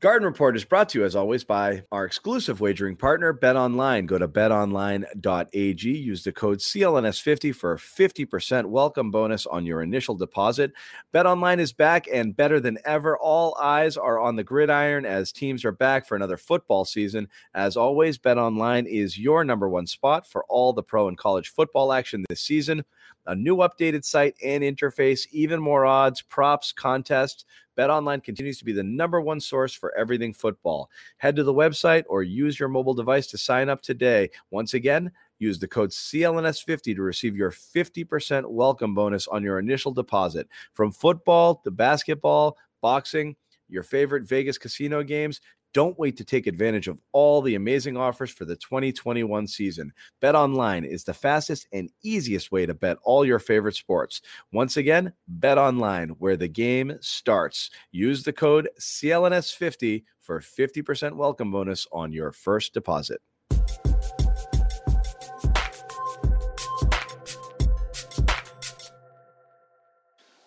Garden 0.00 0.24
Report 0.24 0.56
is 0.56 0.64
brought 0.64 0.88
to 0.88 0.98
you, 0.98 1.04
as 1.04 1.14
always, 1.14 1.44
by 1.44 1.82
our 1.92 2.06
exclusive 2.06 2.58
wagering 2.58 2.96
partner, 2.96 3.34
Bet 3.34 3.54
Online. 3.54 4.06
Go 4.06 4.16
to 4.16 4.26
betonline.ag. 4.26 5.90
Use 5.90 6.24
the 6.24 6.32
code 6.32 6.60
CLNS50 6.60 7.54
for 7.54 7.74
a 7.74 7.76
50% 7.76 8.64
welcome 8.64 9.10
bonus 9.10 9.44
on 9.44 9.66
your 9.66 9.82
initial 9.82 10.14
deposit. 10.14 10.72
Bet 11.12 11.26
Online 11.26 11.60
is 11.60 11.74
back 11.74 12.06
and 12.10 12.34
better 12.34 12.60
than 12.60 12.78
ever. 12.86 13.18
All 13.18 13.54
eyes 13.60 13.98
are 13.98 14.18
on 14.18 14.36
the 14.36 14.44
gridiron 14.44 15.04
as 15.04 15.32
teams 15.32 15.66
are 15.66 15.72
back 15.72 16.08
for 16.08 16.16
another 16.16 16.38
football 16.38 16.86
season. 16.86 17.28
As 17.52 17.76
always, 17.76 18.16
Bet 18.16 18.38
Online 18.38 18.86
is 18.86 19.18
your 19.18 19.44
number 19.44 19.68
one 19.68 19.86
spot 19.86 20.26
for 20.26 20.46
all 20.48 20.72
the 20.72 20.82
pro 20.82 21.08
and 21.08 21.18
college 21.18 21.50
football 21.50 21.92
action 21.92 22.24
this 22.30 22.40
season. 22.40 22.86
A 23.26 23.34
new 23.34 23.56
updated 23.58 24.04
site 24.04 24.34
and 24.42 24.62
interface, 24.62 25.26
even 25.30 25.60
more 25.60 25.86
odds, 25.86 26.22
props, 26.22 26.72
contests 26.72 27.44
BetOnline 27.80 28.22
continues 28.22 28.58
to 28.58 28.64
be 28.66 28.74
the 28.74 28.82
number 28.82 29.22
one 29.22 29.40
source 29.40 29.72
for 29.72 29.96
everything 29.96 30.34
football. 30.34 30.90
Head 31.16 31.34
to 31.36 31.44
the 31.44 31.54
website 31.54 32.04
or 32.08 32.22
use 32.22 32.60
your 32.60 32.68
mobile 32.68 32.92
device 32.92 33.26
to 33.28 33.38
sign 33.38 33.70
up 33.70 33.80
today. 33.80 34.28
Once 34.50 34.74
again, 34.74 35.10
use 35.38 35.58
the 35.58 35.66
code 35.66 35.88
CLNS50 35.88 36.94
to 36.94 37.02
receive 37.02 37.34
your 37.34 37.50
50% 37.50 38.44
welcome 38.50 38.94
bonus 38.94 39.26
on 39.28 39.42
your 39.42 39.58
initial 39.58 39.92
deposit. 39.92 40.46
From 40.74 40.92
football 40.92 41.56
to 41.64 41.70
basketball, 41.70 42.58
boxing, 42.82 43.34
your 43.70 43.82
favorite 43.82 44.24
Vegas 44.24 44.58
casino 44.58 45.02
games, 45.02 45.40
don't 45.72 45.98
wait 45.98 46.16
to 46.16 46.24
take 46.24 46.46
advantage 46.46 46.88
of 46.88 46.98
all 47.12 47.40
the 47.42 47.54
amazing 47.54 47.96
offers 47.96 48.30
for 48.30 48.44
the 48.44 48.56
2021 48.56 49.46
season. 49.46 49.92
Bet 50.20 50.34
online 50.34 50.84
is 50.84 51.04
the 51.04 51.14
fastest 51.14 51.66
and 51.72 51.90
easiest 52.02 52.50
way 52.50 52.66
to 52.66 52.74
bet 52.74 52.96
all 53.02 53.24
your 53.24 53.38
favorite 53.38 53.76
sports. 53.76 54.20
Once 54.52 54.76
again, 54.76 55.12
bet 55.28 55.58
online 55.58 56.10
where 56.10 56.36
the 56.36 56.48
game 56.48 56.96
starts. 57.00 57.70
Use 57.92 58.22
the 58.22 58.32
code 58.32 58.68
CLNS50 58.80 60.04
for 60.20 60.40
50% 60.40 61.14
welcome 61.14 61.52
bonus 61.52 61.86
on 61.92 62.12
your 62.12 62.32
first 62.32 62.74
deposit. 62.74 63.20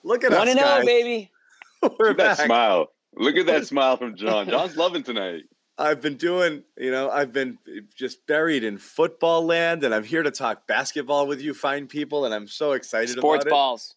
Look 0.04 0.24
at 0.24 0.32
One 0.32 0.42
us, 0.42 0.50
and 0.50 0.60
guys. 0.60 0.84
zero, 0.84 0.86
baby. 0.86 1.32
We're 2.00 2.10
Look 2.10 2.10
at 2.12 2.18
that 2.18 2.38
back. 2.38 2.46
smile. 2.46 2.93
Look 3.16 3.36
at 3.36 3.46
that 3.48 3.68
smile 3.68 3.98
from 3.98 4.16
John. 4.16 4.50
John's 4.50 4.76
loving 4.76 5.04
tonight. 5.04 5.44
I've 5.78 6.02
been 6.02 6.18
doing, 6.18 6.64
you 6.78 6.92
know, 6.92 7.10
I've 7.10 7.34
been 7.34 7.58
just 7.96 8.26
buried 8.28 8.64
in 8.64 8.78
football 8.78 9.44
land, 9.44 9.84
and 9.84 9.94
I'm 9.94 10.04
here 10.04 10.22
to 10.22 10.30
talk 10.30 10.68
basketball 10.68 11.26
with 11.26 11.42
you, 11.42 11.54
fine 11.54 11.88
people, 11.88 12.26
and 12.26 12.34
I'm 12.34 12.48
so 12.48 12.74
excited 12.74 13.12
about 13.12 13.22
Sports 13.22 13.46
about 13.46 13.52
balls. 13.52 13.96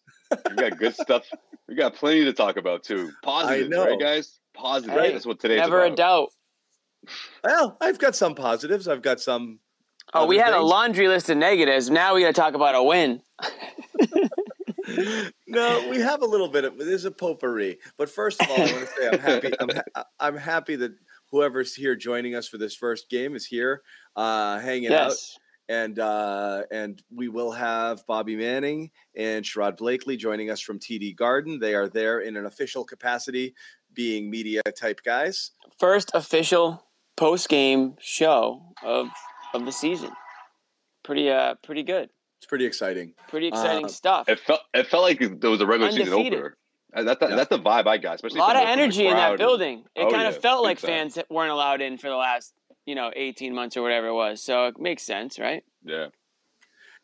We 0.49 0.55
got 0.55 0.77
good 0.77 0.95
stuff. 0.99 1.25
We 1.67 1.75
got 1.75 1.93
plenty 1.93 2.25
to 2.25 2.33
talk 2.33 2.57
about 2.57 2.83
too. 2.83 3.11
Positive, 3.21 3.69
know. 3.69 3.85
right, 3.85 3.99
guys? 3.99 4.39
Positive. 4.55 4.99
Hey, 4.99 5.11
That's 5.11 5.25
what 5.25 5.39
today's 5.39 5.59
Never 5.59 5.83
a 5.83 5.91
doubt. 5.91 6.29
it. 7.03 7.11
Well, 7.43 7.77
I've 7.79 7.99
got 7.99 8.15
some 8.15 8.33
positives. 8.33 8.87
I've 8.87 9.03
got 9.03 9.19
some. 9.19 9.59
Oh, 10.13 10.25
we 10.25 10.39
other 10.39 10.53
had 10.53 10.59
a 10.59 10.63
laundry 10.63 11.07
list 11.07 11.29
of 11.29 11.37
negatives. 11.37 11.89
Now 11.91 12.15
we 12.15 12.21
got 12.21 12.27
to 12.27 12.33
talk 12.33 12.53
about 12.55 12.73
a 12.73 12.81
win. 12.81 13.21
no, 15.47 15.87
we 15.89 15.99
have 15.99 16.21
a 16.21 16.25
little 16.25 16.47
bit 16.47 16.63
of 16.65 16.77
there's 16.77 17.05
a 17.05 17.11
potpourri. 17.11 17.77
But 17.97 18.09
first 18.09 18.41
of 18.41 18.49
all, 18.49 18.57
I 18.57 18.71
want 18.71 18.87
to 18.87 18.87
say 18.87 19.07
I'm 19.09 19.19
happy. 19.19 19.53
I'm, 19.59 19.69
ha- 19.69 20.03
I'm 20.19 20.37
happy 20.37 20.75
that 20.77 20.93
whoever's 21.31 21.73
here 21.75 21.95
joining 21.95 22.35
us 22.35 22.47
for 22.47 22.57
this 22.57 22.75
first 22.75 23.09
game 23.09 23.35
is 23.35 23.45
here, 23.45 23.81
uh, 24.15 24.59
hanging 24.59 24.91
out. 24.93 25.09
Yes. 25.09 25.37
and 25.69 25.99
uh, 25.99 26.63
and 26.71 27.01
we 27.13 27.27
will 27.27 27.51
have 27.51 28.05
Bobby 28.07 28.35
Manning 28.35 28.91
and 29.15 29.43
Sherrod 29.43 29.77
Blakely 29.77 30.15
joining 30.17 30.49
us 30.49 30.61
from 30.61 30.79
TD 30.79 31.15
Garden. 31.15 31.59
They 31.59 31.75
are 31.75 31.89
there 31.89 32.19
in 32.21 32.37
an 32.37 32.45
official 32.45 32.83
capacity, 32.85 33.53
being 33.93 34.29
media 34.29 34.61
type 34.79 35.01
guys. 35.03 35.51
First 35.79 36.11
official 36.13 36.83
post 37.17 37.49
game 37.49 37.95
show 37.99 38.61
of 38.83 39.09
of 39.53 39.65
the 39.65 39.71
season. 39.71 40.11
Pretty 41.03 41.29
uh 41.29 41.55
pretty 41.63 41.83
good. 41.83 42.09
It's 42.39 42.45
pretty 42.45 42.65
exciting. 42.65 43.13
Pretty 43.29 43.47
exciting 43.47 43.85
Uh, 43.85 43.89
stuff. 43.89 44.29
It 44.29 44.39
felt 44.39 44.61
it 44.73 44.87
felt 44.87 45.03
like 45.03 45.19
there 45.41 45.49
was 45.49 45.61
a 45.61 45.65
regular 45.65 45.91
season 45.91 46.13
Undefeated. 46.13 46.39
opener. 46.39 46.57
Uh, 46.93 47.03
That's 47.03 47.19
the, 47.19 47.27
Yeah. 47.29 47.35
that's 47.35 47.49
the 47.49 47.59
vibe 47.59 47.85
I 47.87 47.97
got, 47.97 48.15
Especially 48.15 48.39
A 48.39 48.41
lot 48.43 48.55
of 48.55 48.61
the- 48.61 48.67
from 48.67 48.77
the 48.77 48.83
energy 48.83 49.05
in 49.07 49.11
crowd 49.13 49.19
that 49.21 49.29
and- 49.31 49.37
building. 49.39 49.85
It 49.95 50.03
Oh, 50.03 50.11
kind 50.11 50.27
of 50.27 50.35
yeah, 50.35 50.39
felt 50.39 50.63
like 50.63 50.79
time. 50.79 50.87
fans 50.89 51.15
that 51.15 51.29
weren't 51.29 51.51
allowed 51.51 51.81
in 51.81 51.97
for 51.97 52.09
the 52.09 52.15
last, 52.15 52.53
you 52.85 52.95
know, 52.95 53.11
18 53.15 53.53
months 53.53 53.75
or 53.75 53.81
whatever 53.81 54.07
it 54.07 54.13
was. 54.13 54.41
So 54.41 54.67
it 54.67 54.79
makes 54.79 55.03
sense, 55.03 55.37
right? 55.37 55.63
Yeah, 55.83 56.07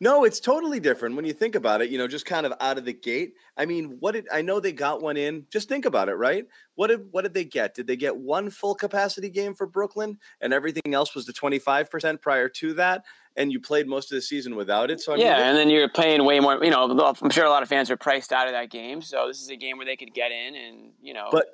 No, 0.00 0.24
it's 0.24 0.40
totally 0.40 0.80
different 0.80 1.16
when 1.16 1.24
you 1.24 1.32
think 1.32 1.54
about 1.54 1.80
it. 1.82 1.90
You 1.90 1.98
know, 1.98 2.08
just 2.08 2.26
kind 2.26 2.46
of 2.46 2.52
out 2.60 2.78
of 2.78 2.84
the 2.84 2.92
gate. 2.92 3.34
I 3.56 3.66
mean, 3.66 3.96
what 4.00 4.12
did 4.12 4.26
I 4.32 4.42
know 4.42 4.60
they 4.60 4.72
got 4.72 5.02
one 5.02 5.16
in? 5.16 5.46
Just 5.50 5.68
think 5.68 5.84
about 5.84 6.08
it, 6.08 6.14
right? 6.14 6.46
What 6.74 6.88
did 6.88 7.06
what 7.10 7.22
did 7.22 7.34
they 7.34 7.44
get? 7.44 7.74
Did 7.74 7.86
they 7.86 7.96
get 7.96 8.16
one 8.16 8.50
full 8.50 8.74
capacity 8.74 9.30
game 9.30 9.54
for 9.54 9.66
Brooklyn, 9.66 10.18
and 10.40 10.52
everything 10.52 10.94
else 10.94 11.14
was 11.14 11.26
the 11.26 11.32
twenty 11.32 11.58
five 11.58 11.90
percent 11.90 12.20
prior 12.20 12.48
to 12.48 12.74
that? 12.74 13.04
And 13.36 13.50
you 13.50 13.60
played 13.60 13.88
most 13.88 14.12
of 14.12 14.16
the 14.16 14.22
season 14.22 14.54
without 14.54 14.90
it. 14.90 15.00
So 15.00 15.12
I 15.12 15.16
mean, 15.16 15.26
yeah, 15.26 15.48
and 15.48 15.56
then 15.56 15.68
you're 15.70 15.88
paying 15.88 16.24
way 16.24 16.40
more. 16.40 16.62
You 16.62 16.70
know, 16.70 17.14
I'm 17.20 17.30
sure 17.30 17.44
a 17.44 17.50
lot 17.50 17.62
of 17.62 17.68
fans 17.68 17.90
are 17.90 17.96
priced 17.96 18.32
out 18.32 18.46
of 18.46 18.52
that 18.52 18.70
game. 18.70 19.02
So 19.02 19.26
this 19.28 19.40
is 19.40 19.48
a 19.48 19.56
game 19.56 19.76
where 19.76 19.86
they 19.86 19.96
could 19.96 20.14
get 20.14 20.32
in, 20.32 20.54
and 20.54 20.92
you 21.00 21.14
know, 21.14 21.28
But 21.30 21.46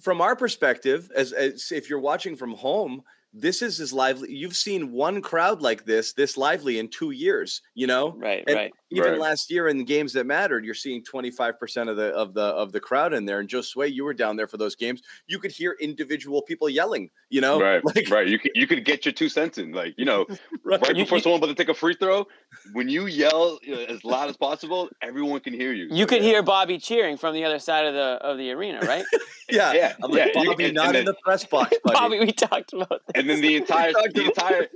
from 0.00 0.20
our 0.20 0.34
perspective, 0.36 1.10
as, 1.14 1.32
as 1.32 1.70
if 1.72 1.88
you're 1.88 2.00
watching 2.00 2.36
from 2.36 2.54
home, 2.54 3.02
this 3.32 3.62
is 3.62 3.80
as 3.80 3.92
lively. 3.92 4.32
You've 4.32 4.56
seen 4.56 4.92
one 4.92 5.22
crowd 5.22 5.62
like 5.62 5.84
this, 5.84 6.12
this 6.12 6.36
lively 6.36 6.78
in 6.78 6.88
two 6.88 7.10
years. 7.10 7.62
You 7.74 7.86
know, 7.86 8.12
right, 8.12 8.44
and 8.46 8.56
right. 8.56 8.72
Even 8.90 9.12
Right. 9.12 9.20
last 9.20 9.50
year 9.50 9.68
in 9.68 9.76
the 9.78 9.84
games 9.84 10.12
that 10.14 10.24
mattered, 10.26 10.64
you're 10.64 10.74
seeing 10.74 11.02
25 11.04 11.58
percent 11.58 11.90
of 11.90 11.96
the 11.96 12.06
of 12.14 12.34
the 12.34 12.40
of 12.42 12.72
the 12.72 12.80
crowd 12.80 13.12
in 13.12 13.24
there. 13.26 13.40
And 13.40 13.48
Joe 13.48 13.60
Sway, 13.60 13.88
you 13.88 14.04
were 14.04 14.14
down 14.14 14.36
there 14.36 14.46
for 14.46 14.56
those 14.56 14.74
games. 14.74 15.02
You 15.26 15.38
could 15.38 15.50
hear 15.50 15.76
individual 15.80 16.42
people 16.42 16.68
yelling. 16.68 17.10
You 17.30 17.40
know, 17.42 17.60
right, 17.60 17.84
like 17.94 18.08
right. 18.10 18.26
You 18.26 18.38
could 18.38 18.52
you 18.54 18.66
could 18.66 18.84
get 18.84 19.04
your 19.04 19.12
two 19.12 19.28
cents 19.28 19.58
in, 19.58 19.72
like 19.72 19.94
you 19.98 20.04
know, 20.04 20.26
right. 20.64 20.80
right 20.80 20.94
before 20.94 21.20
someone 21.20 21.38
about 21.38 21.48
to 21.48 21.54
take 21.54 21.68
a 21.68 21.74
free 21.74 21.94
throw. 21.94 22.26
When 22.72 22.88
you 22.88 23.06
yell 23.06 23.58
you 23.62 23.74
know, 23.74 23.82
as 23.82 24.04
loud 24.04 24.30
as 24.30 24.36
possible, 24.36 24.88
everyone 25.02 25.40
can 25.40 25.52
hear 25.52 25.72
you. 25.72 25.88
You 25.90 26.04
So, 26.04 26.06
could 26.06 26.22
yeah. 26.22 26.28
hear 26.30 26.42
Bobby 26.42 26.78
cheering 26.78 27.16
from 27.18 27.34
the 27.34 27.44
other 27.44 27.58
side 27.58 27.84
of 27.84 27.94
the 27.94 28.18
of 28.26 28.38
the 28.38 28.50
arena, 28.52 28.80
right? 28.86 29.04
yeah, 29.50 29.72
Yeah, 29.74 29.92
I'm 30.02 30.10
like 30.10 30.32
yeah, 30.34 30.40
you- 30.42 30.50
Bobby, 30.50 30.64
and- 30.66 30.74
not 30.74 30.88
and 30.88 30.96
in 30.98 31.04
the 31.04 31.14
press 31.22 31.44
box, 31.44 31.76
buddy. 31.84 31.94
Bobby, 31.94 32.18
we 32.20 32.32
talked 32.32 32.72
about 32.72 32.88
this. 32.88 33.12
and 33.14 33.28
then 33.28 33.40
the 33.42 33.56
entire 33.56 33.92
the 33.92 34.24
entire 34.24 34.68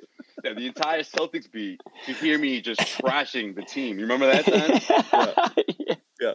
yeah, 0.45 0.53
the 0.55 0.67
entire 0.67 1.01
Celtics 1.03 1.51
beat 1.51 1.81
to 2.07 2.13
hear 2.13 2.39
me 2.39 2.61
just 2.61 2.81
trashing 3.01 3.55
the 3.55 3.63
team. 3.63 3.97
You 3.99 4.03
remember 4.07 4.27
that 4.27 4.45
time? 4.45 5.55
yeah. 5.79 5.95
Yeah. 6.21 6.35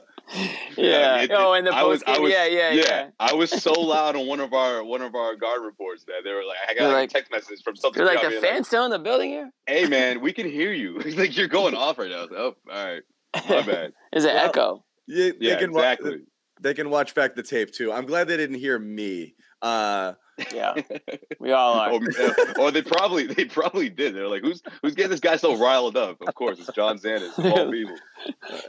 Yeah. 0.76 1.22
it- 1.22 1.32
oh, 1.34 1.54
and 1.54 1.66
the 1.66 1.72
I 1.74 1.84
was- 1.84 2.04
post 2.04 2.18
I 2.18 2.20
was- 2.22 2.32
yeah, 2.32 2.46
yeah, 2.46 2.72
yeah, 2.72 3.10
I 3.20 3.34
was 3.34 3.50
so 3.50 3.72
loud 3.74 4.16
on 4.18 4.28
one 4.28 4.40
of 4.42 4.54
our 4.54 4.84
one 4.84 5.02
of 5.02 5.16
our 5.16 5.36
guard 5.36 5.62
reports 5.64 6.04
that 6.06 6.24
they 6.26 6.34
were 6.34 6.44
like, 6.44 6.58
I 6.70 6.74
got 6.74 6.86
like, 6.88 6.94
like- 6.94 7.10
a 7.10 7.14
text 7.14 7.32
message 7.32 7.64
from 7.64 7.76
Celtics. 7.76 7.96
You're 7.96 8.06
like 8.06 8.22
the 8.22 8.30
being 8.30 8.42
fans 8.42 8.68
still 8.68 8.84
in 8.86 8.92
the 8.92 9.00
building 9.00 9.30
here. 9.30 9.50
Hey 9.66 9.86
man, 9.90 10.20
we 10.22 10.34
can 10.34 10.50
hear 10.50 10.74
you. 10.74 11.00
He's 11.00 11.16
like, 11.18 11.36
you're 11.38 11.48
going 11.48 11.76
off 11.76 11.98
right 11.98 12.10
now. 12.10 12.18
I 12.18 12.22
was 12.24 12.32
like, 12.32 12.40
oh, 12.40 12.56
all 12.72 12.86
right, 12.86 13.02
my 13.50 13.62
bad. 13.62 13.94
Is 14.14 14.26
it 14.26 14.34
Well, 14.34 14.46
echo? 14.50 14.84
Yeah, 15.08 15.32
they 15.40 15.48
Yeah, 15.48 15.60
can 15.60 15.72
wa- 15.72 15.80
exactly. 15.80 16.18
they 16.60 16.74
can 16.74 16.90
watch 16.90 17.16
back 17.16 17.36
the 17.36 17.44
tape 17.44 17.72
too. 17.72 17.94
I'm 17.94 18.06
glad 18.06 18.28
they 18.28 18.36
didn't 18.38 18.60
hear 18.60 18.78
me. 18.78 19.36
Uh, 19.62 20.14
Yeah, 20.54 20.74
we 21.40 21.52
all 21.52 21.74
are. 21.74 21.92
or, 21.94 22.00
or 22.60 22.72
they 22.72 22.82
probably 22.82 23.28
they 23.28 23.46
probably 23.46 23.90
did. 23.90 24.16
They're 24.16 24.28
like, 24.28 24.44
who's 24.44 24.62
who's 24.82 24.94
getting 24.96 25.12
this 25.12 25.20
guy 25.20 25.36
so 25.38 25.58
riled 25.58 25.98
up? 25.98 26.18
Of 26.22 26.36
course, 26.36 26.60
it's 26.60 26.72
John 26.74 26.98
Xanis. 27.00 27.38
of 27.38 27.46
all 27.46 27.72
people. 27.72 27.96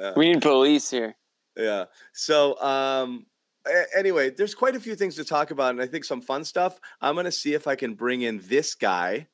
uh, 0.03 0.13
We 0.17 0.33
need 0.33 0.41
police 0.43 0.91
here. 0.91 1.15
Yeah. 1.57 1.85
So, 2.15 2.59
um, 2.61 3.27
anyway, 3.97 4.31
there's 4.31 4.55
quite 4.55 4.77
a 4.77 4.81
few 4.81 4.95
things 4.95 5.17
to 5.17 5.25
talk 5.25 5.51
about, 5.51 5.71
and 5.73 5.81
I 5.83 5.87
think 5.87 6.05
some 6.05 6.21
fun 6.21 6.45
stuff. 6.45 6.79
I'm 7.01 7.15
gonna 7.17 7.33
see 7.33 7.53
if 7.55 7.67
I 7.67 7.75
can 7.77 7.95
bring 7.95 8.23
in 8.23 8.41
this 8.45 8.75
guy. 8.75 9.27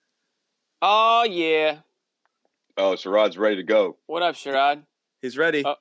Oh 0.83 1.25
yeah, 1.25 1.79
Oh, 2.77 2.95
Sherrod's 2.95 3.39
ready 3.39 3.57
to 3.57 3.63
go. 3.63 3.97
What 4.07 4.23
up, 4.23 4.35
Sherrod? 4.35 4.83
He's 5.23 5.39
ready. 5.39 5.63
Oh, 5.65 5.77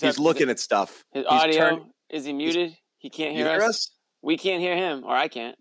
He's 0.00 0.18
looking 0.18 0.50
at 0.50 0.58
stuff. 0.58 1.04
His 1.12 1.24
He's 1.24 1.32
audio 1.40 1.58
turn- 1.70 1.90
is 2.10 2.24
he 2.24 2.32
muted? 2.32 2.76
He 2.98 3.08
can't 3.10 3.34
hear, 3.36 3.46
hear 3.46 3.60
us? 3.62 3.68
us? 3.68 3.90
We 4.22 4.36
can't 4.38 4.60
hear 4.60 4.76
him, 4.76 5.04
or 5.04 5.14
I 5.14 5.28
can't. 5.28 5.56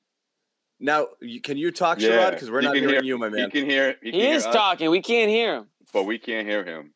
Now, 0.81 1.07
you, 1.21 1.39
can 1.39 1.57
you 1.57 1.71
talk, 1.71 2.01
Yeah, 2.01 2.09
Sherrod? 2.09 2.31
Because 2.31 2.49
we're 2.51 2.61
he 2.61 2.67
not 2.67 2.75
hearing 2.75 2.89
hear- 2.89 3.03
you, 3.03 3.17
my 3.17 3.29
He 3.29 3.35
man. 3.35 3.51
can 3.51 3.69
hear. 3.69 3.95
He, 4.01 4.07
He, 4.07 4.11
can 4.11 4.19
hear 4.19 4.33
is 4.35 4.45
us, 4.45 4.53
talking. 4.53 4.89
We 4.89 5.01
can't 5.01 5.29
hear 5.29 5.55
him. 5.55 5.67
but 5.93 6.03
we 6.03 6.17
can't 6.17 6.47
hear 6.47 6.63
him. 6.65 6.93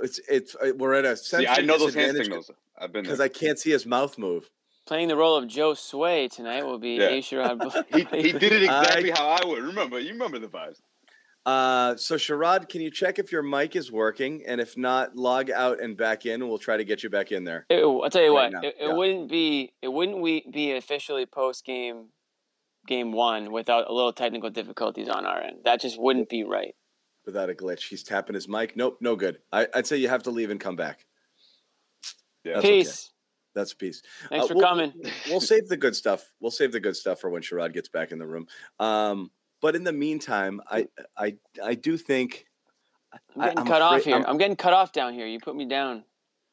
It's 0.00 0.18
it's 0.28 0.54
uh, 0.54 0.70
we're 0.76 0.94
at 0.94 1.04
a 1.04 1.16
See, 1.16 1.46
I 1.46 1.60
know 1.60 1.76
those 1.78 1.94
hand 1.94 2.16
signals. 2.16 2.50
I've 2.78 2.92
been 2.92 3.02
because. 3.02 3.20
I 3.20 3.28
can't 3.28 3.58
see 3.58 3.70
his 3.70 3.84
mouth 3.84 4.16
move. 4.16 4.48
Playing 4.86 5.08
the 5.08 5.16
role 5.16 5.36
of 5.36 5.46
Joe 5.48 5.74
Sway 5.74 6.28
tonight 6.28 6.64
will 6.64 6.78
be 6.78 6.94
Yeah. 6.94 7.08
A. 7.08 7.20
Sherrod. 7.20 7.84
He, 7.94 8.04
he 8.22 8.32
did 8.32 8.52
it 8.52 8.62
I- 8.70 8.80
exactly 8.82 9.10
how 9.10 9.28
I 9.28 9.44
would. 9.44 9.62
Remember, 9.62 9.98
you 9.98 10.12
remember 10.12 10.38
the 10.38 10.46
vibes. 10.46 10.80
Uh, 11.44 11.96
so 11.96 12.16
Sherrod, 12.16 12.68
can 12.68 12.80
you 12.80 12.90
check 12.90 13.18
if 13.18 13.32
your 13.32 13.42
mic 13.42 13.74
is 13.74 13.90
working? 13.90 14.42
And 14.46 14.60
if 14.60 14.76
not, 14.76 15.16
log 15.16 15.50
out 15.50 15.80
and 15.80 15.96
back 15.96 16.26
in, 16.26 16.46
we'll 16.46 16.58
try 16.58 16.76
to 16.76 16.84
get 16.84 17.02
you 17.02 17.08
back 17.10 17.32
in 17.32 17.44
there. 17.44 17.64
It- 17.70 17.82
I'll 17.82 18.08
tell 18.10 18.22
you 18.22 18.36
Right 18.36 18.52
what. 18.52 18.62
now, 18.62 18.68
it, 18.68 18.76
it 18.78 18.86
yeah. 18.88 18.92
wouldn't 18.94 19.28
be. 19.30 19.72
It 19.82 19.88
wouldn't 19.88 20.18
we 20.20 20.44
be 20.52 20.72
officially 20.76 21.26
post 21.26 21.64
game, 21.64 22.06
game 22.88 23.12
one 23.12 23.52
without 23.52 23.88
a 23.88 23.92
little 23.92 24.12
technical 24.12 24.50
difficulties 24.50 25.08
on 25.08 25.24
our 25.24 25.40
end. 25.40 25.58
That 25.64 25.80
just 25.80 26.00
wouldn't 26.00 26.28
be 26.28 26.42
right. 26.42 26.74
Without 27.24 27.50
a 27.50 27.54
glitch, 27.54 27.82
he's 27.88 28.02
tapping 28.02 28.34
his 28.34 28.48
mic. 28.48 28.74
Nope, 28.76 28.98
no 29.00 29.14
good. 29.14 29.38
I, 29.52 29.68
I'd 29.74 29.86
say 29.86 29.98
you 29.98 30.08
have 30.08 30.24
to 30.24 30.30
leave 30.30 30.50
and 30.50 30.58
come 30.58 30.74
back. 30.76 31.04
Yeah. 32.42 32.54
That's 32.54 32.64
okay. 32.64 32.78
Peace. 32.80 33.12
That's 33.54 33.74
peace. 33.74 34.02
Thanks 34.30 34.44
Uh, 34.44 34.48
for 34.48 34.54
we'll- 34.54 34.64
coming. 34.66 34.92
We'll 35.28 35.40
save 35.40 35.68
the 35.68 35.76
good 35.76 35.94
stuff. 35.94 36.24
We'll 36.40 36.50
save 36.50 36.72
the 36.72 36.80
good 36.80 36.96
stuff 36.96 37.20
for 37.20 37.28
when 37.30 37.42
Sherrod 37.42 37.72
gets 37.74 37.88
back 37.88 38.10
in 38.12 38.18
the 38.18 38.26
room. 38.26 38.46
Um, 38.80 39.30
but 39.60 39.76
in 39.76 39.84
the 39.84 39.92
meantime, 39.92 40.60
I 40.70 40.88
I 41.16 41.36
I 41.62 41.74
do 41.74 41.96
think 41.98 42.46
I'm 43.36 43.42
getting 43.42 43.58
I'm 43.58 43.66
cut 43.66 43.82
off 43.82 44.04
here. 44.04 44.14
I'm- 44.14 44.24
I'm, 44.26 44.38
getting 44.38 44.56
cut 44.56 44.72
off 44.72 44.92
down 44.92 45.12
here. 45.14 45.26
You 45.26 45.40
put 45.40 45.56
me 45.56 45.66
down 45.66 46.04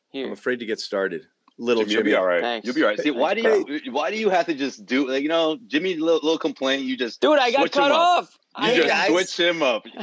here. 0.10 0.26
I'm 0.26 0.34
afraid 0.34 0.60
to 0.60 0.66
get 0.66 0.80
started. 0.80 1.28
Little 1.58 1.84
Jimmy, 1.84 1.94
you'll 1.94 2.04
be 2.04 2.16
all 2.16 2.26
right. 2.26 2.42
Thanks. 2.42 2.66
You'll 2.66 2.76
be 2.76 2.84
all 2.84 2.90
right. 2.90 3.00
See, 3.00 3.12
why 3.12 3.34
do 3.34 3.42
Thanks, 3.42 3.86
you 3.86 3.92
why 3.94 4.12
do 4.12 4.18
you 4.18 4.30
have 4.30 4.46
to 4.48 4.54
just 4.54 4.86
do 4.86 5.08
like 5.10 5.24
you 5.24 5.30
know 5.30 5.58
Jimmy 5.68 5.96
little, 5.96 6.20
little 6.22 6.38
complaint? 6.38 6.84
You 6.84 6.98
just 6.98 7.22
Dude, 7.22 7.40
I 7.40 7.52
got 7.52 7.62
switch 7.62 7.72
cut 7.74 7.92
off. 7.92 8.38
You 8.58 8.66
I 8.66 8.76
just 8.76 8.88
guys. 8.90 9.10
switch 9.10 9.40
him 9.40 9.64
up. 9.64 9.86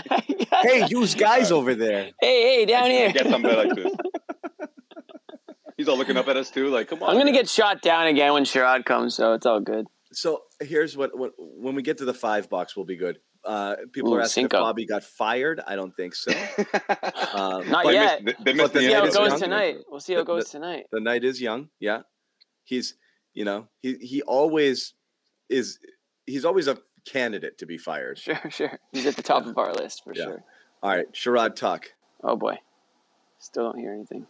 Hey, 0.63 0.87
use 0.89 1.15
guys 1.15 1.51
over 1.51 1.75
there. 1.75 2.11
hey, 2.21 2.43
hey, 2.61 2.65
down 2.67 2.87
here. 2.91 3.11
guess 3.11 3.33
I'm 3.33 3.43
like 3.43 3.75
this. 3.75 3.91
He's 5.77 5.89
all 5.89 5.97
looking 5.97 6.17
up 6.17 6.29
at 6.29 6.37
us 6.37 6.51
too, 6.51 6.69
like 6.69 6.89
come 6.89 7.03
on. 7.03 7.09
I'm 7.09 7.15
gonna 7.17 7.25
man. 7.27 7.35
get 7.35 7.49
shot 7.49 7.81
down 7.83 8.07
again 8.07 8.33
when 8.35 8.45
Sherrod 8.45 8.85
comes, 8.85 9.15
so 9.15 9.33
it's 9.33 9.47
all 9.47 9.61
good. 9.61 9.87
So 10.13 10.43
here's 10.61 10.97
what, 10.97 11.19
what 11.19 11.33
when 11.39 11.75
we 11.75 11.83
get 11.83 11.99
to 11.99 12.05
the 12.05 12.15
five 12.15 12.49
box, 12.51 12.77
we'll 12.77 12.85
be 12.87 12.97
good. 12.97 13.19
Uh, 13.45 13.75
people 13.93 14.13
Ooh, 14.13 14.17
are 14.17 14.21
asking 14.21 14.45
Cinco. 14.45 14.59
if 14.59 14.63
Bobby 14.63 14.87
got 14.87 15.03
fired. 15.03 15.61
I 15.67 15.75
don't 15.75 15.95
think 15.97 16.15
so. 16.15 16.31
Um, 17.35 17.69
Not 17.71 17.93
yet. 17.93 18.25
They, 18.25 18.33
they 18.33 18.37
But 18.45 18.57
missed 18.57 18.73
the 18.75 18.79
the 18.81 18.87
See 18.87 18.93
how 18.93 18.99
night 19.01 19.05
it 19.05 19.09
is 19.09 19.17
goes 19.17 19.31
young. 19.31 19.41
tonight. 19.41 19.77
We'll 19.89 20.01
see 20.01 20.13
how 20.13 20.19
it 20.21 20.23
The- 20.23 20.27
goes 20.35 20.51
tonight. 20.51 20.87
The 20.93 21.01
night 21.01 21.25
is 21.25 21.41
young. 21.41 21.69
Yeah, 21.81 22.03
he's 22.65 22.95
you 23.35 23.45
know 23.45 23.69
he 23.83 23.95
he 23.97 24.23
always 24.23 24.95
is 25.49 25.79
he's 26.27 26.45
always 26.45 26.69
a 26.69 26.79
candidate 27.05 27.59
to 27.59 27.67
be 27.67 27.79
fired. 27.79 28.19
Sure, 28.19 28.39
sure. 28.51 28.79
He's 28.93 29.07
at 29.07 29.17
the 29.17 29.23
top 29.23 29.47
of 29.47 29.57
our 29.59 29.73
list 29.73 30.05
for 30.05 30.13
Yeah. 30.15 30.25
sure. 30.25 30.45
All 30.83 30.91
right, 30.91 31.11
Sherrod 31.13 31.57
Tuck. 31.57 31.87
Oh 32.23 32.37
boy. 32.37 32.59
Still 33.39 33.65
don't 33.73 33.79
hear 33.79 33.93
anything. 33.93 34.27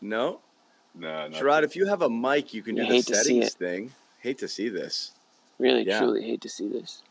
No, 0.00 0.40
No, 0.94 1.28
no. 1.28 1.38
Sherrod. 1.38 1.62
If 1.64 1.76
you 1.76 1.86
have 1.86 2.02
a 2.02 2.10
mic, 2.10 2.52
you 2.54 2.62
can 2.62 2.74
do 2.76 2.82
the 2.82 2.88
hate 2.88 3.06
to 3.06 3.14
see 3.16 3.40
settings 3.42 3.54
thing. 3.54 3.92
Hate 4.20 4.38
to 4.38 4.48
see 4.48 4.68
this. 4.68 5.12
Really, 5.58 5.84
Yeah. 5.86 5.98
truly 5.98 6.22
hate 6.22 6.40
to 6.42 6.48
see 6.48 6.68
this. 6.68 7.02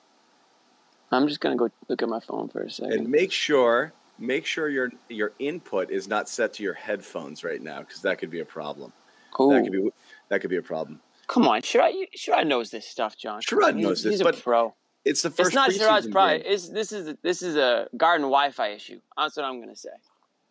I'm 1.11 1.27
just 1.27 1.39
gonna 1.39 1.55
go 1.55 1.69
look 1.87 2.01
at 2.01 2.09
my 2.09 2.19
phone 2.19 2.49
for 2.49 2.61
a 2.61 2.69
second. 2.71 2.93
And 2.93 3.09
make 3.09 3.31
sure 3.31 3.93
make 4.19 4.45
sure 4.45 4.67
your 4.69 4.91
your 5.09 5.33
input 5.39 5.89
is 5.91 6.07
not 6.07 6.27
set 6.27 6.53
to 6.53 6.63
your 6.63 6.73
headphones 6.73 7.43
right 7.43 7.61
now 7.61 7.79
because 7.79 8.01
that 8.01 8.17
could 8.19 8.29
be 8.29 8.39
a 8.39 8.45
problem. 8.45 8.91
Ooh, 9.39 9.53
That 9.53 9.63
could 9.63 9.71
be 9.71 9.89
that 10.29 10.41
could 10.41 10.49
be 10.49 10.57
a 10.57 10.61
problem. 10.61 10.99
come 11.27 11.47
on, 11.47 11.61
Sherrod. 11.61 11.93
You, 11.93 12.07
Sherrod 12.17 12.47
knows 12.47 12.71
this 12.71 12.85
stuff, 12.87 13.17
John. 13.17 13.41
Sherrod 13.41 13.73
He's- 13.75 13.83
knows 13.83 14.03
this, 14.03 14.13
He's 14.13 14.21
a 14.21 14.25
but 14.25 14.41
pro. 14.41 14.73
It's 15.05 15.21
the 15.21 15.29
first. 15.29 15.47
It's 15.49 15.55
not 15.55 15.69
Sherrod's 15.69 16.07
preseason 16.07 16.11
pride. 16.11 16.43
It's 16.45 16.67
this 16.69 16.91
is 16.91 17.15
this 17.21 17.41
is 17.41 17.55
a 17.55 17.87
garden 17.95 18.23
Wi-Fi 18.23 18.69
issue. 18.69 18.99
That's 19.17 19.37
what 19.37 19.45
I'm 19.45 19.59
gonna 19.61 19.75
say. 19.75 19.89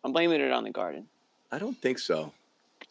I'm 0.03 0.11
blaming 0.13 0.41
it 0.41 0.51
on 0.51 0.63
the 0.63 0.71
garden. 0.71 1.07
I 1.51 1.59
don't 1.59 1.77
think 1.77 1.99
so. 1.99 2.31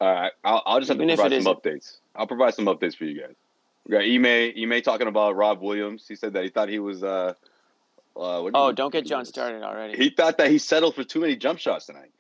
All 0.01 0.13
right, 0.13 0.33
I'll, 0.45 0.63
I'll 0.67 0.79
just 0.79 0.89
have 0.89 0.99
Even 0.99 1.09
to 1.09 1.15
provide 1.17 1.31
some 1.33 1.39
isn't. 1.53 1.63
updates. 1.63 1.97
I'll 2.15 2.27
provide 2.27 2.55
some 2.55 2.67
updates 2.67 2.95
for 2.97 3.05
you 3.07 3.21
guys. 3.21 3.35
We 3.87 3.93
got 3.93 4.03
Ime, 4.05 4.53
Ime 4.73 4.83
talking 4.83 5.07
about 5.07 5.37
Rob 5.37 5.63
Williams. 5.63 6.07
He 6.09 6.17
said 6.17 6.33
that 6.35 6.43
he 6.45 6.51
thought 6.51 6.69
he 6.69 6.79
was. 6.79 7.03
Uh, 7.05 7.35
uh, 8.17 8.41
what 8.41 8.53
Oh, 8.55 8.73
don't 8.73 8.93
get 8.93 9.07
John 9.07 9.21
was- 9.21 9.29
started 9.29 9.63
already. 9.63 9.97
He 9.97 10.11
thought 10.11 10.39
that 10.39 10.51
he 10.51 10.59
settled 10.59 10.95
for 10.95 11.05
too 11.05 11.21
many 11.21 11.37
jump 11.37 11.59
shots 11.59 11.87
tonight. 11.87 12.11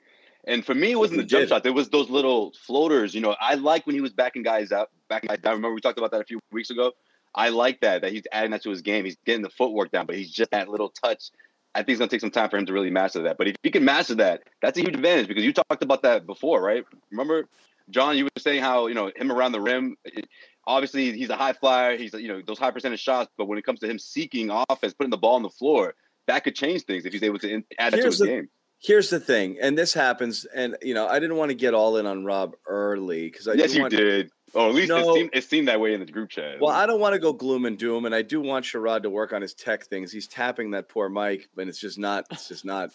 And 0.44 0.64
for 0.64 0.74
me, 0.74 0.92
it 0.92 0.96
wasn't 0.98 1.18
the 1.18 1.24
jump 1.26 1.42
did. 1.42 1.48
shots. 1.48 1.66
It 1.66 1.70
was 1.74 1.88
those 1.88 2.08
little 2.08 2.52
floaters. 2.52 3.14
You 3.14 3.20
know, 3.20 3.34
I 3.40 3.54
like 3.54 3.84
when 3.86 3.94
he 3.96 4.00
was 4.00 4.12
backing 4.12 4.42
guys 4.44 4.70
out, 4.70 4.90
backing 5.08 5.28
guys 5.28 5.38
down. 5.40 5.54
Remember 5.54 5.74
we 5.74 5.80
talked 5.80 5.98
about 5.98 6.12
that 6.12 6.20
a 6.20 6.24
few 6.24 6.38
weeks 6.52 6.70
ago. 6.70 6.92
I 7.34 7.48
like 7.48 7.80
that 7.80 8.02
that 8.02 8.12
he's 8.12 8.22
adding 8.30 8.52
that 8.52 8.62
to 8.62 8.70
his 8.70 8.80
game. 8.82 9.04
He's 9.04 9.16
getting 9.26 9.42
the 9.42 9.50
footwork 9.50 9.90
down, 9.90 10.06
but 10.06 10.14
he's 10.16 10.30
just 10.30 10.52
that 10.52 10.68
little 10.68 10.88
touch. 10.90 11.30
I 11.74 11.80
think 11.80 11.90
it's 11.90 11.98
gonna 11.98 12.08
take 12.08 12.20
some 12.20 12.30
time 12.30 12.48
for 12.48 12.56
him 12.58 12.66
to 12.66 12.72
really 12.72 12.90
master 12.90 13.22
that. 13.24 13.36
But 13.38 13.48
if 13.48 13.56
he 13.62 13.70
can 13.70 13.84
master 13.84 14.14
that, 14.16 14.44
that's 14.62 14.78
a 14.78 14.82
huge 14.82 14.94
advantage 14.94 15.26
because 15.28 15.44
you 15.44 15.52
talked 15.52 15.82
about 15.82 16.02
that 16.02 16.26
before, 16.26 16.62
right? 16.62 16.84
Remember, 17.10 17.48
John, 17.90 18.16
you 18.16 18.24
were 18.24 18.30
saying 18.38 18.62
how 18.62 18.86
you 18.86 18.94
know 18.94 19.10
him 19.16 19.32
around 19.32 19.52
the 19.52 19.60
rim. 19.60 19.96
it- 20.04 20.28
obviously, 20.66 21.12
he's 21.16 21.30
a 21.30 21.36
high 21.36 21.52
flyer. 21.52 21.96
He's 21.96 22.12
you 22.14 22.28
know 22.28 22.42
those 22.46 22.58
high 22.58 22.70
percentage 22.70 23.00
shots. 23.00 23.30
But 23.36 23.46
when 23.46 23.58
it 23.58 23.62
comes 23.64 23.80
to 23.80 23.88
him 23.88 23.98
seeking 23.98 24.50
offense, 24.68 24.94
putting 24.94 25.10
the 25.10 25.16
ball 25.18 25.36
on 25.36 25.42
the 25.42 25.50
floor, 25.50 25.94
that 26.26 26.44
could 26.44 26.54
change 26.54 26.82
things 26.84 27.04
if 27.06 27.12
he's 27.12 27.22
able 27.22 27.38
to 27.40 27.50
in- 27.50 27.64
add 27.78 27.92
that 27.92 27.98
to 28.00 28.06
his 28.06 28.18
the- 28.18 28.26
game. 28.26 28.48
Here's 28.78 29.08
the 29.08 29.18
thing, 29.18 29.56
and 29.60 29.76
this 29.76 29.94
happens, 29.94 30.44
and 30.54 30.76
you 30.82 30.92
know, 30.92 31.08
I 31.08 31.18
didn't 31.18 31.36
want 31.36 31.50
to 31.50 31.54
get 31.54 31.72
all 31.72 31.96
in 31.96 32.04
on 32.04 32.26
Rob 32.26 32.54
early 32.68 33.30
because 33.30 33.48
I 33.48 33.54
yes, 33.54 33.70
do 33.70 33.76
you 33.76 33.82
want, 33.82 33.90
did. 33.94 34.30
Or 34.52 34.68
at 34.68 34.74
least 34.74 34.90
No. 34.90 34.98
it, 34.98 35.14
seemed, 35.14 35.30
it 35.32 35.44
seemed 35.44 35.68
that 35.68 35.80
way 35.80 35.94
in 35.94 36.00
the 36.00 36.06
group 36.06 36.28
chat. 36.28 36.60
Well, 36.60 36.70
I 36.70 36.84
don't 36.84 37.00
want 37.00 37.14
to 37.14 37.18
go 37.18 37.32
gloom 37.32 37.64
and 37.64 37.78
doom, 37.78 38.04
and 38.04 38.14
I 38.14 38.20
do 38.20 38.38
want 38.40 38.66
Sherrod 38.66 39.02
to 39.04 39.10
work 39.10 39.32
on 39.32 39.40
his 39.40 39.54
tech 39.54 39.86
things. 39.86 40.12
He's 40.12 40.26
tapping 40.26 40.70
that 40.72 40.90
poor 40.90 41.08
mic, 41.08 41.48
and 41.56 41.70
it's 41.70 41.78
just 41.80 41.98
not. 41.98 42.26
It's 42.30 42.48
just 42.48 42.66
not. 42.66 42.90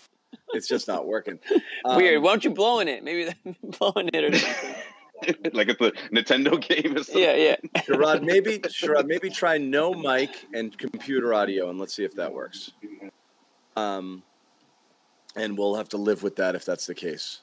It's 0.53 0.67
just 0.67 0.87
not 0.87 1.07
working. 1.07 1.39
Weird. 1.83 2.17
Um, 2.17 2.23
Why 2.23 2.29
don't 2.29 2.43
you 2.45 2.51
blowing 2.51 2.87
it? 2.87 3.03
Maybe 3.03 3.23
they're 3.43 3.55
blowing 3.79 4.09
it 4.13 4.23
or 4.23 4.37
something. 4.37 4.75
like 5.53 5.69
it's 5.69 5.81
a 5.81 5.91
Nintendo 6.13 6.59
game 6.67 6.95
or 6.95 7.03
something. 7.03 7.21
yeah, 7.21 7.35
yeah. 7.35 7.55
Sherrod, 7.83 8.23
maybe 8.23 8.59
Sherrod, 8.59 9.05
maybe 9.07 9.29
try 9.29 9.57
no 9.57 9.93
mic 9.93 10.45
and 10.53 10.77
computer 10.77 11.33
audio, 11.33 11.69
and 11.69 11.79
let's 11.79 11.93
see 11.93 12.03
if 12.03 12.15
that 12.15 12.31
works. 12.31 12.71
Um, 13.75 14.23
and 15.35 15.57
we'll 15.57 15.75
have 15.75 15.89
to 15.89 15.97
live 15.97 16.23
with 16.23 16.35
that 16.37 16.55
if 16.55 16.65
that's 16.65 16.85
the 16.85 16.95
case, 16.95 17.39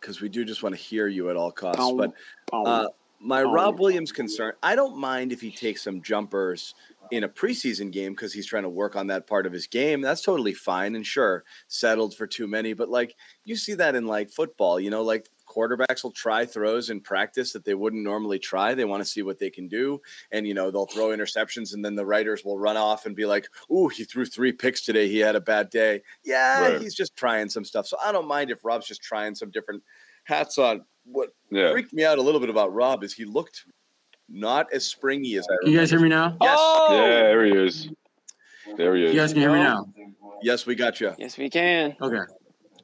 because 0.00 0.20
we 0.20 0.28
do 0.28 0.44
just 0.44 0.62
want 0.62 0.74
to 0.74 0.80
hear 0.80 1.08
you 1.08 1.30
at 1.30 1.36
all 1.36 1.52
costs. 1.52 1.92
But 1.96 2.12
uh, 2.52 2.88
my. 3.20 3.42
Rob 3.42 3.78
Williams 3.80 4.12
concern, 4.12 4.52
I 4.62 4.76
don't 4.76 4.96
mind 4.96 5.32
if 5.32 5.40
he 5.40 5.50
takes 5.50 5.82
some 5.82 6.00
jumpers 6.02 6.74
in 7.10 7.24
a 7.24 7.28
preseason 7.28 7.90
game 7.90 8.12
because 8.12 8.32
he's 8.32 8.46
trying 8.46 8.62
to 8.62 8.68
work 8.68 8.96
on 8.96 9.06
that 9.08 9.26
part 9.26 9.46
of 9.46 9.52
his 9.52 9.66
game. 9.66 10.00
That's 10.00 10.22
totally 10.22 10.54
fine 10.54 10.94
and 10.94 11.06
sure, 11.06 11.44
settled 11.66 12.14
for 12.14 12.26
too 12.26 12.46
many. 12.46 12.72
But 12.72 12.88
like 12.88 13.14
you 13.44 13.56
see 13.56 13.74
that 13.74 13.94
in 13.94 14.06
like 14.06 14.30
football, 14.30 14.78
you 14.78 14.90
know, 14.90 15.02
like 15.02 15.28
quarterbacks 15.58 16.02
will 16.04 16.12
try 16.12 16.46
throws 16.46 16.90
in 16.90 17.00
practice 17.00 17.52
that 17.52 17.64
they 17.64 17.74
wouldn't 17.74 18.02
normally 18.04 18.38
try. 18.38 18.74
They 18.74 18.84
want 18.84 19.02
to 19.02 19.08
see 19.08 19.22
what 19.22 19.38
they 19.38 19.50
can 19.50 19.66
do. 19.68 20.00
And, 20.30 20.46
you 20.46 20.54
know, 20.54 20.70
they'll 20.70 20.86
throw 20.86 21.08
interceptions 21.08 21.74
and 21.74 21.84
then 21.84 21.96
the 21.96 22.06
writers 22.06 22.44
will 22.44 22.58
run 22.58 22.76
off 22.76 23.06
and 23.06 23.16
be 23.16 23.26
like, 23.26 23.48
ooh, 23.72 23.88
he 23.88 24.04
threw 24.04 24.24
three 24.24 24.52
picks 24.52 24.82
today. 24.82 25.08
He 25.08 25.18
had 25.18 25.34
a 25.36 25.40
bad 25.40 25.70
day. 25.70 26.02
Yeah, 26.24 26.60
Right. 26.72 26.80
he's 26.80 26.94
just 26.94 27.16
trying 27.16 27.48
some 27.48 27.64
stuff. 27.64 27.86
So 27.86 27.96
I 28.04 28.12
don't 28.12 28.28
mind 28.28 28.50
if 28.50 28.64
Rob's 28.64 28.86
just 28.86 29.02
trying 29.02 29.34
some 29.34 29.50
different 29.50 29.82
hats 30.24 30.58
on. 30.58 30.84
What 31.04 31.30
Yeah. 31.50 31.72
freaked 31.72 31.92
me 31.92 32.04
out 32.04 32.18
a 32.18 32.22
little 32.22 32.40
bit 32.40 32.50
about 32.50 32.72
Rob 32.74 33.02
is 33.02 33.14
he 33.14 33.24
looked 33.24 33.64
not 34.28 34.70
as 34.72 34.84
springy 34.84 35.36
as 35.36 35.46
I 35.50 35.54
remember. 35.54 35.70
you 35.70 35.78
guys 35.78 35.90
hear 35.90 36.00
me 36.00 36.08
now? 36.10 36.36
Yes. 36.40 36.56
Oh! 36.60 36.88
Yeah, 36.90 37.08
there 37.22 37.44
he 37.46 37.52
is. 37.52 37.88
There 38.76 38.94
he 38.94 39.04
is. 39.06 39.14
You 39.14 39.20
guys 39.20 39.32
can 39.32 39.40
hear 39.40 39.52
me 39.52 39.58
now. 39.60 39.86
Yes, 40.42 40.66
we 40.66 40.74
got 40.74 41.00
you. 41.00 41.14
Yes, 41.18 41.38
we 41.38 41.48
can. 41.48 41.96
Okay. 42.00 42.20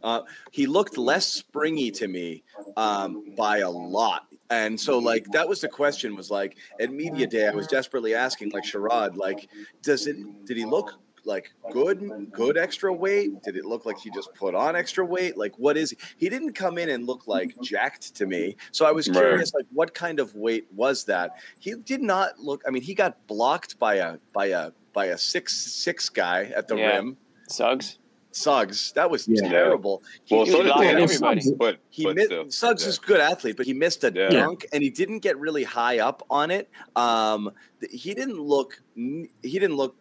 Uh, 0.05 0.21
he 0.53 0.67
looked 0.67 0.99
less 0.99 1.27
springy 1.27 1.91
to 1.91 2.07
me 2.07 2.45
um, 2.77 3.25
by 3.37 3.59
a 3.59 3.71
lot. 3.71 4.27
And 4.51 4.79
so, 4.79 4.99
like, 4.99 5.25
that 5.33 5.49
was 5.49 5.63
the 5.63 5.69
question 5.69 6.15
was 6.15 6.31
like, 6.31 6.59
at 6.79 6.93
media 6.93 7.27
day, 7.27 7.49
I 7.49 7.53
was 7.53 7.67
desperately 7.67 8.15
asking, 8.15 8.51
like, 8.51 8.65
Sherrod, 8.65 9.17
like, 9.17 9.49
does 9.83 10.07
it, 10.07 10.17
did 10.45 10.59
he 10.59 10.67
look 10.67 10.93
like 11.25 11.51
good, 11.73 12.29
good 12.31 12.59
extra 12.59 12.93
weight? 12.93 13.43
Did 13.43 13.57
it 13.57 13.65
look 13.65 13.87
like 13.87 13.97
he 13.99 14.11
just 14.11 14.29
put 14.35 14.55
on 14.55 14.77
extra 14.77 15.05
weight? 15.05 15.39
Like, 15.39 15.59
what 15.59 15.79
is 15.79 15.91
he? 15.91 15.97
He 16.19 16.29
didn't 16.29 16.53
come 16.53 16.77
in 16.77 16.91
and 16.91 17.07
look 17.07 17.27
like 17.27 17.59
jacked 17.63 18.15
to 18.17 18.27
me. 18.27 18.57
So 18.73 18.85
I 18.85 18.93
was 18.93 19.09
Right. 19.09 19.17
curious, 19.17 19.55
like, 19.55 19.67
what 19.73 19.95
kind 19.95 20.21
of 20.21 20.35
weight 20.35 20.67
was 20.71 21.05
that? 21.05 21.31
He 21.61 21.75
did 21.75 22.03
not 22.03 22.39
look, 22.39 22.63
I 22.67 22.71
mean, 22.71 22.83
he 22.83 22.95
got 22.95 23.27
blocked 23.27 23.79
by 23.79 23.95
a, 23.95 24.19
by 24.35 24.47
a, 24.49 24.73
by 24.93 25.07
a 25.07 25.17
six, 25.17 25.55
six 25.55 26.11
guy 26.11 26.53
at 26.55 26.69
the 26.69 26.77
Yeah. 26.77 26.97
rim. 26.97 27.17
Suggs. 27.49 27.99
Suggs, 28.35 28.93
that 28.93 29.09
was 29.11 29.29
Yeah. 29.29 29.49
terrible. 29.49 30.03
He- 30.25 30.35
Well, 30.35 30.45
He 30.45 30.51
so 30.51 30.63
did 30.65 30.73
everybody. 30.73 31.41
Suggs, 31.41 31.53
But, 31.53 31.79
he 31.91 32.05
but 32.05 32.17
mi- 32.17 32.25
still, 32.25 32.51
Suggs 32.51 32.83
yeah. 32.83 32.89
is 32.89 32.99
a 32.99 33.01
good 33.03 33.21
athlete, 33.21 33.57
but 33.57 33.65
he 33.67 33.73
missed 33.73 34.03
a 34.05 34.13
Yeah. 34.15 34.29
dunk 34.29 34.67
and 34.73 34.83
he 34.83 34.91
didn't 34.91 35.21
get 35.21 35.39
really 35.39 35.63
high 35.65 36.01
up 36.01 36.23
on 36.31 36.51
it. 36.51 36.69
Um, 36.97 37.53
he 37.91 38.13
didn't 38.15 38.41
look 38.41 38.81
he 38.97 39.29
didn't 39.43 39.77
look 39.77 39.97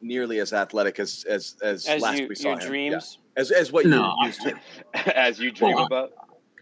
nearly 0.00 0.38
as 0.40 0.52
athletic 0.52 0.98
as 0.98 1.24
as 1.28 1.56
as, 1.62 1.86
As 1.86 2.02
last 2.02 2.18
you, 2.20 2.28
we 2.28 2.34
saw 2.34 2.50
your 2.50 2.58
him. 2.60 2.66
dreams. 2.68 3.18
Yeah. 3.36 3.40
As 3.40 3.50
as 3.50 3.72
what 3.72 3.86
No, 3.86 4.14
you 4.20 4.26
used 4.26 4.42
to. 4.42 4.54
As 5.18 5.38
you 5.40 5.50
dream 5.50 5.74
Well, 5.74 5.86
about. 5.86 6.12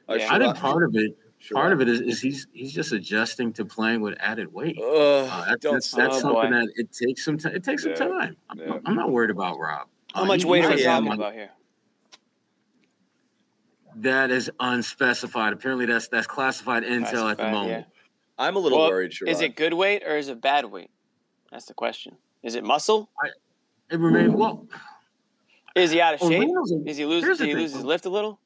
Uh, 0.08 0.14
Yeah. 0.14 0.34
I 0.34 0.38
think 0.38 0.56
part 0.56 0.82
of 0.84 0.94
it, 0.96 1.16
Sherrod. 1.40 1.54
part 1.54 1.72
of 1.72 1.80
it 1.80 1.88
is, 1.88 2.00
is 2.00 2.20
he's 2.20 2.46
he's 2.52 2.72
just 2.72 2.92
adjusting 2.92 3.52
to 3.54 3.64
playing 3.64 4.00
with 4.02 4.14
added 4.20 4.52
weight. 4.52 4.76
Ugh, 4.78 4.84
Uh, 5.30 5.44
that's 5.46 5.60
don't 5.60 5.72
that's, 5.74 5.90
that's 5.90 6.16
Oh, 6.16 6.20
something 6.20 6.50
boy. 6.50 6.56
that 6.60 6.68
it 6.76 6.92
takes 6.92 7.24
some 7.24 7.36
time. 7.38 7.54
It 7.54 7.64
takes 7.64 7.84
Yeah. 7.84 7.94
some 7.94 8.10
time. 8.10 8.36
I'm, 8.50 8.58
Yeah. 8.58 8.66
not, 8.66 8.80
I'm 8.86 8.94
not 8.94 9.10
worried 9.10 9.30
about 9.30 9.58
Rob. 9.58 9.88
How 10.14 10.24
much 10.24 10.44
weight 10.44 10.64
are 10.64 10.70
he's 10.72 10.80
we 10.80 10.86
a 10.86 10.90
I 10.90 10.96
am. 10.96 11.04
talking 11.04 11.20
about 11.20 11.32
here? 11.34 11.50
That 13.96 14.30
is 14.30 14.50
unspecified. 14.60 15.52
Apparently, 15.52 15.86
that's 15.86 16.08
that's 16.08 16.26
classified 16.26 16.82
intel 16.82 17.30
at 17.30 17.36
the 17.36 17.44
Classified, 17.44 17.52
moment. 17.52 17.86
I'm 18.38 18.56
a 18.56 18.58
little 18.58 18.78
Well, 18.78 18.88
worried. 18.88 19.12
Sherrod. 19.12 19.28
Is 19.28 19.40
it 19.42 19.54
good 19.56 19.74
weight 19.74 20.02
or 20.06 20.16
is 20.16 20.28
it 20.28 20.40
bad 20.40 20.64
weight? 20.64 20.90
That's 21.50 21.66
the 21.66 21.74
question. 21.74 22.16
Is 22.42 22.54
it 22.54 22.64
muscle? 22.64 23.10
It 23.90 24.00
remains 24.00 24.32
well. 24.34 24.66
Is 25.76 25.90
he 25.90 26.00
out 26.00 26.14
of 26.14 26.20
shape? 26.20 26.32
Orlando's 26.48 26.72
a- 26.72 26.88
Is 26.88 26.96
he 26.96 27.04
lose? 27.04 27.22
here's 27.24 27.38
Did 27.38 27.48
he 27.48 27.52
thing. 27.52 27.62
lose 27.62 27.74
his 27.74 27.84
lift 27.84 28.06
a 28.06 28.10
little? 28.10 28.40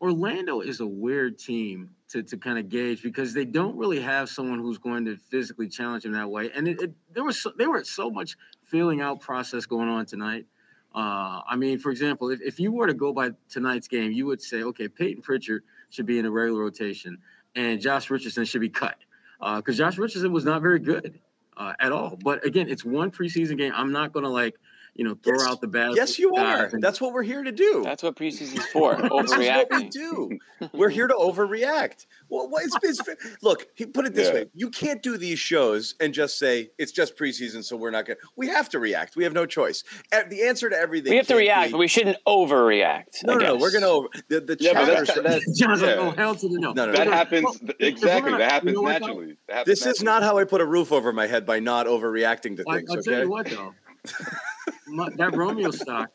Orlando 0.00 0.60
is 0.60 0.80
a 0.80 0.86
weird 0.86 1.38
team 1.38 1.90
to, 2.08 2.22
to 2.22 2.36
kind 2.36 2.58
of 2.58 2.68
gauge 2.68 3.02
because 3.02 3.32
they 3.32 3.44
don't 3.44 3.76
really 3.76 4.00
have 4.00 4.28
someone 4.28 4.58
who's 4.58 4.76
going 4.78 5.04
to 5.06 5.16
physically 5.16 5.68
challenge 5.68 6.02
them 6.02 6.12
that 6.12 6.28
way. 6.28 6.50
And 6.54 6.68
it, 6.68 6.80
it 6.82 6.92
there 7.12 7.24
was 7.24 7.40
so, 7.40 7.52
there 7.56 7.70
were 7.70 7.84
so 7.84 8.10
much 8.10 8.36
feeling 8.64 9.00
out 9.00 9.20
process 9.20 9.64
going 9.64 9.88
on 9.88 10.04
tonight. 10.04 10.44
Uh, 10.94 11.40
I 11.46 11.56
mean, 11.56 11.78
for 11.78 11.90
example, 11.90 12.30
if, 12.30 12.40
if 12.42 12.60
you 12.60 12.72
were 12.72 12.86
to 12.86 12.94
go 12.94 13.12
by 13.12 13.30
tonight's 13.48 13.88
game, 13.88 14.12
you 14.12 14.26
would 14.26 14.42
say, 14.42 14.62
okay, 14.62 14.88
Payton 14.88 15.22
Pritchard 15.22 15.62
should 15.90 16.06
be 16.06 16.18
in 16.18 16.26
a 16.26 16.30
regular 16.30 16.60
rotation 16.60 17.18
and 17.54 17.80
Josh 17.80 18.10
Richardson 18.10 18.44
should 18.44 18.60
be 18.60 18.68
cut 18.68 18.96
because 19.56 19.76
Josh 19.76 19.98
Richardson 19.98 20.32
was 20.32 20.44
not 20.44 20.62
very 20.62 20.78
good 20.78 21.18
uh, 21.56 21.72
at 21.80 21.92
all. 21.92 22.18
But 22.22 22.44
again, 22.44 22.68
it's 22.68 22.84
one 22.84 23.10
preseason 23.10 23.58
game. 23.58 23.72
I'm 23.74 23.92
not 23.92 24.12
going 24.12 24.24
to 24.24 24.30
like, 24.30 24.56
you 24.94 25.04
know, 25.04 25.14
throw 25.22 25.38
Yes. 25.38 25.46
out 25.48 25.60
the 25.60 25.66
bad. 25.68 25.92
Yes, 25.96 26.18
you 26.18 26.34
are. 26.36 26.66
and- 26.66 26.82
That's 26.82 27.00
what 27.00 27.12
we're 27.12 27.22
here 27.22 27.42
to 27.42 27.52
do. 27.52 27.82
That's 27.82 28.02
what 28.02 28.14
preseason 28.16 28.58
is 28.58 28.66
for. 28.72 28.96
This 28.96 29.32
is 29.32 29.38
what 29.48 29.68
we 29.70 29.88
do. 29.88 30.38
We're 30.72 30.90
here 30.90 31.06
to 31.08 31.14
overreact. 31.14 32.06
Well, 32.28 32.48
what 32.48 32.64
is, 32.64 32.76
is 32.82 33.00
look? 33.42 33.66
Put 33.92 34.06
it 34.06 34.14
this 34.14 34.28
Yeah. 34.28 34.34
way: 34.34 34.46
you 34.54 34.70
can't 34.70 35.02
do 35.02 35.16
these 35.16 35.38
shows 35.38 35.94
and 36.00 36.12
just 36.14 36.38
say 36.38 36.70
it's 36.78 36.92
just 36.92 37.16
preseason, 37.16 37.64
so 37.64 37.76
we're 37.76 37.90
not 37.90 38.06
going. 38.06 38.18
to 38.18 38.26
We 38.36 38.48
have 38.48 38.68
to 38.70 38.78
react. 38.78 39.16
We 39.16 39.24
have 39.24 39.32
no 39.32 39.46
choice. 39.46 39.82
The 40.10 40.42
answer 40.46 40.68
to 40.70 40.76
everything. 40.76 41.10
We 41.10 41.16
have 41.16 41.26
to 41.28 41.36
react, 41.36 41.68
be- 41.68 41.72
but 41.72 41.78
we 41.78 41.88
shouldn't 41.88 42.18
overreact. 42.26 43.24
no, 43.24 43.34
I 43.34 43.36
no, 43.36 43.44
no. 43.44 43.56
We're 43.56 43.70
going 43.72 43.82
to 43.82 43.88
over 43.88 44.08
the 44.28 44.40
the 44.40 44.56
Yeah, 44.60 44.72
but 44.74 44.86
that's, 44.86 45.20
that's 45.20 45.58
John's 45.58 45.82
like, 45.82 45.96
oh, 45.96 46.10
hell 46.12 46.34
to 46.34 46.48
the 46.48 46.58
no. 46.58 46.72
No, 46.72 46.86
no, 46.86 46.92
that 46.92 47.06
no. 47.06 47.12
happens 47.12 47.44
Well, 47.44 47.54
exactly. 47.80 48.32
that 48.32 48.50
happens 48.52 48.72
you 48.72 48.82
know 48.82 48.88
naturally. 48.88 49.36
That 49.48 49.56
happens 49.58 49.80
This 49.80 49.86
is 49.86 50.02
not 50.02 50.22
how 50.22 50.38
I 50.38 50.44
put 50.44 50.60
a 50.60 50.66
roof 50.66 50.92
over 50.92 51.12
my 51.12 51.26
head 51.26 51.44
by 51.46 51.60
not 51.60 51.86
overreacting 51.86 52.56
to 52.58 52.64
things. 52.64 52.90
I'll 52.90 53.02
tell 53.02 53.14
Okay. 53.14 53.22
you 53.22 53.30
what 53.30 53.46
though, 53.48 53.74
My, 54.92 55.08
that 55.16 55.34
Romeo 55.34 55.70
stock 55.70 56.10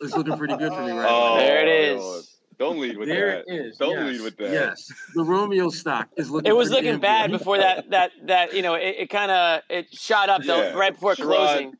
is 0.00 0.16
looking 0.16 0.36
pretty 0.36 0.56
good 0.56 0.72
for 0.72 0.82
me 0.82 0.92
right 0.92 1.06
Oh, 1.08 1.36
There 1.36 1.66
it 1.66 1.98
Lord. 1.98 2.18
is. 2.20 2.36
Don't 2.58 2.78
lead 2.78 2.92
now. 2.94 2.98
with 3.00 3.08
There 3.08 3.30
that. 3.36 3.44
it 3.48 3.66
is. 3.66 3.76
Don't 3.78 3.90
yes, 3.96 4.06
lead 4.12 4.20
with 4.22 4.36
that. 4.36 4.52
Yes, 4.52 4.92
the 5.14 5.24
Romeo 5.24 5.70
stock 5.70 6.08
is 6.16 6.30
looking. 6.30 6.50
It 6.50 6.54
was 6.54 6.70
looking 6.70 6.98
bad 7.00 7.30
good. 7.30 7.38
before 7.38 7.56
that. 7.58 7.88
That 7.90 8.10
that 8.26 8.54
you 8.54 8.60
know, 8.62 8.74
it, 8.74 8.96
it 8.98 9.10
kind 9.10 9.30
of 9.30 9.62
it 9.70 9.92
shot 9.94 10.28
up 10.28 10.42
though 10.44 10.62
Yeah. 10.62 10.72
right 10.74 10.92
before 10.92 11.14
Sherrod. 11.14 11.24
closing. 11.24 11.72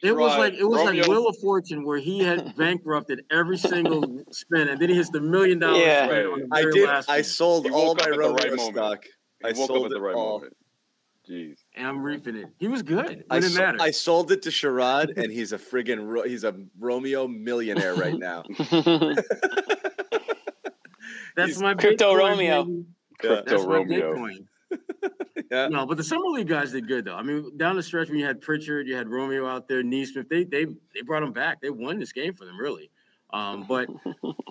It 0.00 0.16
was 0.16 0.38
like 0.38 0.54
it 0.54 0.62
was 0.64 0.78
Romeo- 0.86 1.02
like 1.02 1.10
Wheel 1.10 1.26
of 1.26 1.36
Fortune 1.38 1.84
where 1.84 1.98
he 1.98 2.20
had 2.20 2.54
bankrupted 2.56 3.24
every 3.32 3.58
single 3.58 4.22
spin, 4.30 4.68
and 4.68 4.80
then 4.80 4.88
he 4.90 4.94
hits 4.94 5.10
the 5.10 5.20
million 5.20 5.58
dollar 5.58 5.80
Yeah. 5.80 6.06
spin 6.06 6.26
on 6.26 6.38
the 6.40 6.48
I 6.52 6.60
very 6.62 6.72
did. 6.72 6.86
last 6.86 7.10
I 7.10 7.16
one. 7.16 7.24
sold 7.24 7.66
all 7.72 7.94
my 7.96 8.02
up 8.02 8.06
at 8.06 8.12
the 8.12 8.18
Romeo 8.18 8.34
right 8.34 8.60
stock. 8.60 9.04
I 9.44 9.52
sold 9.54 9.86
at 9.86 9.90
the 9.90 9.96
it 9.96 10.00
right 10.00 10.14
all. 10.14 10.38
moment. 10.38 10.56
Jeez. 11.28 11.57
And 11.78 11.86
I'm 11.86 12.02
reaping 12.02 12.34
it. 12.36 12.46
He 12.58 12.66
was 12.68 12.82
good. 12.82 13.08
It 13.10 13.26
I, 13.30 13.38
didn't 13.40 13.52
so- 13.52 13.60
matter. 13.60 13.78
I 13.80 13.90
sold 13.92 14.32
it 14.32 14.42
to 14.42 14.50
Sherrod, 14.50 15.16
and 15.16 15.30
he's 15.32 15.52
a 15.52 15.58
friggin' 15.58 16.06
Ro- 16.10 16.24
he's 16.24 16.42
a 16.44 16.54
Romeo 16.78 17.26
millionaire 17.28 17.94
right 17.94 18.18
now. 18.18 18.42
That's 21.36 21.50
he's 21.50 21.62
my 21.62 21.74
Crypto 21.74 22.14
Bitcoin, 22.14 22.18
Romeo. 22.18 22.64
baby. 22.64 22.84
Yeah. 23.22 23.28
That's 23.46 23.64
Crypto 23.64 23.68
my 23.68 23.74
Romeo. 23.76 24.14
Yeah. 25.50 25.68
No, 25.68 25.86
but 25.86 25.96
the 25.96 26.04
summer 26.04 26.26
league 26.26 26.48
guys 26.48 26.72
did 26.72 26.86
good 26.86 27.06
though. 27.06 27.14
I 27.14 27.22
mean, 27.22 27.56
down 27.56 27.74
the 27.76 27.82
stretch 27.82 28.10
when 28.10 28.18
you 28.18 28.24
had 28.26 28.38
Pritchard, 28.42 28.86
you 28.86 28.94
had 28.94 29.08
Romeo 29.08 29.46
out 29.46 29.66
there, 29.66 29.82
Nesmith, 29.82 30.28
they 30.28 30.44
they 30.44 30.66
they 30.66 31.00
brought 31.06 31.20
them 31.20 31.32
back. 31.32 31.62
They 31.62 31.70
won 31.70 31.98
this 31.98 32.12
game 32.12 32.34
for 32.34 32.44
them, 32.44 32.58
really. 32.58 32.90
Um, 33.32 33.64
but 33.66 33.88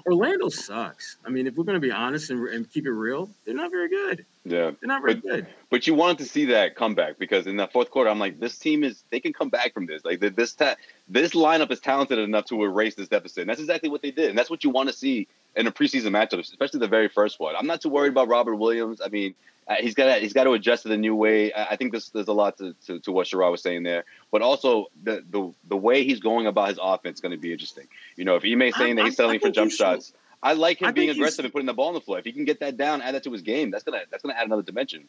Orlando 0.08 0.50
sucks. 0.50 1.18
I 1.24 1.30
mean, 1.30 1.46
if 1.46 1.56
we're 1.56 1.66
going 1.66 1.80
to 1.80 1.86
be 1.88 1.92
honest 1.92 2.32
and, 2.32 2.48
and 2.50 2.68
keep 2.72 2.88
it 2.88 2.92
real, 2.92 3.30
they're 3.46 3.54
not 3.54 3.70
very 3.70 3.90
good. 3.90 4.26
Yeah. 4.50 4.72
They're 4.80 4.88
not 4.88 5.02
very 5.02 5.16
But- 5.16 5.24
good. 5.24 5.48
But 5.70 5.86
you 5.88 5.94
wanted 5.94 6.20
to 6.20 6.26
see 6.26 6.46
that 6.46 6.76
comeback 6.76 7.18
because 7.20 7.46
in 7.48 7.58
the 7.58 7.68
fourth 7.68 7.92
quarter, 7.92 8.10
I'm 8.10 8.20
like, 8.20 8.40
this 8.40 8.58
team 8.58 8.84
is 8.84 9.04
they 9.10 9.20
can 9.20 9.34
come 9.34 9.50
back 9.50 9.74
from 9.74 9.86
this. 9.86 10.06
Like 10.06 10.22
th- 10.22 10.36
this 10.36 10.54
ta- 10.54 10.76
this 11.10 11.32
lineup 11.34 11.70
is 11.72 11.80
talented 11.82 12.20
enough 12.20 12.46
to 12.46 12.64
erase 12.64 12.96
this 12.96 13.10
deficit. 13.10 13.40
And 13.42 13.50
that's 13.50 13.60
exactly 13.60 13.90
what 13.90 14.02
they 14.02 14.12
did. 14.12 14.30
And 14.30 14.38
that's 14.38 14.50
what 14.50 14.64
you 14.64 14.70
want 14.70 14.88
to 14.90 14.96
see 14.96 15.28
in 15.56 15.68
a 15.68 15.72
preseason 15.72 16.12
matchup, 16.12 16.40
especially 16.40 16.80
the 16.80 16.88
very 16.88 17.10
first 17.10 17.40
one. 17.40 17.56
I'm 17.58 17.68
not 17.68 17.82
too 17.82 17.90
worried 17.90 18.12
about 18.14 18.30
Robert 18.30 18.56
Williams. 18.56 19.02
I 19.04 19.10
mean, 19.10 19.36
uh, 19.68 19.76
he's 19.82 19.94
got 19.96 20.06
to, 20.06 20.22
he's 20.22 20.32
got 20.32 20.46
to 20.46 20.54
adjust 20.54 20.84
to 20.84 20.90
the 20.90 20.96
new 20.98 21.14
way. 21.16 21.52
I, 21.54 21.76
think 21.76 21.92
this, 21.92 22.08
there's 22.10 22.30
a 22.30 22.34
lot 22.34 22.58
to, 22.60 22.74
to, 22.86 23.00
to 23.02 23.12
what 23.12 23.28
Sherrod 23.28 23.52
was 23.52 23.62
saying 23.62 23.84
there, 23.84 24.06
but 24.32 24.42
also 24.42 24.86
the 25.04 25.26
the, 25.30 25.52
the 25.68 25.76
way 25.76 26.06
he's 26.06 26.22
going 26.22 26.48
about 26.48 26.70
his 26.70 26.80
offense 26.82 27.18
is 27.18 27.22
going 27.22 27.34
to 27.34 27.38
be 27.38 27.52
interesting. 27.52 27.88
You 28.16 28.24
know, 28.24 28.36
if 28.38 28.46
Ime 28.46 28.72
saying 28.72 28.96
that 28.96 29.02
I- 29.02 29.06
he's 29.06 29.16
I 29.16 29.24
settling 29.24 29.40
for 29.42 29.50
jump 29.50 29.72
shots. 29.74 30.08
should. 30.08 30.16
Shots. 30.44 30.52
I 30.52 30.54
like 30.54 30.82
him 30.82 30.88
I 30.88 30.92
being 30.92 31.10
aggressive 31.10 31.46
and 31.46 31.52
putting 31.52 31.66
the 31.66 31.74
ball 31.74 31.88
on 31.90 31.94
the 31.94 32.02
floor. 32.02 32.20
If 32.20 32.26
he 32.26 32.32
can 32.32 32.46
get 32.46 32.60
that 32.60 32.78
down, 32.78 33.02
add 33.02 33.16
that 33.16 33.24
to 33.24 33.32
his 33.32 33.42
game, 33.42 33.72
that's 33.72 33.84
gonna 33.84 34.02
that's 34.12 34.24
gonna 34.24 34.36
add 34.36 34.46
another 34.48 34.62
dimension. 34.62 35.08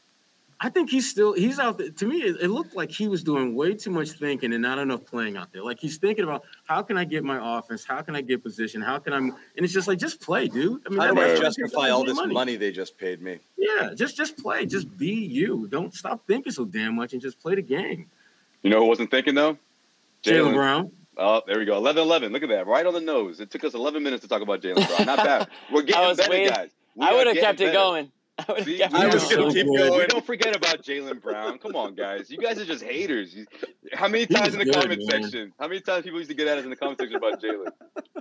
I 0.61 0.71
think 0.71 0.91
he's 0.91 1.09
still 1.09 1.35
he's 1.35 1.61
out 1.61 1.79
there. 1.79 1.91
To 1.91 2.07
me, 2.07 2.17
it, 2.23 2.37
it 2.41 2.49
looked 2.49 2.75
like 2.75 2.91
he 2.91 3.07
was 3.07 3.23
doing 3.23 3.55
way 3.55 3.75
too 3.75 3.91
much 3.91 4.11
thinking 4.11 4.53
and 4.53 4.61
not 4.61 4.79
enough 4.81 5.05
playing 5.05 5.37
out 5.37 5.53
there. 5.53 5.63
Like 5.63 5.79
he's 5.79 5.99
thinking 5.99 6.25
about 6.25 6.43
how 6.65 6.83
can 6.83 6.97
I 6.97 7.05
get 7.05 7.23
my 7.23 7.59
offense, 7.59 7.85
how 7.85 8.01
can 8.03 8.17
I 8.17 8.23
get 8.23 8.43
position, 8.43 8.83
how 8.83 8.99
can 8.99 9.13
I, 9.13 9.19
and 9.19 9.33
it's 9.59 9.73
just 9.73 9.87
like 9.87 9.99
just 10.01 10.21
play, 10.21 10.49
dude. 10.49 10.83
I 10.85 10.91
mean, 10.91 10.99
How 10.99 11.09
do 11.09 11.15
that- 11.15 11.21
I 11.23 11.27
that's- 11.35 11.41
justify 11.57 11.91
all 11.91 12.03
this 12.05 12.17
money. 12.17 12.35
money 12.35 12.57
they 12.57 12.73
just 12.73 12.99
paid 12.99 13.23
me? 13.23 13.39
Yeah, 13.57 13.91
just 13.95 14.17
just 14.17 14.37
play, 14.39 14.67
just 14.67 14.99
be 14.99 15.11
you. 15.13 15.69
Don't 15.69 15.95
stop 15.95 16.27
thinking 16.27 16.51
so 16.51 16.65
damn 16.65 16.97
much 16.97 17.13
and 17.13 17.23
just 17.23 17.39
play 17.41 17.55
the 17.55 17.63
game. 17.63 18.07
You 18.63 18.71
know 18.71 18.81
who 18.81 18.87
wasn't 18.87 19.13
thinking 19.13 19.37
though? 19.37 19.57
Jaylen 20.25 20.55
Brown. 20.55 20.91
Oh, 21.19 21.43
there 21.47 21.59
we 21.59 21.65
go. 21.65 21.77
11 21.77 22.01
11. 22.03 22.33
Look 22.33 22.43
at 22.45 22.49
that. 22.51 22.67
Right 22.67 22.87
on 22.87 22.95
the 22.95 23.01
nose. 23.01 23.41
It 23.41 23.51
took 23.51 23.65
us 23.65 23.75
11 23.75 24.03
minutes 24.03 24.23
to 24.23 24.29
talk 24.29 24.41
about 24.41 24.61
Jaylen 24.63 24.87
Brown. 24.87 25.07
Not 25.07 25.17
bad. 25.19 25.49
We're 25.73 25.83
getting 25.89 26.09
was 26.09 26.17
better, 26.19 26.31
waiting- 26.31 26.49
guys. 26.53 26.71
We 26.95 27.07
I 27.07 27.13
would 27.13 27.27
have 27.27 27.35
getting 27.37 27.49
kept 27.49 27.61
it 27.61 27.73
going. 27.73 28.11
I 28.39 28.45
would 28.49 28.57
have 28.59 28.67
See, 28.67 28.79
kept 28.79 28.95
I 28.95 29.07
it 29.09 29.15
was 29.15 29.23
so 29.25 29.29
gonna 29.31 29.43
going. 29.43 29.55
keep 29.55 29.67
good. 29.77 29.89
going. 29.91 30.09
Don't 30.09 30.25
forget 30.27 30.55
about 30.57 30.83
Jaylen 30.83 31.21
Brown. 31.21 31.59
Come 31.59 31.75
on, 31.77 31.95
guys. 31.97 32.31
You 32.31 32.39
guys 32.39 32.59
are 32.59 32.65
just 32.65 32.85
haters. 32.85 33.37
How 33.95 34.07
many 34.09 34.27
times 34.27 34.47
was 34.47 34.55
in 34.55 34.59
the 34.61 34.65
good, 34.67 34.75
comment 34.75 35.01
man. 35.11 35.23
section? 35.25 35.53
How 35.59 35.67
many 35.67 35.81
times 35.81 36.05
people 36.05 36.19
used 36.21 36.31
to 36.31 36.37
get 36.37 36.47
at 36.47 36.59
us 36.59 36.65
in 36.65 36.71
the 36.71 36.77
comment 36.77 36.99
section 37.01 37.17
about 37.17 37.43
Jaylen? 37.43 37.73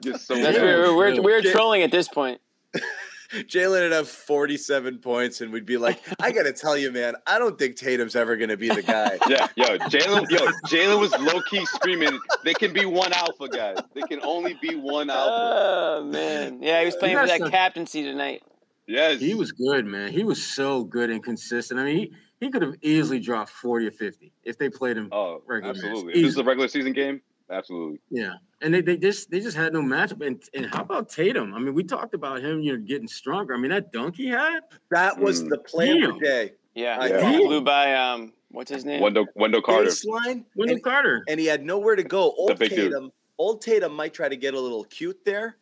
Just 0.03 0.25
so 0.25 0.33
That's 0.35 0.57
Yeah. 0.57 0.63
mad. 0.63 0.77
we're, 0.79 0.95
we're, 0.95 1.21
we're 1.21 1.41
trolling 1.43 1.83
at 1.83 1.91
this 1.91 2.07
point. 2.07 2.41
Jaylen 3.33 3.81
would 3.83 3.91
have 3.91 4.07
47 4.07 4.99
points, 4.99 5.41
and 5.41 5.51
we'd 5.51 5.65
be 5.65 5.77
like, 5.77 5.99
I 6.19 6.31
got 6.31 6.43
to 6.43 6.53
tell 6.53 6.77
you, 6.77 6.91
man, 6.91 7.15
I 7.25 7.39
don't 7.39 7.57
think 7.57 7.75
Tatum's 7.75 8.15
ever 8.15 8.35
going 8.37 8.49
to 8.49 8.57
be 8.57 8.69
the 8.69 8.81
guy. 8.81 9.17
Yeah, 9.27 9.47
yo, 9.55 9.77
Jaylen, 9.77 10.29
yo, 10.29 10.39
Jaylen 10.67 10.99
was 10.99 11.11
low 11.19 11.41
key 11.49 11.65
screaming. 11.65 12.17
They 12.45 12.53
can 12.53 12.71
be 12.71 12.85
one 12.85 13.11
alpha, 13.13 13.49
guys. 13.49 13.77
They 13.93 14.01
can 14.01 14.21
only 14.23 14.53
be 14.61 14.75
one 14.75 15.09
alpha. 15.09 15.99
Oh 15.99 16.03
man, 16.05 16.61
yeah, 16.61 16.79
he 16.79 16.85
was 16.85 16.95
playing 16.95 17.17
for 17.17 17.27
that 17.27 17.41
are- 17.41 17.49
captaincy 17.49 18.03
tonight. 18.03 18.41
Yes, 18.87 19.19
He 19.19 19.33
was 19.33 19.51
good, 19.51 19.85
man. 19.85 20.13
He 20.13 20.23
was 20.23 20.41
so 20.41 20.85
good 20.85 21.09
and 21.09 21.21
consistent. 21.21 21.77
I 21.77 21.83
mean, 21.83 21.97
he, 21.97 22.13
he 22.39 22.49
could 22.49 22.61
have 22.61 22.75
easily 22.81 23.19
dropped 23.19 23.49
40 23.49 23.87
or 23.87 23.91
50 23.91 24.31
if 24.45 24.57
they 24.57 24.69
played 24.69 24.95
him. 24.95 25.09
Oh, 25.11 25.41
regular 25.45 25.73
minutes. 25.73 25.89
absolutely. 25.89 26.13
If 26.13 26.21
this 26.25 26.31
is 26.33 26.37
a 26.37 26.43
regular 26.45 26.69
season 26.69 26.93
game, 26.93 27.21
absolutely. 27.49 27.99
Yeah. 28.09 28.33
And 28.61 28.73
they, 28.73 28.81
they 28.81 28.97
just 28.97 29.29
they 29.29 29.39
just 29.39 29.55
had 29.55 29.73
no 29.73 29.81
matchup. 29.81 30.25
And 30.25 30.41
and 30.53 30.65
how 30.65 30.81
about 30.81 31.09
Tatum? 31.09 31.53
I 31.53 31.59
mean, 31.59 31.73
we 31.73 31.83
talked 31.83 32.13
about 32.13 32.41
him, 32.41 32.61
you 32.61 32.75
know, 32.77 32.83
getting 32.83 33.07
stronger. 33.07 33.53
I 33.53 33.57
mean, 33.57 33.71
that 33.71 33.91
dunk 33.91 34.15
he 34.15 34.27
had. 34.27 34.61
That 34.91 35.17
was 35.19 35.43
Mm. 35.43 35.49
the 35.49 35.57
play 35.59 36.01
of 36.01 36.15
the 36.15 36.19
day. 36.19 36.53
Yeah, 36.75 36.97
I 36.99 37.07
Yeah. 37.07 37.31
He 37.31 37.37
blew 37.45 37.61
by 37.61 37.93
um, 37.95 38.33
what's 38.49 38.71
his 38.71 38.85
name? 38.85 39.01
Wendell, 39.01 39.27
Wendell 39.35 39.61
Carter. 39.61 39.89
Baseline, 39.89 40.43
Wendell 40.55 40.75
and, 40.75 40.83
Carter. 40.83 41.23
and 41.27 41.39
he 41.39 41.45
had 41.45 41.63
nowhere 41.65 41.95
to 41.95 42.03
go. 42.03 42.31
Old 42.37 42.57
big 42.59 42.69
dude. 42.71 42.91
Tatum, 42.91 43.11
old 43.37 43.61
Tatum 43.61 43.93
might 43.93 44.13
try 44.13 44.27
to 44.29 44.35
get 44.37 44.53
a 44.53 44.59
little 44.59 44.83
cute 44.85 45.23
there, 45.25 45.57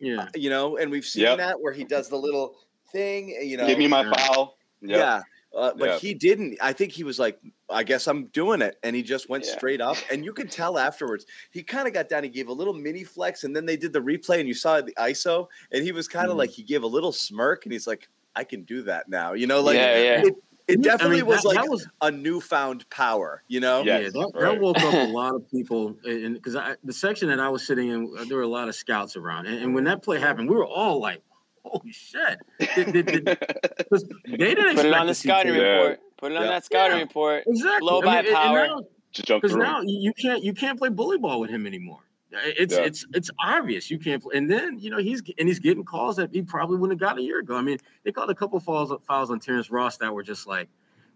Yeah. 0.00 0.28
you 0.34 0.50
know, 0.50 0.76
and 0.76 0.90
we've 0.90 1.04
seen 1.04 1.22
Yep. 1.22 1.38
that 1.38 1.60
where 1.60 1.72
he 1.72 1.84
does 1.84 2.08
the 2.08 2.16
little 2.16 2.56
thing, 2.92 3.28
you 3.44 3.56
know. 3.56 3.66
Give 3.66 3.78
me 3.78 3.86
my 3.88 4.02
Yeah. 4.02 4.12
foul. 4.16 4.58
Yep. 4.82 4.98
Yeah. 4.98 5.22
Uh, 5.54 5.72
but 5.76 5.88
Yeah. 5.88 5.98
he 5.98 6.14
didn't. 6.14 6.56
I 6.60 6.72
think 6.72 6.92
he 6.92 7.02
was 7.02 7.18
like, 7.18 7.40
I 7.68 7.82
guess 7.82 8.06
I'm 8.06 8.26
doing 8.26 8.62
it. 8.62 8.76
And 8.84 8.94
he 8.94 9.02
just 9.02 9.28
went 9.28 9.44
Yeah. 9.44 9.52
straight 9.56 9.80
up. 9.80 9.96
And 10.10 10.24
you 10.24 10.32
could 10.32 10.50
tell 10.50 10.78
afterwards, 10.78 11.26
he 11.50 11.62
kind 11.62 11.88
of 11.88 11.94
got 11.94 12.08
down. 12.08 12.22
He 12.22 12.28
gave 12.28 12.48
a 12.48 12.52
little 12.52 12.72
mini 12.74 13.02
flex. 13.02 13.42
And 13.44 13.54
then 13.54 13.66
they 13.66 13.76
did 13.76 13.92
the 13.92 14.00
replay 14.00 14.38
and 14.38 14.46
you 14.46 14.54
saw 14.54 14.80
the 14.80 14.94
ISO. 14.98 15.48
And 15.72 15.82
he 15.82 15.90
was 15.92 16.06
kind 16.06 16.28
of 16.28 16.34
Mhm. 16.34 16.38
like, 16.38 16.50
he 16.50 16.62
gave 16.62 16.84
a 16.84 16.86
little 16.86 17.10
smirk 17.12 17.64
and 17.66 17.72
he's 17.72 17.86
like, 17.86 18.08
I 18.36 18.44
can 18.44 18.62
do 18.62 18.82
that 18.82 19.08
now. 19.08 19.32
You 19.32 19.48
know, 19.48 19.60
like 19.60 19.74
Yeah, 19.74 19.98
yeah. 20.00 20.22
it, 20.26 20.34
it 20.68 20.82
definitely 20.82 21.16
I 21.16 21.20
mean, 21.22 21.26
was 21.26 21.42
that- 21.42 21.48
like 21.48 21.56
that 21.56 21.68
was 21.68 21.84
a 22.00 22.12
newfound 22.12 22.88
power, 22.90 23.42
you 23.48 23.58
know? 23.58 23.82
Yeah. 23.82 23.98
yeah, 23.98 24.10
that, 24.10 24.30
right. 24.34 24.52
that 24.52 24.60
woke 24.60 24.78
up 24.78 24.94
a 24.94 25.08
lot 25.12 25.34
of 25.34 25.50
people, 25.50 25.96
and 26.04 26.34
because 26.34 26.54
the 26.84 26.92
section 26.92 27.28
that 27.28 27.40
I 27.40 27.48
was 27.48 27.66
sitting 27.66 27.88
in, 27.88 28.08
there 28.28 28.36
were 28.36 28.44
a 28.44 28.46
lot 28.48 28.68
of 28.68 28.76
scouts 28.76 29.16
around, 29.16 29.46
and, 29.46 29.58
and 29.64 29.74
when 29.74 29.82
that 29.84 30.04
play 30.04 30.20
happened, 30.20 30.48
we 30.48 30.54
were 30.54 30.64
all 30.64 31.00
like, 31.00 31.22
"Holy 31.64 31.92
shit!" 31.92 32.38
Did- 32.74 32.92
did- 32.92 33.06
did- 33.06 33.24
they 34.26 34.36
didn't 34.54 34.76
Put 34.76 34.84
it 34.86 34.92
on 34.94 35.06
the 35.06 35.12
to 35.12 35.14
scouting 35.14 35.52
Tatum. 35.52 35.66
Yeah. 35.66 35.72
report. 35.82 36.00
Put 36.18 36.32
it 36.32 36.36
on 36.36 36.42
Yeah. 36.44 36.48
that 36.50 36.64
scouting 36.64 36.96
Yeah. 36.98 37.02
report. 37.02 37.44
Exactly. 37.46 37.86
Low 37.88 38.02
by 38.02 38.18
and- 38.18 38.26
and 38.28 38.36
power. 38.36 38.66
now- 38.66 38.80
just 39.12 39.26
Because 39.28 39.52
through. 39.52 39.62
now 39.62 39.80
you 39.80 39.98
you 40.00 40.12
can't 40.14 40.44
you 40.44 40.52
can't 40.54 40.78
play 40.78 40.88
bully 40.88 41.18
ball 41.18 41.40
with 41.40 41.50
him 41.50 41.66
anymore. 41.66 41.98
It's 42.32 42.74
Yeah. 42.74 42.82
it's 42.84 43.04
it's 43.12 43.28
obvious 43.44 43.90
you 43.90 43.98
can't 43.98 44.22
play. 44.22 44.36
And 44.38 44.48
then 44.48 44.78
you 44.78 44.88
know 44.90 44.98
he's 44.98 45.20
and 45.38 45.48
he's 45.48 45.58
getting 45.58 45.82
calls 45.84 46.14
that 46.16 46.30
he 46.32 46.42
probably 46.42 46.76
wouldn't 46.78 47.00
have 47.00 47.08
got 47.10 47.18
a 47.18 47.22
year 47.22 47.40
ago. 47.40 47.56
I 47.56 47.62
mean, 47.62 47.78
they 48.04 48.12
called 48.12 48.30
a 48.30 48.34
couple 48.36 48.60
fouls 48.60 48.92
fouls 49.06 49.30
on 49.32 49.40
Terrence 49.40 49.68
Ross 49.70 49.96
that 49.96 50.14
were 50.14 50.22
just 50.22 50.46
like 50.46 50.68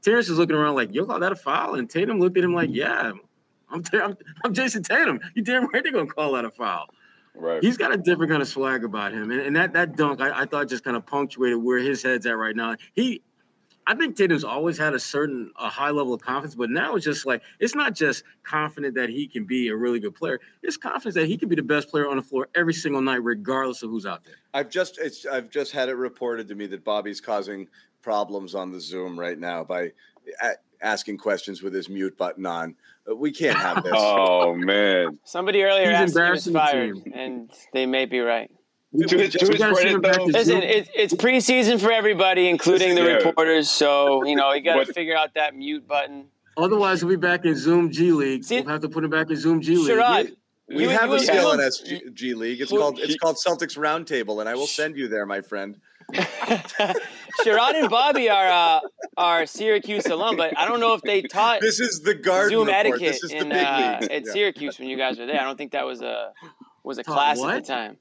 Terrence 0.03 0.29
is 0.29 0.39
looking 0.39 0.57
around 0.57 0.75
like, 0.75 0.93
"You 0.93 1.07
call 1.07 1.21
that 1.21 1.31
a 1.31 1.37
foul?" 1.37 1.77
And 1.77 1.89
Tatum 1.89 2.19
looked 2.19 2.37
at 2.37 2.43
him 2.43 2.53
like, 2.53 2.71
"Yeah, 2.73 3.13
I'm 3.13 3.21
I'm, 3.71 4.17
I'm 4.45 4.53
Jayson 4.53 4.83
Tatum. 4.83 5.21
You 5.37 5.43
damn 5.43 5.69
right 5.69 5.83
they're 5.85 5.93
gonna 5.93 6.07
call 6.07 6.33
that 6.33 6.45
a 6.45 6.51
foul." 6.51 6.87
Right. 7.35 7.63
He's 7.63 7.77
got 7.77 7.93
a 7.93 7.97
different 7.97 8.31
kind 8.31 8.43
of 8.43 8.49
swag 8.49 8.85
about 8.85 9.13
him, 9.13 9.31
and, 9.31 9.41
and 9.41 9.57
that 9.57 9.73
that 9.75 9.97
dunk 9.97 10.21
I, 10.21 10.43
I 10.43 10.47
thought 10.47 10.69
just 10.69 10.85
kind 10.85 10.97
of 10.97 11.07
punctuated 11.07 11.63
where 11.63 11.79
his 11.79 12.03
head's 12.03 12.27
at 12.27 12.37
right 12.37 12.57
now. 12.57 12.77
He, 12.93 13.23
I 13.87 13.95
think 13.95 14.17
Tatum's 14.17 14.45
always 14.45 14.79
had 14.79 14.95
a 14.95 15.01
certain 15.01 15.53
a 15.59 15.69
high 15.69 15.91
level 15.91 16.15
of 16.15 16.23
confidence, 16.23 16.55
but 16.55 16.71
now 16.71 16.97
it's 16.97 17.05
just 17.05 17.27
like 17.27 17.43
it's 17.61 17.75
not 17.75 17.95
just 17.95 18.25
confident 18.43 18.95
that 18.95 19.11
he 19.11 19.27
can 19.27 19.45
be 19.45 19.69
a 19.69 19.77
really 19.77 20.01
good 20.01 20.15
player. 20.15 20.41
It's 20.63 20.77
confidence 20.77 21.15
that 21.17 21.27
he 21.27 21.37
can 21.37 21.49
be 21.49 21.57
the 21.57 21.63
best 21.63 21.91
player 21.91 22.09
on 22.09 22.17
the 22.17 22.23
floor 22.23 22.49
every 22.55 22.75
single 22.75 23.03
night, 23.03 23.23
regardless 23.23 23.83
of 23.83 23.91
who's 23.91 24.07
out 24.07 24.25
there. 24.25 24.37
I've 24.55 24.71
just 24.71 24.99
it's 24.99 25.27
I've 25.27 25.51
just 25.51 25.73
had 25.73 25.89
it 25.89 25.97
reported 25.97 26.49
to 26.49 26.55
me 26.55 26.67
that 26.69 26.85
Bobby's 26.85 27.21
causing 27.21 27.69
problems 28.03 28.55
on 28.55 28.71
the 28.71 28.81
Zoom 28.81 29.19
right 29.19 29.39
now 29.39 29.65
by 29.65 29.93
asking 30.85 31.19
questions 31.19 31.63
with 31.63 31.73
his 31.75 31.89
mute 31.89 32.17
button 32.17 32.47
on. 32.47 32.77
Uh, 33.11 33.17
We 33.17 33.33
can't 33.33 33.57
have 33.59 33.83
this. 33.83 33.93
Oh 33.97 34.55
man. 34.55 35.19
Somebody 35.25 35.63
earlier 35.63 35.91
He's 35.91 36.17
asked 36.17 36.17
if 36.17 36.25
he 36.25 36.51
was 36.51 36.65
fired, 36.71 36.97
and 37.15 37.51
they 37.73 37.87
may 37.87 38.05
be 38.05 38.21
right. 38.21 38.51
We, 38.93 39.07
To 39.07 39.19
his- 39.19 39.33
to 39.33 39.47
gotta 39.59 39.75
credit, 39.75 40.03
back 40.03 40.15
though- 40.19 40.27
to 40.27 40.33
Listen, 40.33 40.61
Zoom. 40.61 40.63
it, 40.63 40.89
it's 40.95 41.15
preseason 41.15 41.81
for 41.81 41.91
everybody, 41.91 42.49
including 42.49 42.95
the 42.95 43.03
Yeah. 43.03 43.13
reporters. 43.15 43.69
So 43.71 44.25
you 44.25 44.37
know 44.37 44.53
you 44.53 44.63
got 44.63 44.87
to 44.87 44.93
figure 44.93 45.17
out 45.17 45.35
that 45.35 45.57
mute 45.57 45.89
button. 45.89 46.27
Otherwise, 46.57 47.05
we'll 47.05 47.17
be 47.17 47.21
back 47.21 47.45
in 47.45 47.57
Zoom 47.57 47.91
G 47.91 48.13
League. 48.13 48.45
See- 48.45 48.61
we'll 48.61 48.69
have 48.71 48.83
to 48.83 48.89
put 48.89 49.03
him 49.03 49.11
back 49.11 49.29
in 49.31 49.37
Zoom 49.37 49.61
G 49.61 49.77
League. 49.77 49.89
Sherrod, 49.91 50.37
We 50.69 50.83
you- 50.85 50.89
have 50.91 51.09
you- 51.09 51.17
a 51.17 51.21
you- 51.21 51.27
CLNS 51.27 51.85
G, 51.85 52.03
G 52.13 52.35
League. 52.35 52.61
It's 52.61 52.71
Well, 52.71 52.83
called 52.83 53.01
it's 53.01 53.17
called 53.17 53.37
Celtics 53.45 53.77
Roundtable, 53.77 54.39
and 54.41 54.49
I 54.49 54.55
will 54.55 54.69
send 54.69 54.97
you 54.97 55.09
there, 55.09 55.27
my 55.27 55.41
friend. 55.41 55.77
Sharon 57.45 57.77
and 57.77 57.91
Bobby 57.91 58.29
are 58.31 58.49
uh, 58.49 58.81
are 59.17 59.47
Syracuse 59.47 60.07
alum, 60.07 60.37
but 60.37 60.57
I 60.59 60.67
don't 60.69 60.81
know 60.81 60.95
if 60.95 61.03
they 61.03 61.23
taught 61.23 61.61
This 61.61 61.81
is 61.81 62.01
the 62.01 62.15
Garden 62.15 62.51
Zoom 62.51 62.67
Report. 62.69 62.87
etiquette 62.87 63.01
This 63.13 63.25
is 63.25 63.31
the 63.31 63.37
in 63.39 63.49
big 63.49 63.65
uh, 63.65 63.99
leagues. 64.01 64.13
at 64.13 64.27
Yeah. 64.27 64.33
Syracuse 64.33 64.79
when 64.79 64.89
you 64.89 64.97
guys 64.97 65.19
were 65.19 65.27
there. 65.27 65.41
I 65.41 65.45
don't 65.45 65.57
think 65.57 65.73
that 65.73 65.85
was 65.87 66.01
a 66.03 66.33
was 66.83 66.99
a 66.99 67.03
Taught 67.03 67.15
class 67.37 67.43
at 67.43 67.63
the 67.63 67.67
time. 67.73 67.97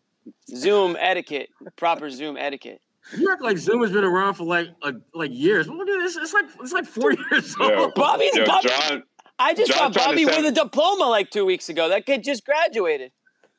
Zoom 0.56 0.96
etiquette, 1.00 1.50
proper 1.76 2.10
Zoom 2.10 2.38
etiquette. 2.38 2.82
You 3.18 3.32
act 3.32 3.42
like 3.42 3.58
Zoom 3.58 3.82
has 3.82 3.92
been 3.92 4.06
around 4.06 4.36
for 4.36 4.46
like 4.46 4.68
a, 4.82 4.94
like 5.14 5.32
years. 5.34 5.68
Look 5.68 5.90
at 5.90 6.00
this. 6.00 6.16
It's 6.16 6.34
like 6.34 6.46
it's 6.62 6.72
like 6.72 6.86
forty 6.86 7.18
years 7.32 7.56
Yo, 7.60 7.74
old. 7.86 7.94
Bobby's 7.96 8.36
yo, 8.36 8.46
Bobby- 8.46 8.70
John. 8.70 9.04
I 9.40 9.54
just 9.56 9.72
John 9.72 9.92
saw 9.92 10.06
Bobby 10.08 10.26
send- 10.26 10.44
with 10.46 10.58
a 10.58 10.64
diploma 10.64 11.06
like 11.06 11.30
two 11.32 11.44
weeks 11.44 11.68
ago. 11.68 11.90
That 11.90 12.06
kid 12.06 12.24
just 12.24 12.46
graduated. 12.46 13.12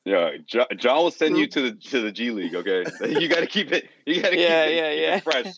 Yeah, 0.05 0.33
John, 0.47 0.67
John 0.77 0.97
will 1.05 1.11
send 1.11 1.39
you 1.39 1.47
to 1.47 1.61
the 1.63 1.73
to 1.91 2.01
the 2.03 2.13
G 2.13 2.31
League. 2.31 2.55
Okay, 2.55 2.85
you 3.21 3.27
got 3.29 3.41
to 3.41 3.47
keep 3.47 3.73
it. 3.73 3.89
You 4.05 4.21
got 4.21 4.31
to 4.31 4.39
Yeah, 4.39 4.67
keep 4.67 4.73
it, 4.73 4.77
yeah, 4.77 4.91
keep 4.91 5.01
yeah. 5.01 5.17
it 5.17 5.25
fresh. 5.25 5.55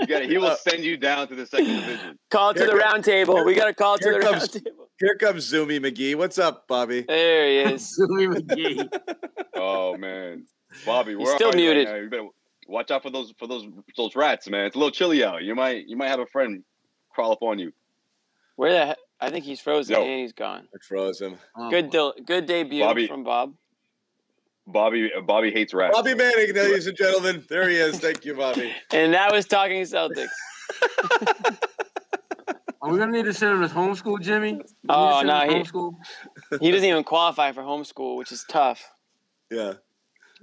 You 0.00 0.06
got. 0.06 0.22
He 0.24 0.36
will 0.38 0.46
uh, 0.48 0.56
send 0.56 0.84
you 0.84 0.96
down 0.98 1.28
to 1.28 1.34
the 1.34 1.46
second 1.46 1.66
division. 1.80 2.18
Call 2.30 2.52
to 2.54 2.60
Here 2.60 2.66
the 2.66 2.72
co- 2.72 2.78
round 2.78 3.04
table. 3.04 3.42
We 3.44 3.54
got 3.54 3.66
to 3.66 3.74
call 3.74 3.96
to 3.98 4.04
here 4.04 4.20
the 4.20 4.30
round 4.30 4.50
table. 4.52 4.88
Here 4.98 5.14
comes 5.16 5.50
Zoomy 5.50 5.78
McGee. 5.80 6.14
What's 6.14 6.38
up, 6.38 6.66
Bobby? 6.68 7.02
There 7.08 7.46
he 7.66 7.72
is. 7.74 7.98
Zoomy 8.00 8.38
McGee. 8.38 9.00
Oh 9.54 9.96
man, 9.96 10.46
Bobby, 10.84 11.14
we're 11.16 11.34
still 11.36 11.48
are 11.50 11.56
you 11.58 11.64
muted. 11.72 11.88
Right? 11.88 12.02
You 12.02 12.10
better 12.10 12.28
watch 12.68 12.90
out 12.90 13.02
for 13.02 13.10
those 13.10 13.32
for 13.38 13.46
those 13.46 13.64
those 13.96 14.14
rats, 14.14 14.46
man. 14.48 14.66
It's 14.66 14.76
a 14.76 14.78
little 14.78 14.90
chilly 14.92 15.24
out. 15.24 15.42
You 15.42 15.54
might 15.54 15.86
you 15.88 15.96
might 15.96 16.08
have 16.08 16.20
a 16.20 16.26
friend 16.26 16.64
crawl 17.10 17.32
up 17.32 17.42
on 17.42 17.58
you. 17.58 17.72
Where 18.56 18.72
the 18.72 18.86
heck? 18.88 18.98
I 19.20 19.30
think 19.30 19.46
he's 19.46 19.60
frozen 19.60 19.96
Yo. 19.96 20.02
and 20.02 20.20
he's 20.20 20.32
gone. 20.34 20.68
I 20.74 20.78
froze 20.86 21.18
him. 21.20 21.36
Oh, 21.56 21.70
Good, 21.70 21.88
del- 21.90 22.12
good 22.26 22.44
debut 22.44 22.82
Bobby. 22.82 23.06
from 23.06 23.24
Bob. 23.24 23.54
Bobby 24.66 25.10
uh, 25.16 25.20
Bobby 25.20 25.50
hates 25.52 25.72
rats. 25.72 25.96
Bobby 25.96 26.14
Manning, 26.14 26.54
ladies 26.54 26.86
and 26.86 26.96
gentlemen. 26.96 27.44
There 27.48 27.68
he 27.68 27.76
is. 27.76 27.98
Thank 28.00 28.24
you, 28.24 28.34
Bobby. 28.34 28.72
And 28.92 29.14
that 29.14 29.30
was 29.32 29.46
talking 29.46 29.82
Celtics. 29.82 30.28
Are 32.82 32.92
we 32.92 32.98
gonna 32.98 33.12
need 33.12 33.24
to 33.24 33.32
send 33.32 33.52
him 33.62 33.68
to 33.68 33.74
homeschool, 33.74 34.20
Jimmy? 34.20 34.52
We 34.52 34.58
need 34.58 34.62
to 34.62 34.66
Oh, 34.88 35.16
send 35.18 35.28
no, 35.28 35.40
him 35.40 35.64
to 35.64 35.96
he- 36.50 36.56
He 36.66 36.70
doesn't 36.70 36.88
even 36.88 37.04
qualify 37.04 37.52
for 37.52 37.62
homeschool, 37.62 38.16
which 38.16 38.30
is 38.32 38.44
tough. 38.48 38.90
Yeah. 39.50 39.74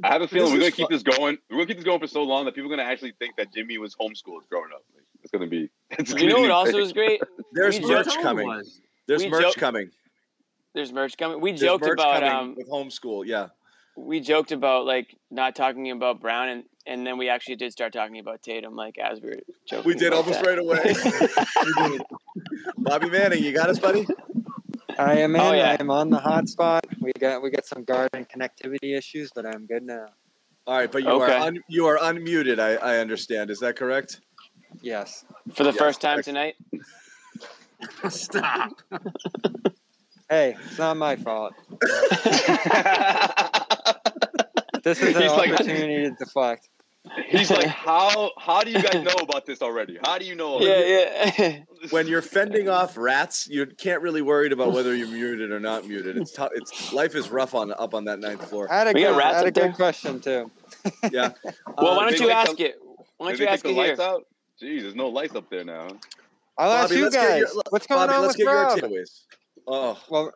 I 0.04 0.08
have 0.12 0.22
a 0.24 0.28
feeling 0.28 0.46
This 0.46 0.54
we're 0.54 0.60
gonna 0.60 0.72
keep 0.72 0.90
this 0.90 1.04
going. 1.04 1.38
We're 1.50 1.58
gonna 1.58 1.68
keep 1.68 1.78
this 1.78 1.86
going 1.86 2.00
for 2.00 2.08
so 2.08 2.24
long 2.24 2.46
that 2.46 2.56
people 2.56 2.72
are 2.72 2.76
gonna 2.76 2.90
actually 2.90 3.14
think 3.20 3.36
that 3.38 3.54
Jimmy 3.54 3.78
was 3.78 3.96
homeschooled 3.96 4.48
growing 4.50 4.72
up. 4.74 4.84
Like, 4.96 5.04
it's 5.22 5.32
gonna 5.32 5.48
be. 5.48 5.70
It's 5.92 6.12
You 6.12 6.28
know 6.30 6.36
gonna 6.38 6.54
what 6.54 6.66
be 6.66 6.72
also 6.72 6.78
is 6.80 6.92
great? 6.94 7.22
There's 7.54 7.80
We 7.80 7.86
merch 7.88 8.08
coming. 8.22 8.48
was. 8.48 8.82
There's 9.08 9.24
We 9.24 9.30
merch 9.30 9.42
joke- 9.44 9.56
coming. 9.56 9.92
There's 10.74 10.92
merch 10.92 11.16
coming. 11.18 11.40
We 11.40 11.52
There's 11.52 11.62
joked 11.62 11.86
merch 11.86 11.94
about 12.00 12.22
coming 12.22 12.32
um, 12.32 12.56
with 12.56 12.70
homeschool. 12.70 13.26
Yeah. 13.28 13.50
We 13.96 14.20
joked 14.20 14.52
about 14.52 14.86
like 14.86 15.16
not 15.32 15.56
talking 15.56 15.90
about 15.92 16.20
Brown, 16.20 16.50
and 16.50 16.64
and 16.86 17.06
then 17.08 17.18
we 17.18 17.30
actually 17.30 17.56
did 17.56 17.72
start 17.72 17.94
talking 17.94 18.20
about 18.20 18.42
Tatum, 18.42 18.76
like 18.76 18.98
as 18.98 19.22
we 19.22 19.30
were 19.30 19.40
joking. 19.68 19.86
We 19.88 19.94
did 19.96 20.08
about 20.14 20.26
almost 20.26 20.42
that. 20.42 20.48
right 20.50 20.60
away. 20.60 22.00
Bobby 22.78 23.10
Manning, 23.10 23.44
you 23.44 23.52
got 23.54 23.70
us, 23.70 23.80
buddy? 23.80 24.06
I 25.00 25.16
am 25.20 25.36
in. 25.36 25.42
Oh, 25.42 25.54
yeah. 25.54 25.72
I 25.72 25.78
am 25.82 25.90
on 25.90 26.10
the 26.10 26.20
hotspot. 26.20 26.82
We 27.00 27.12
got 27.20 27.42
we 27.42 27.50
got 27.50 27.66
some 27.66 27.84
garden 27.84 28.26
connectivity 28.26 28.96
issues, 28.98 29.32
but 29.34 29.46
I'm 29.46 29.66
good 29.66 29.84
now. 29.84 30.08
All 30.68 30.78
right, 30.78 30.92
but 30.92 31.04
you 31.04 31.10
Okay. 31.10 31.34
are 31.34 31.42
un- 31.48 31.64
you 31.68 31.86
are 31.88 31.98
unmuted. 31.98 32.60
I, 32.60 32.76
I 32.76 32.98
understand. 33.00 33.50
Is 33.50 33.60
that 33.60 33.76
correct? 33.76 34.22
Yes. 34.82 35.24
for 35.54 35.64
the 35.64 35.70
Yes, 35.72 35.78
first 35.80 36.02
time 36.02 36.20
excellent. 36.20 36.56
tonight. 38.02 38.12
Stop. 38.12 38.72
Hey, 40.30 40.56
it's 40.68 40.78
not 40.80 40.98
my 40.98 41.16
fault. 41.16 41.54
This 44.84 45.02
is 45.02 45.16
an 45.16 45.22
He's 45.24 45.32
like- 45.32 45.54
opportunity 45.54 46.04
to 46.04 46.12
deflect. 46.12 46.70
He's 47.28 47.52
like, 47.52 47.66
how 47.88 48.32
how 48.38 48.62
do 48.62 48.72
you 48.72 48.82
guys 48.82 49.04
know 49.04 49.16
about 49.24 49.46
this 49.46 49.62
already? 49.62 50.00
How 50.06 50.18
do 50.18 50.24
you 50.26 50.36
know? 50.36 50.62
Yeah, 50.62 51.32
yeah. 51.38 51.60
When 51.90 52.08
you're 52.08 52.22
fending 52.22 52.70
off 52.70 52.96
rats, 52.98 53.46
you 53.50 53.66
can't 53.66 54.02
really 54.02 54.22
worry 54.22 54.50
about 54.50 54.72
whether 54.72 54.96
you're 54.96 55.10
muted 55.10 55.52
or 55.52 55.60
not 55.60 55.86
muted. 55.86 56.16
It's 56.16 56.32
tough. 56.32 56.52
It's 56.56 56.94
life 56.94 57.14
is 57.14 57.30
rough 57.30 57.54
on 57.56 57.74
up 57.74 57.94
on 57.94 58.06
that 58.06 58.20
ninth 58.22 58.48
floor. 58.50 58.72
I 58.72 58.78
had 58.78 58.88
a 58.88 58.94
We 58.94 59.02
got 59.02 59.10
good, 59.10 59.16
I 59.16 59.18
rats 59.18 59.36
had 59.36 59.44
a 59.44 59.48
up 59.50 59.54
there? 59.54 59.68
good 59.68 59.76
question 59.76 60.22
too. 60.22 60.52
Yeah. 61.12 61.34
well, 61.44 61.54
Uh, 61.92 61.96
why 61.98 62.10
don't 62.10 62.20
you 62.22 62.30
ask 62.30 62.56
the- 62.56 62.64
it? 62.68 62.76
Why 63.18 63.32
don't 63.32 63.40
you 63.42 63.48
ask 63.48 63.66
it 63.66 63.68
the 63.68 63.74
here? 63.74 63.88
lights 63.90 64.00
out? 64.00 64.26
Jeez, 64.62 64.82
there's 64.84 64.96
no 64.96 65.10
lights 65.10 65.36
up 65.36 65.50
there 65.50 65.66
now. 65.66 65.88
I'll 66.58 66.72
ask 66.72 66.94
you 66.96 67.12
guys. 67.12 67.40
your- 67.40 67.64
what's 67.70 67.86
going 67.86 68.00
Bobby, 68.08 68.14
on 68.14 68.22
let's 68.22 68.38
with 68.38 68.46
get 68.48 68.54
Rob? 68.54 68.78
your 68.80 68.90
takeaways. 68.90 69.22
Oh, 69.68 70.00
Well, 70.10 70.32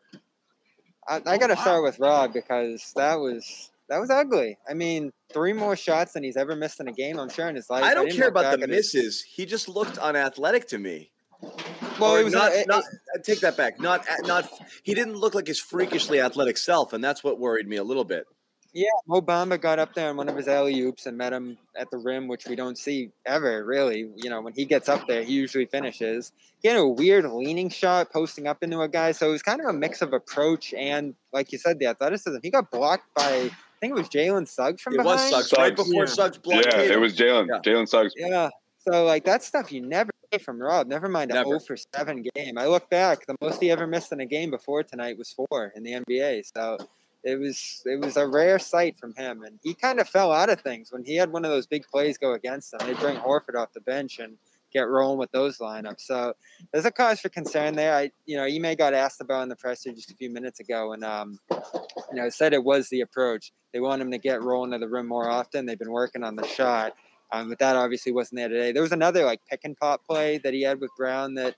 I, 1.08 1.22
I 1.26 1.38
got 1.38 1.48
to 1.48 1.54
wow. 1.56 1.62
start 1.62 1.84
with 1.84 1.98
Rob 2.00 2.34
because 2.34 2.92
that 2.98 3.16
was 3.16 3.70
that 3.89 4.00
was 4.00 4.10
ugly. 4.10 4.58
I 4.69 4.73
mean, 4.73 5.12
three 5.34 5.54
more 5.54 5.76
shots 5.76 6.13
than 6.13 6.23
he's 6.23 6.38
ever 6.38 6.56
missed 6.56 6.80
in 6.80 6.88
a 6.88 6.91
game. 6.91 7.19
I'm 7.19 7.30
sure 7.30 7.47
in 7.47 7.56
his 7.56 7.69
life. 7.69 7.84
I 7.84 7.93
don't 7.93 8.06
didn't 8.06 8.17
care 8.17 8.28
about 8.30 8.60
the 8.60 8.67
misses. 8.67 9.21
He 9.21 9.45
just 9.45 9.67
looked 9.69 9.97
unathletic 9.97 10.67
to 10.69 10.78
me. 10.78 11.12
Well, 12.00 12.15
Or 12.15 12.19
it 12.19 12.23
was 12.26 12.34
not, 12.34 12.52
it- 12.52 12.67
not 12.67 12.84
I 13.15 13.21
take 13.21 13.39
that 13.41 13.58
back. 13.58 13.80
Not 13.80 14.06
not 14.23 14.50
he 14.84 14.93
didn't 14.93 15.15
look 15.15 15.36
like 15.36 15.47
his 15.47 15.60
freakishly 15.60 16.19
athletic 16.19 16.58
self, 16.58 16.93
and 16.93 17.04
that's 17.04 17.23
what 17.23 17.39
worried 17.39 17.67
me 17.67 17.78
a 17.78 17.84
little 17.84 18.04
bit. 18.04 18.26
Yeah, 18.73 18.86
Mo 19.08 19.21
Bamba 19.21 19.60
got 19.60 19.80
up 19.80 19.95
there 19.95 20.12
in 20.12 20.17
one 20.17 20.30
of 20.30 20.36
his 20.36 20.47
alley 20.47 20.80
oops 20.82 21.08
and 21.08 21.17
met 21.17 21.34
him 21.34 21.58
at 21.76 21.89
the 21.89 21.97
rim, 21.97 22.28
which 22.28 22.45
we 22.47 22.56
don't 22.56 22.78
see 22.78 23.10
ever 23.26 23.65
really. 23.65 24.12
You 24.15 24.30
know, 24.30 24.41
when 24.41 24.54
he 24.54 24.65
gets 24.65 24.88
up 24.88 25.08
there, 25.08 25.23
he 25.23 25.34
usually 25.34 25.65
finishes. 25.65 26.32
He 26.62 26.67
had 26.67 26.78
a 26.78 26.86
weird 26.88 27.26
leaning 27.26 27.69
shot, 27.69 28.12
posting 28.12 28.45
up 28.45 28.62
into 28.62 28.82
a 28.82 28.88
guy. 28.88 29.13
So 29.13 29.30
it 29.30 29.32
was 29.32 29.41
kind 29.41 29.62
of 29.62 29.67
a 29.67 29.73
mix 29.73 30.04
of 30.04 30.13
approach 30.13 30.76
and, 30.76 31.15
like 31.34 31.52
you 31.52 31.58
said, 31.58 31.80
the 31.80 31.88
athleticism. 31.88 32.38
He 32.43 32.52
got 32.52 32.69
blocked 32.69 33.12
by, 33.15 33.50
I 33.50 33.52
think 33.80 33.92
it 33.92 33.96
was 34.00 34.10
Jalen 34.10 34.48
Suggs 34.48 34.82
from 34.82 34.94
It 34.94 34.98
behind. 34.98 35.20
was 35.22 35.30
Suggs 35.30 35.50
Suggs. 35.50 35.60
right 35.60 35.76
before 35.76 36.04
Yeah. 36.04 36.06
Suggs 36.06 36.38
blocked 36.38 36.68
yeah, 36.74 36.82
it 36.82 37.00
was 37.00 37.16
Jalen. 37.16 37.48
Yeah. 37.50 37.60
Jalen 37.74 37.88
Suggs. 37.88 38.13
Yeah. 38.16 38.50
So 38.80 39.04
like 39.06 39.24
that 39.26 39.44
stuff 39.44 39.72
you 39.72 39.82
never 39.82 40.12
get 40.32 40.42
from 40.42 40.62
Rob. 40.62 40.88
Never 40.88 41.10
mind 41.10 41.32
a 41.32 41.36
Never. 41.36 41.48
0 41.50 41.60
for 41.60 41.78
7 41.96 42.24
game. 42.36 42.58
I 42.58 42.68
look 42.68 42.90
back, 42.90 43.26
the 43.26 43.36
most 43.42 43.62
he 43.62 43.70
ever 43.72 43.86
missed 43.88 44.12
in 44.12 44.20
a 44.22 44.26
game 44.26 44.50
before 44.52 44.84
tonight 44.84 45.18
was 45.18 45.32
four 45.32 45.74
in 45.76 45.84
the 45.84 45.94
NBA. 45.94 46.44
So 46.56 46.78
it 47.24 47.36
was 47.38 47.82
it 47.86 48.00
was 48.00 48.16
a 48.16 48.26
rare 48.28 48.60
sight 48.60 48.98
from 48.98 49.13
him, 49.16 49.44
and 49.44 49.60
he 49.63 49.74
kind 49.74 50.00
of 50.00 50.08
fell 50.08 50.32
out 50.32 50.50
of 50.50 50.62
things 50.62 50.92
when 50.94 51.04
he 51.04 51.16
had 51.16 51.32
one 51.32 51.44
of 51.44 51.52
those 51.52 51.66
big 51.68 51.84
plays 51.88 52.18
go 52.18 52.34
against 52.34 52.74
him. 52.74 52.80
They 52.88 52.94
bring 52.94 53.18
Horford 53.18 53.56
off 53.58 53.74
the 53.74 53.82
bench 53.82 54.20
and 54.20 54.38
get 54.71 54.88
rolling 54.88 55.17
with 55.17 55.32
those 55.32 55.58
lineups. 55.58 56.01
So 56.01 56.34
there's 56.71 56.86
a 56.86 56.91
cause 56.91 57.19
for 57.19 57.30
concern 57.30 57.75
there. 57.75 57.95
I 57.95 58.12
you 58.25 58.38
know 58.38 58.43
Ime 58.43 58.75
got 58.75 58.93
asked 58.93 59.21
about 59.21 59.43
in 59.43 59.49
the 59.49 59.56
presser 59.56 59.91
just 59.91 60.12
a 60.12 60.15
few 60.15 60.30
minutes 60.30 60.60
ago, 60.60 60.93
and 60.93 61.03
um, 61.03 61.39
you 61.51 62.15
know 62.21 62.30
said 62.30 62.53
it 62.53 62.63
was 62.63 62.89
the 62.89 63.01
approach. 63.01 63.51
They 63.73 63.80
want 63.80 64.01
him 64.01 64.12
to 64.12 64.17
get 64.17 64.41
rolling 64.43 64.71
to 64.71 64.77
the 64.77 64.88
rim 64.88 65.08
more 65.08 65.30
often. 65.30 65.65
They've 65.65 65.80
been 65.80 65.91
working 65.91 66.23
on 66.23 66.36
the 66.36 66.47
shot. 66.47 66.93
Um, 67.32 67.49
but 67.49 67.60
that 67.60 67.75
obviously 67.75 68.13
wasn't 68.13 68.38
there 68.38 68.47
today. 68.47 68.71
There 68.71 68.82
was 68.82 68.93
another 68.93 69.25
like 69.25 69.41
pick 69.49 69.62
and 69.65 69.75
pop 69.75 70.06
play 70.06 70.38
that 70.39 70.53
he 70.53 70.62
had 70.62 70.80
with 70.80 70.91
Brown 70.97 71.34
that 71.36 71.56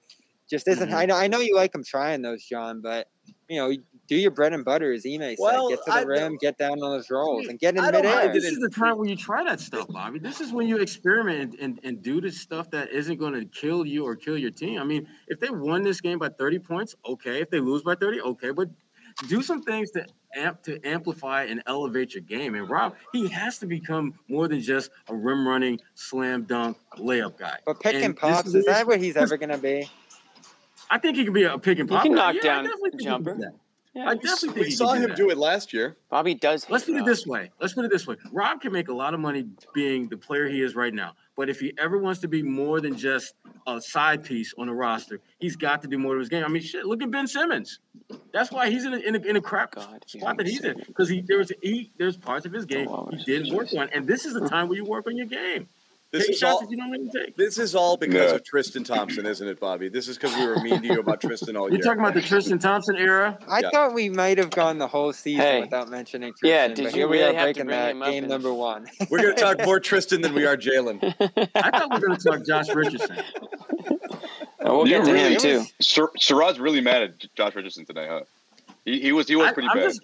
just 0.49 0.67
isn't. 0.67 0.91
I 0.91 1.05
know 1.05 1.15
I 1.15 1.27
know 1.27 1.39
you 1.39 1.55
like 1.55 1.75
him 1.75 1.83
trying 1.83 2.21
those, 2.21 2.43
John, 2.43 2.81
but 2.81 3.07
you 3.49 3.57
know, 3.57 3.75
do 4.07 4.15
your 4.15 4.31
bread 4.31 4.53
and 4.53 4.63
butter, 4.63 4.91
as 4.91 5.05
Ime 5.05 5.21
said. 5.21 5.35
Well, 5.39 5.69
get 5.69 5.79
to 5.85 5.91
the 5.91 5.97
I 5.97 6.01
rim, 6.01 6.38
get 6.38 6.57
down 6.57 6.73
on 6.73 6.91
those 6.91 7.09
rolls, 7.09 7.47
and 7.47 7.59
get 7.59 7.75
in 7.75 7.81
I 7.81 7.91
don't 7.91 8.03
midair. 8.03 8.33
This 8.33 8.45
is 8.45 8.59
the 8.59 8.69
time 8.69 8.97
when 8.97 9.09
you 9.09 9.15
try 9.15 9.43
that 9.43 9.59
stuff, 9.59 9.88
Bobby. 9.89 10.19
This 10.19 10.39
is 10.41 10.51
when 10.51 10.67
you 10.67 10.77
experiment 10.77 11.41
and, 11.41 11.59
and, 11.59 11.79
and 11.83 12.01
do 12.01 12.21
the 12.21 12.31
stuff 12.31 12.71
that 12.71 12.89
isn't 12.91 13.17
going 13.17 13.33
to 13.33 13.45
kill 13.45 13.85
you 13.85 14.05
or 14.05 14.15
kill 14.15 14.38
your 14.38 14.51
team. 14.51 14.79
I 14.79 14.83
mean, 14.83 15.07
if 15.27 15.39
they 15.39 15.49
won 15.49 15.83
this 15.83 16.01
game 16.01 16.19
by 16.19 16.29
30 16.29 16.59
points, 16.59 16.95
okay. 17.07 17.41
If 17.41 17.49
they 17.49 17.59
lose 17.59 17.83
by 17.83 17.95
30, 17.95 18.21
okay. 18.21 18.51
But 18.51 18.69
do 19.27 19.41
some 19.41 19.62
things 19.62 19.91
to 19.91 20.05
amp 20.35 20.62
to 20.63 20.79
amplify 20.88 21.43
and 21.43 21.62
elevate 21.65 22.13
your 22.13 22.21
game. 22.21 22.55
And 22.55 22.69
Rob, 22.69 22.95
he 23.12 23.27
has 23.27 23.57
to 23.59 23.67
become 23.67 24.13
more 24.27 24.47
than 24.47 24.62
just 24.62 24.91
a 25.07 25.15
rim 25.15 25.47
running, 25.47 25.79
slam 25.95 26.43
dunk, 26.43 26.77
layup 26.97 27.38
guy. 27.38 27.57
But 27.65 27.79
pick 27.79 27.95
And 27.95 28.05
and 28.05 28.17
pops, 28.17 28.49
is 28.49 28.55
is 28.55 28.65
that 28.65 28.88
what 28.88 28.99
he's 28.99 29.17
ever 29.17 29.38
going 29.38 29.49
to 29.49 29.57
be? 29.57 29.89
I 30.89 30.97
think 30.97 31.17
he 31.17 31.25
could 31.25 31.34
be 31.34 31.43
a 31.43 31.58
pick 31.58 31.80
and 31.80 31.89
He 31.89 31.95
pop. 31.95 32.04
can 32.04 32.13
guy. 32.13 32.17
knock 32.34 32.36
Yeah, 32.36 32.39
I 32.52 32.54
down 32.56 32.63
definitely 32.65 32.88
a 32.88 32.91
think 32.91 33.02
he 33.02 33.06
can 33.08 33.13
jumper. 33.23 33.34
do 33.36 33.41
that. 33.41 33.54
Yeah, 33.95 34.06
I 34.08 34.13
definitely 34.15 34.49
think 34.49 34.65
We 34.67 34.71
saw 34.71 34.93
him 34.93 35.02
that. 35.10 35.15
do 35.17 35.30
it 35.32 35.38
last 35.38 35.73
year. 35.73 35.97
Bobby 36.10 36.36
does. 36.36 36.69
Let's 36.69 36.86
hit 36.86 36.93
put 36.93 37.02
it 37.02 37.06
this 37.06 37.25
way. 37.25 37.49
Let's 37.60 37.73
put 37.73 37.86
it 37.86 37.91
this 37.91 38.06
way. 38.06 38.17
Rob 38.32 38.62
can 38.62 38.71
make 38.71 38.88
a 38.88 38.93
lot 38.93 39.15
of 39.15 39.19
money 39.19 39.47
being 39.73 40.08
the 40.08 40.17
player 40.17 40.47
he 40.47 40.62
is 40.62 40.75
right 40.75 40.93
now. 40.93 41.13
But 41.36 41.49
if 41.49 41.60
he 41.60 41.73
ever 41.80 41.97
wants 41.97 42.19
to 42.21 42.28
be 42.28 42.43
more 42.43 42.82
than 42.82 42.95
just 42.95 43.34
a 43.65 43.82
side 43.82 44.23
piece 44.23 44.54
on 44.60 44.67
the 44.67 44.73
roster, 44.73 45.19
he's 45.39 45.56
got 45.56 45.82
to 45.82 45.88
do 45.88 45.97
more 45.97 46.13
to 46.13 46.19
his 46.19 46.30
game. 46.30 46.43
I 46.45 46.49
mean, 46.49 46.62
shit. 46.62 46.86
Look 46.86 47.02
at 47.02 47.10
Ben 47.10 47.25
Simmons. 47.28 47.80
That's 48.32 48.52
why 48.52 48.69
he's 48.69 48.86
in 48.86 48.93
a, 48.93 48.97
in 48.97 49.15
a, 49.15 49.19
in 49.19 49.36
a 49.38 49.41
crap 49.41 49.71
God, 49.73 50.04
spot 50.06 50.38
that 50.38 50.45
he's 50.45 50.63
in 50.63 50.75
because 50.86 51.10
he 51.10 51.21
there's 51.21 51.52
he 51.63 51.91
there's 51.97 52.15
parts 52.17 52.45
of 52.45 52.52
his 52.54 52.65
game 52.65 52.88
he 53.12 53.23
didn't 53.23 53.56
work 53.56 53.69
on, 53.78 53.89
and 53.89 54.06
this 54.06 54.25
is 54.25 54.34
the 54.34 54.47
time 54.47 54.67
where 54.67 54.78
you 54.78 54.86
work 54.86 55.08
on 55.08 55.17
your 55.17 55.25
game. 55.28 55.67
This 56.11 56.23
Take 56.25 56.33
is 56.33 56.39
shots 56.39 56.53
all. 56.53 56.61
that 56.61 56.71
you 56.71 56.77
don't 56.77 56.95
even 56.95 57.09
take. 57.11 57.35
This 57.37 57.59
is 57.59 57.75
all 57.75 57.95
because 57.95 58.31
Yeah. 58.31 58.35
of 58.37 58.43
Tristan 58.43 58.83
Thompson, 58.83 59.27
isn't 59.27 59.47
it, 59.47 59.59
Bobby? 59.59 59.89
This 59.89 60.07
is 60.07 60.17
because 60.17 60.35
we 60.35 60.47
were 60.47 60.59
mean 60.59 60.81
to 60.81 60.87
you 60.87 60.99
about 61.01 61.21
Tristan 61.21 61.55
all 61.55 61.69
year. 61.69 61.77
You're 61.77 61.83
talking 61.85 61.99
about 61.99 62.15
the 62.15 62.21
Tristan 62.21 62.57
Thompson 62.57 62.95
era. 62.95 63.37
I 63.47 63.59
Yeah. 63.59 63.69
thought 63.69 63.93
we 63.93 64.09
might 64.09 64.39
have 64.39 64.49
gone 64.49 64.79
the 64.79 64.87
whole 64.87 65.13
season 65.13 65.41
Hey. 65.41 65.61
without 65.61 65.89
mentioning 65.89 66.31
Tristan. 66.31 66.49
Yeah, 66.49 66.65
Tristan, 66.67 66.75
did 66.75 66.83
but 66.85 66.93
you 66.95 66.99
here 67.01 67.07
we 67.07 67.17
really 67.19 67.29
are 67.29 67.33
have 67.39 67.41
to 67.41 67.45
breaking 67.53 67.65
bring 67.67 67.77
that 67.77 67.91
him 67.91 68.01
up 68.01 68.09
game 68.09 68.23
and- 68.23 68.31
number 68.31 68.51
one. 68.51 68.87
We're 69.11 69.21
going 69.21 69.35
to 69.35 69.39
talk 69.41 69.57
more 69.65 69.79
Tristan 69.79 70.21
than 70.21 70.33
we 70.33 70.47
are 70.47 70.57
Jaylen. 70.57 70.97
I 71.55 71.69
thought 71.77 71.91
we 71.91 71.99
were 71.99 72.07
going 72.07 72.17
to 72.19 72.23
talk 72.27 72.43
Josh 72.45 72.73
Richardson. 72.73 73.17
Oh, 74.61 74.77
we'll 74.79 74.87
Yeah, 74.87 74.97
get 74.99 75.05
to 75.05 75.13
really, 75.13 75.33
him 75.35 75.39
too. 75.39 75.57
was- 75.59 75.73
Sir, 75.79 76.07
Sherrod's 76.19 76.59
really 76.59 76.81
mad 76.81 77.03
at 77.03 77.35
Josh 77.35 77.55
Richardson 77.55 77.85
tonight, 77.85 78.07
huh? 78.09 78.21
He, 78.83 78.99
he 78.99 79.11
was 79.11 79.27
he 79.27 79.35
was 79.35 79.47
I, 79.47 79.53
pretty 79.53 79.69
I'm 79.69 79.77
bad. 79.77 79.83
Just, 79.89 80.01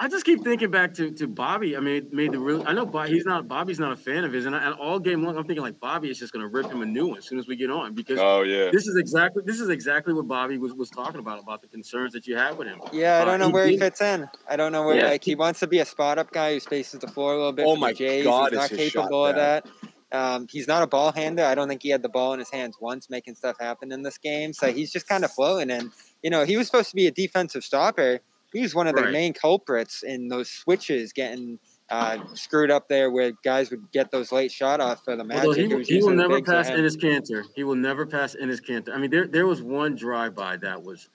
I 0.00 0.06
just 0.08 0.24
keep 0.24 0.44
thinking 0.44 0.70
back 0.70 0.94
to, 0.94 1.10
to 1.10 1.26
Bobby. 1.26 1.76
I 1.76 1.80
mean, 1.80 2.08
made 2.12 2.30
the 2.30 2.38
real. 2.38 2.62
I 2.68 2.72
know 2.72 2.86
Bob, 2.86 3.08
he's 3.08 3.24
not 3.24 3.48
Bobby's 3.48 3.80
not 3.80 3.90
a 3.90 3.96
fan 3.96 4.22
of 4.22 4.32
his, 4.32 4.46
and, 4.46 4.54
I, 4.54 4.64
and 4.64 4.74
all 4.74 5.00
game 5.00 5.24
long 5.24 5.36
I'm 5.36 5.44
thinking 5.44 5.62
like 5.62 5.80
Bobby 5.80 6.08
is 6.08 6.20
just 6.20 6.32
going 6.32 6.42
to 6.44 6.48
rip 6.48 6.70
him 6.70 6.82
a 6.82 6.86
new 6.86 7.08
one 7.08 7.18
as 7.18 7.24
soon 7.26 7.36
as 7.40 7.48
we 7.48 7.56
get 7.56 7.68
on 7.68 7.94
because 7.94 8.18
oh 8.20 8.42
yeah. 8.42 8.70
this 8.70 8.86
is 8.86 8.96
exactly 8.96 9.42
this 9.44 9.58
is 9.58 9.70
exactly 9.70 10.14
what 10.14 10.28
Bobby 10.28 10.56
was, 10.56 10.72
was 10.74 10.88
talking 10.88 11.18
about 11.18 11.40
about 11.42 11.62
the 11.62 11.66
concerns 11.68 12.12
that 12.12 12.28
you 12.28 12.36
have 12.36 12.56
with 12.58 12.68
him. 12.68 12.80
Yeah, 12.92 13.18
I 13.18 13.22
Uh, 13.22 13.24
don't 13.24 13.40
know 13.40 13.46
he 13.48 13.52
where 13.52 13.66
he 13.66 13.72
did- 13.72 13.80
fits 13.80 14.00
in. 14.00 14.28
I 14.48 14.54
don't 14.56 14.70
know 14.70 14.84
where 14.84 14.96
Yeah. 14.96 15.08
like 15.08 15.24
he 15.24 15.34
wants 15.34 15.58
to 15.60 15.66
be 15.66 15.80
a 15.80 15.84
spot 15.84 16.16
up 16.16 16.30
guy 16.30 16.52
who 16.54 16.60
spaces 16.60 17.00
the 17.00 17.08
floor 17.08 17.32
a 17.34 17.36
little 17.36 17.52
bit. 17.52 17.66
Oh 17.66 17.74
my 17.74 17.90
the 17.90 17.98
Jays. 17.98 18.24
God, 18.24 18.52
he's 18.52 18.62
is 18.64 18.70
not 18.70 18.78
his 18.78 18.92
shot 18.92 19.00
capable 19.02 19.26
of 19.26 19.34
that. 19.34 19.66
Um, 20.12 20.46
he's 20.48 20.68
not 20.68 20.82
a 20.84 20.86
ball 20.86 21.10
handler. 21.10 21.44
I 21.44 21.54
don't 21.56 21.68
think 21.68 21.82
he 21.82 21.90
had 21.90 22.02
the 22.02 22.08
ball 22.08 22.32
in 22.34 22.38
his 22.38 22.50
hands 22.50 22.76
once 22.80 23.10
making 23.10 23.34
stuff 23.34 23.56
happen 23.58 23.90
in 23.92 24.02
this 24.02 24.16
game. 24.16 24.52
So 24.52 24.72
he's 24.72 24.90
just 24.92 25.06
kind 25.08 25.24
of 25.24 25.32
floating. 25.32 25.70
And 25.72 25.90
you 26.22 26.30
know, 26.30 26.44
he 26.44 26.56
was 26.56 26.66
supposed 26.66 26.90
to 26.90 26.94
be 26.96 27.08
a 27.08 27.10
defensive 27.10 27.64
stopper. 27.64 28.20
He 28.52 28.62
was 28.62 28.74
one 28.74 28.86
of 28.86 28.94
the 28.96 29.02
Right. 29.02 29.12
main 29.12 29.32
culprits 29.34 30.02
in 30.02 30.28
those 30.28 30.48
switches 30.50 31.12
getting 31.12 31.58
uh, 31.90 32.18
screwed 32.34 32.70
up 32.70 32.86
there, 32.88 33.10
where 33.10 33.32
guys 33.42 33.70
would 33.70 33.90
get 33.92 34.10
those 34.10 34.30
late 34.30 34.52
shot 34.52 34.78
off 34.78 35.02
for 35.04 35.16
the 35.16 35.24
Magic. 35.24 35.44
Although 35.44 35.54
he, 35.58 35.74
was 35.74 35.88
he 35.88 35.94
will 35.94 36.12
usually 36.12 36.16
the 36.16 36.22
never 36.28 36.42
pass 36.42 36.66
ahead. 36.66 36.78
in 36.78 36.84
his 36.84 36.96
canter. 36.96 37.44
He 37.56 37.64
will 37.64 37.76
never 37.76 38.04
pass 38.04 38.34
in 38.34 38.48
his 38.48 38.60
canter. 38.60 38.92
I 38.92 38.98
mean, 38.98 39.10
there 39.10 39.26
there 39.26 39.46
was 39.46 39.62
one 39.62 39.94
drive 39.96 40.34
by 40.34 40.58
that 40.58 40.82
was, 40.82 41.08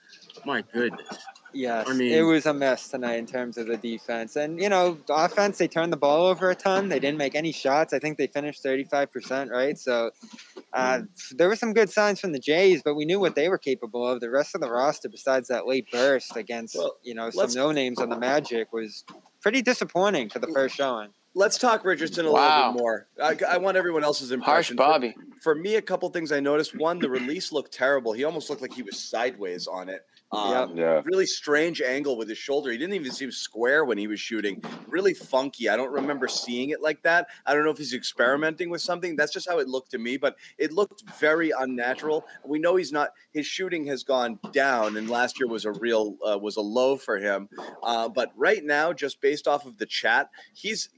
my 0.44 0.62
goodness. 0.72 1.18
Yes, 1.54 1.88
I 1.88 1.92
mean- 1.94 2.12
it 2.12 2.22
was 2.22 2.46
a 2.46 2.52
mess 2.52 2.88
tonight 2.88 3.14
in 3.16 3.26
terms 3.26 3.56
of 3.56 3.66
the 3.68 3.76
defense. 3.76 4.36
And, 4.36 4.60
you 4.60 4.68
know, 4.68 4.98
the 5.06 5.14
offense, 5.14 5.58
they 5.58 5.68
turned 5.68 5.92
the 5.92 5.96
ball 5.96 6.26
over 6.26 6.50
a 6.50 6.54
ton. 6.54 6.88
They 6.88 6.98
didn't 6.98 7.18
make 7.18 7.34
any 7.34 7.52
shots. 7.52 7.92
I 7.92 7.98
think 7.98 8.18
they 8.18 8.26
finished 8.26 8.62
35%, 8.62 9.50
right? 9.50 9.78
So 9.78 10.10
uh, 10.72 11.02
there 11.32 11.48
were 11.48 11.56
some 11.56 11.72
good 11.72 11.90
signs 11.90 12.20
from 12.20 12.32
the 12.32 12.38
Jays, 12.38 12.82
but 12.82 12.94
we 12.94 13.04
knew 13.04 13.20
what 13.20 13.34
they 13.36 13.48
were 13.48 13.58
capable 13.58 14.06
of. 14.06 14.20
The 14.20 14.30
rest 14.30 14.54
of 14.54 14.60
the 14.60 14.70
roster, 14.70 15.08
besides 15.08 15.48
that 15.48 15.66
late 15.66 15.90
burst 15.90 16.36
against, 16.36 16.76
Well, 16.76 16.96
you 17.02 17.14
know, 17.14 17.30
some 17.30 17.52
no 17.54 17.70
names 17.70 17.98
on 18.00 18.08
the 18.08 18.18
Magic, 18.18 18.72
was 18.72 19.04
pretty 19.40 19.62
disappointing 19.62 20.30
for 20.30 20.40
the 20.40 20.48
first 20.48 20.74
showing. 20.74 21.10
Let's 21.36 21.58
talk 21.58 21.84
Richardson 21.84 22.26
a 22.26 22.30
Wow. 22.32 22.58
little 22.58 22.72
bit 22.74 22.80
more. 22.80 23.06
I, 23.20 23.54
I 23.54 23.56
want 23.58 23.76
everyone 23.76 24.04
else's 24.04 24.30
impression. 24.30 24.76
Harsh 24.78 24.92
impression. 24.94 25.14
Bobby. 25.24 25.36
For 25.42 25.54
me, 25.56 25.74
a 25.74 25.82
couple 25.82 26.08
things 26.10 26.30
I 26.30 26.38
noticed. 26.38 26.76
One, 26.76 27.00
the 27.00 27.10
release 27.10 27.50
looked 27.50 27.72
terrible. 27.72 28.12
He 28.12 28.22
almost 28.22 28.48
looked 28.50 28.62
like 28.62 28.72
he 28.72 28.82
was 28.82 28.98
sideways 28.98 29.66
on 29.66 29.88
it. 29.88 30.06
Um, 30.34 30.76
Yeah. 30.76 31.02
Really 31.04 31.26
strange 31.26 31.80
angle 31.80 32.16
with 32.16 32.28
his 32.28 32.38
shoulder. 32.38 32.70
He 32.70 32.78
didn't 32.78 32.94
even 32.94 33.12
seem 33.12 33.30
square 33.30 33.84
when 33.84 33.98
he 33.98 34.06
was 34.06 34.20
shooting. 34.20 34.62
Really 34.88 35.14
funky. 35.14 35.68
I 35.68 35.76
don't 35.76 35.92
remember 35.92 36.28
seeing 36.28 36.70
it 36.70 36.82
like 36.82 37.02
that. 37.02 37.28
I 37.46 37.54
don't 37.54 37.64
know 37.64 37.70
if 37.70 37.78
he's 37.78 37.94
experimenting 37.94 38.70
with 38.70 38.80
something. 38.80 39.16
That's 39.16 39.32
just 39.32 39.48
how 39.48 39.58
it 39.58 39.68
looked 39.68 39.90
to 39.92 39.98
me, 39.98 40.16
but 40.16 40.36
it 40.58 40.72
looked 40.72 41.02
very 41.18 41.52
unnatural. 41.56 42.24
We 42.44 42.58
know 42.58 42.76
he's 42.76 42.92
not. 42.92 43.10
His 43.32 43.46
shooting 43.46 43.86
has 43.86 44.02
gone 44.02 44.38
down, 44.52 44.96
and 44.96 45.08
last 45.08 45.38
year 45.38 45.48
was 45.48 45.64
a 45.64 45.72
real 45.72 46.16
uh, 46.26 46.38
was 46.38 46.56
a 46.56 46.60
low 46.60 46.96
for 46.96 47.18
him. 47.18 47.48
Uh, 47.82 48.08
but 48.08 48.32
right 48.36 48.64
now, 48.64 48.92
just 48.92 49.20
based 49.20 49.46
off 49.46 49.66
of 49.66 49.78
the 49.78 49.86
chat, 49.86 50.30
he's 50.54 50.88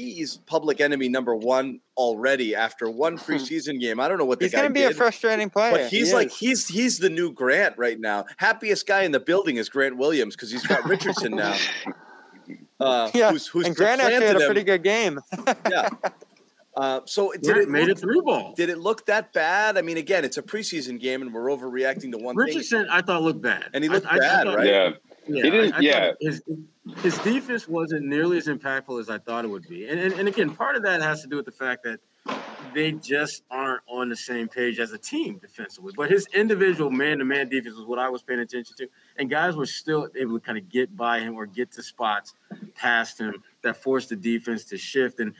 he's 0.00 0.36
public 0.38 0.80
enemy 0.80 1.08
number 1.08 1.34
one 1.34 1.80
already 1.96 2.54
after 2.54 2.88
one 2.90 3.18
preseason 3.18 3.78
game. 3.80 4.00
I 4.00 4.08
don't 4.08 4.18
know 4.18 4.24
what 4.24 4.38
the 4.38 4.46
He's 4.46 4.52
going 4.52 4.68
to 4.68 4.72
be 4.72 4.80
did. 4.80 4.92
a 4.92 4.94
frustrating 4.94 5.50
player. 5.50 5.72
But 5.72 5.88
he's 5.90 6.08
He 6.08 6.14
like 6.14 6.28
is. 6.28 6.36
he's 6.38 6.68
he's 6.68 6.98
the 6.98 7.10
new 7.10 7.32
Grant 7.32 7.76
right 7.78 7.98
now. 8.00 8.24
Happiest 8.38 8.86
guy 8.86 9.02
in 9.02 9.12
the 9.12 9.20
building 9.20 9.56
is 9.56 9.68
Grant 9.68 9.96
Williams 9.96 10.34
because 10.34 10.50
he's 10.50 10.66
got 10.66 10.84
Richardson 10.88 11.32
now. 11.36 11.54
Uh, 12.80 13.08
Yeah, 13.14 13.30
who's, 13.30 13.46
who's 13.46 13.66
and 13.66 13.76
Grant 13.76 14.00
actually 14.00 14.14
had 14.26 14.36
a 14.36 14.40
supplanted 14.40 14.46
pretty 14.48 14.60
him. 14.60 14.66
good 14.66 14.82
game. 14.82 15.20
Yeah. 15.70 15.88
Uh, 16.76 17.00
so 17.04 17.30
did 17.32 17.42
Grant 17.44 17.60
it 17.60 17.68
made 17.68 17.80
look, 17.88 17.90
it 17.90 18.00
through 18.00 18.22
ball. 18.22 18.54
did 18.56 18.70
it 18.70 18.78
look 18.78 19.04
that 19.06 19.32
bad? 19.34 19.76
I 19.78 19.82
mean, 19.82 19.98
again, 19.98 20.24
it's 20.24 20.38
a 20.38 20.42
preseason 20.42 20.98
game 20.98 21.20
and 21.22 21.32
we're 21.32 21.46
overreacting 21.48 22.10
to 22.12 22.18
one 22.18 22.34
thing. 22.34 22.46
Richardson, 22.46 22.86
I 22.90 23.02
thought 23.02 23.22
looked 23.22 23.42
bad, 23.42 23.68
And 23.74 23.84
he 23.84 23.90
looked 23.90 24.06
I, 24.06 24.12
I- 24.12 24.14
I 24.14 24.18
bad, 24.18 24.44
thought- 24.46 24.56
right? 24.56 24.66
Yeah. 24.66 24.90
Yeah, 25.28 25.42
He 25.44 25.50
didn't- 25.50 25.74
I, 25.74 25.76
I 25.76 25.80
yeah. 25.80 26.12
His, 26.20 26.42
his 26.98 27.16
defense 27.18 27.68
wasn't 27.68 28.04
nearly 28.06 28.38
as 28.38 28.48
impactful 28.48 28.98
as 29.00 29.08
I 29.08 29.18
thought 29.18 29.44
it 29.44 29.48
would 29.48 29.68
be, 29.68 29.86
and, 29.88 30.00
and 30.00 30.12
and 30.14 30.28
again, 30.28 30.50
part 30.50 30.76
of 30.76 30.82
that 30.82 31.00
has 31.00 31.22
to 31.22 31.28
do 31.28 31.36
with 31.36 31.46
the 31.46 31.52
fact 31.52 31.84
that 31.84 32.00
they 32.74 32.92
just 32.92 33.42
aren't 33.50 33.82
on 33.86 34.08
the 34.08 34.16
same 34.16 34.48
page 34.48 34.80
as 34.80 34.92
a 34.92 34.98
team 34.98 35.38
defensively. 35.38 35.92
But 35.96 36.10
his 36.10 36.26
individual 36.34 36.90
man-to-man 36.90 37.48
defense 37.50 37.76
was 37.76 37.86
what 37.86 37.98
I 37.98 38.08
was 38.08 38.22
paying 38.22 38.40
attention 38.40 38.76
to, 38.78 38.88
and 39.16 39.30
guys 39.30 39.54
were 39.54 39.66
still 39.66 40.08
able 40.16 40.38
to 40.38 40.44
kind 40.44 40.58
of 40.58 40.68
get 40.68 40.96
by 40.96 41.20
him 41.20 41.34
or 41.36 41.46
get 41.46 41.70
to 41.72 41.82
spots 41.82 42.34
past 42.74 43.20
him 43.20 43.34
that 43.62 43.76
forced 43.76 44.08
the 44.08 44.16
defense 44.16 44.64
to 44.64 44.76
shift, 44.76 45.20
and 45.20 45.34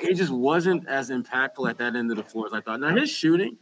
he 0.00 0.14
just 0.14 0.32
wasn't 0.32 0.86
as 0.86 1.10
impactful 1.10 1.68
at 1.68 1.78
that 1.78 1.96
end 1.96 2.10
of 2.12 2.16
the 2.16 2.22
floor 2.22 2.46
as 2.46 2.52
I 2.52 2.60
thought. 2.60 2.80
Now 2.80 2.94
his 2.94 3.10
shooting. 3.10 3.56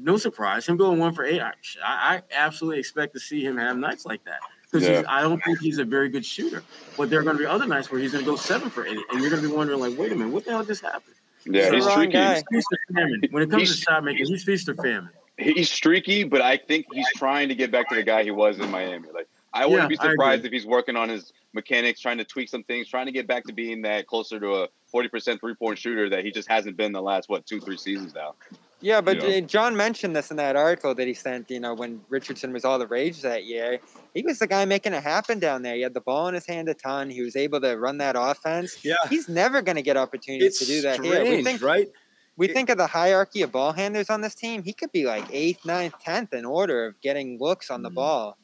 No 0.00 0.16
surprise, 0.16 0.66
him 0.66 0.76
going 0.76 1.00
one 1.00 1.12
for 1.12 1.24
eight. 1.24 1.40
I, 1.40 1.52
I 1.82 2.22
absolutely 2.30 2.78
expect 2.78 3.14
to 3.14 3.20
see 3.20 3.42
him 3.42 3.56
have 3.56 3.76
nights 3.76 4.06
like 4.06 4.22
that 4.26 4.38
because 4.70 4.86
Yeah. 4.88 5.02
I 5.08 5.22
don't 5.22 5.42
think 5.44 5.58
he's 5.60 5.78
a 5.78 5.84
very 5.84 6.08
good 6.08 6.24
shooter. 6.24 6.62
But 6.96 7.10
there 7.10 7.20
are 7.20 7.22
going 7.22 7.36
to 7.36 7.42
be 7.42 7.46
other 7.46 7.66
nights 7.66 7.90
where 7.90 8.00
he's 8.00 8.12
going 8.12 8.24
to 8.24 8.30
go 8.30 8.36
seven 8.36 8.70
for 8.70 8.86
eight, 8.86 8.98
and 9.10 9.20
you're 9.20 9.30
going 9.30 9.42
to 9.42 9.48
be 9.48 9.54
wondering, 9.54 9.80
like, 9.80 9.98
wait 9.98 10.12
a 10.12 10.14
minute, 10.14 10.32
what 10.32 10.44
the 10.44 10.50
hell 10.50 10.64
just 10.64 10.82
happened? 10.82 11.14
Yeah, 11.44 11.64
He's 11.66 11.72
he's 11.74 11.84
the 11.84 11.88
wrong 11.88 11.98
streaky. 11.98 12.12
guy. 12.12 12.34
He's 12.34 12.44
feast 12.50 12.66
or 12.72 12.94
famine. 12.94 13.22
When 13.30 13.42
it 13.42 13.50
comes 13.50 13.62
to 13.62 13.68
He's- 13.68 13.78
shot 13.78 14.04
making, 14.04 14.26
he's 14.26 14.44
feast 14.44 14.68
or 14.68 14.74
famine. 14.74 15.10
He's 15.38 15.70
streaky, 15.70 16.24
but 16.24 16.40
I 16.42 16.56
think 16.56 16.86
he's 16.92 17.06
trying 17.16 17.48
to 17.48 17.54
get 17.54 17.70
back 17.70 17.88
to 17.90 17.94
the 17.94 18.02
guy 18.02 18.24
he 18.24 18.32
was 18.32 18.58
in 18.58 18.68
Miami. 18.72 19.08
Like 19.14 19.28
I 19.54 19.66
wouldn't 19.66 19.84
Yeah, 19.84 19.88
be 19.88 19.96
surprised 20.10 20.44
if 20.44 20.50
he's 20.50 20.66
working 20.66 20.96
on 20.96 21.08
his 21.08 21.32
mechanics, 21.52 22.00
trying 22.00 22.18
to 22.18 22.24
tweak 22.24 22.48
some 22.48 22.64
things, 22.64 22.88
trying 22.88 23.06
to 23.06 23.12
get 23.12 23.28
back 23.28 23.44
to 23.44 23.52
being 23.52 23.82
that 23.82 24.08
closer 24.08 24.40
to 24.40 24.54
a 24.64 24.68
forty 24.90 25.08
percent 25.08 25.38
three 25.40 25.54
point 25.54 25.78
shooter 25.78 26.10
that 26.10 26.24
he 26.24 26.32
just 26.32 26.48
hasn't 26.50 26.76
been 26.76 26.90
the 26.90 27.00
last 27.00 27.28
what 27.28 27.46
two 27.46 27.60
three 27.60 27.76
seasons 27.76 28.14
now. 28.16 28.34
Yeah, 28.80 29.00
but 29.00 29.16
Yeah. 29.22 29.38
uh, 29.38 29.40
John 29.40 29.76
mentioned 29.76 30.14
this 30.14 30.30
in 30.30 30.36
that 30.36 30.54
article 30.54 30.94
that 30.94 31.06
he 31.06 31.14
sent. 31.14 31.50
You 31.50 31.58
know, 31.58 31.74
when 31.74 32.00
Richardson 32.08 32.52
was 32.52 32.64
all 32.64 32.78
the 32.78 32.86
rage 32.86 33.22
that 33.22 33.44
year, 33.44 33.80
he 34.14 34.22
was 34.22 34.38
the 34.38 34.46
guy 34.46 34.64
making 34.64 34.92
it 34.94 35.02
happen 35.02 35.40
down 35.40 35.62
there. 35.62 35.74
He 35.74 35.80
had 35.82 35.94
the 35.94 36.00
ball 36.00 36.28
in 36.28 36.34
his 36.34 36.46
hand 36.46 36.68
a 36.68 36.74
ton. 36.74 37.10
He 37.10 37.22
was 37.22 37.34
able 37.34 37.60
to 37.60 37.76
run 37.76 37.98
that 37.98 38.14
offense. 38.16 38.84
Yeah. 38.84 38.94
He's 39.10 39.28
never 39.28 39.62
going 39.62 39.76
to 39.76 39.82
get 39.82 39.96
opportunities 39.96 40.46
It's 40.48 40.58
to 40.60 40.66
do 40.66 40.80
that 40.82 40.96
strange, 40.96 41.12
here. 41.26 41.36
We 41.38 41.42
think 41.42 41.60
right? 41.60 41.88
we 42.36 42.48
It- 42.48 42.52
think 42.54 42.70
of 42.70 42.78
the 42.78 42.86
hierarchy 42.86 43.42
of 43.42 43.50
ball 43.50 43.72
handlers 43.72 44.10
on 44.10 44.20
this 44.20 44.36
team. 44.36 44.62
He 44.62 44.72
could 44.72 44.92
be 44.92 45.06
like 45.06 45.24
eighth, 45.32 45.64
ninth, 45.64 45.94
tenth 46.00 46.32
in 46.32 46.44
order 46.44 46.86
of 46.86 47.00
getting 47.00 47.36
looks 47.40 47.70
on 47.70 47.82
the 47.82 47.90
Mhm. 47.90 47.94
ball. 47.94 48.37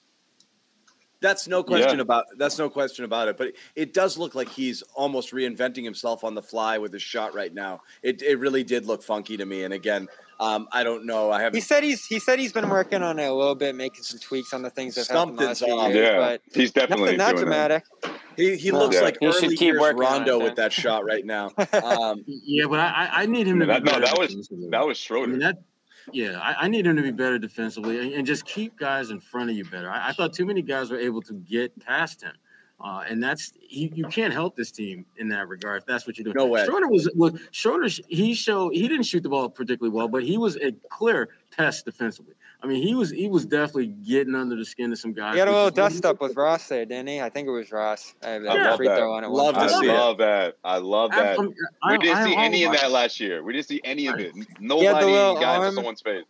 That's 1.24 1.48
no 1.48 1.62
question 1.62 1.96
Yeah. 1.96 2.02
about 2.02 2.26
that's 2.36 2.58
no 2.58 2.68
question 2.68 3.06
about 3.06 3.28
it. 3.28 3.38
But 3.38 3.52
it 3.74 3.94
does 3.94 4.18
look 4.18 4.34
like 4.34 4.48
he's 4.50 4.82
almost 4.94 5.32
reinventing 5.32 5.82
himself 5.82 6.22
on 6.22 6.34
the 6.34 6.42
fly 6.42 6.76
with 6.76 6.92
his 6.92 7.00
shot 7.00 7.34
right 7.34 7.52
now. 7.54 7.80
It 8.02 8.20
it 8.20 8.38
really 8.38 8.62
did 8.62 8.84
look 8.84 9.02
funky 9.02 9.38
to 9.38 9.46
me. 9.46 9.64
And 9.64 9.72
again, 9.72 10.06
um, 10.38 10.68
I 10.70 10.84
don't 10.84 11.06
know. 11.06 11.30
I 11.30 11.40
haven't. 11.40 11.62
said 11.62 11.82
he's 11.82 12.04
he 12.04 12.18
said 12.18 12.38
he's 12.38 12.52
been 12.52 12.68
working 12.68 13.02
on 13.02 13.18
it 13.18 13.24
a 13.24 13.32
little 13.32 13.54
bit, 13.54 13.74
making 13.74 14.02
some 14.02 14.18
tweaks 14.20 14.52
on 14.52 14.60
the 14.60 14.68
things 14.68 14.96
that 14.96 15.08
happened 15.08 15.38
Something's 15.38 15.48
last 15.62 15.64
few 15.64 15.72
off. 15.78 15.94
years, 15.94 16.08
yeah, 16.10 16.18
but 16.18 16.42
he's 16.52 16.72
definitely 16.72 17.16
nothing 17.16 17.18
that 17.18 17.36
doing 17.36 17.48
that. 17.50 17.68
dramatic. 18.02 18.18
He 18.36 18.56
he 18.56 18.70
looks 18.70 18.96
Yeah. 18.96 19.00
like 19.02 19.16
He 19.18 19.32
should 19.32 19.44
early 19.44 19.56
keep 19.56 19.60
years 19.72 19.80
working 19.80 20.02
on 20.02 20.12
Rondo 20.18 20.38
with 20.40 20.56
that 20.56 20.74
shot 20.74 21.06
right 21.06 21.24
now. 21.24 21.52
Um, 21.72 22.22
Yeah, 22.26 22.66
but 22.68 22.80
I, 22.80 22.88
I- 22.88 23.22
I 23.22 23.26
need 23.26 23.46
him 23.46 23.60
to 23.60 23.66
That- 23.66 23.82
be 23.84 23.92
no, 23.92 24.00
that 24.00 24.18
was- 24.18 24.34
That 24.70 24.86
was 24.86 24.98
I 24.98 25.00
Schroeder. 25.00 25.28
mean, 25.30 25.38
that 25.40 25.56
Yeah, 26.12 26.38
I, 26.38 26.64
I 26.64 26.68
need 26.68 26.86
him 26.86 26.96
to 26.96 27.02
be 27.02 27.10
better 27.10 27.38
defensively 27.38 27.98
and, 27.98 28.12
and 28.12 28.26
just 28.26 28.44
keep 28.44 28.78
guys 28.78 29.10
in 29.10 29.20
front 29.20 29.50
of 29.50 29.56
you 29.56 29.64
better. 29.64 29.88
I, 29.88 30.08
I 30.08 30.12
thought 30.12 30.32
too 30.32 30.44
many 30.44 30.62
guys 30.62 30.90
were 30.90 30.98
able 30.98 31.22
to 31.22 31.34
get 31.34 31.78
past 31.84 32.22
him. 32.22 32.32
Uh, 32.80 33.04
and 33.08 33.22
that's 33.22 33.52
he, 33.60 33.90
you 33.94 34.04
can't 34.08 34.32
help 34.32 34.56
this 34.56 34.70
team 34.70 35.06
in 35.16 35.28
that 35.28 35.48
regard 35.48 35.82
if 35.82 35.86
that's 35.86 36.06
what 36.06 36.18
you're 36.18 36.24
doing. 36.24 36.36
No 36.36 36.46
way. 36.46 36.64
Schroeder 36.64 36.88
was 36.88 37.08
was 37.14 37.40
Schroeder. 37.52 37.88
He 38.08 38.34
showed 38.34 38.74
he 38.74 38.88
didn't 38.88 39.04
shoot 39.04 39.22
the 39.22 39.28
ball 39.28 39.48
particularly 39.48 39.94
well, 39.94 40.08
but 40.08 40.24
he 40.24 40.36
was 40.36 40.56
a 40.56 40.72
clear 40.90 41.30
test 41.50 41.84
defensively. 41.84 42.34
I 42.64 42.66
mean, 42.66 42.82
he 42.82 42.94
was 42.94 43.10
he 43.10 43.28
was 43.28 43.44
definitely 43.44 43.88
getting 43.88 44.34
under 44.34 44.56
the 44.56 44.64
skin 44.64 44.90
of 44.90 44.98
some 44.98 45.12
guys. 45.12 45.34
He 45.34 45.38
had 45.38 45.48
a 45.48 45.50
little 45.50 45.66
is 45.68 45.72
what 45.76 45.92
he- 45.92 45.96
dust 45.96 46.06
up 46.06 46.20
with 46.22 46.34
Ross 46.34 46.66
there, 46.68 46.86
didn't 46.86 47.08
he? 47.08 47.20
I 47.20 47.28
think 47.28 47.46
it 47.46 47.50
was 47.50 47.70
Ross. 47.70 48.14
I, 48.24 48.30
I 48.30 48.38
Yeah. 48.38 48.52
love 48.70 48.76
free 48.78 48.88
that. 48.88 48.96
throw 48.98 49.12
on 49.12 49.22
it. 49.22 49.28
Love 49.28 49.54
one 49.54 49.54
to 49.54 49.60
I 49.60 49.68
time. 49.74 49.80
see 49.82 49.88
it. 49.90 49.92
love 49.92 50.16
that. 50.18 50.56
I 50.64 50.78
love 50.78 51.10
that. 51.10 51.38
I'm- 51.38 51.54
I- 51.82 51.92
we 51.92 51.98
didn't 51.98 52.16
I- 52.16 52.24
see 52.24 52.34
I- 52.36 52.42
any 52.44 52.64
of 52.64 52.72
that 52.72 52.90
last 52.90 53.20
year. 53.20 53.42
We 53.42 53.52
didn't 53.52 53.66
see 53.66 53.82
any 53.84 54.06
of 54.06 54.18
it. 54.18 54.32
He 54.32 54.38
had 54.40 54.46
the 54.58 54.64
Nobody 54.64 55.04
little 55.06 55.34
got 55.34 55.62
into 55.62 55.74
someone's 55.74 56.00
face. 56.00 56.24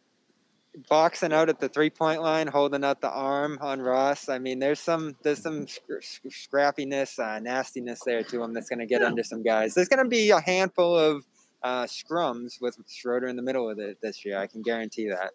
boxing 0.88 1.33
out 1.33 1.49
at 1.49 1.61
the 1.61 1.68
three 1.68 1.88
point 1.90 2.20
line, 2.20 2.49
holding 2.49 2.83
out 2.83 3.01
the 3.01 3.11
arm 3.11 3.57
on 3.61 3.81
Ross. 3.81 4.29
I 4.29 4.40
mean, 4.40 4.59
there's 4.59 4.81
some 4.81 5.14
there's 5.23 5.40
some 5.40 5.68
scr- 5.68 6.01
sc- 6.01 6.25
scrappiness, 6.51 7.16
uh, 7.20 7.38
nastiness 7.38 8.01
there 8.05 8.25
to 8.25 8.42
him 8.42 8.53
that's 8.53 8.68
going 8.68 8.81
to 8.81 8.87
get 8.87 9.03
Yeah. 9.03 9.07
under 9.07 9.23
some 9.23 9.44
guys. 9.44 9.75
There's 9.75 9.88
going 9.88 10.03
to 10.03 10.09
be 10.11 10.31
a 10.31 10.40
handful 10.40 10.97
of 10.99 11.25
uh, 11.62 11.85
scrums 11.85 12.61
with 12.61 12.77
Schroeder 12.88 13.27
in 13.29 13.37
the 13.37 13.42
middle 13.42 13.70
of 13.70 13.79
it 13.79 13.99
this 14.03 14.23
year. 14.25 14.37
I 14.38 14.47
can 14.49 14.61
guarantee 14.61 15.09
that. 15.09 15.31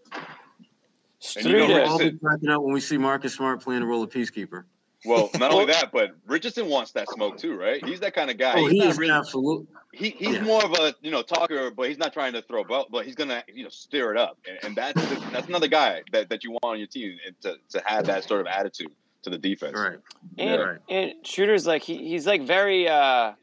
And 1.35 1.45
you 1.45 1.57
know, 1.57 1.67
We'll 1.67 1.89
all 1.89 1.99
be 1.99 2.11
cracking 2.11 2.49
up 2.49 2.61
when 2.61 2.73
we 2.73 2.79
see 2.79 2.97
Marcus 2.97 3.33
Smart 3.35 3.61
playing 3.61 3.81
the 3.81 3.87
role 3.87 4.03
of 4.03 4.09
peacekeeper. 4.09 4.63
Well, 5.05 5.29
not 5.39 5.51
only 5.51 5.65
that, 5.65 5.91
but 5.91 6.11
Richardson 6.27 6.67
wants 6.67 6.91
that 6.93 7.09
smoke 7.09 7.37
too, 7.37 7.55
right? 7.57 7.83
He's 7.85 7.99
that 8.01 8.13
kind 8.13 8.29
of 8.29 8.37
guy. 8.37 8.53
Oh, 8.57 8.63
he's 8.67 8.71
he 8.71 8.79
not 8.79 8.87
is 8.89 8.97
really. 8.97 9.11
absolute. 9.13 9.67
He, 9.91 10.11
he's 10.11 10.35
yeah. 10.35 10.43
more 10.43 10.63
of 10.63 10.71
a 10.73 10.93
you 11.01 11.09
know 11.11 11.21
talker, 11.21 11.71
but 11.71 11.87
he's 11.89 11.97
not 11.97 12.13
trying 12.13 12.33
to 12.33 12.41
throw 12.41 12.63
belt, 12.63 12.89
but 12.91 13.05
he's 13.05 13.15
gonna 13.15 13.43
you 13.53 13.63
know 13.63 13.69
stir 13.69 14.11
it 14.13 14.17
up, 14.17 14.37
and, 14.47 14.57
and 14.63 14.75
that's 14.75 15.01
the, 15.09 15.15
that's 15.31 15.47
another 15.47 15.67
guy 15.67 16.03
that, 16.11 16.29
that 16.29 16.43
you 16.43 16.51
want 16.51 16.63
on 16.65 16.77
your 16.77 16.87
team 16.87 17.17
and 17.25 17.35
to, 17.41 17.55
to 17.69 17.81
have 17.85 18.05
that 18.05 18.23
sort 18.25 18.41
of 18.41 18.47
attitude 18.47 18.91
to 19.23 19.29
the 19.29 19.37
defense. 19.37 19.75
Right. 19.77 19.97
And, 20.37 20.61
Right. 20.61 20.77
and 20.89 21.13
Shooter's 21.25 21.65
like 21.67 21.81
he, 21.83 21.97
he's 21.97 22.25
like 22.27 22.43
very 22.43 22.87
uh 22.87 23.33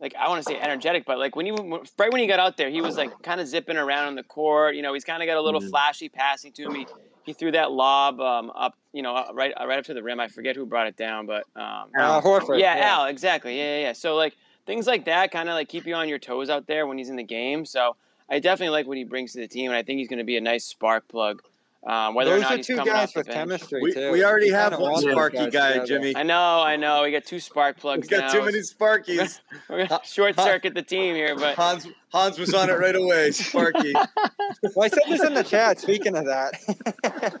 like 0.00 0.14
I 0.14 0.28
want 0.28 0.44
to 0.44 0.48
say 0.50 0.58
energetic, 0.60 1.04
but 1.04 1.18
like 1.18 1.34
when 1.36 1.46
he 1.46 1.52
right 1.52 2.12
when 2.12 2.20
he 2.20 2.26
got 2.26 2.38
out 2.38 2.56
there, 2.56 2.70
he 2.70 2.80
was 2.80 2.96
like 2.96 3.10
kind 3.22 3.40
of 3.40 3.48
zipping 3.48 3.76
around 3.76 4.06
on 4.06 4.14
the 4.14 4.22
court. 4.22 4.76
You 4.76 4.82
know, 4.82 4.94
he's 4.94 5.04
kind 5.04 5.22
of 5.22 5.26
got 5.26 5.36
a 5.36 5.42
little 5.42 5.60
Mhm. 5.60 5.70
flashy 5.70 6.08
passing 6.08 6.52
to 6.52 6.62
him. 6.64 6.74
He, 6.76 6.86
he 7.28 7.34
threw 7.34 7.52
that 7.52 7.70
lob 7.70 8.20
um, 8.20 8.50
up, 8.56 8.74
you 8.92 9.02
know, 9.02 9.14
uh, 9.14 9.30
right 9.34 9.52
uh, 9.60 9.66
right 9.66 9.78
up 9.78 9.84
to 9.84 9.94
the 9.94 10.02
rim. 10.02 10.18
I 10.18 10.28
forget 10.28 10.56
who 10.56 10.64
brought 10.64 10.86
it 10.86 10.96
down, 10.96 11.26
but 11.26 11.44
um, 11.54 11.90
Uh, 11.96 12.20
Horford. 12.22 12.58
yeah, 12.58 12.74
Al, 12.78 13.06
exactly. 13.06 13.58
Yeah, 13.58 13.76
yeah, 13.76 13.82
yeah. 13.82 13.92
So 13.92 14.16
like 14.16 14.34
things 14.66 14.86
like 14.86 15.04
that 15.04 15.30
kind 15.30 15.48
of 15.48 15.54
like 15.54 15.68
keep 15.68 15.86
you 15.86 15.94
on 15.94 16.08
your 16.08 16.18
toes 16.18 16.48
out 16.48 16.66
there 16.66 16.86
when 16.86 16.96
he's 16.96 17.10
in 17.10 17.16
the 17.16 17.22
game. 17.22 17.66
So 17.66 17.96
I 18.30 18.38
definitely 18.38 18.70
like 18.70 18.86
what 18.86 18.96
he 18.96 19.04
brings 19.04 19.32
to 19.34 19.40
the 19.40 19.46
team, 19.46 19.70
and 19.70 19.76
I 19.76 19.82
think 19.82 19.98
he's 19.98 20.08
going 20.08 20.18
to 20.18 20.24
be 20.24 20.38
a 20.38 20.40
nice 20.40 20.64
spark 20.64 21.06
plug. 21.08 21.42
Um, 21.86 22.14
whether 22.14 22.32
or 22.32 22.34
Those 22.34 22.42
not 22.42 22.58
are 22.58 22.62
two 22.62 22.76
guys 22.76 23.14
with 23.14 23.28
chemistry 23.28 23.80
We, 23.80 23.92
too. 23.94 24.10
we 24.10 24.24
already 24.24 24.46
You 24.48 24.54
have 24.54 24.78
one 24.78 25.00
Sparky 25.00 25.36
guys 25.36 25.52
guy, 25.52 25.72
together. 25.74 25.86
Jimmy. 25.86 26.16
I 26.16 26.24
know, 26.24 26.60
I 26.60 26.76
know. 26.76 27.04
We 27.04 27.12
got 27.12 27.24
two 27.24 27.38
spark 27.38 27.78
plugs. 27.78 28.02
We've 28.02 28.10
plugs 28.10 28.32
got 28.32 28.34
now. 28.34 28.40
too 28.40 28.44
many 28.46 28.58
Sparkies. 28.58 29.40
We're 29.68 29.86
gonna 29.86 30.00
short 30.04 30.34
circuit 30.36 30.74
the 30.74 30.82
team 30.82 31.14
here, 31.14 31.36
but 31.36 31.54
Hans 31.54 31.86
Hans 32.12 32.36
was 32.38 32.52
on 32.52 32.68
it 32.68 32.74
right 32.74 32.96
away. 32.96 33.30
Sparky. 33.32 33.92
Well, 33.92 34.84
I 34.84 34.88
said 34.88 35.02
this 35.08 35.22
in 35.22 35.34
the 35.34 35.44
chat. 35.44 35.78
Speaking 35.78 36.16
of 36.16 36.24
that, 36.24 37.40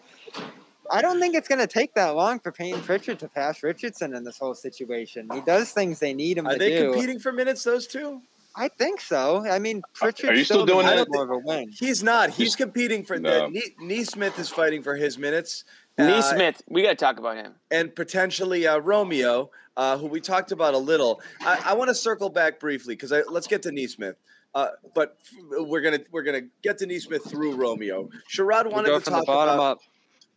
I 0.90 1.02
don't 1.02 1.18
think 1.20 1.34
it's 1.34 1.48
going 1.48 1.60
to 1.60 1.66
take 1.66 1.94
that 1.94 2.14
long 2.14 2.38
for 2.40 2.50
Payton 2.52 2.80
Pritchard 2.82 3.18
to 3.18 3.28
pass 3.28 3.62
Richardson 3.62 4.14
in 4.14 4.24
this 4.24 4.38
whole 4.38 4.54
situation. 4.54 5.28
He 5.34 5.40
does 5.42 5.70
things 5.72 5.98
they 5.98 6.14
need 6.14 6.38
him 6.38 6.46
Are 6.46 6.54
to 6.54 6.58
they 6.58 6.78
competing 6.80 7.18
for 7.18 7.32
minutes? 7.32 7.62
Those 7.64 7.86
two? 7.86 8.22
I 8.58 8.68
think 8.68 9.00
so. 9.00 9.46
I 9.48 9.58
mean, 9.60 9.82
Pritchard's 9.94 10.30
are 10.30 10.34
you 10.34 10.44
still 10.44 10.66
the 10.66 10.72
doing 10.72 10.86
that? 10.86 11.06
more 11.10 11.22
of 11.24 11.30
a 11.30 11.38
win. 11.38 11.68
He's 11.70 12.02
not. 12.02 12.30
He's 12.30 12.56
competing 12.56 13.04
for 13.04 13.18
No. 13.18 13.46
the 13.46 13.48
Nee- 13.50 13.74
Nesmith 13.80 14.38
is 14.38 14.48
fighting 14.48 14.82
for 14.82 14.96
his 14.96 15.16
minutes. 15.16 15.64
Uh, 15.96 16.06
Nesmith, 16.08 16.60
we 16.68 16.82
got 16.82 16.90
to 16.90 16.96
talk 16.96 17.18
about 17.18 17.36
him. 17.36 17.54
and 17.70 17.94
potentially 17.94 18.66
uh, 18.66 18.78
Romeo, 18.78 19.50
uh, 19.76 19.96
who 19.96 20.06
we 20.08 20.20
talked 20.20 20.50
about 20.52 20.74
a 20.74 20.78
little. 20.78 21.20
I, 21.40 21.62
I 21.66 21.74
want 21.74 21.88
to 21.88 21.94
circle 21.94 22.28
back 22.30 22.58
briefly 22.58 22.94
because 22.96 23.12
let's 23.28 23.46
get 23.46 23.62
to 23.62 23.70
Nesmith. 23.72 24.16
Uh, 24.54 24.68
but 24.94 25.16
f- 25.20 25.34
we're 25.68 25.80
gonna 25.82 26.00
we're 26.10 26.22
gonna 26.22 26.40
get 26.62 26.78
to 26.78 26.86
Nesmith 26.86 27.24
through 27.28 27.54
Romeo. 27.54 28.08
Sherrod 28.34 28.70
wanted 28.72 28.88
to 28.88 29.00
from 29.00 29.12
the 29.12 29.18
talk 29.18 29.26
bottom 29.26 29.54
about. 29.54 29.72
up. 29.72 29.78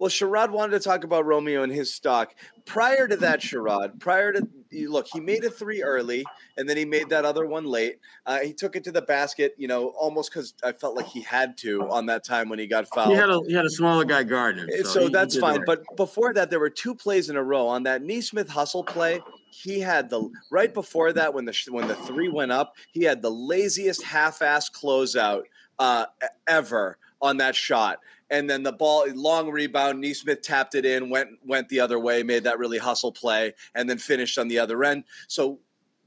Well, 0.01 0.09
Sherrod 0.09 0.49
wanted 0.49 0.71
to 0.71 0.79
talk 0.83 1.03
about 1.03 1.27
Romeo 1.27 1.61
and 1.61 1.71
his 1.71 1.93
stock. 1.93 2.33
Prior 2.65 3.07
to 3.07 3.17
that, 3.17 3.39
Sherrod, 3.39 3.99
prior 3.99 4.33
to 4.33 4.47
look, 4.89 5.05
he 5.13 5.19
made 5.19 5.43
a 5.43 5.51
three 5.51 5.83
early, 5.83 6.25
and 6.57 6.67
then 6.67 6.75
he 6.75 6.85
made 6.85 7.09
that 7.09 7.23
other 7.23 7.45
one 7.45 7.65
late. 7.65 7.99
Uh, 8.25 8.39
he 8.39 8.51
took 8.51 8.75
it 8.75 8.83
to 8.85 8.91
the 8.91 9.03
basket, 9.03 9.53
you 9.59 9.67
know, 9.67 9.89
almost 9.89 10.31
because 10.31 10.55
I 10.63 10.71
felt 10.71 10.95
like 10.95 11.05
he 11.05 11.21
had 11.21 11.55
to 11.59 11.83
on 11.91 12.07
that 12.07 12.23
time 12.23 12.49
when 12.49 12.57
he 12.57 12.65
got 12.65 12.87
fouled. 12.87 13.11
He 13.11 13.15
had 13.15 13.29
a 13.29 13.41
he 13.47 13.53
had 13.53 13.65
a 13.65 13.69
smaller 13.69 14.03
guy 14.03 14.23
guarding 14.23 14.63
him. 14.63 14.69
So, 14.71 14.89
So, 14.89 14.99
he- 15.01 15.05
he 15.05 15.11
that's 15.11 15.35
did 15.35 15.39
fine. 15.39 15.57
right. 15.57 15.65
But 15.67 15.83
before 15.95 16.33
that, 16.33 16.49
there 16.49 16.59
were 16.59 16.71
two 16.71 16.95
plays 16.95 17.29
in 17.29 17.35
a 17.35 17.43
row 17.43 17.67
on 17.67 17.83
that 17.83 18.01
Nesmith 18.01 18.49
hustle 18.49 18.83
play. 18.83 19.21
He 19.51 19.81
had 19.81 20.09
the 20.09 20.31
right 20.49 20.73
before 20.73 21.13
that 21.13 21.35
when 21.35 21.45
the 21.45 21.55
when 21.69 21.87
the 21.87 21.95
three 21.95 22.27
went 22.27 22.51
up, 22.51 22.73
he 22.91 23.03
had 23.03 23.21
the 23.21 23.29
laziest 23.29 24.01
half-ass 24.01 24.67
closeout 24.71 25.43
uh, 25.77 26.07
ever 26.47 26.97
on 27.21 27.37
that 27.37 27.55
shot. 27.55 27.99
And 28.31 28.49
then 28.49 28.63
the 28.63 28.71
ball, 28.71 29.05
long 29.13 29.51
rebound. 29.51 30.01
Nesmith 30.01 30.41
tapped 30.41 30.73
it 30.73 30.85
in, 30.85 31.09
went 31.09 31.29
went 31.45 31.69
the 31.69 31.81
other 31.81 31.99
way, 31.99 32.23
made 32.23 32.45
that 32.45 32.57
really 32.57 32.79
hustle 32.79 33.11
play, 33.11 33.53
and 33.75 33.89
then 33.89 33.97
finished 33.97 34.39
on 34.39 34.47
the 34.47 34.57
other 34.57 34.83
end. 34.83 35.03
So 35.27 35.59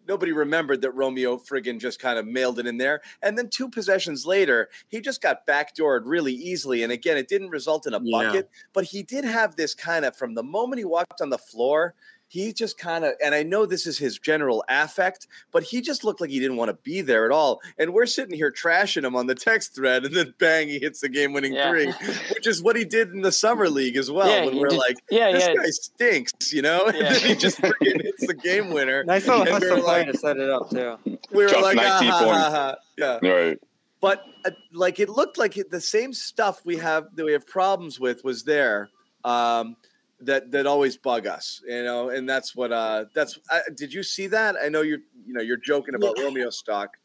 nobody 0.06 0.32
remembered 0.32 0.80
that 0.82 0.90
Romeo 0.92 1.36
friggin' 1.36 1.78
just 1.80 1.98
kind 2.00 2.18
of 2.18 2.26
mailed 2.26 2.58
it 2.58 2.66
in 2.66 2.78
there. 2.78 3.00
And 3.22 3.38
then 3.38 3.48
two 3.48 3.68
possessions 3.68 4.26
later, 4.26 4.68
he 4.88 5.00
just 5.00 5.22
got 5.22 5.46
backdoored 5.46 6.02
really 6.04 6.32
easily. 6.34 6.82
And 6.82 6.92
again, 6.92 7.16
it 7.16 7.28
didn't 7.28 7.50
result 7.50 7.86
in 7.86 7.94
a 7.94 8.00
Yeah. 8.02 8.24
bucket, 8.24 8.50
but 8.72 8.84
he 8.84 9.02
did 9.02 9.24
have 9.24 9.56
this 9.56 9.74
kind 9.74 10.04
of 10.04 10.16
from 10.16 10.34
the 10.34 10.42
moment 10.42 10.78
he 10.78 10.84
walked 10.84 11.20
on 11.20 11.30
the 11.30 11.38
floor. 11.38 11.94
He 12.34 12.52
just 12.52 12.78
kind 12.78 13.04
of, 13.04 13.12
and 13.24 13.32
I 13.32 13.44
know 13.44 13.64
this 13.64 13.86
is 13.86 13.96
his 13.96 14.18
general 14.18 14.64
affect, 14.68 15.28
but 15.52 15.62
he 15.62 15.80
just 15.80 16.02
looked 16.02 16.20
like 16.20 16.30
he 16.30 16.40
didn't 16.40 16.56
want 16.56 16.68
to 16.68 16.74
be 16.82 17.00
there 17.00 17.24
at 17.24 17.30
all. 17.30 17.60
And 17.78 17.92
we're 17.94 18.06
sitting 18.06 18.34
here 18.34 18.50
trashing 18.50 19.04
him 19.04 19.14
on 19.14 19.28
the 19.28 19.36
text 19.36 19.72
thread, 19.76 20.04
and 20.04 20.12
then 20.12 20.34
bang, 20.40 20.66
he 20.66 20.80
hits 20.80 20.98
the 20.98 21.08
game-winning 21.08 21.52
Yeah. 21.54 21.70
three, 21.70 21.92
which 22.34 22.48
is 22.48 22.60
what 22.60 22.74
he 22.74 22.84
did 22.84 23.10
in 23.12 23.20
the 23.22 23.30
summer 23.30 23.68
league 23.78 23.96
as 23.96 24.10
well. 24.10 24.28
Yeah, 24.28 24.46
when 24.46 24.56
we're 24.58 24.66
did- 24.70 24.78
like, 24.78 24.96
Yeah, 25.12 25.30
this 25.30 25.46
yeah. 25.46 25.54
guy 25.54 25.66
stinks, 25.70 26.52
you 26.52 26.62
know, 26.62 26.86
and 26.86 26.96
then 26.96 27.20
he 27.20 27.36
just 27.36 27.58
freaking 27.62 28.02
hits 28.02 28.26
the 28.26 28.34
game 28.34 28.70
winner. 28.70 29.04
Nice 29.04 29.28
little 29.28 29.42
And 29.42 29.48
we 29.50 29.52
hustle 29.52 29.76
were 29.76 29.82
play 29.84 30.02
like- 30.04 30.10
to 30.12 30.18
set 30.18 30.36
it 30.36 30.50
up 30.50 30.70
too. 30.70 30.98
We 31.30 31.44
were 31.44 31.48
Drops 31.50 31.62
like, 31.62 31.78
ah, 31.78 32.00
ha, 32.02 32.18
ha, 32.18 32.50
ha. 32.50 32.76
yeah. 32.98 33.18
Right. 33.22 33.58
But 34.00 34.24
uh, 34.44 34.50
like 34.72 34.98
it 34.98 35.08
looked 35.08 35.38
like 35.38 35.56
it, 35.56 35.70
the 35.70 35.80
same 35.80 36.12
stuff 36.12 36.62
we 36.64 36.78
have 36.78 37.14
that 37.14 37.24
we 37.24 37.30
have 37.32 37.46
problems 37.46 38.00
with 38.00 38.24
was 38.24 38.42
there. 38.42 38.90
Um, 39.24 39.76
that 40.20 40.50
that 40.52 40.66
always 40.66 40.96
bug 40.96 41.26
us, 41.26 41.62
you 41.66 41.84
know, 41.84 42.10
and 42.10 42.28
that's 42.28 42.54
what. 42.54 42.72
Uh, 42.72 43.06
that's. 43.14 43.38
Uh, 43.50 43.60
did 43.76 43.92
you 43.92 44.02
see 44.02 44.26
that? 44.28 44.56
I 44.62 44.68
know 44.68 44.82
you're, 44.82 45.00
you 45.26 45.34
know, 45.34 45.42
you're 45.42 45.56
joking 45.56 45.94
about 45.94 46.18
Romeo 46.18 46.50
stock. 46.50 46.96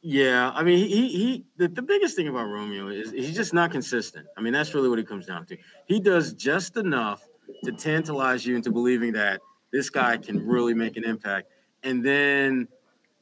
Yeah, 0.00 0.52
I 0.54 0.62
mean, 0.62 0.78
he 0.78 1.08
he 1.08 1.44
the, 1.56 1.68
the 1.68 1.82
biggest 1.82 2.14
thing 2.14 2.28
about 2.28 2.46
Romeo 2.46 2.88
is 2.88 3.10
he's 3.10 3.34
just 3.34 3.52
not 3.52 3.72
consistent. 3.72 4.26
I 4.36 4.40
mean, 4.40 4.52
that's 4.52 4.74
really 4.74 4.88
what 4.88 4.98
it 4.98 5.08
comes 5.08 5.26
down 5.26 5.46
to. 5.46 5.56
He 5.86 5.98
does 5.98 6.32
just 6.34 6.76
enough 6.76 7.26
to 7.64 7.72
tantalize 7.72 8.46
you 8.46 8.54
into 8.54 8.70
believing 8.70 9.12
that 9.14 9.40
this 9.72 9.90
guy 9.90 10.16
can 10.16 10.46
really 10.46 10.74
make 10.74 10.96
an 10.96 11.04
impact, 11.04 11.48
and 11.82 12.04
then 12.04 12.68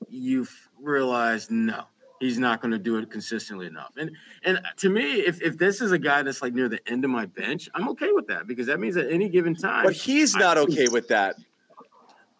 you 0.08 0.46
realize 0.80 1.50
no, 1.50 1.84
he's 2.20 2.38
not 2.38 2.60
going 2.60 2.72
to 2.72 2.78
do 2.78 2.96
it 2.98 3.10
consistently 3.10 3.66
enough. 3.66 3.92
And 3.96 4.10
and 4.44 4.60
to 4.78 4.88
me, 4.88 5.20
if 5.20 5.40
if 5.42 5.58
this 5.58 5.80
is 5.80 5.92
a 5.92 5.98
guy 5.98 6.22
that's 6.22 6.42
like 6.42 6.54
near 6.54 6.68
the 6.68 6.80
end 6.90 7.04
of 7.04 7.10
my 7.10 7.26
bench, 7.26 7.68
I'm 7.74 7.88
okay 7.90 8.10
with 8.12 8.26
that 8.28 8.46
because 8.46 8.66
that 8.66 8.80
means 8.80 8.96
at 8.96 9.10
any 9.10 9.28
given 9.28 9.54
time, 9.54 9.84
But 9.84 9.94
he's 9.94 10.34
not 10.34 10.58
okay 10.58 10.88
with 10.88 11.08
that. 11.08 11.36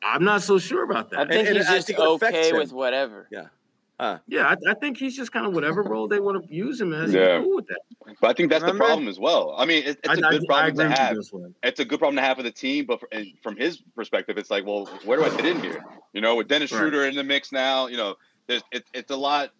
I'm 0.02 0.24
not 0.24 0.42
so 0.42 0.58
sure 0.58 0.84
about 0.84 1.10
that. 1.10 1.20
I 1.20 1.26
think 1.26 1.48
and 1.48 1.56
he's 1.56 1.68
I 1.68 1.76
just 1.76 1.86
think 1.88 1.98
okay 1.98 2.52
with 2.52 2.72
whatever. 2.72 3.28
Yeah, 3.30 4.48
I, 4.48 4.56
I 4.68 4.74
think 4.74 4.98
he's 4.98 5.16
just 5.16 5.32
kind 5.32 5.46
of 5.46 5.54
whatever 5.54 5.82
role 5.82 6.06
they 6.06 6.20
want 6.20 6.46
to 6.46 6.54
use 6.54 6.80
him 6.80 6.92
as. 6.92 7.12
Yeah. 7.12 7.20
Yeah. 7.20 7.42
Cool 7.42 7.56
with 7.56 7.66
that. 7.68 7.80
But 8.20 8.28
I 8.30 8.32
think 8.34 8.50
that's 8.50 8.62
Remember? 8.62 8.84
the 8.84 8.86
problem 8.88 9.08
as 9.08 9.18
well. 9.18 9.54
I 9.56 9.64
mean, 9.64 9.82
it's, 9.84 9.98
it's 10.04 10.20
a 10.20 10.24
I- 10.24 10.28
I- 10.28 10.30
good 10.32 10.42
I 10.42 10.46
problem 10.46 10.86
agree 10.86 10.94
to 10.96 11.00
have. 11.02 11.16
It's 11.62 11.80
a 11.80 11.84
good 11.84 11.98
problem 11.98 12.16
to 12.16 12.22
have 12.22 12.36
for 12.36 12.42
the 12.42 12.50
team, 12.50 12.84
but 12.84 13.00
for, 13.00 13.08
and 13.12 13.26
from 13.42 13.56
his 13.56 13.78
perspective, 13.94 14.36
it's 14.38 14.50
like, 14.50 14.66
well, 14.66 14.84
where 15.04 15.18
do 15.18 15.24
I 15.24 15.30
fit 15.30 15.46
in 15.46 15.60
here? 15.60 15.82
You 16.12 16.20
know, 16.20 16.36
with 16.36 16.46
Dennis 16.48 16.72
Right. 16.72 16.78
Schroeder 16.78 17.06
in 17.06 17.16
the 17.16 17.24
mix 17.24 17.52
now, 17.52 17.86
you 17.86 17.96
know, 17.96 18.16
there's 18.46 18.62
it, 18.70 18.84
it's 18.94 19.10
a 19.10 19.16
lot. 19.16 19.50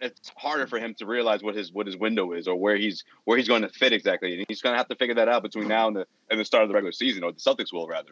It's 0.00 0.32
harder 0.36 0.66
for 0.66 0.78
him 0.78 0.94
to 0.94 1.06
realize 1.06 1.42
what 1.42 1.54
his 1.54 1.72
what 1.72 1.86
his 1.86 1.96
window 1.96 2.32
is 2.32 2.48
or 2.48 2.56
where 2.56 2.76
he's 2.76 3.04
where 3.24 3.36
he's 3.36 3.48
going 3.48 3.62
to 3.62 3.68
fit 3.68 3.92
exactly, 3.92 4.34
and 4.34 4.44
he's 4.48 4.62
going 4.62 4.72
to 4.72 4.78
have 4.78 4.88
to 4.88 4.96
figure 4.96 5.14
that 5.14 5.28
out 5.28 5.42
between 5.42 5.68
now 5.68 5.88
and 5.88 5.96
the 5.96 6.06
and 6.30 6.40
the 6.40 6.44
start 6.44 6.62
of 6.62 6.68
the 6.68 6.74
regular 6.74 6.92
season, 6.92 7.22
or 7.22 7.32
the 7.32 7.38
Celtics 7.38 7.72
will 7.72 7.86
rather. 7.86 8.10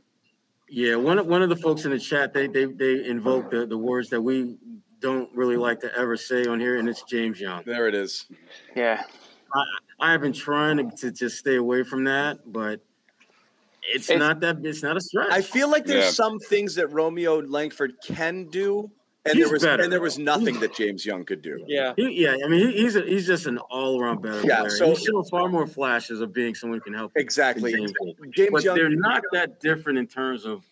Yeah, 0.68 0.96
one 0.96 1.18
of 1.18 1.26
one 1.26 1.42
of 1.42 1.48
the 1.48 1.56
folks 1.56 1.86
in 1.86 1.90
the 1.92 1.98
chat 1.98 2.34
they 2.34 2.46
they 2.46 2.66
they 2.66 3.06
invoke 3.06 3.50
the, 3.50 3.64
the 3.66 3.78
words 3.78 4.10
that 4.10 4.20
we 4.20 4.56
don't 5.00 5.34
really 5.34 5.56
like 5.56 5.80
to 5.80 5.90
ever 5.96 6.16
say 6.16 6.44
on 6.44 6.60
here, 6.60 6.76
and 6.78 6.88
it's 6.88 7.02
James 7.04 7.40
Young. 7.40 7.62
There 7.64 7.88
it 7.88 7.94
is. 7.94 8.26
Yeah. 8.76 9.02
I 9.54 9.64
I 10.00 10.12
have 10.12 10.20
been 10.20 10.32
trying 10.34 10.76
to, 10.90 10.96
to 10.96 11.10
just 11.10 11.38
stay 11.38 11.56
away 11.56 11.84
from 11.84 12.04
that, 12.04 12.40
but 12.52 12.80
it's, 13.82 14.10
It's- 14.10 14.18
not 14.18 14.40
that 14.40 14.58
it's 14.62 14.82
not 14.82 14.96
a 14.98 15.00
stretch. 15.00 15.30
I 15.32 15.40
feel 15.40 15.70
like 15.70 15.86
there's 15.86 16.04
Yeah. 16.04 16.10
some 16.10 16.38
things 16.38 16.74
that 16.74 16.88
Romeo 16.92 17.40
Langford 17.40 17.94
can 18.04 18.44
do, 18.48 18.90
and 19.28 19.36
He's 19.38 19.44
there 19.46 19.52
was 19.52 19.62
better, 19.62 19.82
and 19.82 19.92
there 19.92 20.00
was 20.00 20.18
nothing 20.18 20.58
that 20.60 20.74
James 20.74 21.04
Young 21.06 21.24
could 21.24 21.42
do. 21.42 21.62
Yeah. 21.66 21.92
He, 21.96 22.22
yeah, 22.22 22.36
I 22.44 22.48
mean, 22.48 22.68
he, 22.68 22.72
he's 22.82 22.96
a, 22.96 23.02
he's 23.02 23.26
just 23.26 23.46
an 23.46 23.58
all 23.58 24.00
around 24.00 24.22
better 24.22 24.40
Yeah, 24.46 24.60
player. 24.60 24.70
so- 24.70 24.90
he 24.90 25.04
shows 25.04 25.28
far 25.30 25.48
more 25.48 25.66
flashes 25.66 26.20
of 26.20 26.32
being 26.32 26.54
someone 26.54 26.78
who 26.78 26.84
can 26.84 26.94
help. 26.94 27.12
Exactly. 27.16 27.72
James. 27.72 27.92
James 28.30 28.50
but 28.52 28.64
Young 28.64 28.76
they're 28.76 28.88
not 28.90 29.22
that 29.32 29.60
different 29.60 29.98
in 29.98 30.06
terms 30.06 30.44
of. 30.44 30.64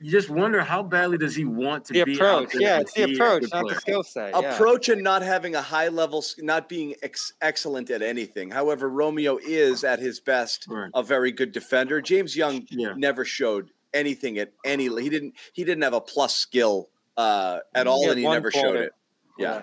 You 0.00 0.10
just 0.10 0.30
wonder 0.30 0.62
how 0.62 0.82
badly 0.82 1.16
does 1.16 1.36
he 1.36 1.44
want 1.44 1.84
to 1.84 1.92
The 1.92 2.02
be 2.02 2.14
approach. 2.14 2.52
there 2.54 2.60
Yeah, 2.60 2.72
and 2.78 2.82
it's 2.82 2.92
the 2.92 3.04
approach, 3.14 3.42
good 3.42 3.52
not 3.52 3.68
the 3.68 3.76
skill 3.76 4.02
set. 4.02 4.32
Yeah. 4.34 4.52
approach 4.52 4.88
and 4.88 5.00
not 5.00 5.22
having 5.22 5.54
a 5.54 5.62
high 5.62 5.86
level, 5.86 6.24
not 6.38 6.68
being 6.68 6.96
ex- 7.04 7.34
excellent 7.40 7.88
at 7.88 8.02
anything. 8.02 8.50
However, 8.50 8.88
Romeo 8.88 9.38
is 9.40 9.84
at 9.84 10.00
his 10.00 10.18
best 10.18 10.66
Right. 10.68 10.90
a 10.92 11.04
very 11.04 11.30
good 11.30 11.52
defender. 11.52 12.00
James 12.00 12.36
Young 12.36 12.66
Yeah. 12.68 12.94
never 12.96 13.24
showed 13.24 13.70
anything 13.94 14.38
at 14.38 14.50
any. 14.64 14.88
He 15.00 15.08
didn't. 15.08 15.34
He 15.52 15.62
didn't 15.62 15.82
have 15.84 15.94
a 15.94 16.00
plus 16.00 16.34
skill 16.34 16.88
uh, 17.16 17.58
at 17.74 17.86
all, 17.86 18.02
He 18.04 18.10
and 18.10 18.18
he 18.18 18.28
never 18.28 18.50
showed 18.50 18.76
it. 18.76 18.92
Yeah. 19.38 19.62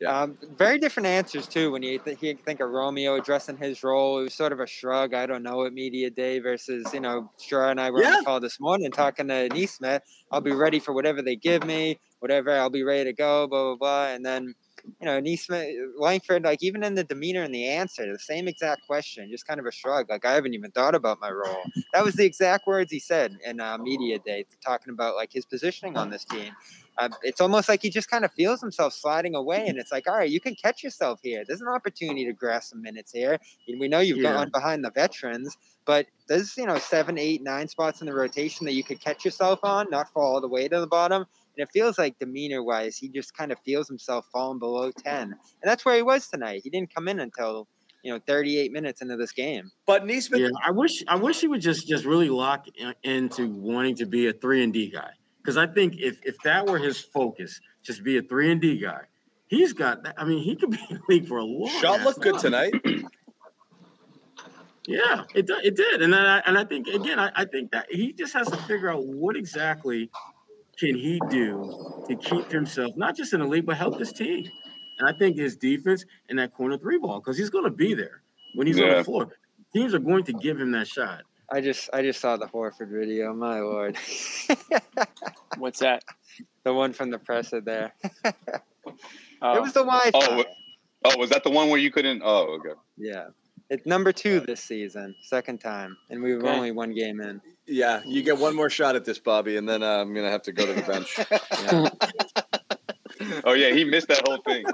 Yeah. 0.00 0.22
Um, 0.22 0.38
very 0.56 0.78
different 0.78 1.06
answers 1.06 1.46
too. 1.46 1.70
When 1.72 1.82
you 1.82 1.98
th- 1.98 2.16
you 2.22 2.34
think 2.34 2.60
of 2.60 2.70
Romeo 2.70 3.16
addressing 3.16 3.58
his 3.58 3.84
role, 3.84 4.20
it 4.20 4.22
was 4.22 4.34
sort 4.34 4.50
of 4.50 4.58
a 4.58 4.66
shrug. 4.66 5.12
I 5.12 5.26
don't 5.26 5.42
know 5.42 5.66
at 5.66 5.74
media 5.74 6.08
day 6.08 6.38
versus 6.38 6.90
you 6.94 7.00
know, 7.00 7.30
Straw 7.36 7.68
and 7.68 7.78
I 7.78 7.90
were 7.90 8.02
on 8.06 8.12
the 8.12 8.24
call 8.24 8.40
this 8.40 8.58
morning 8.58 8.90
talking 8.90 9.28
to 9.28 9.48
Nesmith. 9.50 10.02
I'll 10.32 10.40
be 10.40 10.52
ready 10.52 10.78
for 10.78 10.94
whatever 10.94 11.20
they 11.20 11.36
give 11.36 11.64
me, 11.64 12.00
whatever. 12.20 12.50
I'll 12.50 12.70
be 12.70 12.82
ready 12.82 13.04
to 13.04 13.12
go. 13.12 13.46
Blah 13.46 13.62
blah 13.62 13.76
blah. 13.76 14.06
And 14.14 14.24
then 14.24 14.54
you 15.00 15.04
know, 15.04 15.20
Nesmith, 15.20 15.68
Langford, 15.98 16.44
like 16.44 16.62
even 16.62 16.82
in 16.82 16.94
the 16.94 17.04
demeanor 17.04 17.42
and 17.42 17.54
the 17.54 17.68
answer, 17.68 18.10
the 18.10 18.18
same 18.18 18.48
exact 18.48 18.86
question, 18.86 19.28
just 19.30 19.46
kind 19.46 19.60
of 19.60 19.66
a 19.66 19.72
shrug. 19.72 20.08
Like 20.08 20.24
I 20.24 20.32
haven't 20.32 20.54
even 20.54 20.70
thought 20.70 20.94
about 20.94 21.20
my 21.20 21.30
role. 21.30 21.62
That 21.92 22.04
was 22.04 22.14
the 22.14 22.24
exact 22.24 22.66
words 22.66 22.90
he 22.90 23.00
said 23.00 23.36
in 23.44 23.60
uh, 23.60 23.76
media 23.76 24.18
day, 24.18 24.46
talking 24.64 24.94
about 24.94 25.16
like 25.16 25.30
his 25.30 25.44
positioning 25.44 25.98
on 25.98 26.08
this 26.08 26.24
team. 26.24 26.54
Uh, 26.98 27.08
it's 27.22 27.40
almost 27.40 27.68
like 27.68 27.80
he 27.82 27.88
just 27.88 28.10
kind 28.10 28.24
of 28.24 28.32
feels 28.32 28.60
himself 28.60 28.92
sliding 28.92 29.34
away, 29.34 29.66
and 29.68 29.78
it's 29.78 29.90
like, 29.92 30.06
all 30.08 30.16
right, 30.16 30.30
you 30.30 30.40
can 30.40 30.54
catch 30.54 30.82
yourself 30.82 31.18
here. 31.22 31.44
There's 31.46 31.60
an 31.62 31.68
opportunity 31.68 32.24
to 32.26 32.32
grab 32.32 32.62
some 32.62 32.82
minutes 32.82 33.12
here. 33.12 33.38
And 33.68 33.80
we 33.80 33.88
know 33.88 34.00
you've 34.00 34.18
Yeah. 34.18 34.32
gone 34.34 34.50
behind 34.50 34.84
the 34.84 34.90
veterans, 34.90 35.56
but 35.86 36.06
there's 36.28 36.56
you 36.56 36.66
know 36.66 36.78
seven, 36.78 37.16
eight, 37.18 37.42
nine 37.42 37.68
spots 37.68 38.00
in 38.00 38.06
the 38.06 38.14
rotation 38.14 38.66
that 38.66 38.74
you 38.74 38.84
could 38.84 39.00
catch 39.00 39.24
yourself 39.24 39.60
on, 39.62 39.86
not 39.90 40.12
fall 40.12 40.34
all 40.34 40.40
the 40.40 40.48
way 40.48 40.68
to 40.68 40.80
the 40.80 40.86
bottom. 40.86 41.22
And 41.56 41.66
it 41.66 41.70
feels 41.72 41.98
like 41.98 42.18
demeanor 42.18 42.62
wise, 42.62 42.96
he 42.96 43.08
just 43.08 43.34
kind 43.36 43.50
of 43.50 43.58
feels 43.60 43.88
himself 43.88 44.26
falling 44.32 44.58
below 44.58 44.90
ten, 44.92 45.22
and 45.32 45.34
that's 45.62 45.84
where 45.84 45.96
he 45.96 46.02
was 46.02 46.28
tonight. 46.28 46.60
He 46.64 46.70
didn't 46.70 46.94
come 46.94 47.08
in 47.08 47.20
until 47.20 47.66
you 48.02 48.12
know 48.12 48.18
38 48.26 48.72
minutes 48.72 49.02
into 49.02 49.16
this 49.16 49.32
game. 49.32 49.70
But 49.86 50.06
Nesmith, 50.06 50.40
Yeah, 50.40 50.48
I 50.66 50.70
wish 50.70 51.02
I 51.08 51.16
wish 51.16 51.40
he 51.40 51.46
would 51.48 51.60
just 51.60 51.86
just 51.88 52.04
really 52.04 52.28
lock 52.28 52.66
in- 52.76 52.94
into 53.04 53.48
wanting 53.48 53.96
to 53.96 54.06
be 54.06 54.26
a 54.26 54.32
three 54.32 54.62
and 54.62 54.72
D 54.72 54.90
guy. 54.90 55.10
Because 55.42 55.56
I 55.56 55.66
think 55.66 55.96
if 55.98 56.18
if 56.24 56.36
that 56.44 56.66
were 56.66 56.78
his 56.78 57.00
focus, 57.00 57.60
just 57.82 58.02
be 58.04 58.18
a 58.18 58.22
three 58.22 58.50
and 58.52 58.60
D 58.60 58.78
guy, 58.78 59.02
he's 59.48 59.72
got. 59.72 60.02
that- 60.04 60.14
I 60.18 60.24
mean, 60.24 60.42
he 60.42 60.54
could 60.56 60.70
be 60.70 60.78
in 60.90 60.96
the 60.96 61.02
league 61.08 61.26
for 61.26 61.38
a 61.38 61.44
long. 61.44 61.80
shot 61.80 62.02
looked 62.02 62.20
good 62.20 62.38
tonight. 62.38 62.74
Yeah, 64.86 65.24
it 65.34 65.48
it 65.62 65.76
did, 65.76 66.02
and 66.02 66.12
then 66.12 66.24
I 66.26 66.38
and 66.46 66.56
I 66.58 66.64
think 66.64 66.88
again, 66.88 67.18
I, 67.18 67.30
I 67.36 67.44
think 67.44 67.70
that 67.72 67.86
he 67.92 68.12
just 68.12 68.32
has 68.32 68.48
to 68.48 68.56
figure 68.56 68.90
out 68.90 69.04
what 69.04 69.36
exactly 69.36 70.10
can 70.78 70.96
he 70.96 71.20
do 71.30 72.02
to 72.08 72.16
keep 72.16 72.50
himself 72.50 72.96
not 72.96 73.14
just 73.14 73.34
in 73.34 73.40
the 73.40 73.46
league 73.46 73.66
but 73.66 73.76
help 73.76 73.98
his 73.98 74.12
team. 74.12 74.48
And 74.98 75.06
I 75.08 75.12
think 75.16 75.36
his 75.36 75.54
defense 75.56 76.04
and 76.30 76.38
that 76.38 76.54
corner 76.54 76.78
three 76.78 76.98
ball 76.98 77.20
because 77.20 77.36
he's 77.36 77.50
going 77.50 77.64
to 77.64 77.70
be 77.70 77.92
there 77.94 78.22
when 78.54 78.66
he's 78.66 78.80
on 78.80 78.88
the 78.88 79.04
floor. 79.04 79.28
Teams 79.74 79.92
are 79.94 79.98
going 79.98 80.24
to 80.24 80.32
give 80.32 80.58
him 80.58 80.72
that 80.72 80.88
shot. 80.88 81.22
I 81.52 81.60
just 81.60 81.90
I 81.92 82.02
just 82.02 82.20
saw 82.20 82.36
the 82.36 82.46
Horford 82.46 82.90
video. 82.90 83.32
My 83.34 83.60
lord, 83.60 83.96
What's 85.58 85.80
that? 85.80 86.04
the 86.64 86.72
one 86.72 86.92
from 86.92 87.10
the 87.10 87.18
presser 87.18 87.60
there. 87.60 87.92
Oh, 89.42 89.56
It 89.56 89.62
was 89.62 89.72
the 89.72 89.80
Wi-Fi. 89.84 90.10
Oh, 90.14 90.44
oh, 91.06 91.16
was 91.18 91.30
that 91.30 91.44
the 91.44 91.50
one 91.50 91.70
where 91.70 91.78
you 91.78 91.90
couldn't? 91.90 92.20
Oh, 92.22 92.58
okay. 92.58 92.78
Yeah. 92.98 93.28
It's 93.70 93.86
number 93.86 94.12
two 94.12 94.40
this 94.40 94.60
season, 94.60 95.14
second 95.22 95.60
time, 95.62 95.96
and 96.10 96.22
we 96.22 96.34
were 96.34 96.40
Okay. 96.40 96.54
only 96.54 96.72
one 96.72 96.92
game 96.92 97.22
in. 97.22 97.40
Yeah, 97.66 98.02
you 98.04 98.22
get 98.22 98.36
one 98.36 98.54
more 98.54 98.68
shot 98.68 98.96
at 98.96 99.06
this, 99.06 99.18
Bobby, 99.18 99.56
and 99.56 99.66
then 99.66 99.82
uh, 99.82 99.96
I'm 99.98 100.12
gonna 100.12 100.28
have 100.30 100.42
to 100.42 100.52
go 100.52 100.66
to 100.66 100.72
the 100.74 100.82
bench. 100.82 101.18
Oh 103.44 103.52
yeah, 103.52 103.70
he 103.74 103.84
missed 103.84 104.08
that 104.08 104.26
whole 104.26 104.38
thing. 104.46 104.64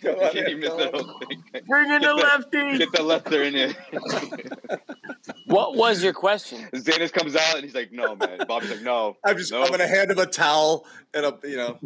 Go 0.00 0.12
on, 0.22 0.30
he 0.32 0.42
man, 0.42 0.60
missed 0.60 0.70
go 0.72 0.78
that 0.78 0.94
whole 0.94 1.18
thing. 1.18 1.42
Bring 1.66 1.90
in 1.90 2.02
the 2.02 2.06
Get 2.08 2.16
the- 2.16 2.22
lefty. 2.22 2.78
Get 2.78 2.92
the 2.92 2.98
lefter 2.98 3.44
in 3.46 3.52
there. 3.54 5.34
What 5.46 5.76
was 5.76 6.02
your 6.02 6.12
question? 6.12 6.68
Zanis 6.74 7.12
comes 7.12 7.34
out 7.36 7.54
and 7.56 7.64
he's 7.64 7.74
like, 7.74 7.92
"No, 7.92 8.16
man." 8.16 8.40
Bobby's 8.48 8.70
like, 8.70 8.82
"No." 8.82 9.16
I'm 9.24 9.36
just. 9.36 9.52
no. 9.52 9.62
I'm 9.62 9.70
gonna 9.70 9.86
hand 9.86 10.10
him 10.10 10.18
a 10.18 10.26
towel 10.26 10.84
and 11.14 11.24
a. 11.26 11.38
You 11.44 11.56
know, 11.56 11.78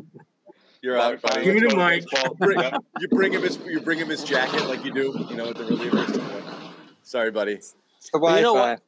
you're 0.83 0.99
out, 0.99 1.21
buddy. 1.21 1.45
Give 1.45 1.55
me 1.55 1.61
the 1.61 1.77
mic. 1.77 2.05
go, 2.11 2.23
let's 2.23 2.35
Bring- 2.39 2.57
go. 2.59 2.63
Yeah. 2.63 2.79
You 3.01 3.09
bring 3.09 3.33
him 3.33 3.43
his. 3.43 3.59
You 3.67 3.81
bring 3.81 3.99
him 3.99 4.09
his 4.09 4.25
jacket 4.25 4.67
like 4.67 4.85
you 4.85 4.93
do. 4.93 5.27
You 5.29 5.37
know, 5.37 5.49
with 5.49 5.59
the 5.59 5.65
relievers. 5.65 6.73
Sorry, 7.03 7.31
buddy. 7.31 7.53
It's 7.53 7.75
the 8.13 8.19
Well, 8.19 8.33
Wi-Fi. 8.33 8.39
you 8.39 8.45
know 8.45 8.55
what? 8.55 8.81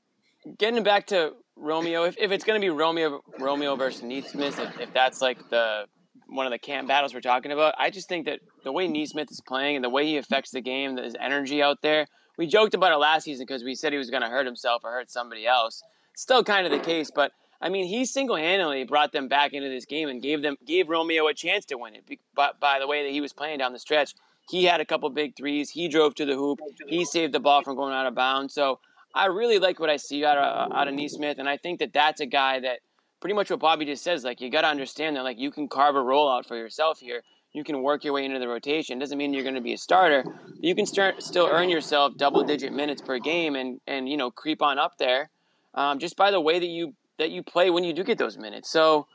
Getting 0.58 0.82
back 0.82 1.06
to 1.08 1.34
Romeo, 1.56 2.04
if, 2.04 2.16
if 2.18 2.32
it's 2.32 2.44
going 2.44 2.60
to 2.60 2.64
be 2.64 2.70
Romeo 2.70 3.22
Romeo 3.38 3.76
versus 3.76 4.02
Nesmith, 4.02 4.58
if, 4.58 4.80
if 4.80 4.92
that's 4.94 5.20
like 5.20 5.38
the 5.50 5.84
one 6.28 6.46
of 6.46 6.52
the 6.52 6.58
camp 6.58 6.88
battles 6.88 7.12
we're 7.12 7.20
talking 7.20 7.52
about, 7.52 7.74
I 7.78 7.90
just 7.90 8.08
think 8.08 8.24
that 8.24 8.40
the 8.64 8.72
way 8.72 8.88
Nesmith 8.88 9.30
is 9.30 9.40
playing 9.46 9.76
and 9.76 9.84
the 9.84 9.90
way 9.90 10.06
he 10.06 10.16
affects 10.16 10.50
the 10.50 10.62
game, 10.62 10.96
his 10.96 11.14
energy 11.20 11.62
out 11.62 11.82
there. 11.82 12.06
We 12.38 12.46
joked 12.46 12.74
about 12.74 12.92
it 12.92 12.96
last 12.96 13.24
season 13.24 13.44
because 13.46 13.62
we 13.62 13.74
said 13.74 13.92
he 13.92 13.98
was 13.98 14.10
going 14.10 14.22
to 14.22 14.28
hurt 14.28 14.46
himself 14.46 14.82
or 14.84 14.90
hurt 14.90 15.10
somebody 15.10 15.46
else. 15.46 15.82
Still 16.14 16.42
kind 16.44 16.66
of 16.66 16.72
the 16.72 16.78
case, 16.78 17.10
but 17.10 17.32
I 17.60 17.68
mean, 17.68 17.86
he 17.86 18.04
single-handedly 18.04 18.84
brought 18.84 19.12
them 19.12 19.28
back 19.28 19.52
into 19.52 19.68
this 19.68 19.84
game 19.84 20.08
and 20.08 20.20
gave 20.20 20.42
them 20.42 20.56
gave 20.66 20.88
Romeo 20.88 21.28
a 21.28 21.34
chance 21.34 21.64
to 21.66 21.78
win 21.78 21.94
it. 21.94 22.18
By, 22.34 22.50
by 22.60 22.78
the 22.80 22.86
way 22.86 23.04
that 23.04 23.12
he 23.12 23.20
was 23.20 23.32
playing 23.32 23.58
down 23.58 23.72
the 23.72 23.78
stretch, 23.78 24.14
he 24.50 24.64
had 24.64 24.80
a 24.80 24.84
couple 24.84 25.08
big 25.10 25.36
threes. 25.36 25.70
He 25.70 25.88
drove 25.88 26.14
to 26.16 26.26
the 26.26 26.34
hoop. 26.34 26.58
He 26.88 27.04
saved 27.04 27.32
the 27.32 27.40
ball 27.40 27.62
from 27.62 27.76
going 27.76 27.94
out 27.94 28.06
of 28.06 28.14
bounds. 28.14 28.52
So 28.52 28.80
I 29.14 29.26
really 29.26 29.58
like 29.58 29.78
what 29.78 29.90
I 29.90 29.96
see 29.96 30.24
out 30.24 30.38
of 30.38 30.72
out 30.72 30.88
of 30.88 30.94
Nesmith, 30.94 31.38
and 31.38 31.48
I 31.48 31.56
think 31.56 31.78
that 31.78 31.92
that's 31.92 32.20
a 32.20 32.26
guy 32.26 32.60
that 32.60 32.80
pretty 33.20 33.34
much 33.34 33.50
what 33.50 33.60
Bobby 33.60 33.84
just 33.84 34.02
says. 34.02 34.24
Like 34.24 34.40
you 34.40 34.50
got 34.50 34.62
to 34.62 34.68
understand 34.68 35.16
that 35.16 35.22
like 35.22 35.38
you 35.38 35.50
can 35.50 35.68
carve 35.68 35.94
a 35.94 36.00
rollout 36.00 36.46
for 36.46 36.56
yourself 36.56 36.98
here. 36.98 37.22
You 37.52 37.64
can 37.64 37.82
work 37.82 38.04
your 38.04 38.14
way 38.14 38.24
into 38.24 38.38
the 38.38 38.48
rotation. 38.48 38.98
Doesn't 38.98 39.18
mean 39.18 39.34
you're 39.34 39.42
going 39.42 39.54
to 39.54 39.60
be 39.60 39.74
a 39.74 39.78
starter. 39.78 40.24
But 40.24 40.64
you 40.64 40.74
can 40.74 40.86
start 40.86 41.22
still 41.22 41.48
earn 41.50 41.68
yourself 41.68 42.16
double 42.16 42.42
digit 42.42 42.72
minutes 42.72 43.02
per 43.02 43.18
game, 43.18 43.56
and 43.56 43.80
and 43.86 44.08
you 44.08 44.16
know 44.16 44.30
creep 44.30 44.62
on 44.62 44.78
up 44.78 44.98
there, 44.98 45.30
um, 45.74 45.98
just 45.98 46.16
by 46.16 46.30
the 46.30 46.40
way 46.40 46.58
that 46.58 46.68
you 46.68 46.94
that 47.18 47.30
you 47.30 47.42
play 47.42 47.70
when 47.70 47.84
you 47.84 47.92
do 47.92 48.04
get 48.04 48.18
those 48.18 48.38
minutes. 48.38 48.70
So 48.70 49.06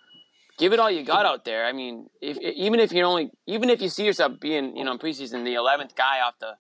give 0.58 0.74
it 0.74 0.80
all 0.80 0.92
you 0.92 1.04
got 1.04 1.26
out 1.26 1.46
there. 1.46 1.66
I 1.66 1.74
mean, 1.74 2.10
if 2.22 2.38
even 2.40 2.80
if 2.80 2.92
you're 2.92 3.08
only 3.08 3.32
even 3.48 3.70
if 3.70 3.82
you 3.82 3.90
see 3.90 4.06
yourself 4.06 4.40
being 4.40 4.76
you 4.78 4.84
know 4.84 4.92
in 4.92 5.00
preseason 5.00 5.44
the 5.44 5.56
eleventh 5.56 5.96
guy 5.96 6.22
off 6.22 6.36
the 6.40 6.58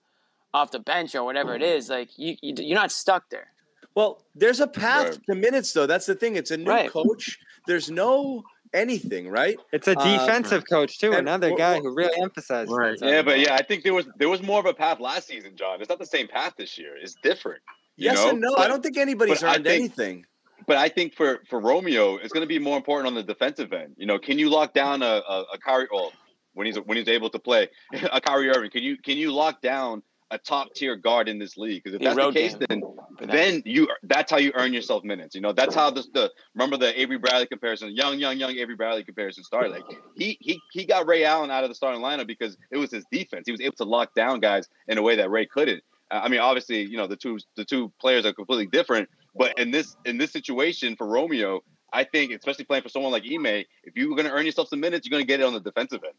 off 0.54 0.72
the 0.72 0.80
bench 0.80 1.14
or 1.14 1.24
whatever 1.24 1.54
it 1.56 1.62
is, 1.62 1.90
like 1.90 2.10
you, 2.18 2.36
you 2.42 2.56
you're 2.58 2.80
not 2.80 2.92
stuck 2.92 3.30
there. 3.30 3.52
Well, 3.96 4.24
there's 4.36 4.60
a 4.60 4.68
path 4.68 5.06
Right. 5.08 5.20
to 5.30 5.36
minutes, 5.36 5.74
though. 5.74 5.88
That's 5.88 6.06
the 6.06 6.14
thing. 6.14 6.36
It's 6.36 6.52
a 6.52 6.58
new 6.58 6.70
Right. 6.70 6.92
coach. 6.92 7.40
There's 7.66 7.90
no 7.90 8.44
anything, 8.74 9.30
right? 9.30 9.58
It's 9.72 9.88
a 9.88 9.98
Uh, 10.00 10.18
defensive 10.26 10.64
coach 10.70 11.00
too. 11.00 11.08
and 11.12 11.20
Another 11.20 11.52
wh- 11.52 11.58
guy 11.58 11.80
wh- 11.80 11.84
who 11.84 11.96
really 11.96 12.22
emphasizes. 12.22 12.74
Right. 12.74 12.98
Yeah, 13.02 13.22
but 13.22 13.40
yeah, 13.40 13.56
I 13.56 13.62
think 13.64 13.84
there 13.84 13.94
was 13.94 14.08
there 14.18 14.30
was 14.30 14.42
more 14.42 14.60
of 14.60 14.66
a 14.66 14.74
path 14.74 15.00
last 15.00 15.28
season, 15.28 15.56
John. 15.56 15.80
It's 15.82 15.90
not 15.90 16.00
the 16.00 16.06
same 16.06 16.28
path 16.28 16.54
this 16.58 16.78
year. 16.78 16.96
It's 17.02 17.16
different. 17.24 17.62
you 17.96 18.06
Yes 18.06 18.16
know? 18.18 18.30
and 18.30 18.42
no. 18.42 18.54
But- 18.56 18.66
I 18.66 18.68
don't 18.68 18.84
think 18.84 18.98
anybody's 18.98 19.42
earned 19.44 19.66
think- 19.66 19.80
anything. 19.80 20.26
But 20.66 20.78
I 20.78 20.90
think 20.90 21.16
for 21.16 21.40
for 21.50 21.60
Romeo, 21.60 22.18
it's 22.18 22.34
going 22.34 22.42
to 22.44 22.48
be 22.48 22.60
more 22.60 22.78
important 22.78 23.08
on 23.08 23.14
the 23.16 23.24
defensive 23.24 23.72
end. 23.74 23.94
You 23.98 24.06
know, 24.06 24.20
can 24.20 24.38
you 24.38 24.50
lock 24.50 24.74
down 24.74 25.02
a 25.02 25.22
a, 25.28 25.46
a 25.54 25.58
Kyrie? 25.58 25.88
Well, 25.92 26.12
when 26.54 26.66
he's 26.68 26.76
when 26.78 26.98
he's 26.98 27.08
able 27.08 27.30
to 27.30 27.40
play 27.40 27.70
a 28.12 28.20
Kyrie 28.20 28.50
Irving, 28.50 28.72
can 28.72 28.84
you 28.84 28.98
can 28.98 29.18
you 29.18 29.32
lock 29.32 29.62
down 29.62 30.04
a 30.32 30.38
top 30.38 30.74
tier 30.74 30.96
guard 30.96 31.30
in 31.30 31.40
this 31.40 31.58
league? 31.58 31.84
Because 31.84 31.96
if 31.96 32.02
that's 32.02 32.16
the 32.16 32.32
case, 32.32 32.56
then 32.70 32.82
then 33.20 33.62
you 33.66 33.88
that's 34.04 34.32
how 34.32 34.38
you 34.38 34.52
earn 34.56 34.74
yourself 34.74 35.04
minutes. 35.04 35.36
You 35.36 35.42
know, 35.42 35.54
that's 35.54 35.76
how 35.76 35.90
the, 35.90 36.04
the 36.14 36.32
remember 36.54 36.78
the 36.78 37.00
Avery 37.00 37.18
Bradley 37.18 37.48
comparison, 37.48 37.96
young 37.96 38.20
young 38.20 38.38
young 38.38 38.52
Avery 38.52 38.76
Bradley 38.76 39.04
comparison 39.04 39.44
started. 39.44 39.72
Like 39.72 39.84
he 40.16 40.38
he 40.42 40.60
he 40.72 40.86
got 40.86 41.08
Ray 41.08 41.24
Allen 41.24 41.52
out 41.52 41.64
of 41.64 41.70
the 41.70 41.76
starting 41.76 42.02
lineup 42.02 42.28
because 42.28 42.58
it 42.72 42.78
was 42.78 42.92
his 42.92 43.06
defense. 43.12 43.44
He 43.46 43.52
was 43.52 43.62
able 43.62 43.76
to 43.78 43.86
lock 43.86 44.14
down 44.14 44.40
guys 44.40 44.68
in 44.88 44.98
a 44.98 45.02
way 45.02 45.16
that 45.16 45.30
Ray 45.30 45.46
couldn't. 45.46 45.84
Uh, 46.12 46.22
I 46.24 46.30
mean, 46.30 46.40
obviously, 46.40 46.84
you 46.84 46.98
know 46.98 47.08
the 47.08 47.18
two 47.18 47.40
the 47.56 47.66
two 47.66 47.92
players 48.00 48.26
are 48.26 48.34
completely 48.34 48.68
different, 48.68 49.10
but 49.36 49.58
in 49.58 49.72
this 49.72 49.96
in 50.06 50.18
this 50.18 50.32
situation 50.32 50.96
for 50.96 51.08
Romeo, 51.08 51.62
I 51.94 52.04
think 52.04 52.32
especially 52.32 52.66
playing 52.66 52.84
for 52.84 52.90
someone 52.90 53.12
like 53.12 53.24
Ime, 53.24 53.64
if 53.84 53.96
you're 53.96 54.10
going 54.10 54.26
to 54.26 54.32
earn 54.32 54.46
yourself 54.46 54.68
some 54.70 54.80
minutes, 54.80 55.08
you're 55.08 55.16
going 55.16 55.24
to 55.24 55.28
get 55.28 55.40
it 55.40 55.44
on 55.44 55.54
the 55.54 55.60
defensive 55.60 56.04
end. 56.04 56.14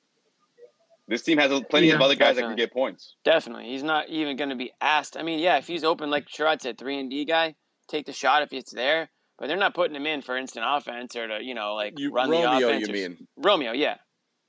This 1.09 1.23
team 1.23 1.39
has 1.39 1.51
plenty 1.71 1.91
of 1.91 2.01
other 2.03 2.15
guys 2.15 2.37
that 2.37 2.43
can 2.43 2.55
get 2.57 2.73
points. 2.73 3.15
Definitely, 3.25 3.71
he's 3.71 3.83
not 3.83 4.09
even 4.11 4.37
going 4.37 4.51
to 4.51 4.57
be 4.57 4.73
asked. 4.81 5.17
I 5.17 5.23
mean, 5.23 5.39
yeah, 5.39 5.57
if 5.57 5.67
he's 5.67 5.83
open, 5.83 6.11
like 6.11 6.27
Sherrod 6.29 6.61
said, 6.61 6.77
three 6.79 7.01
and 7.01 7.09
D 7.11 7.25
guy, 7.25 7.55
take 7.89 8.05
the 8.07 8.13
shot 8.13 8.43
if 8.43 8.53
it's 8.53 8.73
there. 8.73 9.09
But 9.39 9.47
they're 9.47 9.57
not 9.57 9.73
putting 9.75 9.95
him 9.97 10.05
in 10.07 10.21
for 10.21 10.37
instant 10.37 10.67
offense 10.69 11.15
or 11.17 11.27
to 11.29 11.39
you 11.43 11.55
know 11.55 11.75
like 11.75 11.95
You, 11.99 12.13
run 12.13 12.29
the 12.31 12.39
offense. 12.39 12.53
Romeo, 12.63 12.69
offense. 12.69 12.89
you 12.89 12.93
or- 12.95 13.09
mean? 13.09 13.27
Romeo? 13.37 13.73
Yeah, 13.73 13.97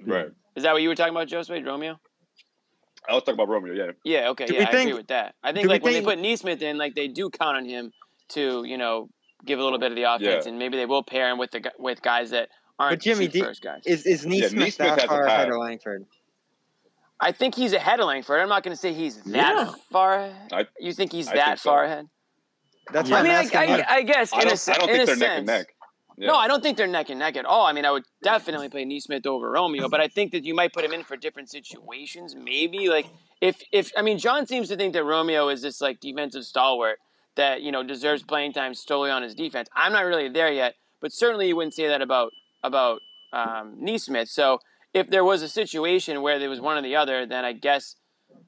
Right. 0.06 0.28
is 0.56 0.64
that 0.64 0.74
what 0.74 0.82
you 0.82 0.90
were 0.90 0.96
talking 0.96 1.14
about, 1.16 1.28
Josue? 1.30 1.66
Romeo? 1.66 2.00
I 3.08 3.14
was 3.14 3.22
talking 3.24 3.36
about 3.36 3.48
Romeo. 3.50 3.74
Yeah. 3.74 3.92
Yeah, 4.04 4.30
okay, 4.32 4.46
Do 4.48 4.54
we 4.56 4.60
yeah, 4.60 4.68
I 4.68 4.72
think- 4.72 4.90
agree 4.90 4.98
with 4.98 5.08
that. 5.08 5.36
I 5.44 5.54
think 5.54 5.68
like 5.70 5.84
when 5.84 5.94
think- 5.94 6.06
they 6.06 6.12
put 6.16 6.20
Nesmith 6.22 6.62
in, 6.62 6.78
like 6.78 6.96
they 6.96 7.08
do 7.08 7.30
count 7.30 7.56
on 7.58 7.66
him 7.66 7.92
to 8.30 8.64
you 8.66 8.78
know 8.78 9.10
give 9.46 9.60
a 9.60 9.64
little 9.64 9.80
bit 9.80 9.92
of 9.92 9.96
the 9.96 10.04
offense, 10.04 10.46
Yeah. 10.46 10.50
and 10.50 10.60
maybe 10.60 10.76
they 10.76 10.86
will 10.86 11.04
pair 11.04 11.30
him 11.30 11.38
with 11.38 11.52
the 11.52 11.72
with 11.78 12.02
guys 12.02 12.32
that 12.32 12.50
aren't 12.78 12.94
But 12.94 13.02
Jimmy, 13.04 13.26
shoot 13.26 13.34
do- 13.34 13.44
first 13.44 13.62
guys. 13.62 13.84
Is 13.86 14.06
is 14.06 14.26
Yeah, 14.26 14.32
Nesmith 14.32 14.54
Nesmith 14.54 14.78
that 14.80 14.88
has 14.96 15.04
a 15.04 15.08
far 15.08 15.26
ahead 15.26 15.46
path. 15.48 15.54
of 15.54 15.60
Langford? 15.60 16.06
I 17.22 17.32
think 17.32 17.56
he's 17.56 17.74
ahead 17.74 18.00
of 18.00 18.06
Langford. 18.08 18.40
I'm 18.40 18.50
not 18.50 18.64
going 18.64 18.74
to 18.76 18.80
say 18.80 18.94
he's 18.94 19.18
that 19.24 19.36
Yeah. 19.36 19.74
far. 19.92 20.14
ahead. 20.20 20.54
I- 20.54 20.68
you 20.80 20.94
think 20.94 21.12
he's 21.12 21.28
I 21.28 21.36
that 21.36 21.46
think 21.48 21.60
so. 21.60 21.70
far 21.72 21.84
ahead? 21.84 22.08
That's 22.92 23.10
Yeah. 23.10 23.18
I 23.18 23.24
mean, 23.24 23.32
I, 23.32 23.36
I'm 23.40 23.46
asking. 23.46 23.60
I, 23.60 23.78
you. 23.78 23.84
I 23.88 24.02
guess 24.04 24.34
I 24.34 24.38
in 24.38 24.42
a, 24.42 24.50
don't, 24.50 24.58
se- 24.58 24.72
I 24.74 24.78
don't 24.78 24.88
think 24.90 25.06
they're 25.06 25.16
neck 25.18 25.38
and 25.38 25.46
neck. 25.46 25.68
Yeah. 26.18 26.28
No, 26.28 26.36
I 26.36 26.48
don't 26.50 26.62
think 26.62 26.76
they're 26.78 26.88
neck 26.88 27.10
and 27.10 27.20
neck 27.20 27.38
at 27.38 27.46
all. 27.46 27.66
I 27.66 27.72
mean, 27.72 27.86
I 27.86 27.92
would 27.92 28.04
definitely 28.24 28.68
play 28.68 28.84
Nesmith 28.84 29.26
over 29.26 29.50
Romeo, 29.52 29.88
but 29.88 30.02
I 30.02 30.08
think 30.10 30.32
that 30.34 30.44
you 30.44 30.54
might 30.54 30.74
put 30.74 30.84
him 30.84 30.92
in 30.92 31.04
for 31.04 31.16
different 31.16 31.50
situations. 31.50 32.36
Maybe 32.36 32.90
like 32.90 33.06
if 33.42 33.62
if 33.72 33.92
I 33.98 34.02
mean, 34.02 34.18
John 34.18 34.46
seems 34.46 34.68
to 34.70 34.76
think 34.76 34.94
that 34.94 35.04
Romeo 35.06 35.48
is 35.50 35.62
this 35.62 35.80
like 35.80 36.00
defensive 36.02 36.44
stalwart 36.44 36.98
that 37.36 37.62
you 37.62 37.72
know 37.72 37.84
deserves 37.84 38.22
playing 38.24 38.52
time 38.54 38.74
solely 38.74 39.12
on 39.12 39.24
his 39.24 39.34
defense. 39.34 39.70
I'm 39.74 39.94
not 39.94 40.04
really 40.04 40.28
there 40.28 40.52
yet, 40.52 40.76
but 41.00 41.14
certainly 41.14 41.48
you 41.48 41.56
wouldn't 41.56 41.74
say 41.74 41.88
that 41.88 42.02
about 42.02 42.34
about 42.64 43.00
um, 43.32 43.76
Nesmith. 43.78 44.28
So 44.28 44.60
if 44.94 45.10
there 45.10 45.24
was 45.24 45.42
a 45.42 45.50
situation 45.50 46.22
where 46.22 46.40
there 46.40 46.50
was 46.50 46.60
one 46.60 46.78
or 46.78 46.82
the 46.82 46.96
other, 46.96 47.26
then 47.26 47.46
I 47.46 47.54
guess 47.54 47.96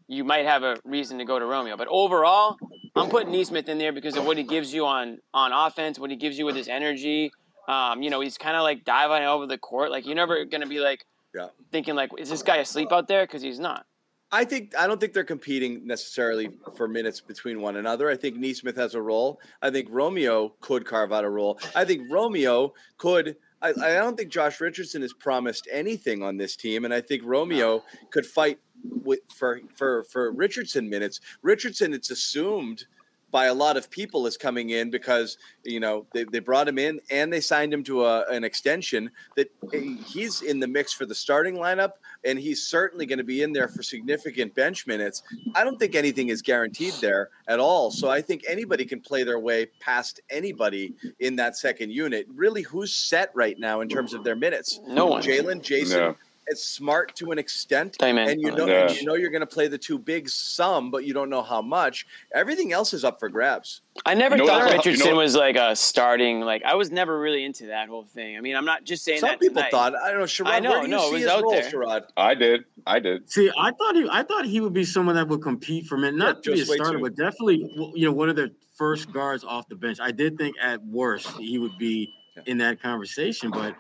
you 0.08 0.24
might 0.24 0.46
have 0.46 0.64
a 0.64 0.78
reason 0.84 1.18
to 1.20 1.26
go 1.26 1.40
to 1.40 1.46
Romeo. 1.46 1.78
But 1.78 1.88
overall, 1.90 2.58
I'm 2.96 3.10
putting 3.10 3.32
Nesmith 3.32 3.70
in 3.70 3.78
there 3.78 3.92
because 3.92 4.18
of 4.18 4.26
what 4.26 4.38
he 4.38 4.44
gives 4.44 4.74
you 4.74 4.86
on 4.86 5.20
on 5.34 5.52
offense, 5.54 6.00
what 6.00 6.10
he 6.10 6.16
gives 6.18 6.38
you 6.38 6.46
with 6.46 6.56
his 6.56 6.68
energy. 6.68 7.32
Um, 7.68 8.02
you 8.02 8.10
know, 8.10 8.20
he's 8.22 8.38
kind 8.38 8.58
of 8.58 8.64
like 8.64 8.84
diving 8.84 9.26
over 9.26 9.46
the 9.46 9.58
court. 9.58 9.92
Like 9.92 10.06
you're 10.06 10.16
never 10.16 10.44
gonna 10.46 10.68
be 10.68 10.80
like 10.80 11.06
Yeah. 11.34 11.48
thinking 11.72 11.96
like, 11.96 12.10
is 12.18 12.30
this 12.30 12.44
guy 12.44 12.58
asleep 12.58 12.92
out 12.92 13.08
there? 13.08 13.26
Because 13.26 13.42
he's 13.42 13.60
not. 13.60 13.86
I 14.34 14.46
think 14.46 14.74
I 14.78 14.88
don't 14.88 15.00
think 15.00 15.14
they're 15.14 15.24
competing 15.26 15.86
necessarily 15.86 16.50
for 16.76 16.88
minutes 16.88 17.20
between 17.22 17.62
one 17.62 17.76
another. 17.76 18.10
I 18.10 18.16
think 18.16 18.38
Nesmith 18.38 18.78
has 18.78 18.96
a 18.96 19.02
role. 19.02 19.40
I 19.62 19.70
think 19.70 19.90
Romeo 19.92 20.54
could 20.62 20.86
carve 20.86 21.12
out 21.12 21.26
a 21.26 21.30
role. 21.30 21.60
I 21.76 21.86
think 21.86 22.10
Romeo 22.12 22.74
could. 22.98 23.36
I, 23.62 23.70
I 23.70 23.94
don't 23.94 24.18
think 24.18 24.32
Josh 24.32 24.60
Richardson 24.60 25.02
has 25.02 25.14
promised 25.14 25.68
anything 25.72 26.24
on 26.24 26.38
this 26.38 26.56
team, 26.56 26.86
and 26.86 26.94
I 26.94 27.02
think 27.02 27.24
Romeo 27.26 27.84
could 28.10 28.26
fight 28.26 28.60
with 29.04 29.20
for 29.36 29.62
for 29.76 30.04
for 30.06 30.32
Richardson 30.32 30.90
minutes. 30.90 31.20
Richardson, 31.42 31.94
it's 31.94 32.12
assumed 32.12 32.86
by 33.32 33.46
a 33.46 33.54
lot 33.54 33.78
of 33.78 33.90
people 33.90 34.28
is 34.28 34.38
coming 34.38 34.72
in 34.72 34.92
because 34.92 35.38
you 35.64 35.80
know 35.80 36.06
they, 36.14 36.26
they 36.26 36.40
brought 36.40 36.68
him 36.68 36.78
in 36.78 37.00
and 37.10 37.32
they 37.32 37.40
signed 37.40 37.74
him 37.74 37.84
to 37.84 38.06
a, 38.06 38.26
an 38.30 38.44
extension 38.44 39.10
that 39.36 39.52
eh, 39.74 39.96
he's 40.06 40.42
in 40.42 40.60
the 40.60 40.68
mix 40.68 40.94
for 40.94 41.06
the 41.06 41.16
starting 41.16 41.56
lineup 41.56 41.94
and 42.24 42.38
he's 42.38 42.64
certainly 42.64 43.06
going 43.06 43.18
to 43.18 43.24
be 43.24 43.42
in 43.42 43.54
there 43.54 43.68
for 43.68 43.82
significant 43.82 44.54
bench 44.54 44.86
minutes. 44.86 45.24
I 45.56 45.64
don't 45.64 45.80
think 45.80 45.96
anything 45.96 46.30
is 46.30 46.42
guaranteed 46.42 46.94
there 47.02 47.30
at 47.48 47.60
all. 47.60 47.90
So 47.92 48.10
I 48.10 48.22
think 48.22 48.44
anybody 48.48 48.86
can 48.86 49.00
play 49.00 49.24
their 49.24 49.40
way 49.40 49.68
past 49.80 50.20
anybody 50.30 50.94
in 51.20 51.36
that 51.38 51.58
second 51.58 51.92
unit. 51.92 52.28
Really, 52.34 52.62
who's 52.62 52.94
set 52.94 53.32
right 53.34 53.58
now 53.58 53.82
in 53.82 53.90
terms 53.90 54.14
of 54.14 54.24
their 54.24 54.36
minutes? 54.36 54.80
No 54.88 55.06
one. 55.06 55.24
Jaylen, 55.24 55.62
Jayson, 55.62 55.98
Yeah. 55.98 56.14
Is 56.48 56.64
smart 56.64 57.16
to 57.16 57.32
an 57.32 57.40
extent, 57.40 57.98
Diamond. 57.98 58.30
and 58.30 58.42
you 58.42 58.52
know, 58.52 58.66
Yeah. 58.68 58.88
and 58.88 58.96
you 58.96 59.06
know 59.06 59.14
you're 59.16 59.30
going 59.30 59.42
to 59.42 59.48
play 59.48 59.68
the 59.68 59.78
two 59.78 59.98
bigs 60.00 60.34
some, 60.34 60.92
but 60.92 61.06
you 61.06 61.14
don't 61.14 61.30
know 61.30 61.42
how 61.42 61.62
much. 61.62 62.06
Everything 62.34 62.74
else 62.74 62.94
is 62.94 63.04
up 63.04 63.20
for 63.20 63.30
grabs. 63.30 63.82
I 64.06 64.14
never 64.16 64.36
You 64.36 64.44
know 64.44 64.48
thought 64.48 64.62
what- 64.64 64.72
you 64.86 64.92
Richardson 64.92 65.12
know 65.12 65.18
was 65.18 65.36
like 65.36 65.56
a 65.56 65.76
starting. 65.76 66.42
Like 66.42 66.64
I 66.64 66.76
was 66.76 66.92
never 66.92 67.20
really 67.20 67.44
into 67.44 67.68
that 67.68 67.90
whole 67.90 68.06
thing. 68.06 68.38
I 68.38 68.42
mean, 68.42 68.56
I'm 68.56 68.66
not 68.66 68.84
just 68.84 69.04
saying 69.04 69.20
Some 69.20 69.30
that 69.30 69.40
people 69.40 69.56
tonight. 69.58 69.72
thought. 69.72 69.94
I 69.96 70.10
don't 70.10 70.20
know. 70.20 70.26
Sherrod, 70.26 70.48
I 70.48 70.60
know, 70.60 70.72
where 70.72 70.82
do 70.82 70.88
you 70.88 70.92
no, 70.96 71.04
it 71.04 71.08
see 71.08 71.12
was 71.14 71.22
his 71.22 71.32
out 71.32 71.44
role, 71.44 71.52
there. 71.52 71.72
Sherrod? 71.72 72.02
I 72.18 72.34
did. 72.36 72.66
I 72.86 73.00
did. 73.00 73.30
See, 73.30 73.52
I 73.58 73.72
thought 73.72 73.96
he, 73.96 74.08
I 74.10 74.24
thought 74.24 74.46
he 74.46 74.62
would 74.62 74.74
be 74.74 74.84
someone 74.84 75.16
that 75.16 75.28
would 75.28 75.42
compete 75.42 75.86
for 75.86 75.98
minutes, 75.98 76.18
not 76.18 76.44
to 76.44 76.54
be 76.54 76.62
a 76.62 76.66
starter, 76.66 76.92
till- 76.94 77.02
but 77.02 77.16
definitely, 77.16 77.70
you 77.96 78.06
know, 78.06 78.12
one 78.14 78.30
of 78.30 78.36
the 78.36 78.52
first 78.76 79.12
guards 79.14 79.44
off 79.44 79.68
the 79.70 79.76
bench. 79.76 80.00
I 80.02 80.12
did 80.12 80.38
think 80.38 80.56
at 80.62 80.84
worst 80.86 81.28
he 81.38 81.60
would 81.60 81.78
be 81.78 82.12
in 82.48 82.58
that 82.60 82.82
conversation, 82.82 83.52
but 83.52 83.76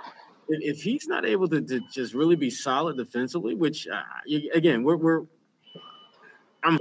if, 0.51 0.77
if 0.77 0.83
he's 0.83 1.07
not 1.07 1.25
able 1.25 1.47
to, 1.49 1.61
to 1.61 1.79
just 1.91 2.13
really 2.13 2.35
be 2.35 2.49
solid 2.49 2.97
defensively, 2.97 3.55
which 3.55 3.87
uh, 3.87 4.01
you- 4.25 4.51
again, 4.53 4.83
we're 4.83 4.97
we're, 4.97 5.21
I'm 6.63 6.77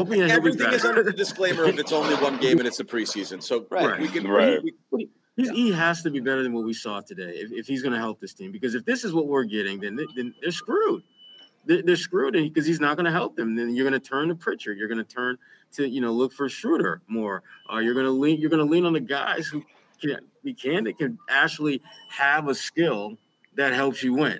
hoping 0.00 0.20
that 0.20 0.30
Everything 0.30 0.72
is 0.72 0.84
under 0.84 1.02
the 1.02 1.12
disclaimer 1.12 1.64
of 1.64 1.78
it's 1.78 1.92
only 1.92 2.14
one 2.16 2.38
game 2.38 2.58
and 2.58 2.66
it's 2.66 2.78
the 2.78 2.84
preseason. 2.84 3.42
So 3.42 3.66
Right. 3.70 4.00
we 4.00 4.08
can 4.08 4.26
Right. 4.26 4.62
we- 4.62 4.74
we- 4.90 5.10
He's, 5.36 5.50
he 5.50 5.72
has 5.72 6.00
to 6.04 6.10
be 6.10 6.20
better 6.20 6.44
than 6.44 6.52
what 6.52 6.64
we 6.64 6.72
saw 6.72 7.00
today 7.00 7.32
if, 7.34 7.50
if 7.50 7.66
he's 7.66 7.82
going 7.82 7.92
to 7.92 7.98
help 7.98 8.20
this 8.20 8.34
team. 8.34 8.52
Because 8.52 8.76
if 8.76 8.84
this 8.84 9.02
is 9.02 9.12
what 9.12 9.26
we're 9.26 9.42
getting, 9.42 9.80
then 9.80 9.96
they- 9.96 10.06
then 10.14 10.32
they're 10.40 10.52
screwed. 10.52 11.02
They're, 11.66 11.82
they're 11.82 11.96
screwed 11.96 12.34
because 12.34 12.64
he's 12.66 12.78
not 12.78 12.96
going 12.96 13.06
to 13.06 13.10
help 13.10 13.34
them. 13.34 13.56
Then 13.56 13.74
you're 13.74 13.88
going 13.88 14.00
to 14.00 14.08
turn 14.08 14.28
to 14.28 14.36
Pritchard. 14.36 14.78
You're 14.78 14.86
going 14.86 15.04
to 15.04 15.14
turn 15.14 15.36
to 15.72 15.88
you 15.88 16.00
know 16.00 16.12
look 16.12 16.32
for 16.32 16.48
Schroeder 16.48 17.02
more. 17.08 17.42
Uh, 17.72 17.78
you're 17.78 17.94
going 17.94 18.06
to 18.06 18.12
lean. 18.12 18.38
You're 18.40 18.50
going 18.50 18.64
to 18.64 18.70
lean 18.70 18.84
on 18.86 18.92
the 18.92 19.00
guys 19.00 19.48
who 19.48 19.64
can 20.04 20.20
be 20.42 20.54
can 20.54 20.84
that 20.84 20.98
can 20.98 21.18
actually 21.28 21.80
have 22.08 22.48
a 22.48 22.54
skill 22.54 23.16
that 23.56 23.72
helps 23.72 24.02
you 24.02 24.14
win. 24.14 24.38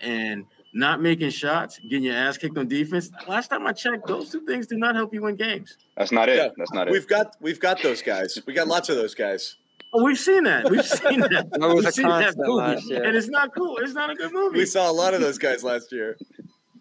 And 0.00 0.44
not 0.76 1.00
making 1.00 1.30
shots, 1.30 1.78
getting 1.88 2.04
your 2.04 2.16
ass 2.16 2.36
kicked 2.36 2.58
on 2.58 2.66
defense. 2.66 3.10
Last 3.28 3.48
time 3.48 3.66
I 3.66 3.72
checked, 3.72 4.08
those 4.08 4.30
two 4.30 4.44
things 4.44 4.66
do 4.66 4.76
not 4.76 4.96
help 4.96 5.14
you 5.14 5.22
win 5.22 5.36
games. 5.36 5.76
That's 5.96 6.10
not 6.10 6.28
it. 6.28 6.36
Yeah. 6.36 6.48
That's 6.56 6.72
not 6.72 6.88
it. 6.88 6.90
we've 6.92 7.06
got 7.06 7.36
we've 7.40 7.60
got 7.60 7.80
those 7.82 8.02
guys. 8.02 8.38
We 8.46 8.52
got 8.54 8.66
lots 8.66 8.88
of 8.88 8.96
those 8.96 9.14
guys. 9.14 9.56
Oh, 9.96 10.02
we've 10.02 10.18
seen 10.18 10.42
that. 10.44 10.68
We've 10.68 10.84
seen 10.84 11.20
that. 11.20 11.50
That 11.52 11.60
was 11.60 11.74
We've 11.76 11.84
a 11.86 11.92
seen 11.92 12.08
that 12.08 12.34
movie, 12.36 12.50
last 12.52 12.90
year. 12.90 13.04
and 13.04 13.16
it's 13.16 13.28
not 13.28 13.54
cool. 13.54 13.76
It's 13.78 13.92
not 13.94 14.10
a 14.10 14.16
good 14.16 14.32
movie. 14.32 14.58
We 14.58 14.66
saw 14.66 14.90
a 14.90 14.92
lot 14.92 15.14
of 15.14 15.20
those 15.20 15.38
guys 15.38 15.62
last 15.62 15.92
year. 15.92 16.16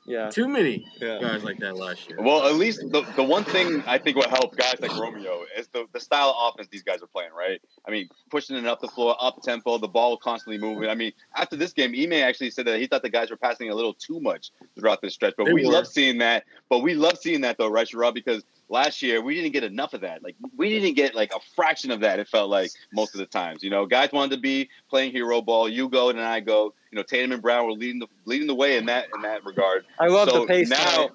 Yeah. 0.06 0.30
Too 0.30 0.48
many 0.50 0.86
Yeah. 1.02 1.20
guys 1.22 1.44
like 1.44 1.60
that 1.60 1.78
last 1.78 2.10
year. 2.10 2.22
Well, 2.22 2.46
at 2.46 2.56
least 2.56 2.80
the, 2.92 3.04
the 3.16 3.24
one 3.24 3.44
thing 3.46 3.82
I 3.88 3.98
think 3.98 4.18
will 4.18 4.28
help 4.28 4.56
guys 4.56 4.76
like 4.82 4.92
Romeo 4.98 5.46
is 5.58 5.68
the, 5.70 5.86
the 5.94 6.00
style 6.00 6.36
of 6.38 6.54
offense 6.54 6.68
these 6.72 6.84
guys 6.84 7.02
are 7.02 7.08
playing, 7.08 7.32
right? 7.38 7.62
I 7.88 7.92
mean, 7.92 8.10
pushing 8.30 8.58
it 8.58 8.66
up 8.66 8.82
the 8.82 8.90
floor, 8.90 9.16
up 9.22 9.42
tempo, 9.44 9.78
the 9.78 9.88
ball 9.88 10.18
constantly 10.18 10.58
moving. 10.58 10.90
I 10.90 10.96
mean, 10.96 11.14
after 11.36 11.56
this 11.56 11.72
game, 11.72 11.94
Ime 11.98 12.14
actually 12.22 12.50
said 12.50 12.66
that 12.68 12.80
he 12.80 12.88
thought 12.88 13.02
the 13.02 13.10
guys 13.10 13.30
were 13.30 13.38
passing 13.38 13.70
a 13.70 13.76
little 13.76 13.94
too 13.94 14.20
much 14.20 14.52
throughout 14.78 15.02
this 15.02 15.14
stretch. 15.14 15.36
But 15.38 15.46
They 15.46 15.54
we 15.54 15.66
were. 15.66 15.72
love 15.72 15.88
seeing 15.88 16.18
that. 16.18 16.44
But 16.70 16.80
we 16.80 16.96
love 16.96 17.18
seeing 17.18 17.42
that 17.42 17.58
though, 17.58 17.70
right, 17.70 17.88
Sherrod? 17.88 18.14
Because 18.14 18.44
last 18.70 19.02
year 19.02 19.22
we 19.22 19.36
didn't 19.36 19.52
get 19.52 19.64
enough 19.64 19.94
of 19.94 20.02
that. 20.02 20.24
Like 20.24 20.36
we 20.58 20.70
didn't 20.70 20.96
get 20.96 21.16
like 21.16 21.34
a 21.34 21.40
fraction 21.56 21.92
of 21.92 22.02
that. 22.02 22.20
It 22.20 22.28
felt 22.28 22.50
like 22.50 22.72
most 22.94 23.14
of 23.14 23.20
the 23.20 23.26
times. 23.26 23.64
You 23.64 23.70
know, 23.70 23.86
guys 23.86 24.12
wanted 24.12 24.36
to 24.36 24.42
be 24.42 24.70
playing 24.90 25.12
hero 25.12 25.42
ball. 25.42 25.70
You 25.70 25.90
go 25.90 26.10
and 26.10 26.20
I 26.20 26.40
go. 26.40 26.74
You 26.92 26.98
know, 26.98 27.04
Tatum 27.04 27.32
and 27.32 27.42
Brown 27.42 27.66
were 27.66 27.74
leading 27.74 28.00
the 28.00 28.08
leading 28.26 28.48
the 28.48 28.56
way 28.56 28.78
in 28.78 28.86
that 28.88 29.08
in 29.16 29.22
that 29.22 29.46
regard. 29.46 29.86
I 30.00 30.08
love 30.08 30.30
so 30.30 30.42
the 30.42 30.48
pace. 30.48 30.70
now. 30.70 31.10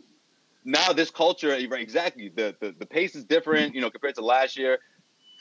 Now 0.64 0.92
this 0.92 1.10
culture, 1.10 1.54
exactly. 1.54 2.28
The, 2.28 2.54
the 2.60 2.74
the 2.78 2.84
pace 2.84 3.14
is 3.14 3.24
different, 3.24 3.74
you 3.74 3.80
know, 3.80 3.90
compared 3.90 4.16
to 4.16 4.24
last 4.24 4.58
year. 4.58 4.80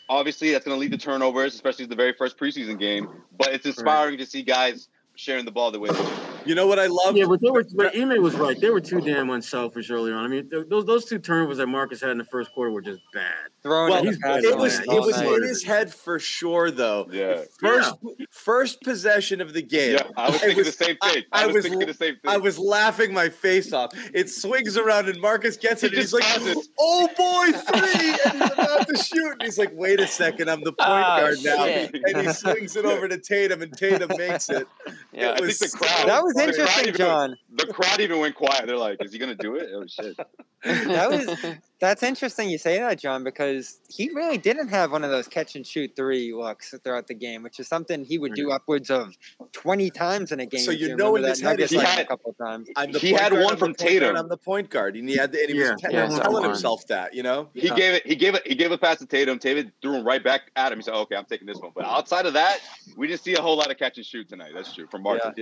Obviously, 0.09 0.51
that's 0.51 0.63
going 0.63 0.75
to 0.75 0.79
lead 0.79 0.93
to 0.93 0.97
turnovers, 0.97 1.53
especially 1.53 1.85
the 1.85 1.97
very 1.97 2.13
first 2.13 2.37
preseason 2.37 2.79
game. 2.79 3.09
But 3.37 3.49
it's 3.49 3.65
inspiring 3.65 4.19
to 4.19 4.25
see 4.25 4.41
guys 4.41 4.87
sharing 5.15 5.43
the 5.43 5.51
ball 5.51 5.71
the 5.71 5.79
way 5.79 5.89
they 5.89 5.97
do. 5.97 6.36
You 6.47 6.55
know 6.55 6.67
what 6.67 6.79
I 6.79 6.87
love? 6.87 7.15
Yeah, 7.17 7.25
but 7.25 7.41
they 7.41 7.49
were. 7.49 7.65
But 7.75 7.95
Ime 7.97 8.21
was 8.21 8.35
right. 8.35 8.59
They 8.59 8.69
were 8.69 8.79
too 8.81 9.01
damn 9.01 9.29
unselfish 9.29 9.89
early 9.91 10.11
on. 10.11 10.23
I 10.23 10.27
mean, 10.27 10.49
th- 10.49 10.65
those 10.69 10.85
those 10.85 11.05
two 11.05 11.19
turnovers 11.19 11.57
that 11.57 11.67
Marcus 11.67 12.01
had 12.01 12.11
in 12.11 12.17
the 12.17 12.25
first 12.25 12.51
quarter 12.53 12.71
were 12.71 12.81
just 12.81 13.01
bad. 13.13 13.33
Throwing 13.63 13.89
Well, 13.91 13.99
in 13.99 14.05
the 14.05 14.11
he's- 14.11 14.21
pass 14.23 14.43
it 14.43 14.57
was 14.57 14.79
it 14.79 14.87
was 14.87 15.17
All 15.21 15.35
in 15.35 15.43
his 15.43 15.63
head 15.63 15.93
for 15.93 16.19
sure 16.19 16.71
though. 16.71 17.07
Yeah. 17.11 17.41
First 17.59 17.93
first 18.31 18.81
possession 18.81 19.41
of 19.41 19.53
the 19.53 19.61
game. 19.61 19.95
Yeah, 19.95 20.03
I 20.15 20.29
was 20.29 20.39
thinking 20.39 20.57
was- 20.57 20.67
the 20.77 20.85
same 20.85 20.97
thing. 20.97 21.23
I- 21.31 21.39
I, 21.39 21.43
I 21.43 21.45
was, 21.47 21.55
was 21.55 21.65
thinking 21.67 21.87
the 21.87 21.93
same 21.93 22.13
thing. 22.15 22.31
I 22.31 22.37
was 22.37 22.57
laughing 22.57 23.13
my 23.13 23.29
face 23.29 23.73
off. 23.73 23.91
It 24.13 24.29
swings 24.29 24.77
around 24.77 25.09
and 25.09 25.19
Marcus 25.19 25.57
gets 25.57 25.83
it 25.83 25.91
He 25.91 25.97
and 25.97 26.01
he's 26.01 26.13
like, 26.13 26.23
passes. 26.23 26.69
"Oh 26.79 27.07
boy, 27.17 27.57
three! 27.57 28.15
and 28.25 28.41
he's 28.43 28.51
about 28.51 28.87
to 28.87 28.97
shoot. 28.97 29.31
And 29.33 29.43
he's 29.43 29.57
like, 29.57 29.71
"Wait 29.73 29.99
a 29.99 30.07
second, 30.07 30.49
I'm 30.49 30.61
the 30.63 30.71
point 30.73 30.89
Oh, 30.89 31.19
guard 31.19 31.37
now." 31.43 31.65
And 31.65 32.27
he 32.27 32.33
swings 32.33 32.75
it 32.75 32.85
over 32.85 33.07
to 33.07 33.17
Tatum, 33.17 33.61
and 33.61 33.75
Tatum 33.75 34.11
makes 34.17 34.49
it. 34.49 34.67
Yeah. 35.13 35.31
I 35.31 35.35
think 35.35 35.47
was 35.47 35.59
the 35.59 35.69
crowd. 35.77 36.07
That 36.07 36.23
was 36.23 36.36
the 36.37 36.43
interesting, 36.49 36.87
even- 36.89 36.97
John. 36.97 37.37
The 37.53 37.67
crowd 37.67 37.99
even 37.99 38.19
went 38.19 38.35
quiet. 38.35 38.67
They're 38.67 38.77
like, 38.77 39.03
"Is 39.03 39.11
he 39.11 39.19
gonna 39.19 39.35
do 39.35 39.55
it?" 39.55 39.69
Oh 39.73 39.85
shit! 39.87 40.17
That 40.63 41.09
was 41.11 41.55
that's 41.79 42.01
interesting 42.01 42.49
you 42.49 42.57
say 42.57 42.79
that, 42.79 42.99
John, 42.99 43.23
because 43.23 43.79
he 43.87 44.09
really 44.09 44.39
didn't 44.39 44.69
have 44.69 44.91
one 44.91 45.03
of 45.03 45.11
those 45.11 45.27
catch 45.27 45.55
and 45.55 45.65
shoot 45.65 45.95
three 45.95 46.33
looks 46.33 46.73
throughout 46.83 47.05
the 47.05 47.13
game, 47.13 47.43
which 47.43 47.59
is 47.59 47.67
something 47.67 48.03
he 48.03 48.17
would 48.17 48.33
do 48.33 48.45
mm-hmm. 48.45 48.53
upwards 48.53 48.89
of 48.89 49.15
twenty 49.53 49.91
times 49.91 50.31
in 50.31 50.39
a 50.39 50.45
game. 50.47 50.61
So 50.61 50.71
you 50.71 50.87
you 50.89 50.95
know 50.95 51.13
remember 51.13 51.17
in 51.17 51.21
that 51.23 51.29
his 51.29 51.41
head 51.41 51.49
Nuggets 51.51 51.71
he's 51.71 51.81
game 51.81 51.89
like- 51.95 52.05
a 52.05 52.07
couple 52.07 52.31
of 52.31 52.37
times. 52.37 52.67
I'm 52.75 52.91
the 52.91 52.99
He 52.99 53.11
had 53.11 53.31
guard, 53.31 53.43
one 53.43 53.53
I'm 53.53 53.59
from 53.59 53.73
the 53.73 53.77
point 53.77 53.77
guard, 53.77 54.01
Tatum. 54.01 54.15
I'm 54.17 54.29
the 54.29 54.37
point 54.37 54.69
guard, 54.69 54.95
and 54.95 55.07
he 55.09 55.15
had 55.15 55.35
and 55.35 55.49
he 55.51 55.59
Yeah. 55.59 55.71
was 55.73 55.83
Yeah, 55.83 55.89
he 55.89 56.09
was 56.09 56.19
telling 56.19 56.43
on. 56.43 56.49
himself 56.49 56.87
that, 56.87 57.13
you 57.13 57.23
know. 57.23 57.49
He 57.53 57.69
gave 57.69 57.93
it. 57.93 58.05
He 58.07 58.15
gave 58.15 58.33
it. 58.33 58.47
He 58.47 58.55
gave 58.55 58.71
a 58.71 58.77
pass 58.77 58.97
to 58.97 59.05
Tatum. 59.05 59.37
Tatum 59.39 59.71
threw 59.81 59.93
him 59.95 60.05
right 60.05 60.23
back 60.23 60.51
at 60.55 60.71
him. 60.71 60.79
He 60.79 60.83
said, 60.83 60.95
"Okay, 60.95 61.15
I'm 61.15 61.25
taking 61.25 61.45
this 61.47 61.59
one." 61.59 61.71
But 61.75 61.85
outside 61.85 62.25
of 62.25 62.33
that, 62.33 62.59
we 62.95 63.07
didn't 63.07 63.21
see 63.21 63.35
a 63.35 63.41
whole 63.41 63.55
lot 63.55 63.69
of 63.69 63.77
catch 63.77 63.97
and 63.97 64.05
shoot 64.05 64.27
tonight. 64.27 64.51
That's 64.55 64.73
true 64.73 64.87
from 64.87 65.03
Martin. 65.03 65.33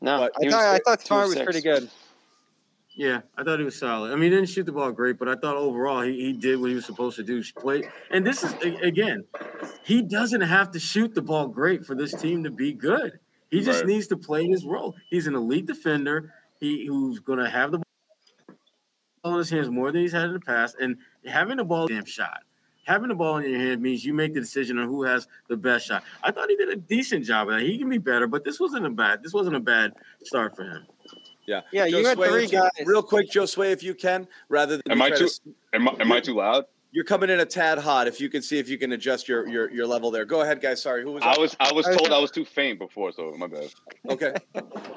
No, 0.00 0.18
But 0.18 0.32
he 0.40 0.46
I 0.46 0.48
was- 0.48 0.54
thought 0.54 0.64
I 0.74 0.78
thought 0.78 1.00
he 1.00 1.06
Smart 1.06 1.26
was 1.26 1.32
six. 1.34 1.44
pretty 1.44 1.60
good. 1.60 1.90
Yeah, 2.96 3.20
I 3.38 3.44
thought 3.44 3.58
he 3.58 3.64
was 3.64 3.78
solid. 3.78 4.12
I 4.12 4.14
mean, 4.14 4.24
he 4.24 4.30
didn't 4.30 4.48
shoot 4.48 4.64
the 4.66 4.72
ball 4.72 4.90
great, 4.92 5.18
but 5.18 5.28
I 5.28 5.34
thought 5.36 5.56
overall 5.56 6.02
he, 6.02 6.12
he 6.20 6.32
did 6.32 6.60
what 6.60 6.68
he 6.70 6.74
was 6.74 6.84
supposed 6.84 7.16
to 7.16 7.22
do. 7.22 7.42
Play, 7.56 7.88
and 8.10 8.26
this 8.26 8.42
is 8.42 8.52
again, 8.82 9.24
he 9.84 10.02
doesn't 10.02 10.40
have 10.40 10.70
to 10.72 10.78
shoot 10.80 11.14
the 11.14 11.22
ball 11.22 11.46
great 11.48 11.86
for 11.86 11.94
this 11.94 12.12
team 12.12 12.42
to 12.44 12.50
be 12.50 12.72
good. 12.72 13.18
He 13.50 13.60
just 13.62 13.80
Right. 13.80 13.88
needs 13.88 14.06
to 14.08 14.16
play 14.16 14.46
his 14.46 14.64
role. 14.64 14.94
He's 15.08 15.26
an 15.26 15.34
elite 15.34 15.66
defender. 15.66 16.34
He 16.60 16.86
who's 16.86 17.20
going 17.20 17.38
to 17.38 17.48
have 17.48 17.72
the 17.72 17.78
ball 19.22 19.32
in 19.32 19.38
his 19.38 19.50
hands 19.50 19.70
more 19.70 19.90
than 19.92 20.02
he's 20.02 20.12
had 20.12 20.24
in 20.26 20.32
the 20.34 20.40
past, 20.40 20.76
and 20.80 20.96
having 21.24 21.56
the 21.56 21.64
ball 21.64 21.86
damn 21.86 22.04
shot. 22.04 22.42
Having 22.84 23.08
the 23.08 23.14
ball 23.14 23.38
in 23.38 23.50
your 23.50 23.58
hand 23.60 23.82
means 23.82 24.04
you 24.04 24.12
make 24.14 24.34
the 24.34 24.40
decision 24.40 24.78
on 24.78 24.88
who 24.88 25.02
has 25.04 25.28
the 25.48 25.56
best 25.56 25.86
shot. 25.86 26.02
I 26.22 26.30
thought 26.30 26.48
he 26.48 26.56
did 26.56 26.68
a 26.70 26.76
decent 26.76 27.24
job 27.24 27.48
of 27.48 27.54
that. 27.54 27.62
He 27.62 27.78
can 27.78 27.88
be 27.88 27.98
better, 27.98 28.26
but 28.26 28.44
this 28.44 28.58
wasn't 28.60 28.86
a 28.86 28.90
bad. 28.90 29.22
This 29.22 29.32
wasn't 29.32 29.56
a 29.56 29.60
bad 29.60 29.92
start 30.24 30.56
for 30.56 30.64
him. 30.64 30.86
Yeah, 31.46 31.62
Yeah, 31.72 31.86
you 31.86 32.04
had 32.06 32.16
Sway, 32.16 32.28
three 32.28 32.46
guys. 32.46 32.70
Real 32.84 33.02
quick, 33.02 33.30
Joe 33.30 33.46
Sway, 33.46 33.72
if 33.72 33.82
you 33.82 33.94
can, 33.94 34.28
rather 34.48 34.76
than 34.76 34.92
Am 34.92 35.02
I 35.02 35.10
too- 35.10 35.26
to 35.28 35.40
Am 35.72 35.88
I, 35.88 35.96
am 36.00 36.12
I 36.12 36.20
too 36.20 36.34
loud? 36.34 36.66
You're 36.92 37.04
coming 37.04 37.30
in 37.30 37.38
a 37.38 37.46
tad 37.46 37.78
hot. 37.78 38.08
If 38.08 38.20
you 38.20 38.28
can 38.28 38.42
see 38.42 38.58
if 38.58 38.68
you 38.68 38.76
can 38.76 38.90
adjust 38.92 39.28
your 39.28 39.48
your, 39.48 39.70
your 39.70 39.86
level 39.86 40.10
there. 40.10 40.24
Go 40.24 40.40
ahead, 40.40 40.60
guys. 40.60 40.82
Sorry, 40.82 41.04
who 41.04 41.12
was? 41.12 41.22
I 41.22 41.30
up? 41.32 41.38
was 41.38 41.56
I 41.60 41.72
was 41.72 41.86
told 41.86 42.10
I 42.12 42.18
was 42.18 42.32
too 42.32 42.44
faint 42.44 42.80
before, 42.80 43.12
so 43.12 43.32
my 43.38 43.46
bad. 43.46 43.68
okay. 44.08 44.34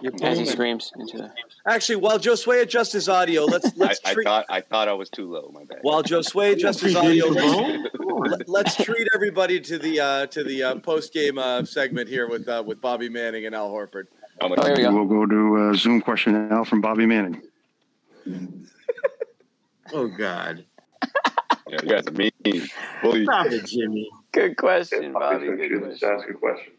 You're 0.01 0.11
As 0.23 0.37
he 0.39 0.43
booming. 0.43 0.45
screams 0.47 0.91
into 0.99 1.17
the. 1.17 1.31
Actually, 1.65 1.95
while 1.95 2.19
Joe 2.19 2.35
Sway 2.35 2.59
adjusts 2.61 2.91
his 2.91 3.07
audio, 3.07 3.45
let's 3.45 3.71
let's 3.77 3.99
I 4.03 4.13
treat. 4.13 4.25
thought 4.25 4.45
I 4.49 4.59
thought 4.61 4.87
I 4.89 4.93
was 4.93 5.09
too 5.09 5.31
low. 5.31 5.49
My 5.53 5.63
bad. 5.63 5.79
While 5.81 6.03
Joe 6.03 6.21
Sway 6.21 6.51
adjusts 6.53 6.81
his 6.81 6.95
audio, 6.95 7.27
let's, 7.27 7.45
bro. 7.55 7.89
Come 7.97 8.07
on. 8.07 8.29
let- 8.31 8.49
let's 8.49 8.75
treat 8.75 9.07
everybody 9.15 9.59
to 9.61 9.77
the 9.79 9.99
uh, 9.99 10.25
to 10.27 10.43
the 10.43 10.61
uh, 10.63 10.75
post 10.79 11.13
game 11.13 11.37
uh, 11.37 11.63
segment 11.63 12.09
here 12.09 12.27
with 12.27 12.47
uh, 12.49 12.61
with 12.65 12.81
Bobby 12.81 13.07
Manning 13.07 13.45
and 13.45 13.55
Al 13.55 13.69
Horford. 13.71 14.05
Oh, 14.41 14.47
here 14.65 14.75
we 14.75 14.81
go. 14.83 14.93
We'll 14.93 15.05
go 15.05 15.25
to 15.25 15.69
uh, 15.69 15.73
Zoom 15.75 16.01
question 16.01 16.49
now 16.49 16.63
from 16.65 16.81
Bobby 16.81 17.05
Manning. 17.05 17.41
Oh 19.91 20.07
God. 20.07 20.65
yeah, 21.69 21.77
you 21.83 21.89
guys 21.89 22.07
are 22.07 22.11
mean. 22.11 22.31
Bully. 23.03 23.25
Stop 23.25 23.45
it, 23.47 23.65
Jimmy. 23.65 24.09
Good 24.31 24.57
question, 24.57 25.13
Bobby. 25.13 25.45
Good 25.45 25.81
question. 25.99 26.09
a 26.29 26.33
question. 26.33 26.73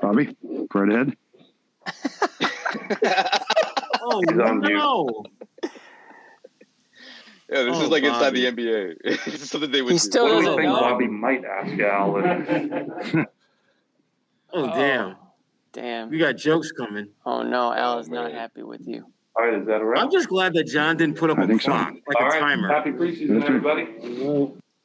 Bobby, 0.00 0.36
go 0.68 0.80
right 0.80 1.14
ahead. 3.02 3.74
Oh 4.10 4.22
He's 4.28 4.38
on 4.38 4.60
no. 4.60 5.24
Yeah, 7.50 7.62
this 7.62 7.76
Oh, 7.76 7.82
is 7.84 7.88
like 7.90 8.02
inside 8.02 8.30
Bobby. 8.34 8.50
the 8.50 8.52
NBA. 8.52 8.94
this 9.24 9.42
is 9.42 9.50
something 9.50 9.70
they 9.70 9.80
would 9.82 9.92
He 9.92 9.98
do. 9.98 10.02
still 10.04 10.24
What 10.24 10.30
do 10.30 10.36
you 10.36 10.42
doesn't 10.42 10.56
think 10.58 10.68
know. 10.72 10.80
Bobby 10.80 11.06
might 11.08 11.44
ask 11.44 11.78
Al? 11.80 12.16
Oh, 12.16 13.24
Oh. 14.52 14.66
damn. 14.74 15.08
Oh, 15.10 15.14
damn. 15.72 16.10
We 16.10 16.18
got 16.18 16.36
jokes 16.36 16.72
coming. 16.72 17.08
Oh 17.26 17.42
no, 17.42 17.72
Al 17.72 17.96
Oh, 17.96 17.98
is 17.98 18.08
not 18.08 18.32
happy 18.32 18.62
with 18.62 18.82
you. 18.86 19.04
All 19.36 19.44
right, 19.46 19.54
is 19.60 19.66
that 19.66 19.80
all 19.82 19.98
I'm 19.98 20.10
just 20.10 20.28
glad 20.28 20.54
that 20.54 20.64
John 20.66 20.96
didn't 20.96 21.16
put 21.16 21.30
up 21.30 21.38
I 21.38 21.44
a 21.44 21.46
think 21.46 21.62
so. 21.62 21.68
clock, 21.68 21.92
like 22.06 22.34
a 22.34 22.38
timer. 22.40 22.68
Happy 22.68 22.90
preseason, 22.90 23.42
everybody. 23.42 23.84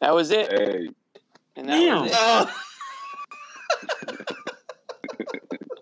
That 0.01 0.13
was 0.13 0.32
it. 0.32 0.51
Hey, 0.51 0.89
And 1.55 1.67
that 1.69 1.80
Damn. 1.80 2.01
was 2.03 2.11
it. 2.11 2.17
Oh, 2.19 2.53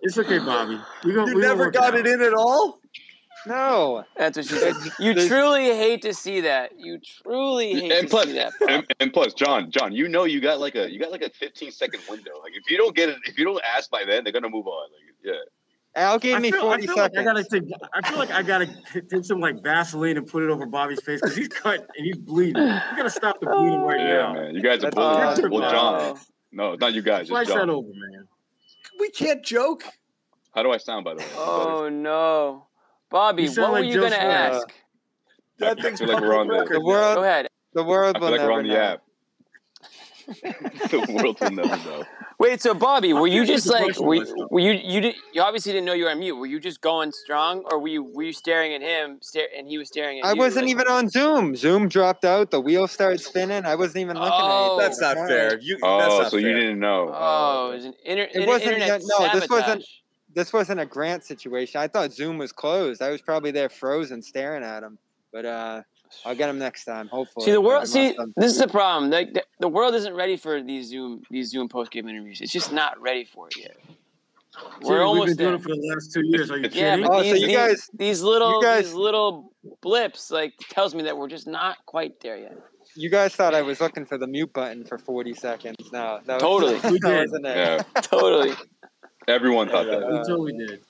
It's 0.04 0.18
okay, 0.18 0.40
Bobby. 0.40 0.80
We 1.06 1.14
gonna, 1.14 1.30
you 1.30 1.36
we 1.36 1.42
never 1.42 1.66
work 1.66 1.74
got 1.74 1.94
out. 1.94 2.00
it 2.00 2.08
in 2.08 2.22
at 2.22 2.34
all. 2.34 2.81
No. 3.48 4.04
That's 4.18 4.38
what 4.38 4.46
she 4.46 4.56
said. 4.56 4.76
You 5.00 5.14
truly 5.28 5.66
hate 5.66 6.02
to 6.04 6.14
see 6.14 6.42
that. 6.42 6.72
You 6.78 7.00
truly 7.24 7.74
hate 7.74 7.92
And 7.92 8.08
to 8.08 8.10
plus- 8.10 8.26
see 8.26 8.34
that. 8.34 8.54
And, 8.70 8.86
and 9.00 9.14
plus, 9.14 9.34
John, 9.34 9.72
John, 9.72 9.92
you 9.92 10.08
know 10.08 10.26
you 10.26 10.40
got 10.42 10.60
like 10.60 10.76
a 10.76 10.92
you 10.92 11.00
got 11.00 11.12
like 11.12 11.22
a 11.24 11.30
15 11.30 11.72
second 11.72 12.02
window. 12.10 12.32
Like 12.44 12.54
if 12.56 12.70
you 12.70 12.78
don't 12.78 12.96
get 12.96 13.10
it, 13.10 13.18
if 13.26 13.38
you 13.38 13.46
don't 13.46 13.62
ask 13.76 13.90
by 13.90 14.04
then, 14.06 14.24
they're 14.24 14.34
gonna 14.34 14.50
move 14.50 14.68
on. 14.68 14.90
Like 14.92 15.16
yeah, 15.24 16.02
Al 16.04 16.20
gave 16.20 16.40
me 16.40 16.52
feel, 16.52 16.62
40 16.62 16.84
I 16.84 16.86
feel 16.86 16.96
seconds. 16.96 17.16
like 17.16 17.20
I 17.20 17.24
gotta 17.24 17.44
take. 17.44 17.64
I 17.94 18.10
feel 18.10 18.20
like 18.20 18.32
I 18.32 18.44
gotta 18.44 18.66
t- 18.68 19.02
take 19.10 19.26
some 19.26 19.40
like 19.40 19.62
Vaseline 19.64 20.18
and 20.18 20.28
put 20.28 20.44
it 20.44 20.50
over 20.50 20.66
Bobby's 20.66 21.02
face 21.04 21.20
because 21.22 21.36
he's 21.36 21.48
cut 21.50 21.80
and 21.98 22.06
he's 22.06 22.18
bleeding. 22.18 22.62
We 22.64 22.70
gotta 22.98 23.10
stop 23.10 23.40
the 23.40 23.48
bleeding 23.48 23.82
right 23.82 24.00
yeah, 24.00 24.18
now. 24.18 24.34
man. 24.34 24.56
You 24.56 24.62
guys 24.62 24.84
are 24.84 24.92
That's- 24.92 25.40
uh, 25.40 25.48
well, 25.50 25.72
John, 25.72 26.20
no, 26.52 26.76
not 26.76 26.94
you 26.94 27.02
guys. 27.02 27.28
Flash 27.30 27.48
that 27.48 27.56
John. 27.56 27.70
over, 27.70 27.88
man. 27.88 28.28
We 29.00 29.10
can't 29.10 29.44
joke. 29.44 29.84
How 30.54 30.64
do 30.64 30.72
I 30.72 30.78
sound 30.78 31.06
by 31.06 31.14
the 31.16 31.20
way? 31.22 31.26
Oh 31.36 31.90
no, 31.90 32.68
Bobby, 33.12 33.44
what 33.44 33.54
sound 33.54 33.74
were 33.74 33.80
like 33.82 33.90
you 33.94 34.02
gonna 34.02 34.16
ask? 34.16 34.68
I 35.62 35.66
That 35.76 35.80
thing's 35.82 36.00
feel 36.00 36.08
like 36.10 36.22
we're 36.22 36.38
on 36.40 36.48
the- 36.48 36.66
the 36.70 36.82
world, 36.82 37.16
Go 37.18 37.24
ahead. 37.24 37.48
the 37.74 37.84
world 37.84 38.16
I 38.16 38.20
will 38.20 38.28
feel 38.30 38.38
like 38.38 38.42
we're 38.42 38.48
never 38.48 38.60
on 38.60 38.68
the 38.68 38.74
know. 38.74 38.80
app. 38.80 39.02
the 40.92 41.06
world 41.14 41.40
will 41.40 41.52
never 41.52 41.78
know. 41.90 42.04
Wait, 42.40 42.60
so 42.62 42.74
Bobby, 42.74 43.14
were 43.14 43.28
you 43.28 43.46
just 43.46 43.68
like 43.68 44.00
were, 44.00 44.18
was, 44.18 44.34
were 44.50 44.60
you 44.60 44.72
you 44.72 45.00
did 45.02 45.16
you 45.34 45.42
obviously 45.44 45.72
didn't 45.74 45.86
know 45.86 45.94
you 45.94 46.06
were 46.06 46.10
on 46.10 46.18
mute? 46.20 46.36
Were 46.36 46.48
you 46.48 46.60
just 46.60 46.82
going 46.82 47.12
strong, 47.12 47.64
or 47.72 47.80
were 47.80 47.88
you 47.90 48.04
were 48.04 48.24
you 48.24 48.34
staring 48.34 48.74
at 48.74 48.82
him, 48.82 49.20
stare, 49.22 49.48
and 49.56 49.68
he 49.68 49.78
was 49.78 49.90
staring 49.90 50.20
at 50.20 50.26
I 50.26 50.30
you? 50.30 50.36
I 50.36 50.40
wasn't 50.40 50.66
Like- 50.66 50.72
even 50.72 50.88
on 50.88 51.10
Zoom. 51.10 51.56
Zoom 51.56 51.88
dropped 51.88 52.26
out. 52.26 52.50
The 52.50 52.60
wheel 52.60 52.88
started 52.88 53.20
spinning. 53.22 53.66
I 53.66 53.76
wasn't 53.76 53.98
even 53.98 54.16
looking 54.18 54.32
Oh. 54.34 54.80
at 54.80 54.84
it. 54.86 54.88
That's 54.88 55.02
not 55.02 55.28
fair. 55.28 55.60
You. 55.60 55.78
that's 55.82 55.84
Oh, 56.14 56.20
not 56.22 56.32
so 56.32 56.38
you 56.38 56.54
didn't 56.54 56.80
know? 56.80 57.10
Oh, 57.14 57.68
oh 57.68 57.72
it 57.72 57.76
was 57.76 57.86
an 57.86 57.94
inter, 58.06 58.28
It 58.34 58.48
wasn't- 58.48 58.72
internet 58.74 59.02
no, 59.06 59.30
this 59.34 59.48
wasn't- 59.50 59.84
sabotage. 59.84 59.86
This 60.34 60.54
wasn't 60.54 60.80
a 60.80 60.86
Grant 60.86 61.24
situation. 61.24 61.80
I 61.82 61.88
thought 61.88 62.12
Zoom 62.14 62.38
was 62.38 62.52
closed. 62.52 63.02
I 63.02 63.10
was 63.10 63.22
probably 63.22 63.52
there 63.52 63.70
frozen 63.70 64.22
staring 64.22 64.64
at 64.64 64.84
him. 64.84 64.98
But 65.34 65.46
uh, 65.46 65.82
I'll 66.26 66.36
get 66.36 66.50
him 66.50 66.60
next 66.60 66.86
time, 66.86 67.08
hopefully. 67.08 67.46
See 67.46 67.52
the 67.52 67.62
world. 67.62 67.88
See, 67.88 68.08
have- 68.08 68.30
this 68.36 68.52
is 68.52 68.58
the 68.60 68.68
problem. 68.68 69.10
Like 69.12 69.34
the, 69.34 69.44
the 69.60 69.70
world 69.70 69.96
isn't 69.96 70.14
ready 70.14 70.36
for 70.38 70.62
these 70.62 70.90
Zoom 70.90 71.22
these 71.30 71.50
Zoom 71.50 71.70
post 71.70 71.92
game 71.92 72.08
interviews. 72.10 72.42
It's 72.42 72.52
just 72.52 72.72
not 72.74 73.02
ready 73.02 73.26
for 73.26 73.48
it 73.48 73.58
yet. 73.58 73.78
We're 74.82 74.96
we've 75.00 75.08
almost 75.08 75.38
been 75.38 75.48
doing 75.48 75.56
it 75.56 75.62
for 75.64 75.70
the 75.70 75.94
last 75.94 76.14
two 76.14 76.26
years. 76.26 76.52
Are 76.52 76.58
you 76.58 76.64
Yeah, 76.74 76.96
kidding? 76.96 77.06
but 77.08 77.14
Oh, 77.14 77.22
so 77.22 77.28
you 77.36 77.48
these, 77.48 77.56
guys- 77.56 77.90
these 77.94 78.22
little 78.22 78.52
you 78.56 78.62
guys- 78.62 78.86
these 78.86 78.94
little 78.94 79.54
blips 79.82 80.30
like 80.32 80.54
tells 80.70 80.94
me 80.94 81.04
that 81.04 81.18
we're 81.18 81.30
just 81.30 81.48
not 81.48 81.78
quite 81.86 82.20
there 82.20 82.38
yet. 82.38 82.58
you 82.96 83.10
guys 83.10 83.34
thought 83.34 83.56
I 83.56 83.62
was 83.62 83.80
looking 83.80 84.06
for 84.06 84.18
the 84.18 84.28
mute 84.28 84.52
button 84.52 84.84
for 84.84 84.98
40 84.98 85.34
seconds. 85.36 85.78
No, 85.94 86.20
that 86.26 86.34
was, 86.34 86.42
Totally. 86.42 86.76
We 86.92 87.00
did. 87.00 87.30
wasn't 87.30 87.46
it. 87.46 87.56
Yeah, 87.56 87.82
totally. 88.02 88.52
Everyone 89.28 89.70
thought 89.70 89.86
Yeah, 89.88 90.00
that. 90.00 90.08
we 90.12 90.18
totally 90.20 90.54
did. 90.54 90.82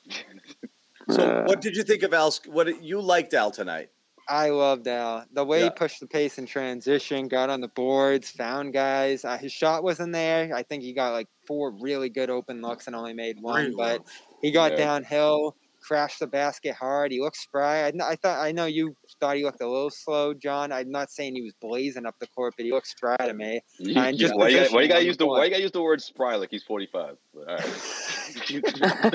So, 1.09 1.21
Uh, 1.23 1.43
what 1.45 1.61
did 1.61 1.75
you 1.75 1.83
think 1.83 2.03
of 2.03 2.13
Al's? 2.13 2.39
What 2.45 2.81
you 2.83 3.01
liked 3.01 3.33
Al 3.33 3.51
tonight? 3.51 3.89
I 4.29 4.49
loved 4.49 4.87
Al. 4.87 5.25
The 5.33 5.43
way 5.43 5.59
Yeah. 5.59 5.65
he 5.65 5.69
pushed 5.71 5.99
the 5.99 6.07
pace 6.07 6.37
in 6.37 6.45
transition, 6.45 7.27
got 7.27 7.49
on 7.49 7.59
the 7.59 7.67
boards, 7.67 8.29
found 8.29 8.71
guys. 8.71 9.25
Uh, 9.25 9.37
his 9.37 9.51
shot 9.51 9.83
wasn't 9.83 10.13
there. 10.13 10.55
I 10.55 10.63
think 10.63 10.83
he 10.83 10.93
got 10.93 11.11
like 11.11 11.27
four 11.47 11.71
really 11.71 12.07
good 12.09 12.29
open 12.29 12.61
looks 12.61 12.87
and 12.87 12.95
only 12.95 13.13
made 13.13 13.41
one. 13.41 13.65
Great 13.71 13.75
but 13.77 13.93
looks. 13.99 14.11
he 14.41 14.51
got 14.51 14.71
Yeah. 14.73 14.77
downhill, 14.77 15.55
crashed 15.81 16.19
the 16.19 16.27
basket 16.27 16.75
hard. 16.75 17.11
He 17.11 17.21
looked 17.21 17.37
spry. 17.37 17.85
I, 17.85 17.91
I 18.03 18.15
thought 18.15 18.39
I 18.39 18.51
know 18.51 18.65
you 18.65 18.95
thought 19.19 19.37
he 19.37 19.43
looked 19.43 19.61
a 19.61 19.67
little 19.67 19.89
slow, 19.89 20.33
John. 20.33 20.71
I'm 20.71 20.91
not 20.91 21.09
saying 21.11 21.35
he 21.35 21.41
was 21.41 21.53
blazing 21.61 22.05
up 22.05 22.15
the 22.19 22.27
court, 22.27 22.53
but 22.57 22.65
he 22.65 22.71
looked 22.71 22.87
spry 22.87 23.15
to 23.17 23.33
me. 23.33 23.61
You, 23.77 24.01
And 24.01 24.19
you- 24.19 24.27
just 24.27 24.35
why, 24.35 24.49
you 24.49 24.57
gotta, 24.57 24.73
why 24.73 24.81
you 24.83 24.87
gotta 24.87 25.03
use 25.05 25.17
the 25.17 25.23
the 25.23 25.27
court. 25.27 25.39
why 25.39 25.45
you 25.45 25.51
gotta 25.51 25.63
use 25.63 25.71
the 25.71 25.81
word 25.81 26.01
spry 26.01 26.35
like 26.35 26.49
he's 26.51 26.63
45? 26.63 27.15
But, 27.33 27.47
all 27.49 27.55
right. 27.55 27.65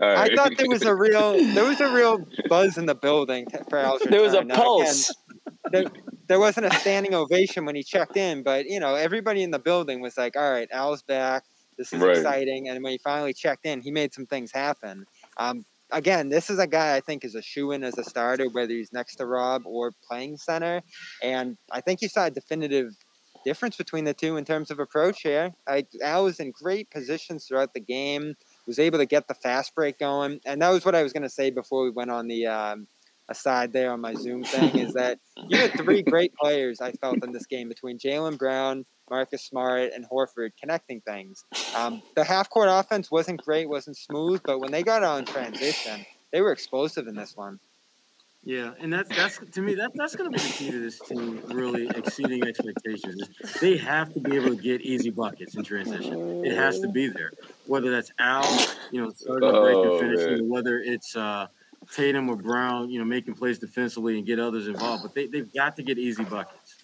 I 0.00 0.34
thought 0.34 0.52
there 0.56 0.68
was 0.68 0.84
a 0.84 0.94
real 0.94 1.38
there 1.54 1.64
was 1.64 1.80
a 1.80 1.92
real 1.92 2.18
buzz 2.48 2.78
in 2.78 2.86
the 2.86 2.94
building 2.94 3.46
for 3.68 3.78
Al's 3.78 4.02
there 4.02 4.22
was 4.22 4.34
a 4.34 4.42
return. 4.42 4.48
Now, 4.48 4.76
again, 4.78 4.94
pulse. 5.72 5.90
there 6.28 6.40
wasn't 6.40 6.66
a 6.66 6.76
standing 6.78 7.14
ovation 7.14 7.64
when 7.64 7.74
he 7.74 7.82
checked 7.82 8.16
in, 8.16 8.42
but 8.42 8.66
you 8.66 8.80
know, 8.80 8.94
everybody 8.94 9.42
in 9.42 9.50
the 9.50 9.58
building 9.58 10.00
was 10.00 10.16
like, 10.16 10.36
"All 10.36 10.50
right, 10.50 10.68
Al's 10.72 11.02
back. 11.02 11.44
This 11.78 11.92
is 11.92 12.00
Right. 12.00 12.16
exciting." 12.16 12.68
And 12.68 12.82
when 12.82 12.92
he 12.92 12.98
finally 12.98 13.34
checked 13.34 13.66
in, 13.66 13.80
he 13.80 13.90
made 13.90 14.14
some 14.14 14.26
things 14.26 14.52
happen. 14.52 15.04
Um, 15.36 15.64
again, 15.90 16.28
this 16.28 16.50
is 16.50 16.58
a 16.58 16.66
guy 16.66 16.96
I 16.96 17.00
think 17.00 17.24
is 17.24 17.34
a 17.34 17.42
shoe 17.42 17.72
in 17.72 17.84
as 17.84 17.98
a 17.98 18.04
starter, 18.04 18.48
whether 18.48 18.72
he's 18.72 18.92
next 18.92 19.16
to 19.16 19.26
Rob 19.26 19.62
or 19.66 19.92
playing 20.08 20.38
center. 20.38 20.82
And 21.22 21.56
I 21.70 21.80
think 21.80 22.02
you 22.02 22.08
saw 22.08 22.26
a 22.26 22.30
definitive 22.30 22.92
difference 23.44 23.76
between 23.76 24.04
the 24.04 24.14
two 24.14 24.36
in 24.36 24.44
terms 24.44 24.70
of 24.70 24.80
approach 24.80 25.22
here. 25.22 25.52
I, 25.68 25.84
Al 26.02 26.24
was 26.24 26.40
in 26.40 26.50
great 26.50 26.90
positions 26.90 27.46
throughout 27.46 27.74
the 27.74 27.80
game, 27.80 28.34
was 28.66 28.78
able 28.78 28.98
to 28.98 29.06
get 29.06 29.28
the 29.28 29.34
fast 29.34 29.74
break 29.74 29.98
going, 29.98 30.40
and 30.44 30.60
that 30.62 30.70
was 30.70 30.84
what 30.84 30.96
I 30.96 31.02
was 31.02 31.12
going 31.12 31.22
to 31.22 31.30
say 31.30 31.50
before 31.50 31.84
we 31.84 31.90
went 31.90 32.10
on 32.10 32.26
the 32.26 32.46
um, 32.46 32.88
aside 33.28 33.72
there 33.72 33.92
on 33.92 34.00
my 34.00 34.14
Zoom 34.14 34.44
thing 34.44 34.76
is 34.78 34.94
that 34.94 35.18
you 35.48 35.58
had 35.58 35.72
three 35.72 36.02
great 36.10 36.34
players 36.34 36.80
I 36.80 36.92
felt 36.92 37.22
in 37.24 37.32
this 37.32 37.46
game 37.46 37.68
between 37.68 37.98
Jaylen 37.98 38.38
Brown, 38.38 38.84
Marcus 39.10 39.42
Smart, 39.44 39.92
and 39.94 40.08
Horford 40.08 40.50
connecting 40.60 41.00
things. 41.00 41.44
Um, 41.76 42.02
the 42.14 42.24
half 42.24 42.50
court 42.50 42.68
offense 42.70 43.10
wasn't 43.10 43.42
great, 43.44 43.68
wasn't 43.68 43.96
smooth, 43.96 44.40
but 44.44 44.58
when 44.60 44.72
they 44.72 44.82
got 44.82 45.02
out 45.02 45.18
in 45.20 45.24
transition, 45.24 46.04
they 46.32 46.40
were 46.40 46.52
explosive 46.52 47.06
in 47.06 47.14
this 47.14 47.36
one. 47.36 47.58
Yeah, 48.44 48.74
and 48.78 48.92
that's 48.92 49.08
that's 49.08 49.40
to 49.54 49.60
me 49.60 49.74
that 49.74 49.90
that's 49.96 50.14
going 50.14 50.30
to 50.30 50.38
be 50.38 50.40
the 50.44 50.52
key 50.52 50.70
to 50.70 50.78
this 50.80 51.00
team 51.00 51.42
really 51.48 51.88
exceeding 51.96 52.46
expectations. 52.46 53.28
They 53.60 53.76
have 53.76 54.12
to 54.14 54.20
be 54.20 54.36
able 54.36 54.50
to 54.50 54.56
get 54.62 54.82
easy 54.82 55.10
buckets 55.10 55.56
in 55.56 55.64
transition. 55.64 56.44
It 56.44 56.54
has 56.54 56.78
to 56.80 56.88
be 56.88 57.08
there. 57.08 57.32
Whether 57.66 57.90
that's 57.90 58.12
Al, 58.20 58.44
you 58.92 59.02
know, 59.02 59.10
starting 59.10 59.52
to 59.52 59.60
break 59.60 59.74
Oh, 59.76 59.98
and 59.98 60.00
finishing, 60.00 60.42
man. 60.42 60.48
whether 60.48 60.78
it's 60.78 61.16
uh, 61.16 61.48
Tatum 61.92 62.28
or 62.28 62.36
Brown, 62.36 62.88
you 62.88 63.00
know, 63.00 63.04
making 63.04 63.34
plays 63.34 63.58
defensively 63.58 64.16
and 64.16 64.24
get 64.24 64.38
others 64.38 64.68
involved. 64.68 65.02
But 65.02 65.14
they 65.14 65.26
they've 65.26 65.52
got 65.52 65.74
to 65.76 65.82
get 65.82 65.98
easy 65.98 66.22
buckets. 66.22 66.76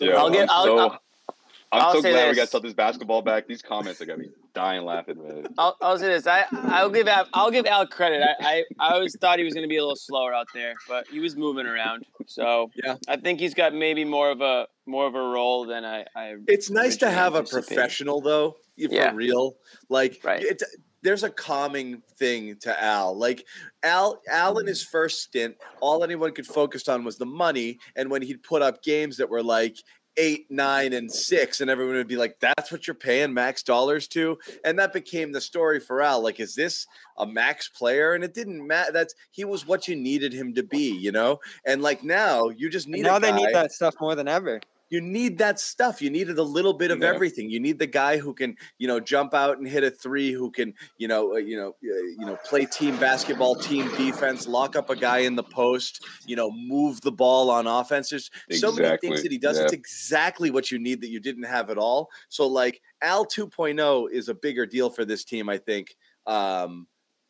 Yeah, 0.00 0.16
I'll 0.16 0.30
get- 0.30 0.50
I'm 0.50 0.50
I'll- 0.50 0.64
so, 0.64 0.78
I'll- 0.78 1.00
I'm 1.76 1.82
I'll 1.82 1.92
so 1.94 2.00
say 2.02 2.10
glad 2.12 2.28
we 2.28 2.34
this. 2.34 2.50
got 2.50 2.60
to 2.60 2.66
this 2.66 2.74
basketball 2.74 3.22
back. 3.22 3.46
These 3.46 3.62
comments 3.62 4.00
are 4.00 4.06
gonna 4.06 4.20
be 4.24 4.30
dying 4.54 4.82
laughing, 4.84 5.16
man. 5.22 5.46
I'll, 5.58 5.76
I'll 5.80 5.98
say 5.98 6.08
this. 6.08 6.26
I 6.26 6.44
I'll 6.52 6.90
give 6.90 7.06
Al, 7.08 7.26
I'll 7.34 7.50
give 7.50 7.66
Al 7.66 7.86
credit. 7.86 8.22
I, 8.22 8.34
I, 8.40 8.64
I 8.78 8.92
always 8.94 9.16
thought 9.18 9.38
he 9.38 9.44
was 9.44 9.54
going 9.54 9.64
to 9.64 9.68
be 9.68 9.76
a 9.76 9.82
little 9.82 9.96
slower 9.96 10.32
out 10.34 10.46
there, 10.54 10.74
but 10.88 11.06
he 11.08 11.20
was 11.20 11.36
moving 11.36 11.66
around. 11.66 12.04
So 12.26 12.70
Yeah. 12.82 12.96
I 13.08 13.16
think 13.16 13.40
he's 13.40 13.54
got 13.54 13.74
maybe 13.74 14.04
more 14.04 14.30
of 14.30 14.40
a 14.40 14.66
more 14.86 15.06
of 15.06 15.14
a 15.14 15.20
role 15.20 15.66
than 15.66 15.84
I. 15.84 16.04
I 16.16 16.34
It's 16.48 16.70
nice 16.70 16.96
to 16.98 17.10
have 17.10 17.34
a 17.34 17.42
professional 17.42 18.20
though, 18.20 18.52
for 18.52 18.56
Yeah. 18.92 19.12
real. 19.14 19.56
Like 19.88 20.20
Right. 20.24 20.42
it's 20.42 20.64
there's 21.02 21.22
a 21.22 21.30
calming 21.30 22.02
thing 22.18 22.56
to 22.60 22.82
Al. 22.82 23.16
Like 23.16 23.44
Al 23.82 24.20
Al 24.30 24.58
in 24.58 24.66
his 24.66 24.82
first 24.82 25.20
stint, 25.22 25.54
all 25.80 26.02
anyone 26.02 26.32
could 26.32 26.46
focus 26.46 26.88
on 26.88 27.04
was 27.04 27.16
the 27.18 27.26
money. 27.26 27.78
And 27.94 28.10
when 28.10 28.22
he'd 28.22 28.42
put 28.42 28.62
up 28.62 28.82
games 28.82 29.16
that 29.18 29.28
were 29.28 29.42
like 29.42 29.76
eight, 30.16 30.46
nine, 30.50 30.92
and 30.92 31.10
six, 31.10 31.60
and 31.60 31.70
everyone 31.70 31.96
would 31.96 32.08
be 32.08 32.16
like, 32.16 32.38
"That's 32.40 32.72
what 32.72 32.86
you're 32.86 32.94
paying 32.94 33.34
max 33.34 33.62
dollars 33.62 34.08
to," 34.08 34.38
and 34.64 34.78
that 34.78 34.92
became 34.92 35.32
the 35.32 35.40
story 35.40 35.80
for 35.80 36.02
Al. 36.02 36.22
Like, 36.22 36.40
is 36.40 36.54
this 36.54 36.86
a 37.18 37.26
max 37.26 37.68
player? 37.68 38.14
And 38.14 38.24
it 38.24 38.34
didn't 38.34 38.66
matter. 38.66 38.92
That's 38.92 39.14
he 39.30 39.44
was 39.44 39.66
what 39.66 39.88
you 39.88 39.96
needed 39.96 40.32
him 40.32 40.54
to 40.54 40.62
be, 40.62 40.90
you 40.92 41.12
know. 41.12 41.40
And 41.64 41.82
like 41.82 42.02
now, 42.02 42.48
you 42.48 42.70
just 42.70 42.88
need 42.88 43.06
And 43.06 43.06
now 43.06 43.18
they 43.18 43.32
need 43.32 43.54
that 43.54 43.72
stuff 43.72 43.94
more 44.00 44.14
than 44.14 44.28
ever. 44.28 44.60
You 44.88 45.00
need 45.00 45.38
that 45.38 45.58
stuff. 45.58 46.00
You 46.00 46.10
needed 46.10 46.38
a 46.38 46.42
little 46.42 46.72
bit 46.72 46.90
of 46.90 47.00
Yeah. 47.00 47.08
everything. 47.08 47.50
You 47.50 47.58
need 47.58 47.78
the 47.78 47.86
guy 47.86 48.18
who 48.18 48.32
can, 48.32 48.56
you 48.78 48.86
know, 48.86 49.00
jump 49.00 49.34
out 49.34 49.58
and 49.58 49.66
hit 49.66 49.82
a 49.82 49.90
three, 49.90 50.32
who 50.32 50.50
can, 50.50 50.74
you 50.98 51.08
know, 51.08 51.34
uh, 51.34 51.38
you 51.38 51.56
know, 51.56 51.70
uh, 51.70 52.04
you 52.18 52.24
know, 52.26 52.36
play 52.44 52.66
team 52.66 52.96
basketball, 52.98 53.56
team 53.56 53.88
defense, 53.96 54.46
lock 54.46 54.76
up 54.76 54.90
a 54.90 54.96
guy 54.96 55.18
in 55.18 55.34
the 55.34 55.42
post, 55.42 56.04
you 56.26 56.36
know, 56.36 56.50
move 56.52 57.00
the 57.00 57.12
ball 57.12 57.50
on 57.50 57.66
offense. 57.66 58.10
There's 58.10 58.30
so 58.52 58.72
many 58.72 58.96
things 58.98 59.22
that 59.22 59.32
he 59.32 59.38
does. 59.38 59.58
Yeah. 59.58 59.64
It's 59.64 59.72
exactly 59.72 60.50
what 60.50 60.70
you 60.70 60.78
need 60.78 61.00
that 61.00 61.08
you 61.08 61.20
didn't 61.20 61.44
have 61.44 61.70
at 61.70 61.78
all. 61.78 62.08
So 62.28 62.46
like 62.46 62.80
Al 63.02 63.26
2.0 63.26 64.10
is 64.10 64.28
a 64.28 64.34
bigger 64.34 64.66
deal 64.66 64.90
for 64.90 65.04
this 65.04 65.24
team, 65.24 65.48
I 65.48 65.58
think. 65.58 65.96
Um, 66.26 66.86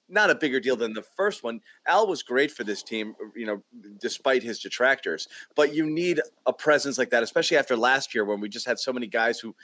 not 0.08 0.30
a 0.30 0.34
bigger 0.34 0.60
deal 0.60 0.76
than 0.76 0.92
the 0.92 1.02
first 1.02 1.42
one. 1.42 1.60
Al 1.86 2.06
was 2.06 2.22
great 2.22 2.50
for 2.50 2.64
this 2.64 2.82
team, 2.82 3.14
uh, 3.20 3.26
you 3.34 3.46
know, 3.46 3.62
despite 4.00 4.42
his 4.42 4.60
detractors. 4.60 5.26
But 5.54 5.74
you 5.74 5.84
need 5.86 6.20
a 6.46 6.52
presence 6.52 6.98
like 6.98 7.10
that, 7.10 7.22
especially 7.22 7.56
after 7.56 7.76
last 7.76 8.14
year 8.14 8.24
when 8.24 8.40
we 8.40 8.48
just 8.48 8.66
had 8.66 8.78
so 8.78 8.92
many 8.92 9.06
guys 9.06 9.40
who 9.40 9.54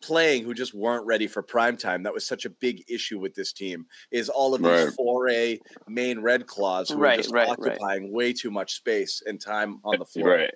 playing 0.00 0.44
who 0.44 0.52
just 0.54 0.74
weren't 0.74 1.06
ready 1.06 1.26
for 1.26 1.42
prime 1.42 1.76
time. 1.76 2.02
That 2.02 2.12
was 2.12 2.26
such 2.26 2.44
a 2.44 2.50
big 2.50 2.82
issue 2.88 3.18
with 3.20 3.34
this 3.34 3.52
team. 3.52 3.86
Is 4.10 4.28
all 4.28 4.54
of 4.54 4.60
these 4.62 4.68
Right. 4.70 4.92
4A 4.98 5.58
Maine 5.88 6.20
Red 6.20 6.46
Claws 6.46 6.88
who 6.90 6.96
Right, 6.96 7.18
are 7.18 7.22
just 7.22 7.32
right, 7.32 7.48
right. 7.48 7.58
occupying 7.72 8.12
way 8.12 8.32
too 8.32 8.50
much 8.50 8.74
space 8.74 9.22
and 9.26 9.40
time 9.40 9.78
on 9.84 9.98
the 9.98 10.04
floor. 10.04 10.30
Right. 10.36 10.50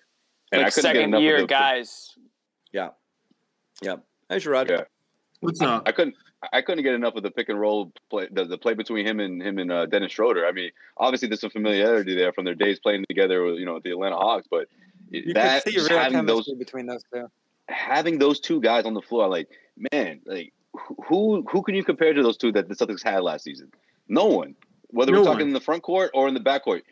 And 0.53 0.63
like 0.63 0.67
I 0.67 0.71
couldn't 0.71 0.83
get 0.83 0.83
second 0.83 1.03
enough 1.03 1.21
year 1.21 1.37
of 1.37 1.41
the, 1.43 1.47
guys. 1.47 2.15
Yeah. 2.73 2.91
Yeah. 3.83 3.97
Hey, 4.29 4.37
Sherrod. 4.37 4.69
Yeah. 4.71 4.85
What's 5.47 5.61
up? 5.61 5.85
I 5.87 5.93
couldn't. 5.93 6.17
I 6.53 6.61
couldn't 6.61 6.85
get 6.85 6.95
enough 6.95 7.15
of 7.15 7.23
the 7.23 7.31
pick 7.31 7.49
and 7.49 7.59
roll 7.59 7.93
play, 8.11 8.29
the, 8.31 8.45
the 8.45 8.59
play 8.59 8.75
between 8.75 9.07
him 9.07 9.21
and 9.21 9.43
him 9.43 9.59
and 9.59 9.73
uh, 9.73 9.87
Dennis 9.87 10.13
Schroeder. 10.13 10.47
I 10.47 10.53
mean, 10.53 10.71
obviously 10.97 11.29
there's 11.29 11.41
some 11.41 11.51
familiarity 11.51 12.15
there 12.15 12.33
from 12.33 12.45
their 12.45 12.55
days 12.55 12.79
playing 12.79 13.05
together, 13.09 13.43
with, 13.45 13.57
you 13.57 13.65
know, 13.65 13.81
the 13.83 13.91
Atlanta 13.93 14.17
Hawks. 14.17 14.47
But 14.51 14.69
You 15.11 15.33
that 15.35 15.65
could 15.65 15.73
see 15.73 15.79
just 15.79 15.91
real 15.91 15.99
having 15.99 16.27
those 16.27 16.53
between 16.59 16.87
those 16.87 17.03
two. 17.13 17.31
having 17.69 18.19
those 18.19 18.41
two 18.41 18.61
guys 18.61 18.85
on 18.85 18.95
the 18.95 19.03
floor, 19.03 19.29
like 19.29 19.49
man, 19.93 20.21
like 20.27 20.53
who 21.09 21.43
who 21.49 21.63
can 21.63 21.75
you 21.75 21.85
compare 21.85 22.13
to 22.13 22.23
those 22.23 22.37
two 22.37 22.53
that 22.53 22.69
the 22.69 22.75
Celtics 22.75 23.03
had 23.03 23.21
last 23.23 23.45
season? 23.45 23.71
No 24.09 24.27
one. 24.27 24.55
Whether 24.89 25.13
No 25.13 25.21
we're 25.21 25.25
talking 25.25 25.47
one. 25.47 25.49
in 25.49 25.55
the 25.55 25.61
front 25.61 25.83
court 25.83 26.11
or 26.13 26.29
in 26.29 26.35
the 26.35 26.41
back 26.41 26.65
court, 26.65 26.85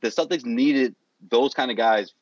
the 0.00 0.08
Celtics 0.08 0.44
needed 0.44 0.94
those 1.30 1.54
kind 1.54 1.70
of 1.70 1.76
guys, 1.76 2.12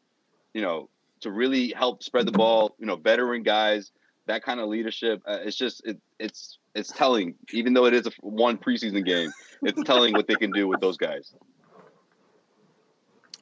you 0.55 0.61
know, 0.63 0.89
to 1.21 1.31
really 1.31 1.73
help 1.73 2.03
spread 2.03 2.27
the 2.27 2.33
ball. 2.33 2.75
You 2.79 2.87
know, 2.87 2.97
veteran 2.97 3.43
guys, 3.43 3.91
that 4.29 4.45
kind 4.45 4.61
of 4.61 4.69
leadership. 4.69 5.21
Uh, 5.27 5.39
it's 5.43 5.57
just 5.57 5.85
it, 5.85 5.99
it's 6.19 6.59
it's 6.75 6.93
telling. 6.93 7.35
Even 7.53 7.75
though 7.75 7.87
it 7.87 7.95
is 7.95 8.07
a 8.07 8.13
one 8.21 8.57
preseason 8.57 9.05
game, 9.05 9.31
it's 9.63 9.83
telling 9.83 10.15
what 10.15 10.29
they 10.29 10.37
can 10.37 10.53
do 10.53 10.69
with 10.69 10.81
those 10.81 10.97
guys. 10.97 11.35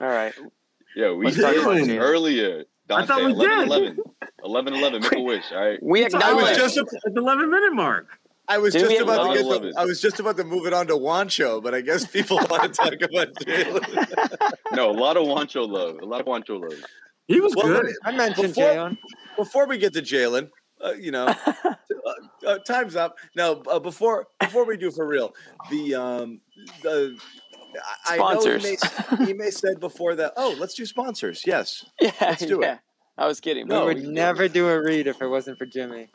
All 0.01 0.09
right. 0.09 0.32
Yeah, 0.95 1.12
we 1.12 1.26
Let's 1.26 1.37
talk 1.39 1.53
did 1.55 1.62
about 1.62 2.03
earlier. 2.03 2.64
I 2.89 3.05
thought 3.05 3.18
we 3.24 3.32
11, 3.32 3.59
did. 3.59 3.66
11. 3.68 3.99
11 4.45 4.74
11, 4.74 5.03
make 5.03 5.12
a 5.12 5.20
wish. 5.20 5.45
All 5.53 5.59
right. 5.59 5.82
We 5.82 6.05
I 6.07 6.32
was 6.32 6.57
just 6.57 6.78
at 6.78 6.87
the 6.89 7.12
11 7.20 7.51
minute 7.51 7.74
mark. 7.74 8.07
I 8.49 8.59
was 8.59 8.74
Did 8.74 8.89
just 8.89 9.01
about 9.03 9.26
to 9.32 9.34
get 9.34 9.45
Love 9.45 9.62
to. 9.62 9.72
I 9.76 9.84
was 9.84 10.01
just 10.01 10.20
about 10.20 10.37
to 10.37 10.45
move 10.45 10.66
it 10.66 10.72
on 10.72 10.87
to 10.87 10.93
Juancho, 10.95 11.61
but 11.61 11.74
I 11.74 11.80
guess 11.80 12.07
people 12.07 12.37
want 12.49 12.62
to 12.62 12.68
talk 12.68 12.93
about 12.95 13.34
Jaylen. 13.34 14.53
No, 14.72 14.91
a 14.91 14.93
lot 14.93 15.16
of 15.16 15.24
Juancho 15.24 15.68
love. 15.68 15.99
A 16.01 16.05
lot 16.05 16.20
of 16.20 16.26
Juancho 16.28 16.61
love. 16.61 16.78
He 17.26 17.41
was 17.41 17.55
Well, 17.57 17.66
good. 17.66 17.93
I 18.05 18.12
mentioned 18.12 18.55
Before- 18.55 18.64
Jaylen. 18.70 18.99
before 19.37 19.66
we 19.66 19.78
get 19.78 19.95
to 19.95 20.01
Jaylen, 20.03 20.49
uh, 20.85 20.93
you 20.93 21.11
know, 21.11 21.27
uh, 21.27 21.74
uh, 22.47 22.59
time's 22.59 22.97
up. 22.97 23.16
Now, 23.35 23.62
uh, 23.70 23.79
before 23.79 24.29
before 24.41 24.64
we 24.64 24.77
do 24.77 24.91
for 24.91 25.07
real, 25.07 25.35
the 25.70 25.95
um 25.95 26.41
the 26.83 27.16
I, 28.07 28.14
I 28.14 28.35
know 28.35 28.41
he 28.57 28.62
may, 29.18 29.27
he 29.27 29.35
may 29.35 29.51
said 29.51 29.81
before 29.81 30.14
that. 30.16 30.33
Oh, 30.37 30.55
let's 30.59 30.74
do 30.74 30.87
sponsors. 30.87 31.43
Yes, 31.47 31.85
yeah, 32.01 32.12
Let's 32.20 32.45
do 32.47 32.62
it. 32.62 32.79
I 33.18 33.27
was 33.27 33.41
kidding. 33.41 33.66
We 33.68 33.79
would 33.79 34.03
never 34.05 34.49
do 34.49 34.68
a 34.68 34.83
read 34.83 35.07
if 35.07 35.20
it 35.22 35.27
wasn't 35.27 35.59
for 35.59 35.66
Jimmy. 35.66 36.09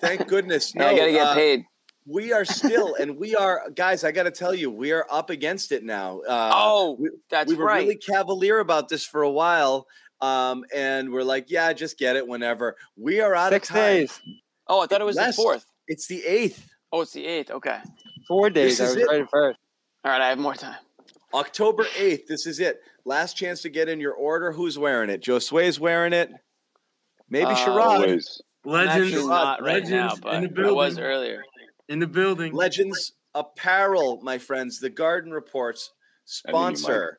thank 0.00 0.26
goodness. 0.28 0.72
Yeah, 0.76 0.82
No, 0.82 0.88
I 0.88 0.96
gotta 0.98 1.12
get 1.12 1.26
uh, 1.26 1.34
paid. 1.34 1.64
we 2.06 2.32
are 2.32 2.44
still, 2.44 2.94
and 2.94 3.16
we 3.16 3.34
are 3.36 3.62
guys. 3.74 4.04
I 4.04 4.12
got 4.12 4.24
to 4.24 4.30
tell 4.30 4.54
you, 4.54 4.70
we 4.70 4.92
are 4.92 5.06
up 5.10 5.30
against 5.30 5.72
it 5.72 5.82
now. 5.84 6.20
Uh, 6.20 6.50
oh, 6.54 6.96
we- 6.98 7.10
that's 7.30 7.48
we 7.50 7.56
were 7.56 7.64
right. 7.66 7.82
really 7.84 7.96
cavalier 7.96 8.58
about 8.60 8.88
this 8.88 9.04
for 9.04 9.22
a 9.22 9.30
while. 9.30 9.86
Um, 10.20 10.64
and 10.74 11.12
we're 11.12 11.22
like, 11.24 11.50
yeah, 11.50 11.72
just 11.72 11.98
get 11.98 12.16
it 12.16 12.26
whenever. 12.26 12.76
We 12.96 13.20
are 13.20 13.34
out 13.34 13.52
Six 13.52 13.68
of 13.70 13.74
time. 13.76 13.82
days, 13.96 14.20
oh, 14.68 14.80
I 14.82 14.86
thought 14.86 15.00
it 15.00 15.04
was 15.04 15.16
Less. 15.16 15.36
the 15.36 15.42
fourth. 15.42 15.66
It's 15.88 16.06
the 16.06 16.24
eighth. 16.24 16.70
Oh, 16.92 17.02
it's 17.02 17.12
the 17.12 17.26
eighth. 17.26 17.50
Okay. 17.50 17.78
four 18.28 18.48
days. 18.50 18.78
This 18.78 18.88
I 18.88 18.94
was 18.94 18.96
it. 19.02 19.08
right 19.08 19.20
at 19.22 19.30
first. 19.30 19.58
All 20.04 20.12
right, 20.12 20.20
I 20.20 20.28
have 20.28 20.38
more 20.38 20.54
time. 20.54 20.76
October 21.34 21.84
8th. 21.84 22.26
This 22.28 22.46
is 22.46 22.60
it. 22.60 22.80
Last 23.04 23.36
chance 23.36 23.60
to 23.62 23.68
get 23.68 23.88
in 23.88 23.98
your 24.00 24.12
order. 24.14 24.52
Who's 24.52 24.78
wearing 24.78 25.10
it? 25.10 25.20
Josue's 25.22 25.80
wearing 25.80 26.12
it. 26.12 26.30
Maybe 27.28 27.46
Uh, 27.46 27.56
Sherrod. 27.56 27.80
Always. 27.80 28.40
Legends, 28.64 29.08
Actually, 29.12 29.28
not 29.28 29.60
right 29.62 29.82
legends 29.82 29.90
now, 29.90 30.14
in 30.14 30.20
but 30.20 30.30
the 30.40 30.44
it 30.46 30.54
building. 30.54 30.74
was 30.76 30.98
earlier. 30.98 31.42
in 31.88 31.98
the 31.98 32.06
building. 32.06 32.54
Legends 32.54 33.12
Apparel, 33.34 34.20
my 34.22 34.38
friends. 34.38 34.78
The 34.78 34.88
Garden 34.90 35.32
Reports 35.32 35.90
I 36.46 36.52
knew 36.52 36.56
sponsor. 36.76 37.18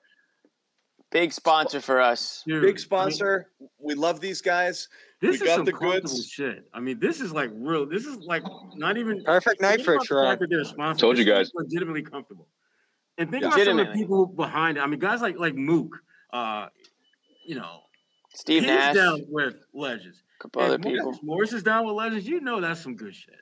Big 1.15 1.31
sponsor 1.31 1.79
for 1.79 2.01
us. 2.01 2.43
Dude, 2.45 2.57
I 2.57 2.59
Big 2.59 2.75
mean, 2.75 2.77
sponsor. 2.77 3.47
We 3.79 3.93
love 3.93 4.19
these 4.19 4.41
guys. 4.41 4.89
this 5.21 5.29
we 5.29 5.35
is 5.35 5.41
got 5.43 5.55
some 5.55 5.65
the 5.65 5.71
goods. 5.71 6.27
shit. 6.27 6.67
I 6.73 6.81
mean, 6.81 6.99
this 6.99 7.21
is 7.21 7.31
like 7.31 7.51
real. 7.53 7.85
This 7.85 8.05
is 8.05 8.17
like 8.17 8.43
not 8.75 8.97
even 8.97 9.23
Perfect 9.23 9.61
night 9.61 9.81
for 9.85 9.91
a 9.93 9.95
about 9.95 10.01
the 10.01 10.05
shrug. 10.07 10.39
fact 10.39 10.49
that 10.51 10.59
a 10.59 10.65
sponsor. 10.65 10.99
Told 10.99 11.17
you 11.17 11.23
guys. 11.23 11.51
legitimately 11.55 12.01
comfortable. 12.03 12.47
And 13.17 13.31
think 13.31 13.43
Yeah. 13.43 13.47
about 13.53 13.63
some 13.65 13.79
of 13.79 13.87
the 13.87 13.93
people 13.93 14.25
behind 14.25 14.77
it. 14.77 14.81
I 14.81 14.87
mean, 14.87 14.99
guys 14.99 15.21
like 15.21 15.37
like 15.39 15.55
Mook. 15.55 15.95
Uh, 16.33 16.67
you 17.45 17.55
know, 17.55 17.79
Steve 18.33 18.63
he's 18.63 18.71
Nash, 18.71 18.95
down 18.95 19.21
with 19.29 19.55
legends. 19.73 20.21
a 20.37 20.43
couple 20.43 20.63
If 20.63 20.67
other 20.67 20.79
Morris- 20.79 20.99
people. 20.99 21.19
Morris 21.23 21.53
is 21.53 21.63
down 21.63 21.85
with 21.85 21.95
legends. 21.95 22.27
You 22.27 22.41
know 22.41 22.59
that's 22.59 22.81
some 22.81 22.97
good 22.97 23.15
shit. 23.15 23.35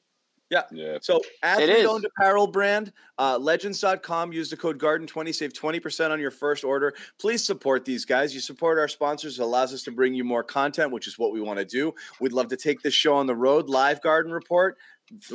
Yeah. 0.72 0.98
So 1.02 1.22
athlete 1.42 1.70
is. 1.70 1.86
owned 1.88 2.06
apparel 2.06 2.48
brand, 2.48 2.92
uh, 3.18 3.38
legends.com. 3.38 4.32
Use 4.34 4.50
the 4.50 4.58
code 4.58 4.78
GARDEN20, 4.80 5.34
save 5.34 5.54
20% 5.54 6.12
on 6.12 6.20
your 6.20 6.32
first 6.32 6.64
order. 6.64 6.94
Please 7.20 7.44
support 7.46 7.86
these 7.86 8.06
guys. 8.06 8.34
You 8.34 8.40
support 8.42 8.78
our 8.78 8.88
sponsors, 8.88 9.40
it 9.40 9.44
allows 9.44 9.74
us 9.74 9.84
to 9.84 9.92
bring 9.92 10.14
you 10.14 10.24
more 10.24 10.44
content, 10.44 10.92
which 10.92 11.08
is 11.08 11.18
what 11.20 11.32
we 11.34 11.42
want 11.42 11.60
to 11.60 11.66
do. 11.66 11.94
We'd 12.22 12.34
love 12.34 12.48
to 12.50 12.58
take 12.58 12.82
this 12.82 12.94
show 12.94 13.14
on 13.16 13.26
the 13.28 13.36
road, 13.36 13.70
live 13.70 14.02
garden 14.02 14.32
report 14.32 14.78
f- 15.12 15.28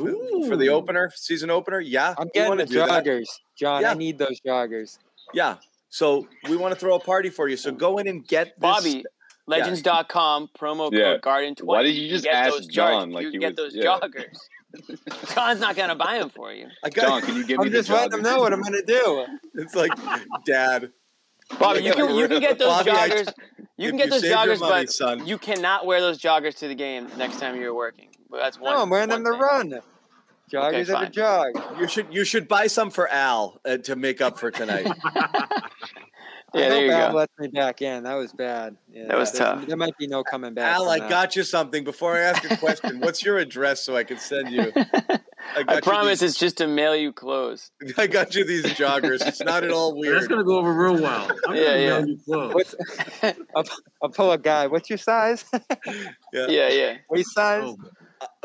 for 0.47 0.55
the 0.57 0.69
opener, 0.69 1.11
season 1.15 1.49
opener. 1.49 1.79
Yeah. 1.79 2.15
I'm 2.17 2.29
getting 2.33 2.57
the 2.57 2.65
do 2.65 2.75
that. 2.85 3.03
joggers, 3.05 3.25
John. 3.55 3.81
Yeah. 3.81 3.91
I 3.91 3.93
need 3.95 4.17
those 4.17 4.39
joggers. 4.41 4.97
Yeah. 5.33 5.55
So 5.89 6.27
we 6.49 6.55
want 6.55 6.73
to 6.73 6.79
throw 6.79 6.95
a 6.95 6.99
party 6.99 7.29
for 7.29 7.47
you. 7.47 7.57
So 7.57 7.71
go 7.71 7.97
in 7.97 8.07
and 8.07 8.27
get 8.27 8.47
this. 8.47 8.53
Bobby, 8.59 9.03
legends.com, 9.47 10.49
promo 10.57 10.91
Yeah. 10.91 11.17
code 11.17 11.21
Garden20. 11.21 11.63
Why 11.63 11.83
did 11.83 11.95
you 11.95 12.09
just 12.09 12.23
get 12.25 12.33
ask 12.35 12.51
those 12.53 12.67
John 12.67 13.09
jar- 13.11 13.15
like 13.15 13.23
you 13.25 13.31
he 13.31 13.37
get 13.39 13.57
was- 13.57 13.73
those 13.73 13.75
yeah. 13.75 13.83
joggers. 13.85 14.37
John's 15.33 15.59
not 15.59 15.75
going 15.75 15.89
to 15.89 15.95
buy 15.95 16.19
them 16.19 16.29
for 16.29 16.53
you. 16.53 16.67
I 16.83 16.89
got, 16.89 17.07
John, 17.07 17.21
can 17.21 17.35
you 17.35 17.45
give 17.45 17.59
me 17.59 17.65
I'm 17.65 17.71
the 17.71 17.77
just 17.77 17.89
letting 17.89 18.11
them 18.11 18.21
know 18.21 18.39
what 18.39 18.53
I'm 18.53 18.61
gonna 18.61 18.81
do. 18.85 19.25
It's 19.55 19.75
like, 19.75 19.91
Dad. 20.45 20.91
Bobby, 21.59 21.81
you 21.83 21.93
can, 21.93 22.15
you 22.15 22.27
can 22.27 22.39
get 22.39 22.59
those 22.59 22.67
Bobby, 22.67 22.91
I- 22.91 23.09
joggers. 23.09 23.33
You 23.77 23.87
can 23.89 23.97
get 23.97 24.05
you 24.05 24.11
those 24.11 24.23
joggers, 24.23 24.59
money, 24.59 24.85
but 24.85 24.91
son. 24.91 25.25
you 25.25 25.37
cannot 25.37 25.85
wear 25.85 26.01
those 26.01 26.19
joggers 26.19 26.55
to 26.57 26.67
the 26.67 26.75
game 26.75 27.07
next 27.17 27.39
time 27.39 27.55
you're 27.59 27.73
working. 27.73 28.09
But 28.29 28.39
that's 28.39 28.59
one. 28.59 28.73
No, 28.73 28.81
I'm 28.81 28.89
wearing 28.89 29.07
them 29.09 29.23
to 29.23 29.31
run. 29.31 29.79
Joggers 30.51 30.89
are 30.89 30.93
fine. 30.93 31.05
to 31.05 31.11
jog. 31.11 31.47
You 31.79 31.87
should 31.87 32.07
you 32.13 32.25
should 32.25 32.47
buy 32.47 32.67
some 32.67 32.89
for 32.89 33.07
Al 33.07 33.61
uh, 33.65 33.77
to 33.77 33.95
make 33.95 34.19
up 34.19 34.37
for 34.37 34.51
tonight. 34.51 34.85
Yeah, 36.53 36.65
I 36.65 36.69
there 36.69 36.85
you 36.85 36.91
Al 36.91 37.11
go. 37.11 37.17
lets 37.17 37.33
me 37.39 37.47
back 37.49 37.81
in. 37.81 38.03
That 38.03 38.15
was 38.15 38.33
bad. 38.33 38.75
Yeah, 38.91 39.07
That 39.07 39.17
was 39.17 39.31
tough. 39.31 39.65
There 39.67 39.77
might 39.77 39.97
be 39.97 40.07
no 40.07 40.23
coming 40.23 40.53
back. 40.53 40.75
Al, 40.75 40.89
I 40.89 40.99
got 41.07 41.35
you 41.35 41.43
something. 41.43 41.83
Before 41.83 42.15
I 42.15 42.19
ask 42.21 42.49
a 42.49 42.57
question, 42.57 42.99
what's 42.99 43.23
your 43.23 43.37
address 43.37 43.81
so 43.85 43.95
I 43.95 44.03
can 44.03 44.17
send 44.17 44.49
you? 44.49 44.71
I, 44.75 45.63
I 45.67 45.75
you 45.75 45.81
promise 45.81 46.19
these- 46.19 46.31
it's 46.31 46.39
just 46.39 46.57
to 46.57 46.67
mail 46.67 46.95
you 46.95 47.11
clothes. 47.13 47.71
I 47.97 48.07
got 48.07 48.35
you 48.35 48.45
these 48.45 48.65
joggers. 48.65 49.25
It's 49.27 49.41
not 49.41 49.63
at 49.63 49.71
all 49.71 49.97
weird. 49.97 50.15
That's 50.17 50.27
gonna 50.27 50.43
go 50.43 50.57
over 50.57 50.73
real 50.73 51.01
well. 51.01 51.29
I'm 51.47 51.55
Yeah, 51.55 51.63
gonna 51.63 51.77
yeah. 51.79 51.99
mail 51.99 52.07
you 52.07 52.17
clothes. 52.25 52.53
What's, 52.53 52.75
I'll, 53.55 53.63
I'll 54.03 54.09
pull 54.09 54.31
a 54.31 54.37
guy. 54.37 54.67
What's 54.67 54.89
your 54.89 54.97
size? 54.99 55.45
Yeah, 56.33 56.47
yeah. 56.69 56.97
Waist 57.09 57.33
size? 57.33 57.63
Oh, 57.65 57.77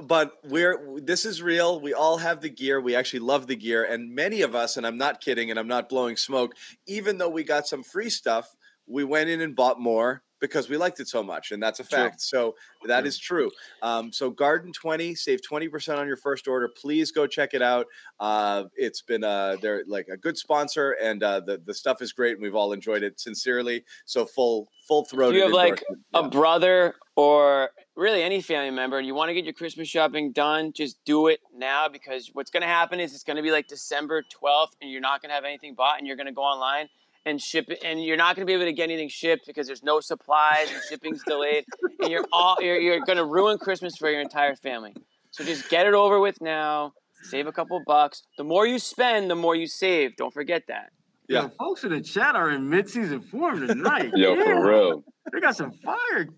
But 0.03 0.33
we're 0.45 1.01
this 1.01 1.25
is 1.25 1.43
real. 1.43 1.81
We 1.81 1.95
all 1.95 2.19
have 2.19 2.41
the 2.41 2.51
gear. 2.51 2.81
We 2.81 2.95
actually 2.95 3.21
love 3.21 3.47
the 3.47 3.57
gear, 3.57 3.85
and 3.85 4.15
many 4.15 4.43
of 4.43 4.55
us, 4.55 4.77
and 4.77 4.87
I'm 4.87 4.99
not 4.99 5.21
kidding, 5.21 5.51
and 5.51 5.59
I'm 5.59 5.69
not 5.69 5.89
blowing 5.89 6.17
smoke. 6.17 6.55
Even 6.87 7.19
though 7.19 7.29
we 7.29 7.43
got 7.43 7.67
some 7.67 7.83
free 7.83 8.11
stuff, 8.11 8.55
we 8.87 9.05
went 9.05 9.31
in 9.31 9.41
and 9.41 9.57
bought 9.57 9.81
more 9.81 10.23
because 10.45 10.69
we 10.69 10.77
liked 10.77 11.01
it 11.01 11.09
so 11.09 11.23
much, 11.23 11.53
and 11.53 11.63
that's 11.63 11.81
a 11.81 11.85
fact. 11.85 12.21
So 12.21 12.55
that 12.87 13.07
is 13.07 13.19
true. 13.19 13.51
Um, 13.83 14.13
so 14.13 14.31
Garden 14.31 14.73
Twenty, 14.73 15.15
save 15.15 15.43
twenty 15.43 15.69
percent 15.69 15.99
on 15.99 16.07
your 16.07 16.17
first 16.17 16.49
order. 16.49 16.69
Please 16.69 17.11
go 17.11 17.27
check 17.27 17.55
it 17.55 17.63
out. 17.63 17.87
Uh, 18.21 18.65
it's 18.75 19.03
been 19.03 19.25
uh, 19.25 19.57
they're 19.61 19.85
like 19.87 20.09
a 20.09 20.17
good 20.17 20.37
sponsor, 20.37 20.93
and 21.03 21.23
uh, 21.23 21.41
the 21.41 21.61
the 21.65 21.75
stuff 21.75 22.03
is 22.03 22.13
great, 22.13 22.33
and 22.35 22.43
we've 22.43 22.55
all 22.55 22.73
enjoyed 22.73 23.03
it 23.03 23.19
sincerely. 23.21 23.85
So 24.05 24.27
full 24.27 24.69
full 24.87 25.03
If 25.03 25.11
throated. 25.11 25.37
you 25.37 25.43
have 25.43 25.53
like 25.53 25.83
a 26.13 26.29
brother 26.29 26.95
or 27.17 27.71
really 27.97 28.23
any 28.23 28.41
family 28.41 28.71
member 28.71 28.99
and 28.99 29.07
you 29.07 29.15
want 29.15 29.29
to 29.29 29.35
get 29.35 29.45
your 29.45 29.53
Christmas 29.55 29.89
shopping 29.89 30.33
done, 30.33 30.73
just 30.73 31.03
do 31.05 31.29
it 31.29 31.41
now 31.57 31.89
because 31.89 32.31
what's 32.33 32.51
going 32.51 32.63
to 32.63 32.67
happen 32.67 33.01
is 33.01 33.15
it's 33.15 33.25
going 33.25 33.37
to 33.37 33.43
be 33.43 33.51
like 33.51 33.69
December 33.69 34.23
12th 34.23 34.73
and 34.83 34.91
you're 34.91 35.01
not 35.01 35.23
going 35.23 35.31
to 35.31 35.35
have 35.35 35.45
anything 35.45 35.75
bought 35.75 35.99
and 35.99 36.07
you're 36.07 36.17
going 36.17 36.27
to 36.27 36.33
go 36.33 36.43
online 36.43 36.89
and 37.27 37.41
ship 37.41 37.67
it 37.71 37.83
and 37.85 38.03
you're 38.05 38.17
not 38.17 38.37
going 38.37 38.47
to 38.47 38.51
be 38.51 38.55
able 38.55 38.65
to 38.67 38.73
get 38.73 38.85
anything 38.85 39.09
shipped 39.09 39.47
because 39.47 39.67
there's 39.67 39.83
no 39.83 40.01
supplies 40.01 40.71
and 40.71 40.81
shipping's 40.89 41.23
delayed 41.27 41.65
and 42.01 42.11
you're 42.11 42.25
all 42.33 42.57
you're, 42.61 42.79
you're 42.79 43.01
going 43.01 43.17
to 43.19 43.25
ruin 43.25 43.59
Christmas 43.59 43.97
for 43.97 44.11
your 44.11 44.21
entire 44.21 44.55
family. 44.57 44.95
So 45.31 45.43
just 45.45 45.69
get 45.71 45.87
it 45.87 45.95
over 45.95 46.21
with 46.21 46.41
now. 46.41 46.93
Save 47.23 47.47
a 47.47 47.53
couple 47.53 47.81
bucks. 47.87 48.23
The 48.37 48.45
more 48.45 48.67
you 48.67 48.79
spend, 48.79 49.31
the 49.31 49.35
more 49.35 49.57
you 49.57 49.67
save. 49.67 50.15
Don't 50.17 50.33
forget 50.35 50.65
that. 50.69 50.91
Yeah. 51.29 51.43
Yo, 51.45 51.49
folks 51.59 51.83
in 51.85 51.91
the 51.91 52.03
chat 52.03 52.37
are 52.37 52.51
in 52.51 52.69
mid-season 52.69 53.23
form 53.23 53.67
tonight. 53.67 54.11
Yo, 54.15 54.35
Yeah. 54.35 54.45
for 54.45 54.67
real. 54.69 55.05
They 55.33 55.41
got 55.41 55.57
some 55.57 55.73
fire. 55.73 56.29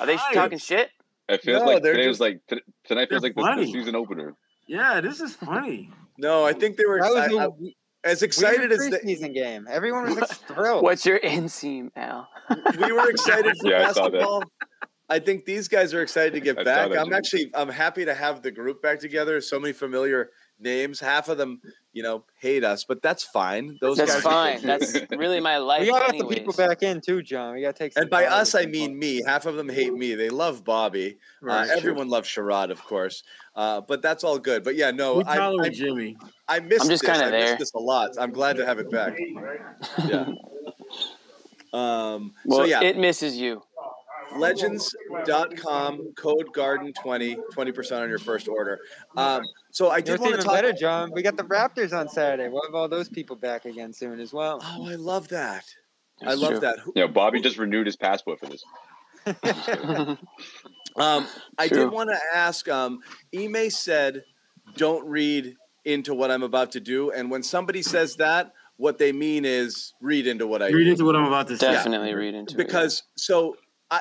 Are 0.00 0.06
they 0.06 0.16
Fire. 0.16 0.32
talking 0.34 0.58
shit? 0.58 0.90
It 1.28 1.40
feels 1.42 1.62
No, 1.62 1.68
like 1.68 1.82
today 1.84 1.98
just- 1.98 2.08
was 2.08 2.20
like 2.20 2.40
t- 2.48 2.60
tonight 2.84 3.08
feels 3.08 3.22
like 3.22 3.34
the, 3.36 3.54
the 3.56 3.66
season 3.70 3.94
opener. 3.94 4.34
Yeah, 4.66 5.00
this 5.00 5.20
is 5.20 5.34
funny. 5.36 5.90
No, 6.18 6.44
I 6.44 6.52
think 6.52 6.76
they 6.76 6.84
were 6.84 6.98
That 7.00 7.12
was 7.14 7.24
I- 7.24 7.28
the 7.28 7.72
as 8.04 8.20
weird 8.20 8.28
excited 8.28 8.72
as 8.72 8.78
they, 8.90 8.98
preseason 8.98 9.34
game. 9.34 9.66
Everyone 9.70 10.04
was 10.04 10.18
ex- 10.18 10.38
thrilled. 10.48 10.82
What's 10.82 11.04
your 11.06 11.18
inseam, 11.20 11.90
Al? 11.96 12.28
we 12.78 12.92
were 12.92 13.10
excited 13.16 13.56
for 13.60 13.68
Yeah, 13.68 13.78
I 13.80 13.84
basketball. 13.92 14.42
I 15.10 15.18
think 15.18 15.44
these 15.44 15.68
guys 15.68 15.92
are 15.92 16.00
excited 16.02 16.32
to 16.32 16.40
get 16.40 16.58
I 16.58 16.64
back. 16.64 16.96
I'm 16.96 17.12
actually 17.12 17.50
I'm 17.54 17.68
happy 17.68 18.04
to 18.06 18.14
have 18.14 18.40
the 18.42 18.50
group 18.50 18.80
back 18.82 18.98
together. 19.00 19.40
So 19.42 19.60
many 19.60 19.74
familiar 19.74 20.30
names. 20.58 20.98
Half 20.98 21.28
of 21.28 21.36
them, 21.36 21.60
you 21.92 22.02
know, 22.02 22.24
hate 22.40 22.64
us, 22.64 22.84
but 22.84 23.02
that's 23.02 23.22
fine. 23.22 23.76
Those 23.82 23.98
That's 23.98 24.14
guys. 24.14 24.22
fine. 24.22 24.62
That's 24.62 24.96
really 25.10 25.40
my 25.40 25.58
life. 25.70 25.82
we 25.82 25.88
gotta 25.88 26.12
get 26.12 26.18
the 26.26 26.26
people 26.34 26.54
back 26.54 26.82
in 26.82 27.02
too, 27.02 27.22
John. 27.22 27.54
We 27.54 27.60
gotta 27.60 27.76
take. 27.76 27.92
Some 27.92 28.02
And 28.02 28.10
by 28.10 28.24
us, 28.24 28.54
I 28.54 28.62
them. 28.62 28.70
mean 28.70 28.98
me. 28.98 29.20
Half 29.26 29.44
of 29.44 29.56
them 29.56 29.68
hate 29.68 29.92
me. 29.92 30.14
They 30.14 30.30
love 30.30 30.64
Bobby. 30.64 31.18
Uh, 31.42 31.46
Right, 31.46 31.66
sure. 31.68 31.76
everyone 31.76 32.08
loves 32.08 32.28
Sherrod, 32.28 32.70
of 32.70 32.82
course. 32.82 33.22
Uh, 33.54 33.82
but 33.82 34.00
that's 34.00 34.24
all 34.24 34.38
good. 34.38 34.64
But 34.64 34.74
yeah, 34.74 34.90
no, 34.90 35.16
We 35.18 35.24
I, 35.26 35.36
tolerate 35.36 35.72
I, 35.72 35.74
Jimmy. 35.74 36.16
I 36.48 36.60
missed 36.60 36.82
I'm 36.84 36.88
just 36.90 37.02
this. 37.02 37.10
kinda 37.10 37.30
missed 37.30 37.46
there. 37.46 37.56
this 37.56 37.72
a 37.74 37.78
lot. 37.78 38.10
I'm 38.18 38.30
glad 38.32 38.56
to 38.56 38.66
have 38.66 38.78
it 38.78 38.90
back. 38.90 39.18
Yeah. 40.06 40.26
Um, 41.72 42.32
Well, 42.44 42.60
so 42.60 42.64
yeah, 42.66 42.82
it 42.84 42.96
misses 42.96 43.36
you. 43.36 43.60
legends.com 44.36 46.12
code 46.16 46.46
garden 46.52 46.92
20 46.92 47.36
20% 47.52 48.00
on 48.02 48.08
your 48.08 48.18
first 48.20 48.46
order 48.46 48.78
um, 49.16 49.42
so 49.72 49.88
i 49.88 49.96
You 49.96 50.04
know 50.04 50.06
did 50.12 50.20
want 50.20 50.34
to 50.36 50.42
talk 50.42 50.54
better, 50.54 50.72
John? 50.72 51.10
We 51.12 51.20
got 51.22 51.36
the 51.36 51.42
Raptors 51.42 51.92
on 51.92 52.08
Saturday. 52.08 52.48
We'll 52.48 52.62
have 52.64 52.76
all 52.76 52.88
those 52.88 53.08
people 53.08 53.34
back 53.34 53.64
again 53.64 53.92
soon 53.92 54.20
as 54.20 54.32
well. 54.32 54.60
oh 54.62 54.88
i 54.88 54.94
love 54.94 55.26
that 55.28 55.64
i 56.24 56.34
love 56.34 56.50
true. 56.52 56.60
that 56.60 56.78
Who- 56.78 56.92
Yeah, 56.94 57.08
Bobby 57.08 57.40
just 57.40 57.58
renewed 57.58 57.86
his 57.86 57.96
passport 57.96 58.38
for 58.38 58.46
this. 58.46 58.62
um, 60.96 61.26
i 61.58 61.66
True. 61.66 61.78
did 61.78 61.90
want 61.90 62.10
to 62.10 62.18
ask 62.36 62.68
um, 62.68 63.00
ime 63.36 63.68
said 63.70 64.22
don't 64.76 65.04
read 65.08 65.56
into 65.84 66.14
what 66.14 66.30
i'm 66.30 66.42
about 66.42 66.72
to 66.72 66.80
do 66.80 67.10
and 67.10 67.30
when 67.30 67.42
somebody 67.42 67.82
says 67.82 68.16
that 68.16 68.52
what 68.76 68.98
they 68.98 69.12
mean 69.12 69.44
is 69.44 69.94
read 70.00 70.26
into 70.26 70.46
what 70.46 70.62
i 70.62 70.66
Read 70.68 70.84
do 70.84 70.90
into 70.90 71.04
what 71.04 71.14
I'm 71.14 71.26
about 71.26 71.46
to 71.48 71.56
say. 71.56 71.70
Definitely 71.70 72.12
read 72.14 72.34
into 72.34 72.54
it. 72.54 72.56
because 72.56 73.04
so 73.16 73.56
I 73.90 74.00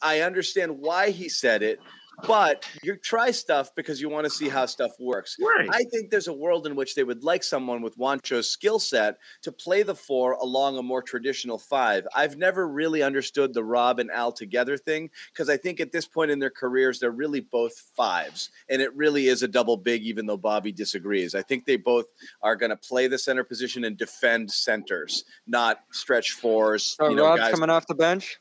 I 0.00 0.20
understand 0.20 0.78
why 0.78 1.10
he 1.10 1.28
said 1.28 1.62
it, 1.62 1.80
but 2.26 2.66
you 2.82 2.96
try 2.96 3.30
stuff 3.30 3.74
because 3.74 4.00
you 4.00 4.08
want 4.08 4.24
to 4.24 4.30
see 4.30 4.48
how 4.48 4.66
stuff 4.66 4.92
works. 5.00 5.36
Right. 5.40 5.68
I 5.70 5.82
think 5.90 6.10
there's 6.10 6.28
a 6.28 6.32
world 6.32 6.66
in 6.66 6.76
which 6.76 6.94
they 6.94 7.04
would 7.04 7.24
like 7.24 7.42
someone 7.42 7.82
with 7.82 7.96
Juancho's 7.96 8.48
skill 8.48 8.78
set 8.78 9.18
to 9.42 9.52
play 9.52 9.82
the 9.82 9.94
four 9.94 10.34
along 10.34 10.78
a 10.78 10.82
more 10.82 11.02
traditional 11.02 11.58
five. 11.58 12.06
I've 12.14 12.36
never 12.36 12.68
really 12.68 13.02
understood 13.02 13.54
the 13.54 13.64
Rob 13.64 13.98
and 13.98 14.10
Al 14.10 14.32
together 14.32 14.76
thing 14.76 15.10
because 15.32 15.48
I 15.48 15.56
think 15.56 15.80
at 15.80 15.92
this 15.92 16.06
point 16.06 16.30
in 16.30 16.38
their 16.38 16.50
careers, 16.50 17.00
they're 17.00 17.10
really 17.10 17.40
both 17.40 17.76
fives. 17.96 18.50
And 18.68 18.80
it 18.80 18.94
really 18.94 19.28
is 19.28 19.42
a 19.42 19.48
double 19.48 19.76
big, 19.76 20.02
even 20.02 20.26
though 20.26 20.36
Bobby 20.36 20.72
disagrees. 20.72 21.34
I 21.34 21.42
think 21.42 21.64
they 21.64 21.76
both 21.76 22.06
are 22.42 22.56
going 22.56 22.70
to 22.70 22.76
play 22.76 23.06
the 23.06 23.18
center 23.18 23.44
position 23.44 23.84
and 23.84 23.96
defend 23.96 24.50
centers, 24.50 25.24
not 25.46 25.80
stretch 25.90 26.32
fours. 26.32 26.96
So 26.98 27.08
you 27.08 27.16
know, 27.16 27.24
Rob's 27.24 27.40
guys 27.40 27.52
coming 27.52 27.70
off 27.70 27.86
the 27.86 27.94
bench. 27.94 28.38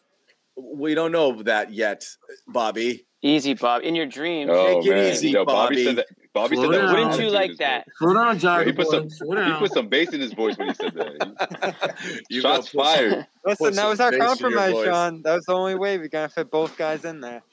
we 0.55 0.93
don't 0.93 1.11
know 1.11 1.41
that 1.43 1.74
yet, 1.74 2.05
Bobby. 2.47 3.05
Easy, 3.24 3.53
Bob. 3.53 3.84
In 3.84 3.93
your 3.95 4.07
dreams. 4.07 4.49
Oh 4.51 4.82
Take 4.82 4.86
it 4.91 4.95
man, 4.95 5.11
easy, 5.13 5.30
Yo, 5.30 5.45
Bobby, 5.45 5.76
Bobby. 5.76 5.84
said 5.86 5.95
that. 5.97 6.07
Bobby 6.34 6.55
Slow 6.55 6.72
said 6.72 6.72
that. 6.72 6.78
down. 6.82 6.95
with 6.95 7.05
Wouldn't 7.05 7.22
you 7.24 7.30
like 7.30 7.57
that? 7.57 7.86
Slow 7.97 8.13
down, 8.13 8.36
Yeah, 8.36 8.41
Jogger 8.41 8.65
he 8.65 8.72
put 8.72 8.88
some 8.88 9.09
Slow 9.09 9.30
he 9.32 9.36
down. 9.36 9.59
put 9.59 9.72
some 9.74 9.88
bass 9.89 10.09
in 10.13 10.22
his 10.22 10.34
voice 10.34 10.57
when 10.57 10.69
he 10.69 10.74
said 10.74 10.93
that. 10.95 11.95
You 12.30 12.41
Shots 12.41 12.72
go 12.72 12.80
put- 12.80 12.86
fired. 12.88 13.28
Listen, 13.45 13.65
Put 13.67 13.76
that 13.76 13.88
was 13.88 13.99
our 13.99 14.11
bass 14.11 14.15
in 14.15 14.19
your 14.19 14.28
compromise, 14.36 14.72
voice. 14.72 14.86
Sean. 14.88 15.22
That 15.22 15.36
was 15.36 15.45
the 15.45 15.53
only 15.53 15.76
way 15.76 15.97
we 15.99 16.07
gonna 16.09 16.30
fit 16.30 16.49
both 16.49 16.76
guys 16.78 17.05
in 17.05 17.19
there. 17.22 17.43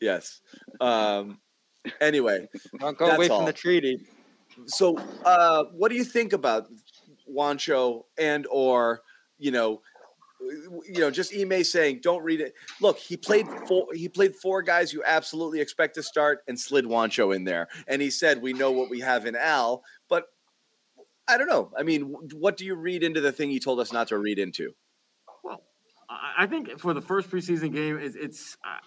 Yes. 0.00 0.40
Um, 0.80 1.38
anyway, 2.00 2.48
Don't 2.80 2.98
go 2.98 3.06
That's 3.06 3.16
away 3.18 3.28
all. 3.28 3.38
from 3.40 3.46
the 3.46 3.52
treaty. 3.52 4.00
so 4.66 4.98
uh, 5.24 5.64
what 5.72 5.90
do 5.90 5.94
you 5.96 6.04
think 6.04 6.32
about 6.32 6.66
Juancho 7.32 8.04
and 8.18 8.46
or 8.50 9.02
you 9.38 9.50
know, 9.50 9.82
you 10.86 11.00
know, 11.00 11.10
just 11.10 11.34
Ime 11.34 11.64
saying 11.64 12.00
don't 12.02 12.22
read 12.22 12.40
it. 12.40 12.54
Look, 12.80 12.98
he 12.98 13.16
played 13.16 13.46
four. 13.66 13.86
He 13.92 14.08
played 14.08 14.34
four 14.36 14.62
guys 14.62 14.92
you 14.92 15.02
absolutely 15.06 15.60
expect 15.60 15.94
to 15.96 16.02
start 16.02 16.40
and 16.48 16.58
slid 16.58 16.84
Juancho 16.84 17.34
in 17.34 17.44
there, 17.44 17.68
and 17.86 18.02
he 18.02 18.10
said 18.10 18.42
we 18.42 18.52
know 18.52 18.70
what 18.70 18.90
we 18.90 19.00
have 19.00 19.26
in 19.26 19.36
Al, 19.36 19.82
but. 20.08 20.26
I 21.28 21.38
don't 21.38 21.46
know. 21.46 21.70
I 21.78 21.84
mean, 21.84 22.12
what 22.34 22.56
do 22.56 22.66
you 22.66 22.74
read 22.74 23.04
into 23.04 23.20
the 23.20 23.30
thing 23.30 23.48
he 23.48 23.60
told 23.60 23.78
us 23.78 23.92
not 23.92 24.08
to 24.08 24.18
read 24.18 24.40
into? 24.40 24.74
Well, 25.44 25.62
I 26.36 26.46
think 26.46 26.80
for 26.80 26.92
the 26.94 27.00
first 27.00 27.30
preseason 27.30 27.72
game, 27.72 27.96
it's 27.96 28.16
it's 28.16 28.56
uh, 28.66 28.78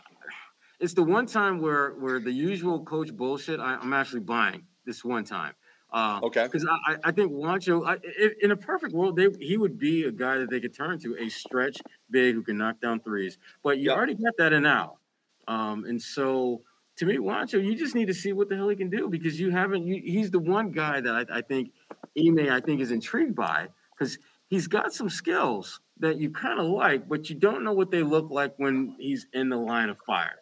it's 0.80 0.94
the 0.94 1.04
one 1.04 1.26
time 1.26 1.62
where 1.62 1.92
where 1.92 2.20
the 2.20 2.32
usual 2.32 2.84
coach 2.84 3.16
bullshit. 3.16 3.60
I, 3.60 3.76
I'm 3.76 3.94
actually 3.94 4.22
buying 4.22 4.64
this 4.86 5.04
one 5.04 5.24
time. 5.24 5.54
Uh, 5.92 6.20
Okay. 6.24 6.44
Because 6.44 6.66
I, 6.88 6.98
I- 7.04 7.12
think 7.12 7.32
Juancho, 7.32 7.86
i 7.88 7.98
in 8.42 8.52
a 8.52 8.58
perfect 8.58 8.94
world, 8.94 9.16
they, 9.16 9.30
he 9.40 9.58
would 9.58 9.78
be 9.80 10.04
a 10.04 10.12
guy 10.12 10.38
that 10.40 10.50
they 10.50 10.60
could 10.60 10.74
turn 10.74 11.00
to, 11.00 11.16
a 11.18 11.30
stretch 11.30 11.78
big 12.10 12.36
who 12.36 12.42
can 12.44 12.58
knock 12.58 12.82
down 12.82 13.00
threes. 13.00 13.38
But 13.64 13.78
you 13.78 13.90
Yep. 13.90 13.98
already 13.98 14.14
got 14.16 14.34
that 14.38 14.54
in 14.54 14.66
Al. 14.66 15.00
Um, 15.48 15.86
and 15.86 16.02
so 16.02 16.64
to 16.98 17.06
me, 17.06 17.18
Juancho, 17.18 17.64
you 17.64 17.76
just 17.76 17.94
need 17.96 18.08
to 18.08 18.14
see 18.14 18.34
what 18.34 18.50
the 18.50 18.56
hell 18.56 18.70
he 18.70 18.76
can 18.76 18.90
do 18.90 19.10
because 19.10 19.40
you 19.40 19.52
haven't. 19.52 19.86
You, 19.86 20.02
he's 20.04 20.32
the 20.32 20.40
one 20.40 20.72
guy 20.72 21.02
that 21.02 21.30
I, 21.32 21.38
I 21.38 21.42
think 21.42 21.72
Ime, 22.18 22.50
I 22.50 22.60
think, 22.62 22.82
is 22.82 22.92
intrigued 22.92 23.36
by 23.36 23.68
because 23.98 24.18
he's 24.48 24.68
got 24.68 24.94
some 24.94 25.10
skills 25.10 25.82
that 26.00 26.18
you 26.18 26.30
kind 26.32 26.60
of 26.60 26.66
like, 26.68 27.08
but 27.08 27.30
you 27.30 27.36
don't 27.36 27.64
know 27.64 27.74
what 27.74 27.92
they 27.92 28.04
look 28.04 28.30
like 28.32 28.54
when 28.58 28.96
he's 29.00 29.28
in 29.34 29.50
the 29.50 29.58
line 29.58 29.90
of 29.90 29.98
fire. 30.06 30.40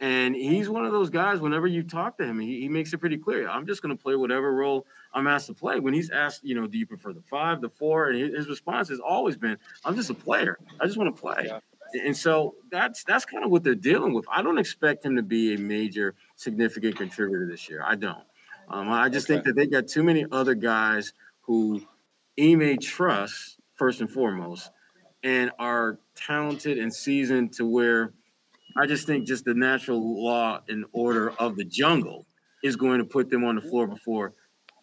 And 0.00 0.36
he's 0.36 0.68
one 0.68 0.84
of 0.84 0.92
those 0.92 1.08
guys, 1.08 1.40
whenever 1.40 1.66
you 1.66 1.82
talk 1.82 2.18
to 2.18 2.24
him, 2.24 2.38
he, 2.38 2.60
he 2.60 2.68
makes 2.68 2.92
it 2.92 2.98
pretty 2.98 3.16
clear. 3.16 3.48
I'm 3.48 3.66
just 3.66 3.80
going 3.80 3.96
to 3.96 4.02
play 4.02 4.14
whatever 4.14 4.52
role 4.52 4.86
I'm 5.14 5.26
asked 5.26 5.46
to 5.46 5.54
play. 5.54 5.80
When 5.80 5.94
he's 5.94 6.10
asked, 6.10 6.44
you 6.44 6.54
know, 6.54 6.66
do 6.66 6.76
you 6.76 6.86
prefer 6.86 7.14
the 7.14 7.22
five, 7.22 7.62
the 7.62 7.70
four? 7.70 8.10
And 8.10 8.34
his, 8.34 8.46
response 8.46 8.90
has 8.90 9.00
always 9.00 9.38
been, 9.38 9.56
I'm 9.84 9.96
just 9.96 10.10
a 10.10 10.14
player. 10.14 10.58
I 10.80 10.86
just 10.86 10.98
want 10.98 11.14
to 11.14 11.20
play. 11.20 11.44
Yeah. 11.46 11.60
And 12.04 12.16
so 12.16 12.56
that's 12.70 13.04
that's 13.04 13.24
kind 13.24 13.44
of 13.44 13.50
what 13.50 13.62
they're 13.62 13.74
dealing 13.74 14.12
with. 14.12 14.26
I 14.30 14.42
don't 14.42 14.58
expect 14.58 15.04
him 15.04 15.16
to 15.16 15.22
be 15.22 15.54
a 15.54 15.58
major, 15.58 16.14
significant 16.34 16.96
contributor 16.96 17.46
this 17.48 17.68
year. 17.70 17.82
I 17.86 17.94
don't. 17.94 18.24
Um, 18.68 18.90
I 18.90 19.08
just 19.08 19.28
think 19.28 19.44
that 19.44 19.54
they 19.54 19.66
got 19.66 19.86
too 19.86 20.02
many 20.02 20.26
other 20.32 20.54
guys 20.54 21.12
who 21.42 21.80
Ime 22.38 22.76
trusts 22.78 23.56
first 23.76 24.00
and 24.00 24.10
foremost, 24.10 24.70
and 25.22 25.52
are 25.60 26.00
talented 26.16 26.76
and 26.76 26.92
seasoned 26.92 27.52
to 27.54 27.64
where 27.64 28.12
I 28.78 28.86
just 28.86 29.06
think 29.06 29.26
just 29.26 29.44
the 29.44 29.54
natural 29.54 30.22
law 30.22 30.60
and 30.68 30.84
order 30.92 31.30
of 31.38 31.56
the 31.56 31.64
jungle 31.64 32.26
is 32.62 32.76
going 32.76 32.98
to 32.98 33.04
put 33.04 33.30
them 33.30 33.44
on 33.44 33.54
the 33.54 33.60
floor 33.60 33.86
before 33.86 34.34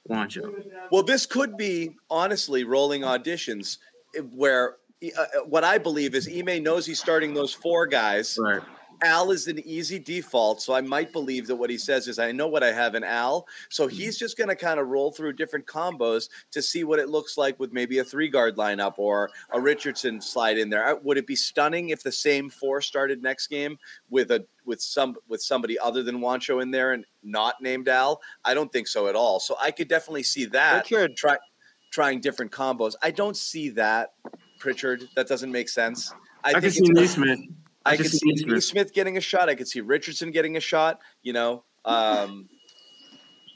Juancho. 0.09 0.51
Well, 0.91 1.03
this 1.03 1.25
could 1.25 1.57
be 1.57 1.95
honestly 2.09 2.63
rolling 2.63 3.01
auditions 3.01 3.77
eh, 4.15 4.21
where 4.21 4.77
uh, 5.03 5.21
uh, 5.21 5.25
what 5.45 5.63
I 5.63 5.77
believe 5.77 6.15
is 6.15 6.27
Ime 6.27 6.63
knows 6.63 6.85
he's 6.85 6.99
starting 6.99 7.33
those 7.33 7.53
four 7.53 7.87
guys. 7.87 8.37
Right. 8.39 8.61
Al 9.03 9.31
is 9.31 9.47
an 9.47 9.59
easy 9.67 9.99
default, 9.99 10.61
so 10.61 10.73
I 10.73 10.81
might 10.81 11.11
believe 11.11 11.47
that 11.47 11.55
what 11.55 11.69
he 11.69 11.77
says 11.77 12.07
is 12.07 12.19
I 12.19 12.31
know 12.31 12.47
what 12.47 12.63
I 12.63 12.71
have 12.71 12.95
in 12.95 13.03
Al, 13.03 13.47
so 13.69 13.87
Mm-hmm. 13.87 13.95
he's 13.97 14.17
just 14.17 14.37
going 14.37 14.49
to 14.49 14.55
kind 14.55 14.79
of 14.79 14.87
roll 14.87 15.11
through 15.11 15.33
different 15.33 15.65
combos 15.65 16.29
to 16.51 16.61
see 16.61 16.83
what 16.83 16.99
it 16.99 17.09
looks 17.09 17.37
like 17.37 17.59
with 17.59 17.73
maybe 17.73 17.99
a 17.99 18.03
three 18.03 18.29
guard 18.29 18.55
lineup 18.57 18.93
or 18.97 19.29
a 19.51 19.59
Richardson 19.59 20.21
slide 20.21 20.57
in 20.57 20.69
there. 20.69 20.95
Would 21.03 21.17
it 21.17 21.27
be 21.27 21.35
stunning 21.35 21.89
if 21.89 22.01
the 22.03 22.11
same 22.11 22.49
four 22.49 22.81
started 22.81 23.21
next 23.21 23.47
game 23.47 23.77
with 24.09 24.31
a 24.31 24.45
with 24.65 24.81
some 24.81 25.15
with 25.27 25.41
somebody 25.41 25.77
other 25.79 26.03
than 26.03 26.19
Juancho 26.19 26.61
in 26.61 26.71
there 26.71 26.93
and 26.93 27.05
not 27.23 27.61
named 27.61 27.89
Al? 27.89 28.21
I 28.45 28.53
don't 28.53 28.71
think 28.71 28.87
so 28.87 29.07
at 29.07 29.15
all. 29.15 29.39
So 29.39 29.55
I 29.61 29.71
could 29.71 29.87
definitely 29.87 30.23
see 30.23 30.45
that 30.45 30.89
Richard. 30.89 31.15
try 31.17 31.37
trying 31.91 32.21
different 32.21 32.51
combos. 32.51 32.93
I 33.03 33.11
don't 33.11 33.37
see 33.37 33.69
that, 33.71 34.13
Pritchard. 34.59 35.07
That 35.15 35.27
doesn't 35.27 35.51
make 35.51 35.69
sense. 35.69 36.13
I, 36.43 36.53
can 36.53 36.61
think 36.61 36.73
see 36.73 36.83
it's- 36.91 37.17
Nesmith. 37.17 37.39
I 37.85 37.97
just 37.97 38.11
could 38.11 38.19
see 38.19 38.31
Nesmith. 38.45 38.63
Smith 38.63 38.93
getting 38.93 39.17
a 39.17 39.21
shot. 39.21 39.49
I 39.49 39.55
could 39.55 39.67
see 39.67 39.81
Richardson 39.81 40.31
getting 40.31 40.55
a 40.57 40.59
shot. 40.61 40.99
You 41.21 41.33
know, 41.33 41.63
um, 41.85 42.47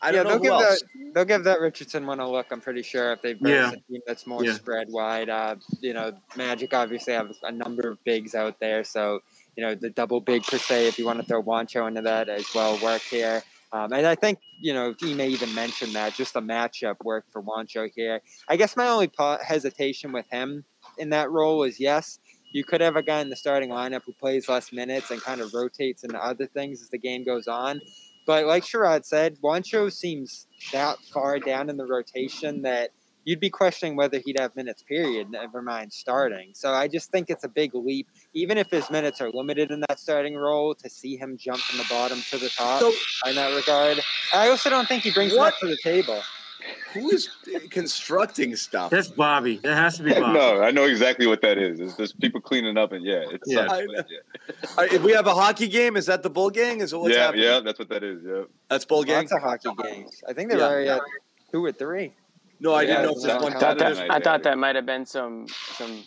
I 0.01 0.11
don't 0.11 0.25
know 0.25 0.31
they'll 0.31 0.37
who 0.37 0.43
give 0.43 0.51
else. 0.51 0.81
that 0.81 1.13
they'll 1.15 1.25
give 1.25 1.43
that 1.45 1.59
Richardson 1.61 2.05
one 2.05 2.19
a 2.19 2.29
look. 2.29 2.47
I'm 2.51 2.61
pretty 2.61 2.83
sure 2.83 3.13
if 3.13 3.21
they 3.21 3.33
verse 3.33 3.49
Yeah. 3.49 3.69
a 3.71 3.91
team 3.91 4.01
that's 4.05 4.27
more 4.27 4.43
Yeah. 4.45 4.53
spread 4.53 4.87
wide. 4.89 5.29
Uh, 5.29 5.55
you 5.79 5.93
know, 5.93 6.11
Magic 6.35 6.73
obviously 6.73 7.13
have 7.13 7.31
a 7.43 7.51
number 7.51 7.89
of 7.89 8.03
bigs 8.03 8.35
out 8.35 8.59
there, 8.59 8.83
so 8.83 9.21
you 9.55 9.63
know 9.63 9.73
the 9.73 9.89
double 9.89 10.19
big 10.21 10.43
per 10.43 10.57
se. 10.57 10.87
If 10.87 10.99
you 10.99 11.05
want 11.05 11.19
to 11.19 11.25
throw 11.25 11.41
Juancho 11.41 11.87
into 11.87 12.01
that 12.01 12.29
as 12.29 12.45
well, 12.53 12.77
work 12.83 13.01
here. 13.01 13.41
Um, 13.73 13.91
and 13.91 14.05
I 14.07 14.15
think 14.15 14.39
you 14.61 14.73
know 14.73 14.93
he 14.99 15.13
may 15.13 15.29
even 15.29 15.53
mention 15.55 15.91
that 15.93 16.13
just 16.13 16.35
a 16.35 16.41
matchup 16.41 16.97
work 17.03 17.25
for 17.31 17.41
Juancho 17.41 17.89
here. 17.95 18.21
I 18.47 18.55
guess 18.55 18.77
my 18.77 18.87
only 18.89 19.07
po- 19.07 19.39
hesitation 19.43 20.11
with 20.11 20.27
him 20.29 20.63
in 20.99 21.09
that 21.09 21.31
role 21.31 21.63
is 21.63 21.79
yes, 21.79 22.19
you 22.57 22.63
could 22.63 22.81
have 22.81 22.95
a 22.95 23.03
guy 23.03 23.21
in 23.21 23.29
the 23.29 23.35
starting 23.35 23.69
lineup 23.69 24.01
who 24.03 24.13
plays 24.13 24.49
less 24.49 24.73
minutes 24.73 25.11
and 25.11 25.21
kind 25.21 25.41
of 25.41 25.53
rotates 25.53 26.03
into 26.03 26.17
other 26.17 26.47
things 26.47 26.81
as 26.81 26.89
the 26.89 26.97
game 26.97 27.23
goes 27.23 27.47
on. 27.47 27.79
But 28.25 28.47
like 28.47 28.63
Sherrod 28.63 29.05
said, 29.05 29.37
Juancho 29.43 29.93
seems 29.93 30.47
that 30.73 30.97
far 31.13 31.37
down 31.37 31.69
in 31.69 31.77
the 31.77 31.85
rotation 31.85 32.63
that 32.63 32.89
you'd 33.25 33.39
be 33.39 33.51
questioning 33.51 33.95
whether 33.95 34.19
he'd 34.25 34.39
have 34.39 34.55
minutes, 34.55 34.81
period, 34.81 35.29
never 35.29 35.61
mind 35.61 35.93
starting. 35.93 36.49
So 36.55 36.73
I 36.73 36.87
just 36.87 37.11
think 37.11 37.29
it's 37.29 37.43
a 37.43 37.47
big 37.49 37.75
leap, 37.75 38.07
even 38.33 38.57
if 38.57 38.71
his 38.71 38.89
minutes 38.89 39.21
are 39.21 39.29
limited 39.29 39.69
in 39.69 39.81
that 39.81 39.99
starting 39.99 40.35
role, 40.35 40.73
to 40.73 40.89
see 40.89 41.15
him 41.15 41.37
jump 41.37 41.59
from 41.59 41.77
the 41.77 41.85
bottom 41.91 42.19
to 42.31 42.39
the 42.39 42.49
top 42.49 42.79
So 42.79 42.91
in 43.27 43.35
that 43.35 43.55
regard. 43.55 43.99
I 44.33 44.49
also 44.49 44.71
don't 44.71 44.87
think 44.87 45.03
he 45.03 45.11
brings 45.11 45.33
What? 45.33 45.53
enough 45.53 45.59
to 45.59 45.67
the 45.67 45.77
table. 45.83 46.23
Who 46.93 47.09
is 47.11 47.29
constructing 47.69 48.55
stuff? 48.55 48.91
That's 48.91 49.07
Bobby. 49.07 49.57
That 49.63 49.75
has 49.75 49.97
to 49.97 50.03
be 50.03 50.13
Bobby. 50.19 50.33
no, 50.33 50.61
I 50.61 50.71
know 50.71 50.85
exactly 50.85 51.27
what 51.27 51.41
that 51.41 51.57
is. 51.57 51.79
It's 51.79 51.95
just 51.95 52.19
people 52.19 52.41
cleaning 52.41 52.77
up, 52.77 52.91
and 52.91 53.03
yeah, 53.05 53.23
it 53.31 53.41
Yeah. 53.45 53.67
sucks. 53.67 53.73
I 53.73 53.85
but 53.85 53.95
know. 53.95 54.03
yeah. 54.09 54.55
All 54.69 54.83
right, 54.83 54.93
if 54.93 55.01
we 55.03 55.11
have 55.13 55.27
a 55.27 55.33
hockey 55.33 55.67
game, 55.67 55.95
is 55.97 56.05
that 56.07 56.23
the 56.23 56.29
Bull 56.29 56.49
Gang? 56.49 56.81
Is 56.81 56.93
it 56.93 56.97
what's 56.97 57.15
yeah, 57.15 57.25
happening? 57.25 57.43
yeah, 57.43 57.59
that's 57.59 57.79
what 57.79 57.89
that 57.89 58.03
is. 58.03 58.21
Yeah. 58.25 58.43
That's 58.69 58.85
Bull 58.85 59.03
Gang. 59.03 59.27
Lots 59.29 59.33
of 59.33 59.41
hockey 59.41 59.69
games. 59.83 60.21
I 60.27 60.33
think 60.33 60.49
they're 60.49 60.59
Yeah. 60.59 60.65
already 60.67 60.89
at 60.89 61.01
two 61.51 61.63
or 61.65 61.71
three. 61.71 62.13
No, 62.59 62.73
I 62.73 62.81
Yeah, 62.81 62.87
didn't 62.87 63.03
know 63.03 63.09
if 63.09 63.15
it's 63.17 63.25
there's 63.25 63.43
one 63.43 63.51
counted. 63.53 63.59
thought 63.59 63.77
competitive. 63.77 64.07
that, 64.07 64.11
I 64.15 64.19
thought 64.19 64.43
that 64.43 64.57
might 64.57 64.75
have 64.75 64.85
been 64.85 65.05
some 65.05 65.47
some 65.77 66.03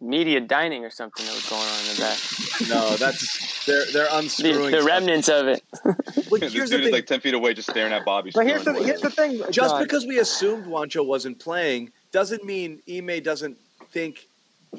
media 0.00 0.40
dining 0.40 0.84
or 0.84 0.90
something 0.90 1.26
that 1.26 1.34
was 1.34 1.48
going 1.48 1.62
on 1.62 1.80
in 1.80 1.94
the 1.96 2.00
back. 2.00 2.68
No, 2.68 2.96
that's 2.96 3.64
they're 3.66 3.84
they're 3.92 4.04
The, 4.10 4.16
unscrewing. 4.18 4.70
the 4.70 4.78
stuff. 4.78 4.86
remnants 4.86 5.28
of 5.28 5.48
it. 5.48 5.62
But 6.30 6.40
this 6.40 6.52
here's 6.52 6.70
dude 6.70 6.82
the 6.82 6.86
is 6.86 6.92
like 6.92 7.06
ten 7.06 7.20
feet 7.20 7.34
away, 7.34 7.54
just 7.54 7.70
staring 7.70 7.92
at 7.92 8.04
Bobby. 8.04 8.30
But 8.34 8.46
here's 8.46 8.64
the, 8.64 8.72
screwing 8.72 8.86
here's 8.86 9.00
the 9.00 9.10
thing. 9.10 9.38
just 9.50 9.54
John. 9.74 9.82
because 9.82 10.06
we 10.06 10.18
assumed 10.18 10.66
Juancho 10.66 11.04
wasn't 11.06 11.38
playing 11.40 11.90
doesn't 12.12 12.44
mean 12.44 12.80
Ime 12.88 13.22
doesn't 13.22 13.56
think. 13.90 14.26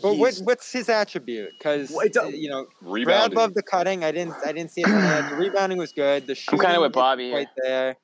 But 0.02 0.18
what, 0.18 0.36
what's 0.44 0.72
his 0.72 0.88
attribute? 0.88 1.52
Because 1.58 1.90
it 1.92 2.14
don't- 2.14 2.36
you 2.38 2.48
know, 2.50 2.68
Brad 2.82 2.92
Rebounding. 2.94 3.38
loved 3.38 3.56
the 3.56 3.64
cutting. 3.64 4.04
I 4.04 4.12
didn't. 4.12 4.36
I 4.46 4.52
didn't 4.52 4.70
see 4.72 4.82
it. 4.82 4.88
The 4.88 5.36
rebounding 5.36 5.80
was 5.80 5.92
good. 5.92 6.28
The 6.28 6.36
shooting. 6.36 6.60
kinda 6.60 6.80
with 6.80 6.94
Bobby 6.94 7.32
right 7.34 7.48
there. 7.64 7.96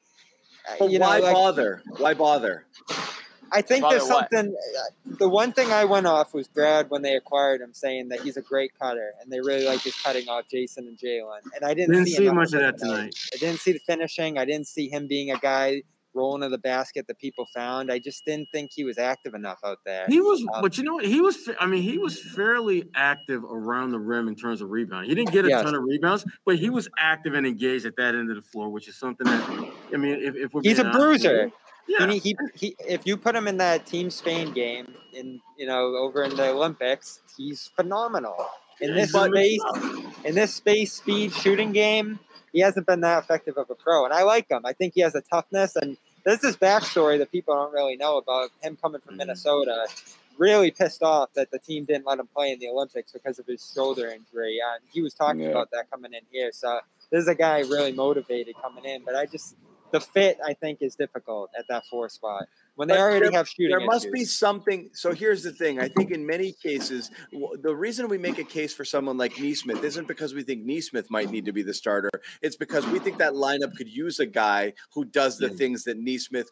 Uh, 0.68 0.76
But 0.80 0.90
you 0.92 0.98
know, 0.98 1.06
why 1.08 1.20
like, 1.20 1.34
bother? 1.34 1.84
Why 1.98 2.14
bother? 2.16 2.66
I 3.56 3.62
think 3.62 3.86
there's 3.90 4.08
something. 4.08 4.56
uh, 4.56 5.16
The 5.20 5.30
one 5.30 5.52
thing 5.54 5.72
I 5.72 5.86
went 5.86 6.08
off 6.08 6.34
was 6.34 6.48
Brad 6.48 6.90
when 6.90 7.02
they 7.02 7.16
acquired 7.16 7.62
him, 7.62 7.74
saying 7.74 8.10
that 8.10 8.22
he's 8.22 8.38
a 8.38 8.42
great 8.42 8.72
cutter, 8.78 9.14
and 9.22 9.32
they 9.32 9.40
really 9.40 9.66
like 9.66 9.82
his 9.82 9.96
cutting 9.96 10.28
off 10.28 10.46
Jayson 10.52 10.88
and 10.88 10.98
Jaylen. 10.98 11.40
And 11.56 11.64
I 11.64 11.74
didn't, 11.74 11.94
Didn't 11.94 12.08
see, 12.08 12.16
see 12.18 12.30
much 12.30 12.54
of 12.54 12.60
that 12.62 12.78
tonight. 12.78 13.16
I 13.34 13.38
didn't 13.38 13.60
see 13.60 13.72
the 13.72 13.80
finishing. 13.80 14.38
I 14.38 14.46
didn't 14.46 14.68
see 14.68 14.90
him 14.90 15.08
being 15.08 15.32
a 15.32 15.38
guy 15.38 15.84
rolling 16.14 16.42
to 16.42 16.48
the 16.50 16.58
basket 16.58 17.06
that 17.08 17.20
people 17.20 17.46
found. 17.54 17.92
I 17.92 18.00
just 18.00 18.24
didn't 18.24 18.48
think 18.50 18.72
he 18.74 18.86
was 18.86 18.98
active 18.98 19.34
enough 19.34 19.60
out 19.66 19.80
there. 19.86 20.06
He 20.08 20.22
was, 20.22 20.42
Um, 20.54 20.62
but 20.62 20.78
you 20.78 20.86
know 20.86 20.94
what? 20.96 21.06
He 21.06 21.20
was. 21.20 21.50
I 21.60 21.66
mean, 21.66 21.82
he 21.82 21.98
was 21.98 22.22
fairly 22.22 22.90
active 22.96 23.44
around 23.44 23.92
the 23.92 24.00
rim 24.00 24.30
in 24.30 24.36
terms 24.36 24.62
of 24.62 24.70
rebound. 24.70 25.08
He 25.08 25.16
didn't 25.16 25.32
get 25.32 25.44
a 25.46 25.50
Yes. 25.50 25.64
ton 25.64 25.76
of 25.76 25.84
rebounds, 25.84 26.26
but 26.46 26.56
he 26.56 26.70
was 26.70 26.88
active 26.98 27.34
and 27.34 27.46
engaged 27.46 27.86
at 27.86 27.98
that 27.98 28.16
end 28.16 28.30
of 28.30 28.38
the 28.38 28.42
floor, 28.42 28.70
which 28.70 28.88
is 28.88 28.96
something 28.96 29.28
that 29.28 29.50
I 29.94 29.98
mean, 29.98 30.16
if, 30.22 30.36
if 30.36 30.54
we're 30.54 30.62
He's 30.64 30.80
a 30.80 30.86
honest 30.88 31.00
with 31.00 31.22
bruiser. 31.22 31.52
Yeah, 31.88 32.08
He, 32.12 32.20
he, 32.20 32.36
he, 32.56 32.76
if 32.80 33.06
you 33.06 33.16
put 33.18 33.36
him 33.36 33.48
in 33.48 33.58
that 33.58 33.86
Team 33.86 34.10
Spain 34.10 34.54
game, 34.54 34.94
in 35.14 35.40
you 35.58 35.68
know 35.68 35.96
over 35.96 36.24
in 36.24 36.36
the 36.36 36.50
Olympics, 36.50 37.22
he's 37.38 37.68
phenomenal. 37.76 38.36
In 38.82 38.94
this 38.94 39.12
But- 39.12 39.32
space, 39.32 39.62
in 40.26 40.36
this 40.36 40.54
space 40.54 40.92
speed 40.94 41.32
shooting 41.34 41.72
game, 41.72 42.20
he 42.52 42.60
hasn't 42.60 42.88
been 42.88 43.02
that 43.02 43.24
effective 43.24 43.58
of 43.58 43.70
a 43.70 43.76
pro, 43.76 44.04
and 44.06 44.14
I 44.14 44.24
like 44.24 44.50
him. 44.50 44.62
I 44.66 44.74
think 44.74 44.94
he 44.96 45.02
has 45.02 45.16
a 45.16 45.22
toughness, 45.22 45.76
and 45.76 45.96
there's 46.26 46.40
this 46.40 46.56
backstory 46.58 47.18
that 47.20 47.32
people 47.32 47.54
don't 47.54 47.72
really 47.74 47.96
know 47.96 48.18
about 48.18 48.50
him 48.62 48.78
coming 48.82 49.00
from 49.02 49.18
Minnesota. 49.18 49.88
Really 50.38 50.70
pissed 50.72 51.02
off 51.02 51.30
that 51.36 51.50
the 51.52 51.60
team 51.60 51.86
didn't 51.86 52.06
let 52.06 52.20
him 52.20 52.28
play 52.28 52.52
in 52.52 52.60
the 52.60 52.68
Olympics 52.68 53.14
because 53.14 53.40
of 53.40 53.46
his 53.46 53.72
shoulder 53.74 54.08
injury. 54.10 54.60
Uh, 54.60 54.80
he 54.92 55.02
was 55.02 55.14
talking 55.14 55.40
Yeah. 55.40 55.52
about 55.52 55.72
that 55.72 55.90
coming 55.90 56.14
in 56.14 56.20
here. 56.30 56.52
So 56.52 56.82
this 57.10 57.22
is 57.22 57.30
a 57.30 57.36
guy 57.36 57.60
really 57.60 57.94
motivated 57.94 58.56
coming 58.62 58.84
in, 58.84 59.04
but 59.06 59.16
I 59.16 59.28
just 59.28 59.56
the 59.96 60.02
fit 60.02 60.38
I 60.46 60.54
think 60.54 60.82
is 60.82 60.96
difficult 60.96 61.50
at 61.58 61.66
that 61.70 61.86
four 61.90 62.10
spot 62.10 62.48
when 62.76 62.88
they 62.90 62.96
But 62.96 63.00
already 63.00 63.20
there- 63.30 63.32
have 63.32 63.48
shooting. 63.48 63.70
There 63.70 63.86
must 63.86 64.12
be 64.12 64.26
something. 64.26 64.90
So 64.94 65.14
here's 65.14 65.42
the 65.42 65.52
thing. 65.54 65.80
I 65.80 65.88
think 65.88 66.12
in 66.12 66.26
many 66.26 66.52
cases, 66.52 67.12
the 67.62 67.74
reason 67.74 68.10
we 68.10 68.18
make 68.18 68.38
a 68.38 68.44
case 68.44 68.74
for 68.74 68.84
someone 68.84 69.18
like 69.18 69.40
Nesmith 69.40 69.84
isn't 69.84 70.08
because 70.08 70.34
we 70.34 70.44
think 70.44 70.66
Nesmith 70.66 71.10
might 71.10 71.32
need 71.32 71.46
to 71.46 71.54
be 71.54 71.64
the 71.64 71.74
starter. 71.74 72.10
It's 72.42 72.58
because 72.58 72.86
we 72.88 73.00
think 73.00 73.18
that 73.20 73.34
lineup 73.34 73.78
could 73.78 73.88
use 73.88 74.20
a 74.20 74.26
guy 74.26 74.74
who 74.94 75.06
does 75.06 75.38
the 75.38 75.50
things 75.50 75.86
that 75.86 75.98
Nesmith 75.98 76.52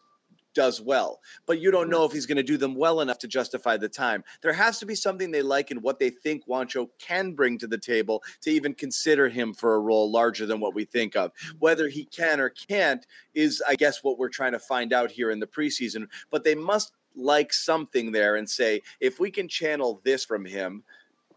does 0.54 0.80
well. 0.80 1.20
But 1.46 1.60
you 1.60 1.70
don't 1.70 1.90
know 1.90 2.04
if 2.04 2.12
he's 2.12 2.26
going 2.26 2.36
to 2.36 2.42
do 2.42 2.56
them 2.56 2.74
well 2.74 3.00
enough 3.00 3.18
to 3.18 3.28
justify 3.28 3.76
the 3.76 3.88
time. 3.88 4.24
There 4.40 4.52
has 4.52 4.78
to 4.78 4.86
be 4.86 4.94
something 4.94 5.30
they 5.30 5.42
like 5.42 5.70
in 5.70 5.82
what 5.82 5.98
they 5.98 6.10
think 6.10 6.46
Juancho 6.46 6.88
can 6.98 7.32
bring 7.32 7.58
to 7.58 7.66
the 7.66 7.78
table 7.78 8.22
to 8.42 8.50
even 8.50 8.74
consider 8.74 9.28
him 9.28 9.52
for 9.52 9.74
a 9.74 9.80
role 9.80 10.10
larger 10.10 10.46
than 10.46 10.60
what 10.60 10.74
we 10.74 10.84
think 10.84 11.16
of. 11.16 11.32
Whether 11.58 11.88
he 11.88 12.04
can 12.06 12.40
or 12.40 12.48
can't 12.48 13.06
is, 13.34 13.62
I 13.68 13.74
guess, 13.74 14.02
what 14.02 14.18
we're 14.18 14.28
trying 14.28 14.52
to 14.52 14.58
find 14.58 14.92
out 14.92 15.10
here 15.10 15.30
in 15.30 15.40
the 15.40 15.46
preseason. 15.46 16.06
But 16.30 16.44
they 16.44 16.54
must 16.54 16.92
like 17.16 17.52
something 17.52 18.12
there 18.12 18.36
and 18.36 18.48
say, 18.48 18.82
if 19.00 19.20
we 19.20 19.30
can 19.30 19.48
channel 19.48 20.00
this 20.04 20.24
from 20.24 20.44
him, 20.44 20.82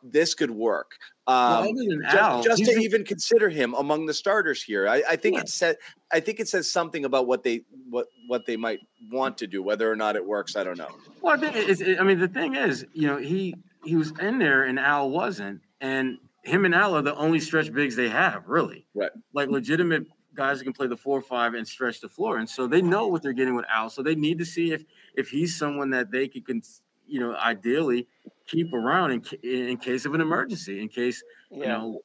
this 0.03 0.34
could 0.34 0.51
work. 0.51 0.93
Um, 1.28 1.36
other 1.36 1.68
than 1.74 2.01
ju- 2.09 2.18
Al, 2.18 2.41
just, 2.43 2.63
to 2.63 2.72
even 2.80 3.03
consider 3.03 3.49
him 3.49 3.74
among 3.74 4.05
the 4.05 4.13
starters 4.13 4.63
here, 4.63 4.88
I, 4.88 5.03
I 5.09 5.15
think 5.18 5.36
Yeah. 5.36 5.41
it 5.41 5.49
said. 5.49 5.76
I 6.12 6.20
think 6.20 6.39
it 6.39 6.47
says 6.47 6.72
something 6.72 7.05
about 7.05 7.28
what 7.28 7.43
they 7.43 7.64
what 7.89 8.08
what 8.28 8.45
they 8.45 8.58
might 8.58 8.80
want 9.12 9.38
to 9.39 9.47
do. 9.47 9.62
Whether 9.62 9.91
or 9.91 9.95
not 9.95 10.16
it 10.16 10.26
works, 10.26 10.55
I 10.55 10.64
don't 10.64 10.78
know. 10.78 10.89
Well, 11.22 11.36
I 11.36 11.39
think 11.39 11.55
it's, 11.55 11.82
it, 11.82 11.99
I 11.99 12.03
mean, 12.03 12.20
the 12.20 12.28
thing 12.28 12.55
is, 12.55 12.86
you 12.93 13.08
know, 13.08 13.18
he 13.18 13.55
he 13.84 13.95
was 13.95 14.14
in 14.20 14.39
there 14.39 14.64
and 14.64 14.80
Al 14.80 15.10
wasn't, 15.10 15.62
and 15.82 16.18
him 16.43 16.66
and 16.66 16.74
Al 16.74 16.95
are 16.95 17.01
the 17.01 17.16
only 17.16 17.39
stretch 17.39 17.72
bigs 17.74 17.95
they 17.95 18.10
have, 18.10 18.47
really. 18.47 18.86
Right. 18.95 19.12
Like 19.34 19.49
legitimate 19.49 20.08
guys 20.34 20.60
who 20.60 20.64
can 20.64 20.74
play 20.74 20.88
the 20.88 20.95
four 20.95 21.18
or 21.18 21.22
five 21.22 21.55
and 21.55 21.68
stretch 21.68 21.99
the 21.99 22.10
floor, 22.10 22.38
and 22.38 22.49
so 22.49 22.68
they 22.68 22.82
know 22.82 23.08
what 23.08 23.22
they're 23.22 23.34
getting 23.34 23.55
with 23.55 23.66
Al. 23.70 23.89
So 23.89 24.01
they 24.01 24.16
need 24.16 24.39
to 24.39 24.45
see 24.45 24.72
if 24.72 24.84
if 25.16 25.30
he's 25.30 25.58
someone 25.58 25.89
that 25.89 26.12
they 26.12 26.28
could, 26.28 26.45
cons- 26.47 26.82
you 27.05 27.20
know, 27.20 27.36
ideally 27.36 28.08
keep 28.47 28.74
around 28.74 29.12
in 29.12 29.22
in 29.43 29.78
case 29.78 30.05
of 30.05 30.14
an 30.14 30.22
emergency, 30.22 30.80
in 30.80 30.88
case 30.88 31.22
you 31.51 31.66
know 31.66 32.01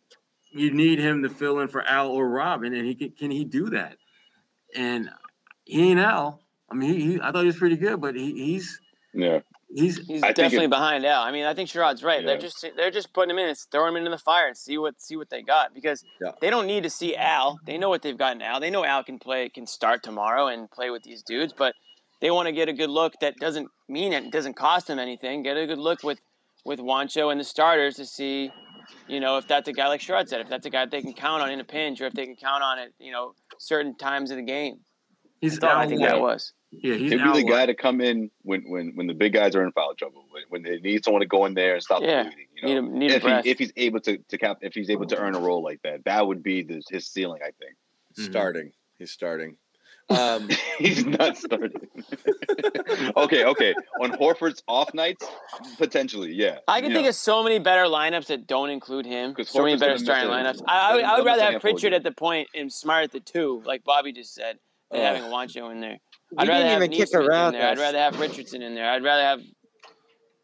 you 0.52 0.70
need 0.72 0.98
him 0.98 1.22
to 1.22 1.28
fill 1.28 1.60
in 1.60 1.68
for 1.68 1.82
Al 1.82 2.08
or 2.08 2.28
Robin, 2.28 2.74
and 2.74 2.86
he 2.86 2.94
can 2.94 3.10
can 3.10 3.30
he 3.30 3.44
do 3.44 3.70
that? 3.70 3.96
And 4.74 5.10
he 5.64 5.90
ain't 5.90 6.00
Al. 6.00 6.40
I 6.70 6.74
mean, 6.74 6.94
he, 6.94 7.12
he 7.12 7.20
I 7.20 7.30
thought 7.32 7.40
he 7.40 7.46
was 7.46 7.56
pretty 7.56 7.76
good, 7.76 8.00
but 8.00 8.14
he, 8.14 8.32
he's 8.32 8.80
Yeah. 9.12 9.40
he's 9.74 9.98
He's 10.06 10.22
I 10.22 10.32
definitely 10.32 10.66
it- 10.66 10.70
behind 10.70 11.04
Al. 11.04 11.22
I 11.22 11.30
mean, 11.30 11.44
I 11.44 11.54
think 11.54 11.68
Sherrod's 11.68 12.02
right. 12.02 12.24
They're 12.24 12.38
just 12.38 12.64
they're 12.76 12.90
just 12.90 13.12
putting 13.12 13.30
him 13.30 13.38
in 13.38 13.48
and 13.48 13.58
throwing 13.70 13.90
him 13.92 13.96
into 13.98 14.10
the 14.10 14.18
fire 14.18 14.46
and 14.48 14.56
see 14.56 14.78
what 14.78 15.00
see 15.00 15.16
what 15.16 15.28
they 15.30 15.42
got 15.42 15.74
because 15.74 16.02
Yeah. 16.20 16.32
they 16.40 16.50
don't 16.50 16.66
need 16.66 16.82
to 16.84 16.90
see 16.90 17.14
Al. 17.16 17.58
They 17.66 17.76
know 17.78 17.88
what 17.88 18.02
they've 18.02 18.16
got 18.16 18.38
now. 18.38 18.58
They 18.58 18.70
know 18.70 18.84
Al 18.84 19.04
can 19.04 19.18
play 19.18 19.48
can 19.48 19.66
start 19.66 20.02
tomorrow 20.02 20.46
and 20.48 20.70
play 20.70 20.90
with 20.90 21.02
these 21.02 21.22
dudes, 21.22 21.52
but 21.52 21.74
they 22.20 22.30
want 22.30 22.46
to 22.46 22.52
get 22.52 22.68
a 22.68 22.72
good 22.72 22.90
look 22.90 23.14
that 23.20 23.36
doesn't 23.38 23.68
mean 23.88 24.12
it 24.12 24.30
doesn't 24.30 24.54
cost 24.54 24.86
them 24.86 24.98
anything. 24.98 25.42
Get 25.42 25.56
a 25.56 25.66
good 25.66 25.78
look 25.78 26.02
with 26.02 26.20
with 26.64 26.78
Juancho 26.78 27.30
and 27.32 27.40
the 27.40 27.44
starters 27.44 27.96
to 27.96 28.06
see, 28.06 28.50
you 29.08 29.20
know, 29.20 29.36
if 29.38 29.46
that's 29.48 29.68
a 29.68 29.72
guy 29.72 29.88
like 29.88 30.00
Sherrod 30.00 30.28
said, 30.28 30.40
if 30.40 30.48
that's 30.48 30.66
a 30.66 30.70
guy 30.70 30.80
that 30.84 30.90
they 30.90 31.02
can 31.02 31.12
count 31.12 31.42
on 31.42 31.50
in 31.50 31.60
a 31.60 31.64
pinch 31.64 32.00
or 32.00 32.06
if 32.06 32.12
they 32.14 32.26
can 32.26 32.36
count 32.36 32.62
on 32.62 32.78
it, 32.78 32.92
you 32.98 33.12
know, 33.12 33.34
certain 33.58 33.96
times 33.96 34.30
of 34.30 34.36
the 34.36 34.42
game. 34.42 34.80
he's 35.40 35.58
I 35.58 35.60
thought 35.60 35.76
I 35.76 35.86
think 35.86 36.00
that 36.02 36.20
was. 36.20 36.52
Yeah, 36.70 36.94
he's 36.94 37.10
He'd 37.12 37.18
be 37.18 37.24
the 37.24 37.30
White. 37.44 37.48
guy 37.48 37.66
to 37.66 37.74
come 37.74 38.00
in 38.00 38.30
when, 38.42 38.62
when, 38.62 38.92
when 38.94 39.06
the 39.06 39.12
big 39.14 39.34
guys 39.34 39.54
are 39.54 39.62
in 39.62 39.72
foul 39.72 39.94
trouble, 39.94 40.24
when, 40.30 40.42
when 40.48 40.62
they 40.62 40.78
need 40.80 41.04
someone 41.04 41.20
to 41.20 41.26
go 41.26 41.44
in 41.44 41.52
there 41.54 41.74
and 41.74 41.82
stop 41.82 42.00
Yeah. 42.02 42.22
the 42.22 42.30
bleeding. 42.30 42.46
You 42.54 42.62
know, 42.62 42.88
Need 42.88 42.94
a 42.94 42.98
need 42.98 43.10
a 43.10 43.16
if, 43.16 43.44
he, 43.44 43.50
if 43.50 43.58
he's 43.58 43.72
able 43.76 44.00
to, 44.00 44.16
to 44.16 44.38
cap, 44.38 44.58
if 44.62 44.72
he's 44.72 44.88
able 44.88 45.04
to 45.06 45.18
earn 45.18 45.34
a 45.34 45.40
role 45.40 45.62
like 45.62 45.80
that, 45.82 46.04
that 46.06 46.26
would 46.26 46.42
be 46.42 46.62
the, 46.62 46.82
his 46.90 47.06
ceiling, 47.06 47.40
I 47.42 47.50
think. 47.58 47.74
Mhm. 48.18 48.30
Starting, 48.30 48.72
he's 48.98 49.10
starting. 49.10 49.56
Um, 50.10 50.48
He's 50.78 51.04
not 51.06 51.36
starting. 51.36 51.72
okay, 53.16 53.44
okay. 53.44 53.74
On 54.00 54.10
Horford's 54.12 54.62
off 54.68 54.92
nights, 54.94 55.26
potentially, 55.78 56.32
yeah. 56.32 56.58
I 56.68 56.80
can 56.80 56.90
You 56.90 56.96
think 56.96 57.04
know, 57.04 57.10
of 57.10 57.14
so 57.14 57.42
many 57.42 57.58
better 57.58 57.84
lineups 57.84 58.26
that 58.26 58.46
don't 58.46 58.70
include 58.70 59.06
him. 59.06 59.34
So 59.44 59.62
many 59.62 59.76
better 59.78 59.98
starting 59.98 60.28
miss 60.30 60.60
lineups. 60.60 60.62
a- 60.62 60.70
I, 60.70 60.90
I, 60.90 60.94
would- 60.94 61.04
I 61.04 61.16
would 61.18 61.26
rather 61.26 61.42
have 61.52 61.60
Pritchard 61.60 61.92
at 61.92 62.02
the 62.02 62.12
point 62.12 62.48
and 62.54 62.72
Smart 62.72 63.04
at 63.04 63.12
the 63.12 63.20
two, 63.20 63.62
like 63.64 63.84
Bobby 63.84 64.12
just 64.12 64.34
said, 64.34 64.58
than 64.90 65.00
Ugh. 65.00 65.06
having 65.16 65.30
Juancho 65.30 65.70
in 65.72 65.80
there. 65.80 65.98
We 66.32 66.38
I'd 66.38 66.48
rather 66.48 66.60
didn't 66.64 66.72
have 66.72 66.82
even 66.82 66.90
kick 66.90 67.00
Nesmith 67.12 67.28
around 67.28 67.54
in 67.54 67.60
there. 67.60 67.70
I'd 67.70 67.78
rather 67.78 67.98
have 67.98 68.20
Richardson 68.20 68.62
in 68.62 68.74
there. 68.74 68.90
I'd 68.90 69.02
rather 69.04 69.22
have. 69.22 69.40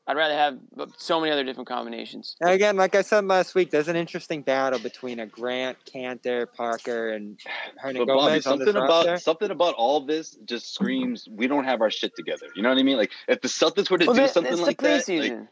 I'd 0.08 0.16
rather 0.16 0.34
have 0.34 0.58
so 0.96 1.20
many 1.20 1.30
other 1.30 1.44
different 1.44 1.68
combinations. 1.68 2.34
Now, 2.40 2.48
again, 2.52 2.76
like 2.76 2.94
I 2.94 3.02
said 3.02 3.26
last 3.26 3.54
week, 3.54 3.70
there's 3.70 3.88
an 3.88 3.96
interesting 3.96 4.40
battle 4.40 4.78
between 4.78 5.20
a 5.20 5.26
Grant, 5.26 5.76
Kanter, 5.84 6.46
Parker, 6.52 7.10
and 7.10 7.38
Hernan 7.76 8.06
But 8.06 8.14
Bobby, 8.14 8.40
Gomez 8.40 8.46
on 8.46 8.58
this 8.58 8.66
something 8.68 8.82
about 8.82 8.88
roster. 9.06 9.16
something 9.18 9.50
about 9.50 9.74
all 9.74 10.00
this 10.00 10.38
just 10.46 10.72
screams 10.72 11.28
we 11.30 11.46
don't 11.46 11.64
have 11.64 11.82
our 11.82 11.90
shit 11.90 12.16
together. 12.16 12.46
You 12.56 12.62
know 12.62 12.70
what 12.70 12.78
I 12.78 12.82
mean? 12.84 12.96
Like 12.96 13.12
if 13.28 13.42
the 13.42 13.48
Celtics 13.48 13.90
were 13.90 13.98
to 13.98 14.06
Well, 14.06 14.14
do 14.14 14.22
they- 14.22 14.28
something 14.28 14.56
like 14.58 14.78
the 14.78 14.82
that, 14.88 14.92
like, 14.94 15.04
preseason. 15.04 15.48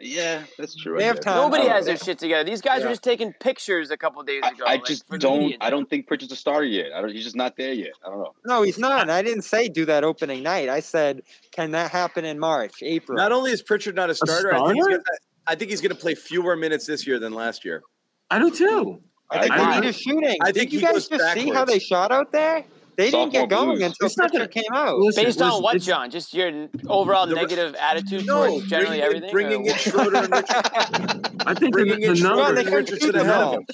Yeah, 0.00 0.42
that's 0.58 0.74
true. 0.74 0.98
They 0.98 1.04
have 1.04 1.20
time. 1.20 1.36
Nobody 1.36 1.68
has 1.68 1.86
their 1.86 1.94
yeah. 1.94 2.02
shit 2.02 2.18
together. 2.18 2.44
These 2.44 2.60
guys 2.60 2.80
Yeah. 2.80 2.86
were 2.86 2.92
just 2.92 3.02
taking 3.02 3.32
pictures 3.34 3.90
a 3.90 3.96
couple 3.96 4.22
days 4.22 4.42
I, 4.44 4.50
ago. 4.50 4.64
I 4.66 4.72
like, 4.72 4.84
just 4.84 5.08
don't. 5.08 5.54
I 5.60 5.70
don't 5.70 5.88
think 5.88 6.06
Pritchard's 6.06 6.32
a 6.32 6.36
starter 6.36 6.66
yet. 6.66 6.92
I 6.92 7.00
don't. 7.00 7.12
He's 7.12 7.24
just 7.24 7.36
not 7.36 7.56
there 7.56 7.72
yet. 7.72 7.92
I 8.04 8.10
don't 8.10 8.18
know. 8.18 8.34
No, 8.44 8.62
he's 8.62 8.78
not. 8.78 9.08
I 9.08 9.22
didn't 9.22 9.42
say 9.42 9.68
do 9.68 9.84
that 9.84 10.04
opening 10.04 10.42
night. 10.42 10.68
I 10.68 10.80
said, 10.80 11.22
can 11.52 11.70
that 11.72 11.90
happen 11.90 12.24
in 12.24 12.38
March, 12.38 12.74
April? 12.82 13.16
Not 13.16 13.32
only 13.32 13.52
is 13.52 13.62
Pritchard 13.62 13.94
not 13.94 14.10
a 14.10 14.14
starter, 14.14 14.52
I 14.52 14.58
think 14.58 14.74
he's 14.74 14.84
starter? 14.84 14.98
gonna, 14.98 15.18
I 15.46 15.54
think 15.54 15.70
he's 15.70 15.80
going 15.80 15.94
to 15.94 16.00
play 16.00 16.14
fewer 16.14 16.56
minutes 16.56 16.86
this 16.86 17.06
year 17.06 17.18
than 17.18 17.32
last 17.32 17.64
year. 17.64 17.82
I 18.30 18.38
do 18.38 18.50
too. 18.50 19.00
I 19.30 19.40
think 19.40 19.52
I 19.52 19.74
we 19.74 19.80
need 19.80 19.88
a 19.88 19.92
shooting. 19.92 20.36
I 20.42 20.46
Did 20.46 20.54
think 20.54 20.72
you 20.72 20.80
guys 20.80 20.92
goes 20.92 21.08
just 21.08 21.34
see 21.34 21.50
how 21.50 21.64
they 21.64 21.78
shot 21.78 22.10
out 22.12 22.32
there? 22.32 22.64
They 22.98 23.10
didn't 23.12 23.30
get 23.32 23.48
going 23.48 23.78
blues. 23.78 23.82
until 23.82 24.06
It's 24.06 24.18
not 24.18 24.30
Pritchard 24.32 24.52
gonna- 24.52 24.66
came 24.66 24.72
out. 24.74 24.98
Listen, 24.98 25.24
Based 25.24 25.40
on 25.40 25.48
listen, 25.50 25.62
what, 25.62 25.80
John? 25.80 26.10
Just 26.10 26.34
your 26.34 26.68
overall 26.88 27.26
The- 27.28 27.36
negative 27.36 27.74
attitude 27.76 28.26
No, 28.26 28.46
towards 28.48 28.66
generally 28.66 28.98
bringing 28.98 29.04
everything? 29.04 29.30
bringing 29.30 29.68
or 29.68 29.70
in 29.72 29.78
Schroeder 29.78 30.16
and 30.16 30.30
Richardson. 30.32 31.36
I 31.46 31.54
think 31.54 31.60
the, 31.60 31.68
Bringing 31.70 32.02
in 32.02 32.10
the 32.10 32.16
Schroeder 32.16 32.36
they 32.36 32.36
numbers. 32.36 32.48
and 32.48 32.56
couldn't 32.58 32.74
Richardson 32.74 33.14
ahead 33.14 33.40
of 33.42 33.52
him. 33.54 33.66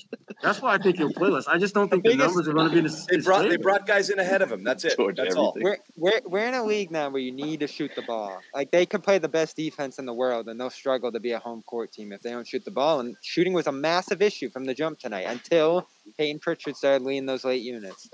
That's 0.43 0.61
why 0.61 0.75
I 0.75 0.79
think 0.79 0.99
he'll 0.99 1.11
play 1.12 1.31
less. 1.31 1.49
I 1.49 1.57
just 1.57 1.75
don't 1.75 1.89
think 1.89 2.03
the, 2.05 2.11
biggest- 2.11 2.29
numbers 2.37 2.49
are 2.49 2.53
going 2.53 2.68
to 2.68 2.75
be 2.75 2.81
The, 2.83 2.89
his, 2.89 3.07
They 3.07 3.16
brought 3.16 3.49
they 3.49 3.57
brought 3.57 3.87
guys 3.87 4.11
in 4.11 4.18
ahead 4.18 4.43
of 4.43 4.53
him. 4.53 4.62
That's 4.62 4.85
it. 4.85 4.95
Towards 4.97 5.16
That's 5.16 5.35
all. 5.37 5.57
We're, 5.59 5.79
we're, 5.97 6.20
we're 6.27 6.47
in 6.47 6.53
a 6.55 6.62
league 6.62 6.91
now 6.91 7.09
where 7.09 7.22
you 7.22 7.33
need 7.33 7.61
to 7.61 7.66
shoot 7.66 7.93
the 7.97 8.03
ball. 8.03 8.39
Like 8.55 8.70
they 8.72 8.85
could 8.85 9.03
play 9.03 9.16
the 9.16 9.29
best 9.29 9.57
defense 9.57 9.99
in 9.99 10.05
the 10.05 10.12
world 10.12 10.49
and 10.49 10.61
they'll 10.61 10.68
struggle 10.68 11.11
to 11.11 11.18
be 11.18 11.33
a 11.33 11.39
home 11.39 11.62
court 11.62 11.93
team 11.93 12.12
if 12.12 12.20
they 12.20 12.31
don't 12.31 12.47
shoot 12.47 12.62
the 12.66 12.70
ball. 12.70 13.01
And 13.01 13.16
shooting 13.22 13.55
was 13.55 13.68
a 13.68 13.72
massive 13.72 14.20
issue 14.20 14.51
from 14.51 14.66
the 14.66 14.75
jump 14.75 14.99
tonight 14.99 15.22
until 15.29 15.89
Peyton 16.18 16.41
Pritchard 16.41 16.77
started 16.77 17.03
leading 17.07 17.25
those 17.25 17.45
late 17.47 17.62
units. 17.62 18.11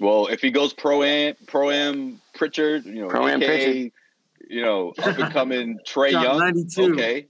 Well, 0.00 0.26
if 0.28 0.40
he 0.40 0.50
goes 0.50 0.72
pro 0.72 1.02
am, 1.02 1.34
pro 1.46 1.70
am 1.70 2.20
Pritchard, 2.34 2.84
you 2.84 3.02
know, 3.02 3.08
Pro-Am 3.08 3.42
AKA, 3.42 3.92
you 4.48 4.62
know, 4.62 4.92
up 4.98 5.18
and 5.18 5.32
coming 5.32 5.78
Trae 5.86 6.12
Young. 6.12 6.38
92. 6.38 6.92
Okay, 6.92 7.26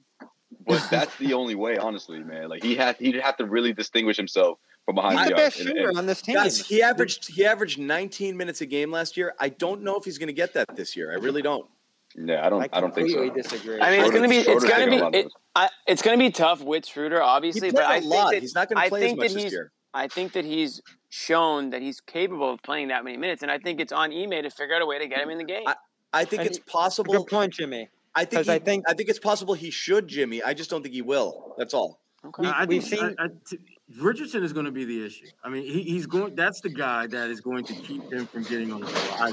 but 0.67 0.87
that's 0.91 1.17
the 1.17 1.33
only 1.33 1.55
way, 1.55 1.79
honestly, 1.79 2.19
man. 2.21 2.49
Like 2.51 2.63
he 2.63 2.75
had, 2.75 2.97
he'd 2.97 3.15
have 3.17 3.37
to 3.39 3.47
really 3.47 3.73
distinguish 3.73 4.17
himself 4.19 4.59
from 4.85 4.97
behind 4.97 5.19
He's 5.19 5.29
the 5.29 5.35
the 5.35 5.41
arc. 5.43 5.47
best 5.55 5.57
shooter 5.57 5.89
and- 5.89 5.99
on 5.99 6.07
this 6.07 6.21
team. 6.21 6.35
Guys, 6.35 6.67
he 6.67 6.83
averaged 6.83 7.29
he 7.35 7.45
averaged 7.47 7.79
19 7.79 8.37
minutes 8.37 8.61
a 8.61 8.67
game 8.67 8.91
last 8.91 9.17
year. 9.17 9.35
I 9.41 9.49
don't 9.49 9.83
know 9.83 9.97
if 9.97 10.05
he's 10.05 10.19
going 10.19 10.27
to 10.29 10.33
get 10.35 10.53
that 10.55 10.67
this 10.77 10.95
year. 10.97 11.11
I 11.11 11.15
really 11.17 11.41
don't. 11.43 11.67
yeah, 12.15 12.45
I 12.47 12.51
don't, 12.51 12.63
I 12.63 12.69
I 12.73 12.81
don't 12.83 12.95
think 12.95 13.11
so. 13.11 13.31
disagree. 13.31 13.81
I 13.81 13.91
mean, 13.91 14.01
it's 14.03 14.11
gonna 14.11 14.29
be 14.29 14.37
it's 14.37 14.45
Schroeder's 14.47 14.65
gonna 14.71 14.91
taking 14.91 15.11
be 15.11 15.19
it, 15.19 15.29
I, 15.55 15.69
it's 15.87 16.03
gonna 16.03 16.19
be 16.19 16.31
tough 16.31 16.63
with 16.63 16.85
Schroeder, 16.87 17.23
obviously. 17.23 17.69
He 17.69 17.73
But 17.73 17.85
played 17.87 17.95
I 17.95 17.97
a 17.97 18.01
think 18.01 18.13
lot. 18.13 18.31
that 18.33 18.43
He's 18.43 18.55
not 18.55 18.69
going 18.69 18.83
to 18.83 18.89
play 18.91 19.01
as 19.01 19.07
think 19.09 19.19
much 19.19 19.29
that 19.33 19.43
this 19.43 19.53
year. 19.53 19.73
I 19.95 20.07
think 20.09 20.33
that 20.33 20.45
he's 20.45 20.81
shown 21.11 21.71
that 21.71 21.83
he's 21.83 22.01
capable 22.01 22.51
of 22.53 22.63
playing 22.63 22.89
that 22.89 23.05
many 23.05 23.17
minutes, 23.17 23.43
and 23.43 23.51
I 23.51 23.59
think 23.59 23.81
it's 23.81 23.93
on 23.93 24.13
Ime 24.13 24.31
to 24.43 24.51
figure 24.51 24.75
out 24.75 24.83
a 24.83 24.87
way 24.87 24.99
to 24.99 25.07
get 25.07 25.21
him 25.21 25.31
in 25.31 25.39
the 25.39 25.45
game. 25.45 25.65
I 26.13 26.25
think 26.25 26.41
And 26.41 26.49
it's 26.51 26.59
Good 26.59 26.67
possible. 26.67 27.25
point, 27.27 27.55
Jimmy. 27.55 27.89
I 28.15 28.25
think 28.25 28.41
'Cause 28.41 28.47
he, 28.47 28.53
I 28.53 28.55
I 28.55 28.59
think- 28.59 28.65
think 28.65 28.85
I 28.89 28.95
think 28.95 29.09
it's 29.09 29.19
possible 29.19 29.55
he 29.55 29.71
should, 29.71 30.09
Jimmy. 30.09 30.43
I 30.43 30.55
just 30.55 30.71
don't 30.71 30.83
think 30.83 30.95
he 30.95 31.03
will. 31.03 31.55
That's 31.59 31.75
all. 31.75 32.01
okay. 32.25 32.43
We- 32.43 32.49
I 32.49 32.65
we've 32.65 32.83
think 32.85 33.01
seen- 33.01 33.15
I, 33.19 33.25
I, 33.25 33.29
t- 33.49 33.59
Richardson 34.01 34.43
is 34.43 34.53
going 34.53 34.67
to 34.67 34.73
be 34.73 34.85
the 34.85 35.05
issue. 35.07 35.27
I 35.45 35.49
mean, 35.49 35.63
he, 35.65 35.83
he's 35.83 36.07
going. 36.07 36.35
That's 36.35 36.61
the 36.61 36.69
guy 36.69 37.07
that 37.07 37.31
is 37.31 37.41
going 37.41 37.65
to 37.65 37.75
keep 37.75 38.11
him 38.13 38.27
from 38.27 38.43
getting 38.43 38.73
on 38.73 38.81
the 38.81 38.87
floor. 38.87 39.29
I 39.29 39.33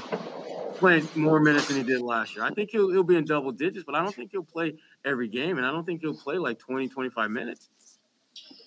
playing 0.78 1.08
more 1.14 1.40
minutes 1.40 1.68
than 1.68 1.78
he 1.78 1.82
did 1.82 2.00
last 2.02 2.36
year. 2.36 2.44
I 2.44 2.50
think 2.50 2.70
he'll 2.70 2.90
he'll 2.90 3.02
be 3.02 3.16
in 3.16 3.24
double 3.24 3.50
digits, 3.52 3.84
but 3.84 3.94
I 3.94 4.02
don't 4.02 4.14
think 4.14 4.30
he'll 4.30 4.44
play 4.44 4.74
every 5.04 5.28
game, 5.28 5.56
and 5.58 5.66
I 5.66 5.70
don't 5.72 5.84
think 5.84 6.00
he'll 6.02 6.16
play 6.16 6.36
like 6.38 6.58
20, 6.58 6.88
25 6.88 7.30
minutes. 7.30 7.68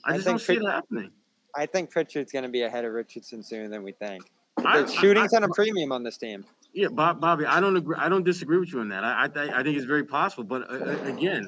I 0.03 0.11
I 0.11 0.13
just 0.15 0.25
think 0.25 0.39
don't 0.39 0.45
see 0.45 0.63
it 0.63 0.69
happening. 0.69 1.11
I 1.55 1.65
think 1.65 1.89
Pritchard's 1.89 2.31
going 2.31 2.43
to 2.43 2.49
be 2.49 2.61
ahead 2.63 2.85
of 2.85 2.93
Richardson 2.93 3.43
sooner 3.43 3.67
than 3.67 3.83
we 3.83 3.91
think. 3.91 4.23
I- 4.65 4.81
The 4.81 4.91
shooting's 4.91 5.33
I- 5.33 5.37
on 5.37 5.43
a 5.43 5.49
premium 5.49 5.91
on 5.91 6.03
this 6.03 6.17
team. 6.17 6.45
Yeah, 6.73 6.87
Bob, 6.89 7.19
Bobby, 7.19 7.45
I 7.45 7.59
don't 7.59 7.75
agree. 7.77 7.95
I 7.97 8.09
don't 8.09 8.23
disagree 8.23 8.57
with 8.59 8.71
you 8.71 8.79
on 8.79 8.89
that. 8.89 9.03
I 9.03 9.23
I, 9.25 9.59
I 9.59 9.63
think 9.63 9.75
it's 9.75 9.85
very 9.85 10.03
possible, 10.03 10.43
but 10.43 10.69
uh, 10.69 10.75
uh, 10.75 11.03
again, 11.05 11.47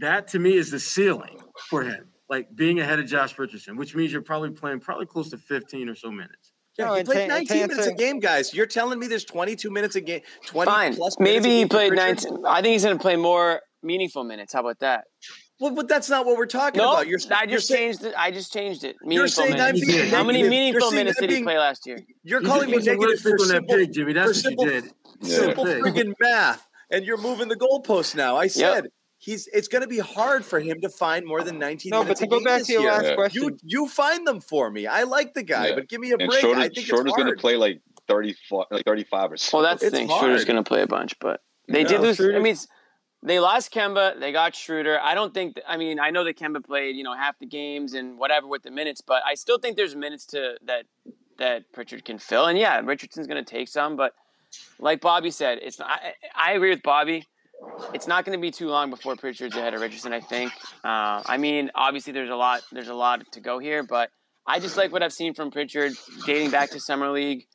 that 0.00 0.28
to 0.28 0.38
me 0.38 0.54
is 0.56 0.70
the 0.70 0.78
ceiling 0.78 1.38
for 1.70 1.82
him. 1.82 2.08
Like 2.28 2.54
being 2.54 2.80
ahead 2.80 2.98
of 2.98 3.06
Josh 3.06 3.38
Richardson, 3.38 3.76
which 3.76 3.94
means 3.94 4.12
you're 4.12 4.20
probably 4.22 4.50
playing 4.50 4.80
probably 4.80 5.06
close 5.06 5.30
to 5.30 5.38
15 5.38 5.88
or 5.88 5.94
so 5.94 6.10
minutes. 6.10 6.52
Yeah, 6.78 6.86
No, 6.86 6.94
he 6.96 7.04
played 7.04 7.28
to- 7.28 7.34
19 7.34 7.46
to 7.62 7.68
minutes 7.68 7.86
a 7.86 7.94
game, 7.94 8.18
guys. 8.20 8.52
You're 8.52 8.66
telling 8.66 8.98
me 8.98 9.06
there's 9.06 9.24
22 9.24 9.70
minutes 9.70 9.94
a 9.96 10.00
game, 10.02 10.20
20 10.46 10.70
Fine. 10.70 10.96
plus. 10.96 11.18
minutes 11.18 11.44
Maybe 11.44 11.58
he 11.60 11.66
played 11.66 11.92
19. 11.94 12.44
I 12.46 12.60
think 12.60 12.72
he's 12.72 12.84
gonna 12.84 12.98
play 12.98 13.16
more 13.16 13.60
meaningful 13.82 14.24
minutes. 14.24 14.52
How 14.52 14.60
about 14.60 14.80
that? 14.80 15.04
Well, 15.60 15.72
but 15.74 15.86
that's 15.88 16.10
not 16.10 16.26
what 16.26 16.36
we're 16.36 16.46
talking 16.46 16.78
No, 16.78 16.92
about. 16.92 17.06
You're, 17.06 17.20
I 17.30 17.42
you're 17.44 17.52
just 17.58 17.68
saying, 17.68 17.92
changed 17.92 18.04
it. 18.04 18.14
I 18.16 18.30
just 18.32 18.52
changed 18.52 18.82
it. 18.84 18.96
you're 19.00 19.08
Meaningful 19.08 19.28
saying 19.44 19.52
I'm 19.54 19.74
minutes. 19.74 19.86
being 19.86 20.10
How 20.10 20.16
How 20.18 20.24
many 20.24 20.42
meaningful 20.42 20.90
minutes 20.90 21.20
did 21.20 21.30
he 21.30 21.42
play 21.42 21.58
last 21.58 21.86
year? 21.86 21.98
You're 22.24 22.42
You 22.42 22.48
calling 22.48 22.70
me 22.70 22.78
just 22.80 22.86
put 22.88 23.00
some 23.00 23.00
negative 23.00 23.20
for 23.22 23.30
on 23.30 23.38
that 23.38 23.46
simple, 23.48 23.76
pig, 23.76 23.92
Jimmy. 23.92 24.12
That's 24.14 24.42
for 24.42 24.50
what 24.50 24.66
you 24.66 24.70
simple- 24.70 24.90
did. 24.90 24.94
Yeah. 25.20 25.38
simple 25.38 25.64
Pig. 25.64 25.82
friggin' 25.82 26.12
math, 26.20 26.68
and 26.90 27.04
you're 27.04 27.16
moving 27.18 27.48
the 27.48 27.54
goalposts 27.56 28.14
now. 28.16 28.36
I 28.36 28.48
said 28.48 28.88
he's. 29.18 29.46
It's 29.52 29.68
going 29.68 29.82
to 29.82 29.88
be 29.88 30.00
hard 30.00 30.44
for 30.44 30.58
him 30.58 30.80
to 30.80 30.88
find 30.88 31.24
more 31.24 31.42
than 31.42 31.58
19 31.60 31.90
No, 31.90 32.02
but 32.04 32.16
to 32.16 32.26
go 32.26 32.42
back 32.42 32.64
to 32.64 32.72
your 32.72 32.82
year. 32.82 32.90
last 32.90 33.04
Yeah. 33.04 33.14
question, 33.14 33.42
You 33.44 33.58
you 33.62 33.88
find 33.88 34.26
them 34.26 34.40
for 34.40 34.70
me. 34.70 34.88
I 34.88 35.04
like 35.04 35.34
the 35.34 35.44
guy, 35.44 35.68
Yeah. 35.68 35.74
but 35.76 35.88
give 35.88 36.00
me 36.00 36.10
a 36.10 36.16
And 36.16 36.28
break. 36.28 36.40
Schroeder, 36.40 36.60
I 36.60 36.68
think 36.68 36.86
Schroeder's 36.88 37.12
it's 37.12 37.16
going 37.16 37.32
to 37.32 37.40
play 37.40 37.56
like 37.56 37.80
35, 38.08 38.66
like 38.72 38.84
35 38.84 39.32
or 39.32 39.36
so. 39.36 39.58
Well, 39.58 39.64
that's 39.66 39.82
the 39.82 39.90
thing. 39.90 40.08
hard. 40.08 40.20
Schroeder's 40.20 40.44
gonna 40.44 40.62
play 40.64 40.82
a 40.82 40.86
bunch, 40.86 41.18
but 41.20 41.40
they 41.68 41.84
did 41.84 42.00
lose. 42.02 42.20
I 42.20 42.24
mean, 42.24 42.46
it's- 42.48 42.66
they 43.24 43.40
lost 43.40 43.72
Kemba. 43.72 44.20
They 44.20 44.30
got 44.32 44.54
Schroeder. 44.54 45.00
I 45.00 45.14
don't 45.14 45.32
think. 45.34 45.58
I 45.66 45.76
mean, 45.76 45.98
I 45.98 46.10
know 46.10 46.22
that 46.24 46.36
Kemba 46.38 46.64
played, 46.64 46.94
you 46.96 47.02
know, 47.02 47.14
half 47.14 47.38
the 47.38 47.46
games 47.46 47.94
and 47.94 48.18
whatever 48.18 48.46
with 48.46 48.62
the 48.62 48.70
minutes, 48.70 49.00
but 49.00 49.22
I 49.26 49.34
still 49.34 49.58
think 49.58 49.76
there's 49.76 49.96
minutes 49.96 50.26
to 50.26 50.56
that 50.66 50.84
that 51.38 51.72
Pritchard 51.72 52.04
can 52.04 52.18
fill. 52.18 52.46
And 52.46 52.58
yeah, 52.58 52.80
Richardson's 52.84 53.26
gonna 53.26 53.42
take 53.44 53.66
some, 53.68 53.96
but 53.96 54.12
like 54.78 55.00
Bobby 55.00 55.30
said, 55.30 55.58
it's. 55.62 55.78
Not, 55.78 55.88
I, 55.90 56.12
I 56.36 56.52
agree 56.52 56.70
with 56.70 56.82
Bobby. 56.82 57.26
It's 57.94 58.06
not 58.06 58.24
going 58.26 58.36
to 58.38 58.42
be 58.42 58.50
too 58.50 58.68
long 58.68 58.90
before 58.90 59.16
Pritchard's 59.16 59.56
ahead 59.56 59.72
of 59.74 59.80
Richardson. 59.80 60.12
I 60.12 60.20
think. 60.20 60.52
Uh, 60.84 61.22
I 61.24 61.38
mean, 61.38 61.70
obviously, 61.74 62.12
there's 62.12 62.28
a 62.30 62.36
lot. 62.36 62.60
There's 62.72 62.88
a 62.88 62.94
lot 62.94 63.22
to 63.32 63.40
go 63.40 63.58
here, 63.58 63.82
but 63.82 64.10
I 64.46 64.60
just 64.60 64.76
like 64.76 64.92
what 64.92 65.02
I've 65.02 65.12
seen 65.14 65.32
from 65.34 65.50
Pritchard, 65.50 65.92
dating 66.26 66.50
back 66.50 66.70
to 66.72 66.80
summer 66.80 67.10
league, 67.10 67.46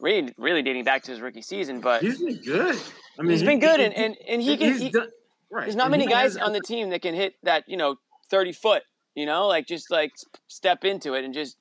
really, 0.00 0.32
really 0.38 0.62
dating 0.62 0.84
back 0.84 1.02
to 1.02 1.10
his 1.10 1.20
rookie 1.20 1.42
season. 1.42 1.80
But 1.80 2.00
He's 2.02 2.18
been 2.18 2.40
good. 2.42 2.78
I 3.18 3.22
mean, 3.22 3.30
he's 3.32 3.40
he- 3.40 3.46
been 3.46 3.58
good, 3.60 3.78
he- 3.80 3.86
and, 3.86 3.94
and, 3.94 4.16
and 4.26 4.42
he 4.42 4.56
can. 4.56 4.72
he's 4.72 4.80
He, 4.80 4.90
done- 4.90 5.08
right. 5.50 5.64
there's 5.64 5.76
not 5.76 5.86
and 5.86 5.92
many 5.92 6.06
guys 6.06 6.34
has- 6.34 6.42
on 6.42 6.52
the 6.52 6.60
team 6.60 6.90
that 6.90 7.02
can 7.02 7.14
hit 7.14 7.34
that, 7.42 7.64
you 7.66 7.76
know, 7.76 7.96
30 8.30 8.52
foot. 8.52 8.82
You 9.14 9.26
know, 9.26 9.48
like 9.48 9.66
just 9.66 9.90
like 9.90 10.12
step 10.46 10.84
into 10.84 11.14
it 11.14 11.24
and 11.24 11.34
just 11.34 11.56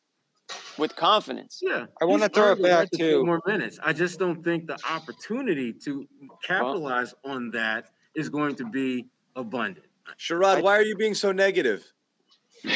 with 0.78 0.96
confidence. 0.96 1.60
Yeah, 1.60 1.86
I 2.00 2.06
wanna 2.06 2.30
throw 2.30 2.52
it 2.52 2.62
back 2.62 2.92
to 2.92 2.98
play 2.98 3.24
more 3.24 3.42
minutes. 3.48 3.80
I 3.82 3.94
just 3.94 4.20
don't 4.20 4.44
think 4.44 4.68
the 4.68 4.78
opportunity 4.88 5.74
to 5.86 6.06
capitalize 6.44 7.16
on 7.26 7.50
that 7.52 7.90
is 8.16 8.30
going 8.30 8.56
to 8.58 8.66
be 8.66 9.08
abundant. 9.36 9.88
Sherrod, 10.20 10.62
why 10.62 10.78
are 10.78 10.84
you 10.84 10.96
being 10.96 11.16
so 11.16 11.32
negative? 11.32 11.92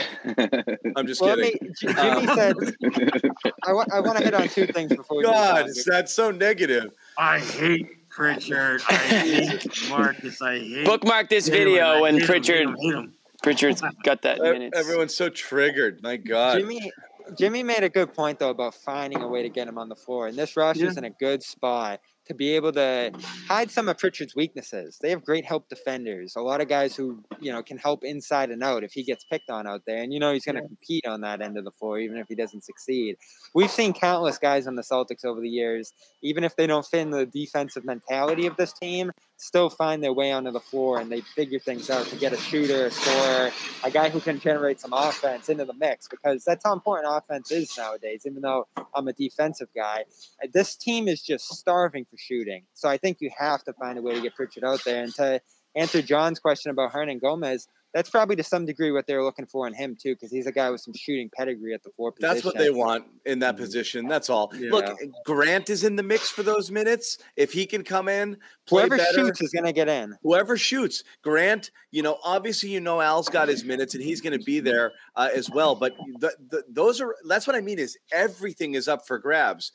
I'm 0.96 1.08
just 1.08 1.22
well, 1.22 1.36
kidding. 1.36 1.58
me, 1.62 1.72
J- 1.80 1.94
Jimmy 1.94 2.28
um, 2.28 2.36
said, 2.36 2.56
I 3.64 3.74
want, 3.74 3.92
I 3.92 4.00
want 4.00 4.18
to 4.18 4.24
hit 4.24 4.34
on 4.34 4.48
two 4.48 4.68
things 4.68 4.96
before 4.96 5.18
we 5.18 5.24
God, 5.24 5.64
on. 5.64 5.70
is 5.70 5.86
that 5.86 6.10
so 6.10 6.32
negative? 6.32 6.92
I 7.18 7.40
hate 7.40 7.88
Pritchard. 8.12 8.82
I 8.90 8.94
hate 8.94 9.68
Marcus. 9.90 10.42
I 10.42 10.60
hate 10.60 10.86
Bookmark 10.86 11.30
this 11.30 11.48
hate 11.48 11.54
him. 11.62 11.62
I 11.62 11.66
video 11.96 12.02
when 12.02 12.20
Pritchard 12.26 12.68
him. 12.80 13.14
Pritchard's 13.42 13.82
got 14.04 14.22
that 14.22 14.40
minutes. 14.40 14.78
Everyone's 14.78 15.16
so 15.16 15.30
triggered. 15.30 16.02
My 16.04 16.18
God. 16.18 16.60
Jimmy 16.60 16.92
Jimmy 17.38 17.64
made 17.64 17.84
a 17.84 17.90
good 17.90 18.14
point 18.14 18.40
though 18.40 18.50
about 18.50 18.76
finding 18.76 19.22
a 19.22 19.28
way 19.28 19.42
to 19.42 19.50
get 19.50 19.68
him 19.68 19.78
on 19.78 19.90
the 19.90 19.96
floor, 19.96 20.28
and 20.28 20.38
this 20.38 20.56
roster's 20.58 20.94
Yeah. 20.94 21.00
in 21.00 21.04
a 21.06 21.10
good 21.10 21.42
spot 21.42 22.02
to 22.28 22.34
be 22.34 22.56
able 22.56 22.72
to 22.72 23.12
hide 23.48 23.72
some 23.72 23.90
of 23.90 23.98
Pritchard's 23.98 24.36
weaknesses. 24.36 25.00
They 25.02 25.10
have 25.10 25.26
great 25.26 25.46
help 25.46 25.70
defenders, 25.70 26.36
a 26.36 26.42
lot 26.42 26.62
of 26.62 26.68
guys 26.68 26.96
who 26.96 27.24
you 27.40 27.52
know 27.52 27.64
can 27.64 27.78
help 27.78 28.04
inside 28.04 28.52
and 28.52 28.64
out 28.64 28.84
if 28.84 28.94
he 28.94 29.04
gets 29.04 29.24
picked 29.24 29.50
on 29.50 29.68
out 29.68 29.82
there, 29.86 30.04
and 30.04 30.14
you 30.14 30.20
know 30.20 30.32
he's 30.32 30.46
going 30.46 30.56
to 30.56 30.62
compete 30.62 31.06
on 31.06 31.22
that 31.22 31.42
end 31.42 31.58
of 31.58 31.64
the 31.64 31.72
floor 31.72 32.00
even 32.00 32.18
if 32.18 32.28
he 32.28 32.36
doesn't 32.36 32.64
succeed. 32.64 33.18
We've 33.54 33.72
seen 33.72 33.94
countless 33.94 34.38
guys 34.38 34.68
on 34.68 34.76
the 34.76 34.84
Celtics 34.84 35.26
over 35.26 35.42
the 35.42 35.50
years, 35.50 35.94
even 36.22 36.44
if 36.44 36.56
they 36.56 36.68
don't 36.68 36.86
fit 36.86 37.02
in 37.02 37.12
the 37.12 37.26
defensive 37.26 37.86
mentality 37.86 38.46
of 38.46 38.56
this 38.58 38.74
team, 38.74 39.12
still 39.42 39.72
find 39.72 40.04
their 40.04 40.14
way 40.14 40.32
onto 40.32 40.52
the 40.52 40.60
floor 40.60 41.00
and 41.00 41.12
they 41.12 41.22
figure 41.22 41.58
things 41.60 41.90
out 41.90 42.06
to 42.06 42.16
get 42.16 42.32
a 42.32 42.38
shooter, 42.38 42.86
a 42.86 42.92
scorer, 42.92 43.52
a 43.84 43.90
guy 43.90 44.08
who 44.08 44.20
can 44.20 44.40
generate 44.40 44.80
some 44.80 44.94
offense 44.94 45.50
into 45.50 45.66
the 45.66 45.74
mix 45.74 46.08
because 46.08 46.44
that's 46.46 46.64
how 46.64 46.74
important 46.74 47.08
offense 47.12 47.52
is 47.52 47.76
nowadays. 47.76 48.22
Even 48.26 48.42
though 48.42 48.68
I'm 48.94 49.08
a 49.08 49.14
defensive 49.14 49.70
guy, 49.76 50.06
Uh, 50.44 50.48
this 50.54 50.76
team 50.76 51.08
is 51.08 51.22
just 51.24 51.46
starving 51.50 52.06
for 52.06 52.18
shooting. 52.18 52.64
So 52.74 52.88
I 52.88 52.98
think 52.98 53.18
you 53.20 53.32
have 53.38 53.64
to 53.64 53.74
find 53.74 53.98
a 53.98 54.02
way 54.02 54.14
to 54.14 54.22
get 54.22 54.36
Pritchard 54.36 54.64
out 54.64 54.84
there. 54.86 55.04
And 55.04 55.14
to 55.16 55.42
answer 55.76 56.02
John's 56.02 56.40
question 56.40 56.70
about 56.72 56.94
Hernangomez, 56.94 57.68
that's 57.94 58.10
probably 58.10 58.36
to 58.38 58.44
some 58.44 58.66
degree 58.66 58.92
what 58.92 59.08
they're 59.08 59.24
looking 59.24 59.46
for 59.46 59.68
in 59.68 59.74
him 59.74 59.98
too, 60.00 60.16
because 60.16 60.32
he's 60.32 60.48
a 60.48 60.52
guy 60.52 60.70
with 60.70 60.82
some 60.82 60.94
shooting 60.94 61.30
pedigree 61.36 61.74
at 61.74 61.84
the 61.84 61.90
four 61.98 62.12
position. 62.12 62.36
That's 62.36 62.46
what 62.46 62.58
they 62.58 62.70
want 62.70 63.06
in 63.26 63.40
that 63.40 63.58
position. 63.58 64.08
That's 64.08 64.30
all. 64.30 64.52
Look, 64.70 64.98
Grant 65.26 65.70
is 65.70 65.84
in 65.84 65.96
the 65.96 66.04
mix 66.04 66.30
for 66.30 66.44
those 66.44 66.72
minutes. 66.72 67.18
If 67.36 67.52
he 67.52 67.66
can 67.66 67.84
come 67.84 68.08
in, 68.08 68.38
play 68.66 68.84
Whoever 68.84 68.98
better, 68.98 69.14
shoots 69.14 69.42
is 69.42 69.52
gonna 69.52 69.74
get 69.74 69.90
in. 69.90 70.16
whoever 70.24 70.58
shoots. 70.58 71.04
Grant, 71.22 71.72
you 71.92 72.02
know, 72.02 72.18
obviously, 72.24 72.70
you 72.70 72.80
know, 72.80 73.02
Al's 73.02 73.30
got 73.30 73.48
his 73.48 73.64
minutes 73.66 73.96
and 73.96 74.04
he's 74.04 74.22
going 74.22 74.38
to 74.38 74.44
be 74.44 74.60
there 74.60 74.92
uh, 75.16 75.30
as 75.34 75.50
well. 75.50 75.76
But 75.76 75.94
the, 76.20 76.32
the, 76.50 76.64
those 76.70 77.02
are 77.02 77.16
that's 77.28 77.48
what 77.48 77.56
I 77.56 77.62
mean 77.62 77.80
is 77.80 77.98
everything 78.12 78.76
is 78.76 78.88
up 78.88 79.06
for 79.06 79.20
grabs, 79.20 79.72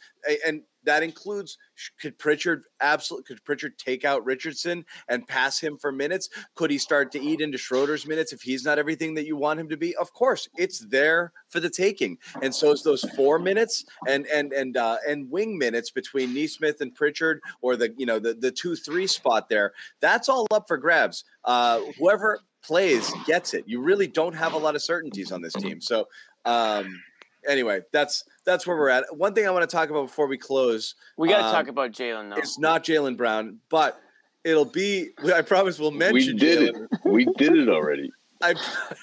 and 0.46 0.62
that 0.87 1.03
includes 1.03 1.59
could 2.01 2.18
Pritchard 2.18 2.64
absolutely 2.80 3.26
could 3.26 3.45
Pritchard 3.45 3.78
take 3.78 4.05
out 4.05 4.24
Richardson 4.24 4.84
and 5.09 5.26
pass 5.28 5.61
him 5.61 5.76
for 5.76 5.93
minutes? 5.93 6.30
Could 6.55 6.70
he 6.70 6.78
start 6.78 7.12
to 7.12 7.20
eat 7.20 7.41
into 7.41 7.59
Schroeder's 7.59 8.07
minutes 8.07 8.32
if 8.32 8.41
he's 8.41 8.64
not 8.64 8.78
everything 8.78 9.14
that 9.14 9.26
you 9.26 9.37
want 9.37 9.61
him 9.61 9.68
to 9.68 9.76
be? 9.76 9.95
Of 9.97 10.12
course, 10.12 10.49
it's 10.57 10.80
there 10.80 11.32
for 11.49 11.61
the 11.61 11.70
taking, 11.70 12.18
and 12.43 12.55
so 12.55 12.72
is 12.72 12.82
those 12.82 13.05
four 13.14 13.39
minutes 13.39 13.84
and 14.09 14.26
and 14.26 14.53
and 14.53 14.76
uh, 14.76 14.97
and 15.07 15.30
wing 15.30 15.59
minutes 15.59 15.91
between 15.91 16.32
Nesmith 16.32 16.80
and 16.80 16.95
Pritchard, 16.95 17.41
or 17.61 17.76
the 17.76 17.95
you 17.97 18.07
know 18.07 18.18
the 18.18 18.34
the 18.34 18.51
two 18.51 18.74
three 18.76 19.07
spot 19.07 19.49
there. 19.49 19.72
That's 20.01 20.28
all 20.28 20.47
up 20.51 20.66
for 20.66 20.78
grabs. 20.78 21.24
Uh, 21.45 21.80
whoever 21.99 22.41
plays 22.62 23.12
gets 23.26 23.55
it. 23.55 23.64
You 23.66 23.80
really 23.80 24.07
don't 24.07 24.34
have 24.34 24.55
a 24.55 24.59
lot 24.59 24.74
of 24.74 24.82
certainties 24.82 25.30
on 25.30 25.41
this 25.41 25.53
team. 25.53 25.80
So 25.80 26.09
um, 26.45 27.01
anyway, 27.49 27.80
that's 27.92 28.24
that's 28.44 28.66
where 28.66 28.76
we're 28.76 28.88
at. 28.88 29.05
One 29.16 29.34
thing 29.34 29.47
I 29.47 29.51
want 29.51 29.68
to 29.68 29.74
talk 29.76 29.90
about 29.90 30.07
before 30.07 30.26
we 30.26 30.38
close. 30.38 30.94
We 31.16 31.28
got 31.28 31.38
to 31.38 31.44
um, 31.47 31.53
talk 31.53 31.68
about 31.68 31.92
Jaylen 31.92 32.30
though. 32.30 32.36
It's 32.36 32.59
not 32.59 32.84
Jaylen 32.84 33.16
Brown, 33.16 33.59
but 33.70 34.01
it'll 34.44 34.64
be. 34.64 35.11
I 35.34 35.42
promise 35.42 35.78
we'll 35.78 35.90
mention. 35.90 36.34
We 36.34 36.38
did 36.38 36.74
Jaylen. 36.74 36.84
it. 36.92 37.11
We 37.11 37.24
did 37.36 37.57
it 37.57 37.68
already. 37.68 38.11
I, 38.42 38.55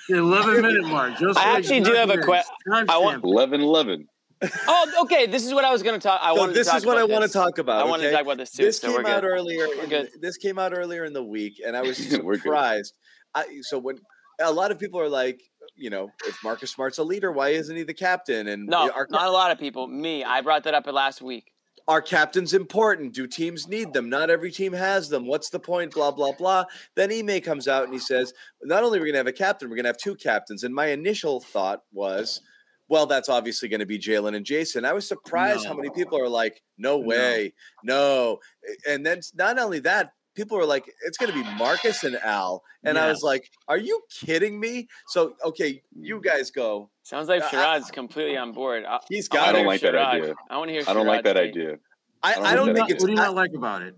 The 0.10 0.18
11 0.18 0.62
minute 0.62 0.86
mark. 0.86 1.18
Just 1.18 1.39
I 1.39 1.58
actually 1.58 1.82
do 1.82 1.94
have 1.94 2.10
a 2.12 2.20
question. 2.20 2.54
I 2.88 2.98
want- 2.98 3.24
Timestamp. 3.24 3.32
11 3.32 3.62
11. 3.62 4.08
Oh, 4.68 4.91
okay. 5.04 5.26
This 5.26 5.46
is 5.46 5.54
what 5.54 5.64
I 5.64 5.72
was 5.72 5.82
going 5.84 5.98
to 5.98 6.06
talk. 6.06 6.20
I 6.22 6.34
so 6.36 6.39
wanted. 6.41 6.54
this 6.56 6.68
to 6.68 6.72
talk 6.72 6.78
is 6.82 6.86
what 6.86 6.98
I 6.98 7.02
about 7.04 7.10
want 7.14 7.22
to 7.24 7.28
this. 7.28 7.34
talk 7.34 7.58
about. 7.60 7.82
I 7.82 7.89
wanted 7.89 8.04
to 8.04 8.12
talk 8.12 8.22
about 8.24 8.38
this 8.38 8.52
too. 8.52 8.64
This 8.66 8.78
so 8.78 8.88
came 8.94 9.04
we're 9.04 9.10
out 9.10 9.22
good. 9.22 9.28
earlier. 9.30 9.68
We're 9.70 9.84
in 9.84 9.89
good. 9.89 10.10
the- 10.14 10.20
this 10.20 10.36
came 10.38 10.60
out 10.60 10.74
earlier 10.76 11.06
in 11.06 11.14
the 11.14 11.24
week, 11.24 11.62
and 11.66 11.78
I 11.78 11.82
was 11.88 11.98
surprised. 11.98 12.94
I, 13.34 13.46
so 13.62 13.80
when 13.80 13.96
a 14.41 14.52
lot 14.52 14.70
of 14.72 14.80
people 14.80 15.00
are 15.00 15.08
like, 15.08 15.41
you 15.76 15.90
know, 15.90 16.12
if 16.26 16.38
Marcus 16.44 16.72
Smart's 16.72 16.98
a 17.00 17.04
leader, 17.04 17.32
why 17.32 17.50
isn't 17.50 17.76
he 17.76 17.84
the 17.84 17.94
captain? 17.94 18.48
And 18.48 18.68
No, 18.68 18.90
our, 18.92 19.08
not 19.10 19.28
a 19.28 19.32
lot 19.32 19.52
of 19.52 19.60
people. 19.60 19.88
Me, 19.88 20.24
I 20.24 20.42
brought 20.42 20.64
that 20.66 20.74
up 20.74 20.86
last 20.88 21.22
week. 21.22 21.52
our 21.88 22.02
captain's 22.02 22.54
important. 22.54 23.14
Do 23.14 23.28
teams 23.28 23.68
need 23.68 23.92
them? 23.92 24.10
Not 24.10 24.30
every 24.30 24.52
team 24.52 24.72
has 24.74 25.10
them. 25.10 25.26
What's 25.28 25.50
the 25.50 25.60
point? 25.60 25.94
Blah, 25.94 26.12
blah, 26.12 26.32
blah. 26.32 26.66
Then 26.96 27.12
Ime 27.12 27.42
comes 27.42 27.68
out 27.68 27.84
and 27.86 27.94
he 27.94 28.00
says, 28.00 28.34
not 28.64 28.84
only 28.84 29.00
are 29.00 29.02
we 29.02 29.08
going 29.08 29.14
to 29.16 29.20
have 29.20 29.28
a 29.28 29.34
captain, 29.34 29.70
we're 29.70 29.76
going 29.76 29.84
to 29.86 29.90
have 29.90 29.98
two 29.98 30.16
captains. 30.16 30.64
And 30.64 30.74
my 30.74 30.88
initial 30.88 31.40
thought 31.42 31.82
was, 31.92 32.40
well, 32.88 33.06
that's 33.06 33.28
obviously 33.30 33.68
going 33.70 33.80
to 33.80 33.86
be 33.86 33.98
Jaylen 34.00 34.36
and 34.36 34.46
Jayson. 34.46 34.86
I 34.86 34.94
was 34.94 35.08
surprised 35.08 35.66
how 35.66 35.74
many 35.74 35.90
people 35.90 36.20
are 36.20 36.30
like, 36.30 36.62
no 36.78 36.98
No. 37.00 37.06
way, 37.08 37.54
no. 37.84 38.40
And 38.88 39.06
then 39.06 39.22
not 39.36 39.58
only 39.60 39.80
that, 39.80 40.12
people 40.36 40.58
were 40.58 40.66
like, 40.66 40.86
it's 41.06 41.18
going 41.18 41.32
to 41.32 41.38
be 41.44 41.44
Marcus 41.56 42.04
and 42.04 42.16
Al. 42.18 42.64
And 42.84 42.98
I 42.98 43.08
was 43.10 43.22
like, 43.24 43.50
are 43.68 43.78
you 43.78 44.02
kidding 44.12 44.60
me? 44.60 44.88
So, 45.08 45.36
okay, 45.46 45.82
you 46.00 46.22
guys 46.22 46.52
go. 46.52 46.90
Sounds 47.04 47.28
like 47.30 47.42
Uh, 47.44 47.58
I- 47.58 47.82
completely 47.92 48.38
on 48.38 48.52
board. 48.52 48.86
I, 48.86 49.00
He's 49.10 49.30
I 49.32 49.36
got 49.36 49.48
I 49.50 49.52
don't 49.52 49.60
hear 49.62 49.68
like 49.68 49.82
that 49.82 49.96
idea. 49.96 50.36
I 50.50 50.58
want 50.58 50.70
to 50.70 50.74
hear. 50.74 50.84
I 50.88 50.94
don't 50.94 51.08
like 51.08 51.24
that 51.26 51.34
take. 51.34 51.50
idea. 51.52 51.76
I, 52.22 52.32
I 52.32 52.36
don't 52.36 52.46
I 52.46 52.56
don't 52.56 52.68
like 52.68 52.76
think 52.76 52.84
What 52.88 52.92
it's. 52.92 53.04
do 53.06 53.12
you 53.12 53.18
I- 53.18 53.26
not 53.26 53.36
like 53.36 53.52
about 53.56 53.82
it? 53.84 53.96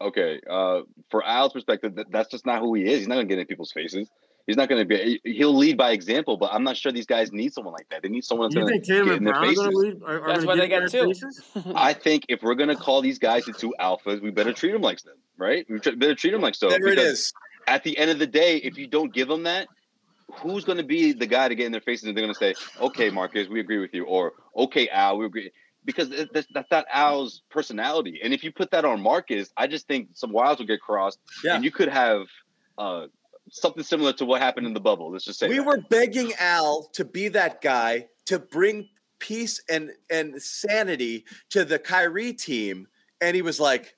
Okay. 0.00 0.40
Uh, 0.48 0.80
for 1.10 1.24
Al's 1.24 1.52
perspective, 1.52 1.94
that, 1.96 2.10
that's 2.10 2.30
just 2.30 2.44
not 2.44 2.60
who 2.60 2.74
he 2.74 2.84
is. 2.84 2.98
He's 3.00 3.08
not 3.08 3.14
going 3.14 3.28
to 3.28 3.34
get 3.34 3.40
in 3.40 3.46
people's 3.46 3.72
faces. 3.72 4.10
He's 4.46 4.56
not 4.56 4.68
going 4.68 4.80
to 4.80 4.84
be. 4.86 5.20
He'll 5.24 5.56
lead 5.56 5.76
by 5.76 5.90
example, 5.90 6.36
but 6.36 6.52
I'm 6.52 6.62
not 6.62 6.76
sure 6.76 6.92
these 6.92 7.06
guys 7.06 7.32
need 7.32 7.52
someone 7.52 7.72
like 7.74 7.88
that. 7.88 8.02
They 8.02 8.08
need 8.08 8.24
someone 8.24 8.48
that's 8.50 8.64
going 8.66 8.80
to 8.80 8.86
Tatum 8.86 9.06
get 9.08 9.16
in 9.16 9.24
their 9.24 9.32
Brown 9.34 9.44
are 9.50 9.54
going 9.54 9.56
to 9.56 9.62
faces. 9.62 9.74
lead? 9.74 10.02
Are, 10.04 10.20
are 10.22 10.28
That's 10.28 10.44
why 10.46 10.56
they 10.56 10.68
got 10.68 10.88
two. 10.90 11.12
I 11.74 11.92
think 11.92 12.26
if 12.28 12.42
we're 12.42 12.54
going 12.54 12.68
to 12.68 12.76
call 12.76 13.02
these 13.02 13.18
guys 13.18 13.48
into 13.48 13.74
alphas, 13.80 14.22
we 14.22 14.30
better 14.30 14.52
treat 14.52 14.72
them 14.72 14.82
like 14.82 15.02
them, 15.02 15.16
right? 15.36 15.66
We 15.68 15.78
better 15.78 16.14
treat 16.14 16.30
them 16.30 16.42
like 16.42 16.54
so. 16.54 16.68
there 16.68 16.78
it 16.86 16.94
because. 16.96 17.32
At 17.68 17.82
the 17.82 17.98
end 17.98 18.12
of 18.12 18.20
the 18.20 18.28
day, 18.28 18.58
if 18.58 18.78
you 18.78 18.86
don't 18.86 19.12
give 19.12 19.26
them 19.26 19.42
that, 19.42 19.66
who's 20.34 20.64
going 20.64 20.78
to 20.78 20.84
be 20.84 21.12
the 21.12 21.26
guy 21.26 21.48
to 21.48 21.54
get 21.56 21.66
in 21.66 21.72
their 21.72 21.80
faces 21.80 22.06
and 22.06 22.16
they're 22.16 22.22
going 22.24 22.32
to 22.32 22.38
say, 22.38 22.54
"Okay, 22.80 23.10
Marcus, 23.10 23.48
we 23.48 23.58
agree 23.58 23.78
with 23.78 23.92
you," 23.92 24.04
or 24.04 24.34
"Okay, 24.56 24.88
Al, 24.88 25.18
we 25.18 25.26
agree." 25.26 25.50
Because 25.84 26.08
that's, 26.32 26.46
that's 26.52 26.70
not 26.70 26.84
Al's 26.92 27.42
personality, 27.50 28.20
and 28.22 28.32
if 28.32 28.44
you 28.44 28.52
put 28.52 28.70
that 28.70 28.84
on 28.84 29.00
Marcus, 29.00 29.50
I 29.56 29.66
just 29.66 29.88
think 29.88 30.10
some 30.14 30.30
wires 30.32 30.58
will 30.58 30.66
get 30.66 30.80
crossed, 30.80 31.18
Yeah. 31.44 31.56
and 31.56 31.64
you 31.64 31.72
could 31.72 31.88
have 31.88 32.26
uh, 32.78 33.06
something 33.50 33.82
similar 33.82 34.12
to 34.14 34.24
what 34.24 34.40
happened 34.40 34.66
in 34.66 34.74
the 34.74 34.80
bubble. 34.80 35.10
Let's 35.12 35.24
just 35.24 35.38
say 35.38 35.48
we 35.48 35.56
that. 35.56 35.66
were 35.66 35.78
begging 35.90 36.32
Al 36.38 36.88
to 36.94 37.04
be 37.04 37.28
that 37.28 37.60
guy 37.62 38.06
to 38.26 38.38
bring 38.38 38.88
peace 39.18 39.62
and 39.68 39.90
and 40.10 40.40
sanity 40.42 41.24
to 41.50 41.64
the 41.64 41.78
Kyrie 41.78 42.32
team, 42.32 42.86
and 43.20 43.34
he 43.34 43.42
was 43.42 43.58
like, 43.60 43.96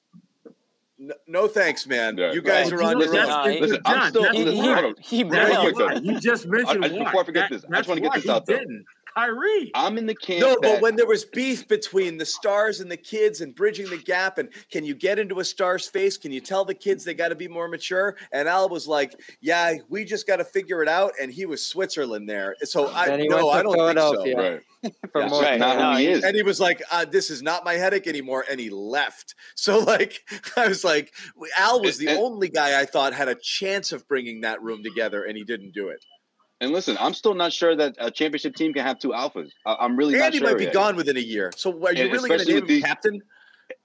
"No, 0.99 1.15
no 1.27 1.49
thanks, 1.49 1.87
man. 1.87 2.17
Yeah, 2.17 2.33
you 2.33 2.43
guys 2.43 2.71
right. 2.71 2.81
are 2.81 2.83
on 2.85 2.91
your 3.01 3.09
Listen, 3.11 3.19
own." 3.19 3.45
No, 3.45 3.51
he- 3.51 3.61
listen, 3.61 3.79
I'm 3.85 4.11
still- 4.11 4.23
that's 4.23 4.37
He, 4.37 4.45
listen, 4.45 4.63
he, 4.63 4.73
hold 4.73 4.85
on. 4.85 4.95
he 5.01 5.25
Real 5.25 5.31
That's 5.33 5.59
quick, 5.59 5.77
why. 5.77 5.95
though. 5.95 6.01
You 6.01 6.21
just 6.21 6.47
mentioned 6.47 6.85
I- 6.85 6.89
I- 6.89 6.93
why. 6.93 7.05
before 7.05 7.21
I 7.21 7.25
forget 7.25 7.51
That- 7.51 7.63
this, 7.63 7.71
I 7.73 7.77
just 7.77 7.89
wanna 7.89 8.01
get 8.01 8.15
this 8.15 8.29
out, 8.29 8.47
though. 8.47 8.59
Didn't. 8.59 8.85
Kyrie. 9.19 9.71
I'm 9.75 9.99
in 9.99 10.07
the 10.07 10.15
camp. 10.15 10.41
No, 10.41 10.55
but 10.55 10.63
that- 10.63 10.83
when 10.83 10.97
there 10.97 11.07
was 11.07 11.25
beef 11.25 11.67
between 11.69 12.17
the 12.19 12.25
stars 12.27 12.81
and 12.81 12.91
the 12.91 12.97
kids 12.97 13.41
and 13.41 13.55
bridging 13.55 13.89
the 13.91 13.97
gap, 13.99 14.39
and 14.39 14.49
can 14.71 14.85
you 14.85 14.95
get 14.95 15.19
into 15.19 15.41
a 15.41 15.45
star's 15.45 15.89
face? 15.89 16.17
Can 16.17 16.33
you 16.33 16.41
tell 16.41 16.65
the 16.65 16.75
kids 16.75 17.05
they 17.05 17.15
got 17.15 17.29
to 17.29 17.35
be 17.35 17.49
more 17.49 17.69
mature? 17.69 18.17
And 18.33 18.49
Al 18.49 18.69
was 18.69 18.87
like, 18.87 19.15
"Yeah, 19.41 19.75
we 19.89 20.05
just 20.05 20.27
got 20.27 20.37
to 20.37 20.45
figure 20.45 20.83
it 20.83 20.89
out." 20.89 21.13
And 21.21 21.33
he 21.33 21.47
was 21.47 21.65
Switzerland 21.65 22.29
there, 22.29 22.57
so 22.65 22.89
I 22.89 23.07
Then 23.09 23.27
no, 23.29 23.49
I 23.51 23.63
don't 23.63 23.77
think 23.77 23.99
so. 23.99 24.41
Right, 24.41 24.63
For 25.13 25.23
Yeah, 25.23 25.29
more 25.29 25.43
right. 25.43 25.59
not 25.59 25.77
No, 25.79 25.91
who 25.93 25.99
he 25.99 26.05
he- 26.07 26.11
is. 26.13 26.25
And 26.25 26.37
he 26.37 26.43
was 26.43 26.61
like, 26.61 26.83
uh, 26.93 27.05
"This 27.05 27.31
is 27.31 27.43
not 27.43 27.65
my 27.65 27.75
headache 27.75 28.07
anymore," 28.07 28.45
and 28.51 28.61
he 28.61 28.71
left. 28.71 29.35
So 29.57 29.79
like, 29.81 30.23
I 30.57 30.69
was 30.69 30.85
like, 30.85 31.13
Al 31.57 31.81
was 31.83 31.99
the 31.99 32.09
And- 32.09 32.19
only 32.19 32.49
guy 32.49 32.81
I 32.81 32.85
thought 32.85 33.13
had 33.13 33.29
a 33.29 33.35
chance 33.35 33.93
of 33.93 34.07
bringing 34.07 34.43
that 34.43 34.63
room 34.63 34.83
together, 34.85 35.25
and 35.25 35.37
he 35.37 35.43
didn't 35.45 35.73
do 35.73 35.89
it. 35.89 36.05
And 36.61 36.73
listen, 36.73 36.97
I'm 36.99 37.15
still 37.15 37.35
not 37.35 37.53
sure 37.53 37.77
that 37.77 37.95
a 37.99 38.11
championship 38.11 38.57
team 38.57 38.73
can 38.75 38.85
have 38.85 38.99
two 38.99 39.11
alphas. 39.11 39.51
I, 39.65 39.77
I'm 39.81 39.97
really 39.97 40.15
not 40.17 40.27
and 40.27 40.35
he 40.35 40.41
sure 40.41 40.49
might 40.49 40.59
be 40.59 40.65
yet. 40.65 40.73
gone 40.73 40.97
within 40.97 41.17
a 41.17 41.21
year. 41.21 41.53
So 41.57 41.71
are 41.87 41.93
you 41.93 42.03
And 42.05 42.13
really 42.13 42.29
going 42.29 42.41
to 42.41 42.47
name 42.47 42.59
him 42.59 42.67
these- 42.67 42.83
captain? 42.83 43.23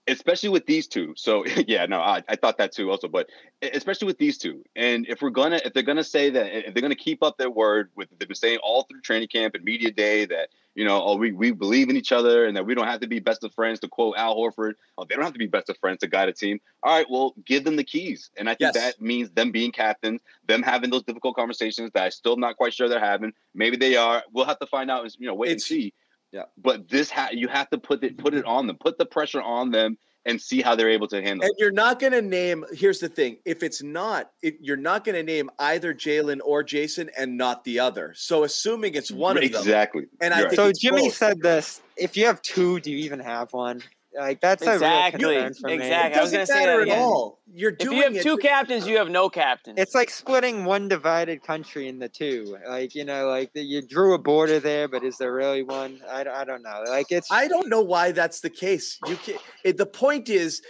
especially 0.08 0.50
with 0.50 0.66
these 0.66 0.86
two. 0.88 1.14
So 1.16 1.46
yeah, 1.68 1.86
no, 1.86 2.00
I, 2.02 2.22
I 2.28 2.36
thought 2.36 2.58
that 2.58 2.72
too 2.74 2.92
also, 2.92 3.08
but 3.08 3.30
especially 3.62 4.08
with 4.08 4.18
these 4.18 4.38
two. 4.38 4.64
And 4.76 5.06
if 5.08 5.22
we're 5.22 5.30
gonna, 5.30 5.62
if 5.64 5.74
they're 5.74 5.84
gonna 5.84 6.04
say 6.04 6.30
that, 6.32 6.68
if 6.68 6.74
they're 6.74 6.82
gonna 6.82 6.96
keep 6.96 7.24
up 7.24 7.38
their 7.38 7.50
word 7.50 7.90
with, 7.96 8.10
they've 8.20 8.28
been 8.28 8.36
saying 8.36 8.60
all 8.64 8.84
through 8.84 9.02
training 9.02 9.30
camp 9.30 9.56
and 9.56 9.64
media 9.64 9.92
day 9.92 10.26
that 10.26 10.50
you 10.76 10.86
know, 10.86 11.02
oh, 11.04 11.16
we 11.18 11.32
we 11.32 11.52
believe 11.52 11.90
in 11.90 11.96
each 11.98 12.12
other 12.12 12.46
and 12.46 12.58
that 12.58 12.66
we 12.66 12.74
don't 12.76 12.88
have 12.88 13.00
to 13.02 13.08
be 13.08 13.20
best 13.20 13.44
of 13.44 13.54
friends. 13.54 13.80
To 13.82 13.88
quote 13.88 14.16
Al 14.18 14.36
Horford, 14.36 14.74
oh, 14.98 15.06
they 15.06 15.16
don't 15.16 15.24
have 15.24 15.34
to 15.34 15.40
be 15.40 15.46
best 15.48 15.70
of 15.70 15.78
friends 15.78 16.00
to 16.00 16.08
guide 16.08 16.30
a 16.30 16.34
team. 16.34 16.60
All 16.82 16.96
right, 16.96 17.06
well, 17.10 17.34
give 17.46 17.64
them 17.64 17.76
the 17.76 17.84
keys, 17.84 18.30
and 18.38 18.50
I 18.50 18.54
think 18.56 18.74
Yes. 18.74 18.84
that 18.84 19.02
means 19.02 19.30
them 19.32 19.52
being 19.52 19.72
captains, 19.72 20.22
them 20.48 20.64
having 20.64 20.90
those 20.90 21.04
difficult 21.04 21.36
conversations 21.36 21.92
that 21.94 22.04
I'm 22.06 22.12
still 22.12 22.38
not 22.38 22.58
quite 22.58 22.74
sure 22.74 22.90
they're 22.90 23.00
having. 23.00 23.34
Maybe 23.54 23.78
they 23.78 23.96
are. 23.96 24.24
We'll 24.32 24.46
have 24.46 24.60
to 24.60 24.68
find 24.68 24.90
out. 24.90 25.04
and 25.04 25.16
You 25.20 25.28
know, 25.28 25.36
wait 25.36 25.48
It's- 25.52 25.70
and 25.70 25.80
see. 25.82 25.94
yeah. 26.32 26.46
But 26.58 26.88
this, 26.90 27.10
ha- 27.12 27.30
you 27.32 27.48
have 27.50 27.70
to 27.70 27.78
put 27.78 28.04
it 28.04 28.18
put 28.18 28.34
it 28.34 28.46
on 28.46 28.68
them, 28.68 28.78
put 28.78 28.98
the 28.98 29.06
pressure 29.06 29.42
on 29.42 29.70
them, 29.72 29.98
and 30.26 30.42
see 30.42 30.62
how 30.62 30.76
they're 30.76 30.90
able 30.90 31.08
to 31.10 31.22
handle. 31.22 31.46
it. 31.46 31.50
And 31.50 31.56
you're 31.58 31.72
not 31.72 32.00
going 32.00 32.14
to 32.14 32.22
name. 32.22 32.66
Here's 32.72 33.00
the 33.00 33.10
thing: 33.10 33.38
if 33.46 33.64
it's 33.64 33.84
not, 33.84 34.32
if 34.42 34.56
you're 34.62 34.78
not 34.78 35.04
going 35.04 35.16
to 35.16 35.24
name 35.24 35.50
either 35.60 35.94
Jaylen 35.94 36.40
or 36.44 36.64
Jayson, 36.64 37.10
and 37.18 37.38
not 37.38 37.64
the 37.64 37.80
other. 37.80 38.14
So 38.16 38.44
assuming 38.44 38.96
it's 38.96 39.12
one 39.12 39.38
of 39.38 39.44
them, 39.44 39.62
exactly. 39.62 40.06
and 40.22 40.34
I 40.34 40.40
You're 40.42 40.50
think 40.50 40.58
So 40.58 40.72
Jimmy 40.72 41.08
both. 41.08 41.16
said 41.16 41.42
this: 41.42 41.82
if 41.98 42.16
you 42.18 42.26
have 42.26 42.42
two, 42.42 42.80
do 42.80 42.92
you 42.92 42.98
even 42.98 43.20
have 43.20 43.52
one? 43.54 43.82
Like 44.18 44.42
that's 44.42 44.62
Exactly, 44.62 45.24
a 45.24 45.28
real 45.30 45.44
concern 45.46 45.62
for 45.62 45.68
me. 45.68 45.74
exactly. 45.74 46.12
it 46.12 46.14
doesn't 46.14 46.36
gonna 46.36 46.46
say 46.46 46.54
matter 46.60 46.72
that 46.78 46.82
at 46.82 46.88
again. 46.88 47.00
all. 47.00 47.40
You're 47.52 47.72
If 47.72 47.78
doing 47.80 47.98
you 47.98 48.04
have 48.04 48.16
it. 48.16 48.24
two 48.24 48.38
captains, 48.38 48.88
you 48.88 48.98
have 48.98 49.10
no 49.10 49.30
captains. 49.30 49.80
It's 49.80 49.96
like 49.96 50.10
splitting 50.10 50.66
one 50.66 50.88
divided 50.88 51.42
country 51.44 51.88
into 51.88 52.08
two. 52.10 52.58
Like 52.68 52.94
you 52.96 53.06
know, 53.06 53.28
like 53.28 53.52
you 53.54 53.82
drew 53.82 54.14
a 54.14 54.20
border 54.20 54.60
there, 54.60 54.88
but 54.88 55.04
is 55.04 55.18
there 55.18 55.34
really 55.34 55.64
one? 55.64 56.00
I, 56.12 56.26
I 56.28 56.44
don't 56.44 56.62
know. 56.64 56.84
Like 56.88 57.08
it's 57.12 57.28
I 57.32 57.48
don't 57.48 57.70
know 57.70 57.82
why 57.82 58.12
that's 58.12 58.40
the 58.42 58.50
case. 58.50 59.00
You 59.08 59.16
can. 59.16 59.36
It, 59.64 59.78
the 59.78 59.86
point 59.88 60.30
is, 60.30 60.62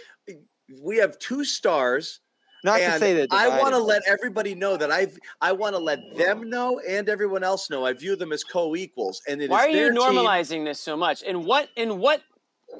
we 0.82 0.96
have 0.98 1.18
two 1.18 1.44
stars. 1.44 2.20
not 2.64 2.78
to 2.78 2.98
say 2.98 3.12
that 3.14 3.28
I 3.30 3.60
want 3.60 3.74
to 3.74 3.78
let 3.78 4.02
everybody 4.06 4.54
know 4.54 4.76
that 4.78 4.90
I've. 4.90 5.18
I 5.42 5.52
want 5.52 5.74
to 5.74 5.78
let 5.80 5.98
them 6.16 6.48
know 6.48 6.80
and 6.88 7.08
everyone 7.10 7.44
else 7.44 7.68
know. 7.68 7.84
I 7.84 7.92
view 7.92 8.16
them 8.16 8.32
as 8.32 8.42
co-equals, 8.42 9.20
and 9.28 9.40
it 9.42 9.44
is 9.44 9.50
Why 9.50 9.66
are 9.66 9.68
you 9.68 9.76
their 9.76 9.92
team. 9.92 10.00
normalizing 10.00 10.64
this 10.64 10.80
so 10.80 10.96
much? 10.96 11.20
In 11.22 11.44
what 11.44 11.68
in 11.76 11.98
what 11.98 12.22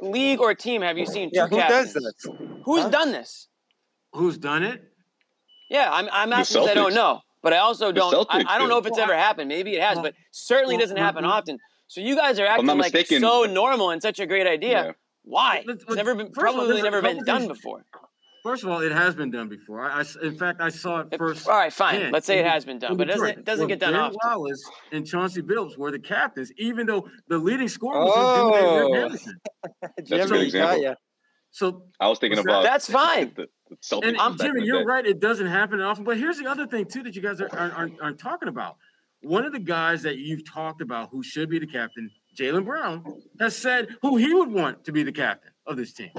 league 0.03 0.41
or 0.41 0.55
team 0.55 0.83
have 0.83 0.99
you 0.99 1.07
seen 1.07 1.31
two 1.31 1.37
Yeah, 1.39 1.47
who 1.49 1.57
does 1.57 1.93
this? 1.95 2.27
Who's 2.65 2.83
Huh? 2.83 2.89
done 2.91 3.13
this? 3.13 3.49
Who's 4.13 4.39
done 4.39 4.63
it? 4.63 4.83
Yeah, 5.71 5.91
I'm 5.91 6.09
I'm 6.13 6.33
asking 6.33 6.41
asking 6.41 6.61
'cause 6.63 6.71
I 6.71 6.75
don't 6.75 6.95
know, 6.95 7.21
but 7.43 7.53
I 7.53 7.59
also 7.59 7.91
don't. 7.91 8.27
I, 8.31 8.45
I 8.47 8.59
don't 8.59 8.69
know 8.69 8.79
if 8.79 8.87
it's 8.87 8.99
ever 8.99 9.15
happened. 9.15 9.49
Maybe 9.49 9.75
it 9.75 9.83
has, 9.83 9.99
but 9.99 10.15
certainly 10.31 10.77
doesn't 10.77 10.97
happen 10.97 11.25
mm-hmm. 11.25 11.33
often. 11.33 11.59
So 11.89 12.01
you 12.01 12.17
guys 12.17 12.39
are 12.39 12.47
acting 12.47 12.67
like 12.67 12.93
mistaken- 12.93 13.21
so 13.21 13.45
normal 13.45 13.91
and 13.91 14.01
such 14.01 14.21
a 14.21 14.27
great 14.27 14.47
idea. 14.47 14.87
Yeah. 14.87 14.93
Why? 15.23 15.65
Let's- 15.67 15.85
It's 15.85 15.95
never 15.97 16.15
been 16.15 16.33
first 16.33 16.47
all, 16.47 16.55
probably 16.55 16.83
never 16.83 17.01
been 17.03 17.25
done 17.25 17.43
things- 17.43 17.57
before. 17.57 17.85
First 18.45 18.63
of 18.63 18.69
all, 18.69 18.81
it 18.83 18.93
has 18.93 19.15
been 19.15 19.31
done 19.31 19.49
before. 19.49 19.91
I, 19.91 20.05
in 20.23 20.37
fact, 20.37 20.61
I 20.61 20.69
saw 20.69 21.01
it 21.01 21.17
first. 21.17 21.49
all 21.49 21.57
right, 21.57 21.73
fine. 21.73 21.99
hand 21.99 22.13
Let's 22.13 22.27
say 22.27 22.39
it 22.39 22.45
has 22.47 22.67
been 22.67 22.79
done, 22.79 22.99
but 22.99 23.09
it 23.09 23.13
doesn't 23.15 23.39
it 23.39 23.45
doesn't 23.47 23.63
when 23.63 23.69
get 23.69 23.81
done 23.81 23.95
Ben 23.95 24.03
often. 24.03 24.19
Wallace 24.23 24.71
and 24.93 25.07
Chauncey 25.07 25.41
Billups 25.41 25.79
were 25.79 25.91
the 25.91 25.99
captains, 25.99 26.53
even 26.59 26.87
though 26.87 27.09
the 27.29 27.39
leading 27.39 27.69
scorer 27.69 28.05
was 28.05 28.13
oh. 28.15 28.53
a 28.53 29.11
dude 29.11 29.13
named 29.13 29.39
Oh. 29.65 29.71
That's 29.97 30.11
a 30.27 30.29
good 30.29 30.43
example. 30.43 30.83
ya. 30.83 30.95
So 31.53 31.87
I 31.99 32.09
was 32.09 32.19
thinking 32.19 32.37
What's 32.37 32.47
about 32.47 32.65
That's 32.65 32.91
fine. 32.91 33.33
the, 33.35 33.47
the 33.71 33.77
Celtics. 33.77 34.09
And 34.09 34.17
back 34.19 34.33
in 34.33 34.39
Jimmy, 34.39 34.67
you're 34.67 34.81
day. 34.81 34.85
right. 34.85 35.07
It 35.07 35.21
doesn't 35.21 35.47
happen 35.47 35.81
often. 35.81 36.05
But 36.05 36.19
here's 36.19 36.37
the 36.37 36.47
other 36.47 36.67
thing 36.67 36.85
too 36.85 37.03
that 37.05 37.17
you 37.17 37.23
guys 37.23 37.41
are, 37.41 37.49
aren't, 37.51 37.75
aren't, 37.75 38.01
aren't 38.03 38.19
talking 38.19 38.49
about. 38.49 38.77
One 39.23 39.47
of 39.47 39.53
the 39.55 39.61
guys 39.61 40.03
that 40.03 40.19
you've 40.19 40.45
talked 40.45 40.83
about 40.83 41.09
who 41.11 41.23
should 41.23 41.49
be 41.49 41.59
the 41.59 41.67
captain, 41.67 42.11
Jaylen 42.39 42.67
Brown, 42.67 43.05
has 43.41 43.57
said 43.57 43.89
who 44.03 44.19
he 44.19 44.35
would 44.35 44.53
want 44.53 44.85
to 44.85 44.93
be 44.93 45.03
the 45.03 45.13
captain 45.13 45.53
of 45.67 45.79
this 45.79 45.95
team. 45.95 46.11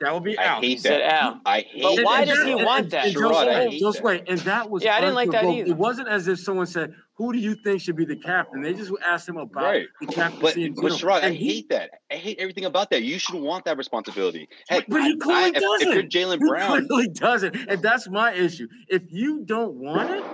That 0.00 0.12
would 0.14 0.24
be 0.24 0.38
I 0.38 0.44
Al. 0.44 0.60
hate 0.60 0.80
said 0.80 1.00
that. 1.00 1.22
Al. 1.22 1.40
I 1.46 1.60
hate 1.60 1.82
But 1.82 1.96
that. 1.96 2.04
why 2.04 2.20
And- 2.20 2.28
does 2.30 2.38
and- 2.38 2.48
he 2.48 2.52
and- 2.54 2.64
want 2.64 2.82
and- 2.84 2.90
that? 2.92 3.06
and 3.06 3.14
Sherrod, 3.16 3.30
just 3.30 3.46
wait, 3.70 3.80
just 3.80 3.96
that. 3.98 4.04
wait. 4.04 4.24
And 4.28 4.38
that 4.40 4.70
was 4.70 4.84
Yeah, 4.84 4.96
I 4.96 5.00
didn't 5.00 5.14
like 5.14 5.30
that 5.30 5.44
either. 5.44 5.70
It 5.70 5.76
wasn't 5.76 6.08
as 6.08 6.28
if 6.28 6.38
someone 6.40 6.66
said, 6.66 6.94
"Who 7.16 7.32
do 7.32 7.38
you 7.38 7.54
think 7.54 7.80
should 7.80 7.96
be 7.96 8.04
the 8.04 8.16
captain?" 8.16 8.62
They 8.62 8.74
just 8.74 8.90
asked 9.06 9.28
him 9.28 9.36
about 9.36 9.62
Right. 9.64 9.86
the 10.00 10.06
But, 10.06 10.14
captaincy. 10.14 10.68
but 10.70 10.76
general. 10.76 10.98
Sherrod, 10.98 11.22
I 11.24 11.30
he- 11.30 11.46
hate 11.54 11.68
that. 11.70 11.90
I 12.10 12.14
hate 12.16 12.38
everything 12.38 12.64
about 12.64 12.90
that. 12.90 13.02
You 13.02 13.18
should 13.18 13.36
want 13.36 13.64
that 13.66 13.76
responsibility. 13.78 14.48
Heck, 14.68 14.86
But, 14.88 14.98
but 14.98 15.02
he 15.04 15.16
clearly 15.16 15.44
I- 15.44 15.48
if, 15.48 15.54
doesn't. 15.54 15.88
if 15.88 15.94
you're 15.94 16.02
Jaylen 16.04 16.32
He 16.42 16.48
Brown, 16.48 16.86
clearly 16.88 17.08
doesn't, 17.08 17.54
and 17.68 17.80
that's 17.82 18.08
my 18.08 18.32
issue. 18.34 18.68
If 18.88 19.02
you 19.10 19.42
don't 19.44 19.74
want 19.74 20.10
it, 20.10 20.24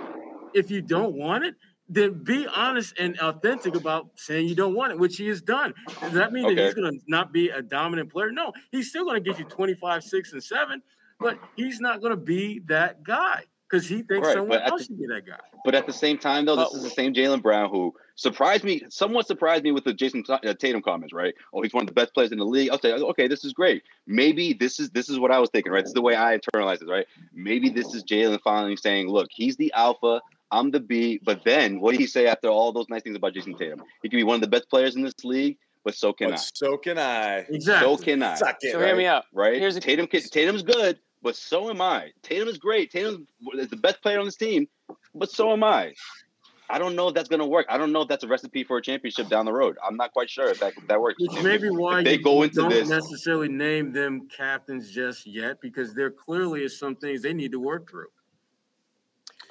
if 0.53 0.69
you 0.71 0.81
don't 0.81 1.13
want 1.15 1.45
it, 1.45 1.55
then 1.91 2.23
be 2.23 2.47
honest 2.47 2.97
and 2.97 3.19
authentic 3.19 3.75
about 3.75 4.07
saying 4.15 4.47
you 4.47 4.55
don't 4.55 4.73
want 4.73 4.93
it, 4.93 4.97
which 4.99 5.17
he 5.17 5.27
has 5.27 5.41
done. 5.41 5.73
Does 6.01 6.13
that 6.13 6.31
mean 6.31 6.47
that 6.47 6.57
he's 6.57 6.73
going 6.73 6.91
to 6.91 6.99
not 7.07 7.33
be 7.33 7.49
a 7.49 7.61
dominant 7.61 8.11
player? 8.11 8.31
No, 8.31 8.53
he's 8.71 8.89
still 8.89 9.03
going 9.03 9.21
to 9.21 9.29
get 9.29 9.37
you 9.37 9.45
25, 9.45 10.03
6, 10.03 10.33
and 10.33 10.43
7, 10.43 10.81
but 11.19 11.37
he's 11.57 11.79
not 11.81 11.99
going 12.01 12.11
to 12.11 12.17
be 12.17 12.59
that 12.67 13.03
guy 13.03 13.43
because 13.69 13.87
he 13.87 14.03
thinks 14.03 14.27
Right, 14.27 14.33
someone 14.33 14.49
but 14.59 14.61
at 14.61 14.71
else 14.71 14.81
the- 14.81 14.85
should 14.85 14.99
be 14.99 15.07
that 15.07 15.25
guy. 15.27 15.37
But 15.63 15.75
at 15.75 15.85
the 15.85 15.93
same 15.93 16.17
time, 16.17 16.45
though, 16.45 16.55
this 16.55 16.69
But- 16.71 16.77
is 16.77 16.83
the 16.83 16.89
same 16.89 17.13
Jaylen 17.13 17.41
Brown 17.41 17.69
who 17.69 17.93
surprised 18.15 18.63
me, 18.63 18.81
somewhat 18.89 19.27
surprised 19.27 19.63
me 19.63 19.71
with 19.71 19.83
the 19.83 19.93
Jayson 19.93 20.23
uh, 20.29 20.53
Tatum 20.55 20.81
comments, 20.81 21.13
right? 21.13 21.33
Oh, 21.53 21.61
he's 21.61 21.73
one 21.73 21.83
of 21.83 21.87
the 21.87 21.93
best 21.93 22.13
players 22.13 22.31
in 22.31 22.37
the 22.39 22.45
league. 22.45 22.69
I'll 22.71 22.79
say, 22.79 22.93
okay, 22.93 23.27
this 23.27 23.43
is 23.45 23.53
great. 23.53 23.83
Maybe 24.07 24.53
this 24.53 24.79
is 24.79 24.89
this 24.91 25.07
is 25.09 25.19
what 25.19 25.29
I 25.31 25.39
was 25.39 25.49
thinking, 25.51 25.71
right? 25.71 25.81
This 25.83 25.89
is 25.89 25.93
the 25.95 26.01
way 26.01 26.15
I 26.15 26.37
internalize 26.37 26.81
it, 26.81 26.87
right? 26.87 27.05
Maybe 27.33 27.69
this 27.69 27.93
is 27.93 28.03
Jaylen 28.03 28.39
finally 28.43 28.75
saying, 28.77 29.07
look, 29.07 29.27
he's 29.31 29.55
the 29.57 29.71
alpha. 29.73 30.21
I'm 30.51 30.71
the 30.71 30.79
B. 30.79 31.19
But 31.23 31.43
then, 31.43 31.79
what 31.79 31.91
did 31.91 31.99
he 32.01 32.07
say 32.07 32.27
after 32.27 32.49
all 32.49 32.71
those 32.71 32.89
nice 32.89 33.03
things 33.03 33.15
about 33.15 33.33
Jayson 33.33 33.57
Tatum? 33.57 33.81
He 34.03 34.09
can 34.09 34.17
be 34.19 34.23
one 34.23 34.35
of 34.35 34.41
the 34.41 34.47
best 34.47 34.69
players 34.69 34.95
in 34.95 35.01
this 35.01 35.13
league, 35.23 35.57
but 35.83 35.95
so 35.95 36.11
can 36.13 36.29
But 36.31 36.39
I. 36.39 36.43
so 36.53 36.77
can 36.77 36.97
I. 36.97 37.37
Exactly. 37.49 37.97
So 37.97 38.03
can 38.03 38.23
I. 38.23 38.35
Suck 38.35 38.57
it. 38.61 38.73
So 38.73 38.79
hear 38.79 38.95
me 38.95 39.05
out. 39.05 39.25
right? 39.33 39.59
Here's 39.59 39.75
a- 39.75 39.79
Tatum. 39.79 40.07
can- 40.07 40.21
Tatum's 40.21 40.63
good, 40.63 40.99
but 41.21 41.35
so 41.35 41.69
am 41.69 41.81
I. 41.81 42.11
Tatum 42.21 42.47
is 42.47 42.57
great. 42.57 42.91
Tatum 42.91 43.27
is 43.55 43.69
the 43.69 43.77
best 43.77 44.01
player 44.01 44.19
on 44.19 44.25
this 44.25 44.35
team, 44.35 44.67
but 45.15 45.29
so 45.31 45.51
am 45.53 45.63
I. 45.63 45.93
I 46.69 46.79
don't 46.79 46.95
know 46.95 47.09
if 47.09 47.13
that's 47.13 47.27
gonna 47.27 47.45
work. 47.47 47.65
I 47.69 47.77
don't 47.77 47.91
know 47.91 48.01
if 48.01 48.07
that's 48.07 48.23
a 48.23 48.27
recipe 48.29 48.63
for 48.63 48.77
a 48.77 48.81
championship 48.81 49.27
down 49.27 49.45
the 49.45 49.51
road. 49.51 49.77
I'm 49.85 49.97
not 49.97 50.13
quite 50.13 50.29
sure 50.29 50.47
if 50.47 50.61
that 50.61 50.71
if 50.77 50.87
that 50.87 51.01
works. 51.01 51.17
Which 51.19 51.35
If- 51.37 51.43
may 51.43 51.57
be 51.57 51.67
if 51.67 51.73
why 51.73 52.01
they 52.01 52.13
you 52.15 52.23
go 52.23 52.43
into 52.43 52.61
don't 52.61 52.69
this. 52.69 52.87
necessarily 52.87 53.49
name 53.49 53.91
them 53.91 54.27
captains 54.29 54.89
just 54.89 55.27
yet, 55.27 55.59
because 55.61 55.93
there 55.93 56.09
clearly 56.11 56.63
is 56.63 56.79
some 56.79 56.95
things 56.95 57.21
they 57.23 57.33
need 57.33 57.51
to 57.51 57.59
work 57.59 57.89
through. 57.89 58.07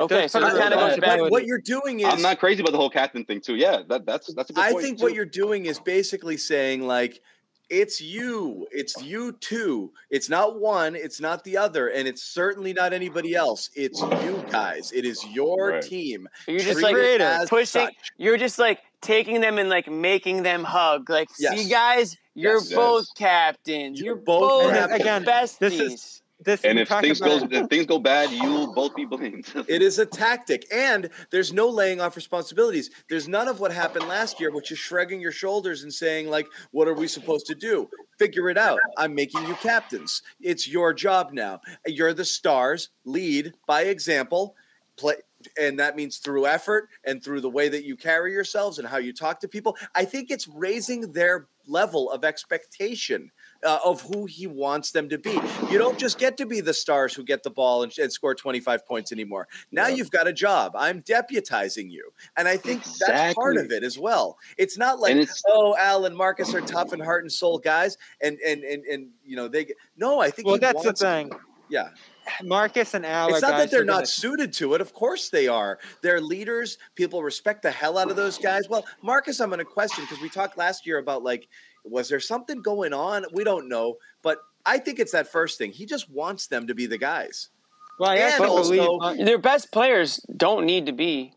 Okay, 0.01 0.29
so 0.29 0.41
put 0.41 0.59
kind 0.59 0.73
of 0.75 0.81
goes 0.81 0.99
back. 0.99 1.21
What, 1.21 1.31
what 1.31 1.45
you're 1.47 1.59
doing 1.61 2.01
is 2.01 2.07
I'm 2.07 2.23
not 2.23 2.39
crazy 2.39 2.63
about 2.63 2.73
the 2.73 2.79
whole 2.79 2.91
captain 2.91 3.25
thing 3.25 3.41
too. 3.41 3.57
Yeah, 3.57 3.83
that, 3.89 4.07
that's 4.07 4.33
that's 4.35 4.51
a 4.51 4.53
good 4.55 4.65
I 4.65 4.73
point, 4.73 4.85
think 4.85 5.03
what 5.03 5.15
you're 5.15 5.25
doing 5.27 5.67
is 5.67 5.79
basically 5.79 6.37
saying 6.37 6.87
like 6.87 7.21
it's 7.69 8.01
you, 8.01 8.67
it's 8.73 9.01
you 9.03 9.31
two. 9.33 9.93
It's 10.11 10.29
not 10.29 10.59
one, 10.59 10.97
it's 10.97 11.21
not 11.21 11.45
the 11.45 11.57
other, 11.57 11.89
and 11.89 12.09
it's 12.09 12.23
certainly 12.23 12.73
not 12.73 12.93
anybody 12.93 13.35
else. 13.37 13.71
It's 13.77 14.01
you 14.01 14.43
guys. 14.51 14.91
It 14.91 15.05
is 15.05 15.25
your 15.29 15.69
Right. 15.75 15.83
team. 15.83 16.29
You're 16.49 16.59
just 16.59 16.73
Treat 16.81 16.83
like 16.83 16.97
it 16.97 17.21
as 17.21 17.49
pushing. 17.49 17.87
such. 17.87 17.95
You're 18.17 18.39
just 18.39 18.59
like 18.59 18.81
taking 19.03 19.41
them 19.41 19.59
and 19.59 19.69
like 19.69 19.89
making 19.89 20.43
them 20.43 20.65
hug. 20.65 21.09
Like, 21.09 21.29
Yes. 21.39 21.61
see, 21.61 21.69
guys, 21.71 22.17
you're 22.35 22.55
Yes. 22.55 22.73
both 22.73 23.07
Yes. 23.11 23.13
captains. 23.17 24.01
You're 24.01 24.17
You're, 24.17 24.17
both 24.17 24.41
both, 24.65 24.73
captains. 24.73 25.01
Again, 25.01 25.25
besties. 25.25 25.59
this 25.59 25.75
is- 25.75 26.23
This 26.43 26.65
And 26.65 26.79
if 26.79 26.89
things 26.89 27.21
about- 27.21 27.51
goes 27.51 27.61
if 27.63 27.69
things 27.69 27.87
go 27.87 27.99
bad, 27.99 28.31
you'll 28.31 28.73
both 28.73 28.95
be 28.95 29.05
blamed. 29.05 29.47
It 29.69 29.83
is 29.83 29.99
a 29.99 30.07
tactic, 30.07 30.67
and 30.73 31.11
there's 31.31 31.53
no 31.53 31.69
laying 31.69 32.01
off 32.01 32.17
responsibilities. 32.17 32.91
There's 33.09 33.29
none 33.29 33.47
of 33.47 33.61
what 33.61 33.73
happened 33.73 34.09
last 34.09 34.41
year, 34.41 34.51
which 34.51 34.73
is 34.73 34.79
shrugging 34.79 35.21
your 35.21 35.33
shoulders 35.33 35.83
and 35.83 35.93
saying, 35.93 36.29
like, 36.29 36.47
what 36.71 36.89
are 36.89 36.95
we 36.95 37.09
supposed 37.09 37.47
to 37.47 37.55
do? 37.55 37.89
Figure 38.19 38.49
it 38.49 38.57
out. 38.59 38.81
I'm 38.97 39.15
making 39.15 39.47
you 39.47 39.55
captains. 39.57 40.23
It's 40.41 40.67
your 40.67 40.95
job 40.95 41.33
now. 41.33 41.61
You're 41.87 42.15
the 42.15 42.25
stars. 42.25 42.89
Lead 43.05 43.53
by 43.67 43.83
example. 43.83 44.57
Play, 44.97 45.15
and 45.59 45.79
that 45.79 45.97
means 45.97 46.19
through 46.19 46.47
effort 46.47 46.89
and 47.05 47.23
through 47.23 47.41
the 47.41 47.49
way 47.51 47.69
that 47.69 47.85
you 47.85 47.97
carry 47.97 48.33
yourselves 48.33 48.79
and 48.79 48.87
how 48.87 48.99
you 48.99 49.13
talk 49.13 49.41
to 49.41 49.49
people. 49.49 49.77
I 49.95 50.05
think 50.05 50.31
it's 50.31 50.47
raising 50.49 51.13
their 51.13 51.49
level 51.67 52.11
of 52.11 52.25
expectation 52.25 53.31
uh, 53.65 53.79
of 53.85 54.01
who 54.03 54.27
he 54.27 54.47
wants 54.47 54.91
them 54.91 55.09
to 55.09 55.19
be. 55.19 55.39
You 55.71 55.79
don't 55.79 55.99
just 55.99 56.19
get 56.19 56.37
to 56.39 56.47
be 56.47 56.61
the 56.61 56.73
stars 56.75 57.15
who 57.15 57.23
get 57.23 57.43
the 57.43 57.51
ball 57.51 57.83
and, 57.83 57.97
and 57.99 58.13
score 58.13 58.35
25 58.35 58.87
points 58.87 59.13
anymore. 59.13 59.49
Now 59.71 59.89
Yeah. 59.89 59.97
you've 59.97 60.11
got 60.11 60.27
a 60.27 60.33
job. 60.33 60.73
I'm 60.77 61.03
deputizing 61.03 61.91
you. 61.91 62.11
And 62.37 62.49
I 62.49 62.57
think 62.57 62.83
that's 63.07 63.35
part 63.35 63.57
of 63.57 63.71
it 63.71 63.83
as 63.85 63.99
well. 63.99 64.39
It's 64.59 64.79
not 64.79 64.99
like, 65.01 65.13
And 65.13 65.21
it's- 65.21 65.43
oh, 65.47 65.77
Al 65.79 66.07
and 66.07 66.17
Marcus 66.17 66.55
are 66.55 66.61
tough 66.63 66.93
and 66.93 67.03
heart 67.03 67.23
and 67.25 67.31
soul 67.33 67.59
guys. 67.59 67.99
And, 68.23 68.39
and, 68.47 68.63
and, 68.65 68.85
and 68.85 69.09
you 69.25 69.37
know, 69.37 69.49
they 69.49 69.67
get, 69.67 69.77
no, 69.97 70.21
I 70.21 70.31
think 70.31 70.47
well, 70.47 70.55
he 70.57 70.61
that's 70.61 70.83
the 70.83 70.93
thing. 70.93 71.31
Yeah. 71.69 71.91
Marcus 72.43 72.95
and 72.95 73.05
Al 73.07 73.29
It's 73.29 73.39
are 73.39 73.41
not 73.43 73.51
guys 73.53 73.61
that 73.65 73.71
they're 73.71 73.81
who 73.81 73.85
are 73.85 73.87
gonna- 73.87 73.99
not 74.01 74.09
suited 74.09 74.53
to 74.55 74.75
it. 74.75 74.81
Of 74.81 74.93
course 74.93 75.31
they 75.31 75.49
are. 75.49 75.79
They're 76.03 76.21
leaders. 76.21 76.79
People 76.95 77.23
respect 77.23 77.63
the 77.63 77.71
hell 77.71 77.99
out 77.99 78.11
of 78.11 78.17
those 78.17 78.39
guys. 78.39 78.69
Well, 78.69 78.85
Marcus, 79.03 79.41
I'm 79.41 79.49
going 79.51 79.59
to 79.59 79.65
question 79.65 80.05
because 80.05 80.21
we 80.23 80.29
talked 80.29 80.57
last 80.57 80.87
year 80.87 80.99
about 80.99 81.23
like, 81.23 81.49
was 81.85 82.09
there 82.09 82.21
something 82.21 82.63
going 82.63 82.93
on? 82.93 83.25
We 83.33 83.45
don't 83.45 83.69
know. 83.69 83.97
But 84.23 84.39
I 84.67 84.79
think 84.79 84.99
it's 84.99 85.13
that 85.13 85.29
first 85.31 85.59
thing. 85.59 85.73
He 85.73 85.87
just 85.87 86.11
wants 86.11 86.47
them 86.47 86.67
to 86.67 86.75
be 86.75 86.87
the 86.87 86.99
guys. 86.99 87.49
Well, 87.99 88.11
I 88.11 88.15
and 88.17 88.25
actually 88.33 88.47
believe 88.79 88.81
also- 88.89 89.25
Their 89.25 89.39
best 89.39 89.73
players 89.73 90.17
don't 90.37 90.65
need 90.67 90.87
to 90.87 90.93
be 90.93 91.35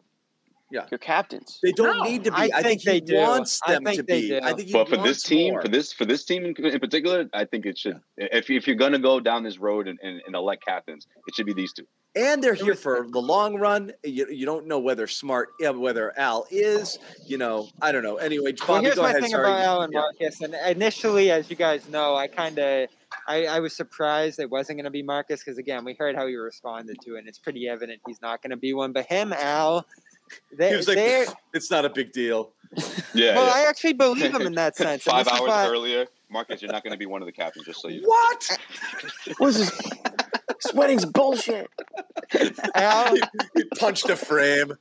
Yeah. 0.72 0.86
your 0.92 0.98
captains. 0.98 1.60
They 1.62 1.72
don't 1.72 1.98
No, 1.98 2.04
need 2.04 2.24
to 2.24 2.32
be. 2.32 2.38
I 2.38 2.44
I, 2.44 2.48
think, 2.64 2.82
think 2.82 2.82
he 2.82 2.90
they 2.92 3.00
do. 3.02 3.16
wants 3.18 3.60
I 3.66 3.74
them 3.74 3.84
think 3.86 3.98
to 3.98 4.04
they 4.04 4.22
be. 4.22 4.28
do. 4.30 4.40
I 4.42 4.54
think 4.54 4.68
he 4.68 4.74
but 4.74 4.90
for 4.90 4.98
this 4.98 5.24
team, 5.24 5.54
more. 5.54 5.62
for 5.62 5.68
this 5.68 5.92
for 5.94 6.06
this 6.06 6.24
team 6.26 6.46
in, 6.46 6.56
in 6.66 6.80
particular, 6.80 7.30
I 7.34 7.46
think 7.46 7.66
it 7.66 7.78
should. 7.78 8.00
If 8.18 8.50
if 8.50 8.66
you're 8.68 8.76
gonna 8.78 9.00
go 9.00 9.20
down 9.20 9.44
this 9.44 9.58
road 9.60 9.88
and, 9.88 10.00
and, 10.02 10.22
and 10.26 10.36
elect 10.36 10.64
captains, 10.66 11.06
it 11.28 11.36
should 11.36 11.46
be 11.46 11.54
these 11.54 11.74
two. 11.74 11.86
And 12.16 12.44
they're 12.44 12.54
here 12.54 12.76
for 12.76 13.08
the 13.10 13.20
long 13.20 13.56
run. 13.56 13.92
You, 14.04 14.28
you 14.30 14.46
don't 14.46 14.68
know 14.68 14.80
whether 14.80 15.08
smart, 15.08 15.50
yeah, 15.60 15.70
whether 15.72 16.18
Al 16.20 16.46
is. 16.52 17.00
You 17.26 17.38
know, 17.38 17.70
I 17.82 17.92
don't 17.92 18.04
know. 18.04 18.18
Anyway, 18.18 18.52
Bobby, 18.54 18.68
well, 18.72 18.82
here's 18.82 18.96
go 18.96 19.02
my 19.04 19.10
ahead. 19.10 19.22
thing 19.22 19.32
Sorry. 19.32 19.44
about 19.46 19.60
Al 19.62 19.82
and 19.82 19.94
Yeah. 19.94 20.00
Marcus. 20.02 20.42
And 20.42 20.56
initially, 20.68 21.32
as 21.32 21.50
you 21.50 21.56
guys 21.56 21.88
know, 21.90 22.16
I 22.16 22.28
kind 22.28 22.60
of, 22.60 22.90
I, 23.28 23.46
I 23.46 23.60
was 23.60 23.76
surprised 23.76 24.40
it 24.40 24.50
wasn't 24.50 24.78
going 24.78 24.86
to 24.86 24.92
be 24.92 25.02
Marcus 25.04 25.40
because 25.44 25.58
again, 25.58 25.84
we 25.86 25.94
heard 25.94 26.16
how 26.16 26.28
he 26.28 26.36
responded 26.36 26.98
to 27.04 27.16
it, 27.16 27.20
and 27.20 27.28
it's 27.28 27.40
pretty 27.40 27.68
evident 27.68 28.02
he's 28.06 28.22
not 28.22 28.42
going 28.42 28.52
to 28.52 28.58
be 28.58 28.74
one. 28.74 28.92
But 28.92 29.06
him, 29.08 29.34
Al, 29.34 29.86
they, 30.58 30.70
He 30.70 30.76
was 30.76 30.88
like, 30.88 30.98
they're 30.98 31.26
it's 31.54 31.72
not 31.72 31.86
a 31.86 31.90
big 31.90 32.12
deal. 32.12 32.52
Yeah. 33.14 33.36
well, 33.36 33.46
yeah. 33.48 33.54
I 33.54 33.70
actually 33.70 33.94
believe 33.94 34.34
him 34.34 34.42
in 34.44 34.54
that 34.56 34.76
sense. 34.78 35.04
Five 35.04 35.28
hours 35.28 35.42
why- 35.42 35.68
earlier, 35.68 36.06
Marcus, 36.30 36.62
you're 36.62 36.72
not 36.72 36.84
gonna 36.84 36.98
be 36.98 37.06
one 37.06 37.22
of 37.22 37.28
the 37.28 37.32
captains, 37.32 37.66
just 37.66 37.82
so 37.82 37.88
you. 37.88 38.02
know. 38.02 38.08
What? 38.08 38.58
What's 39.38 39.58
this? 39.60 39.72
This 40.74 40.80
wedding's 40.80 41.06
bullshit. 41.06 41.70
Al, 42.76 43.16
he 43.56 43.64
punched 43.80 44.10
a 44.10 44.16
frame. 44.16 44.74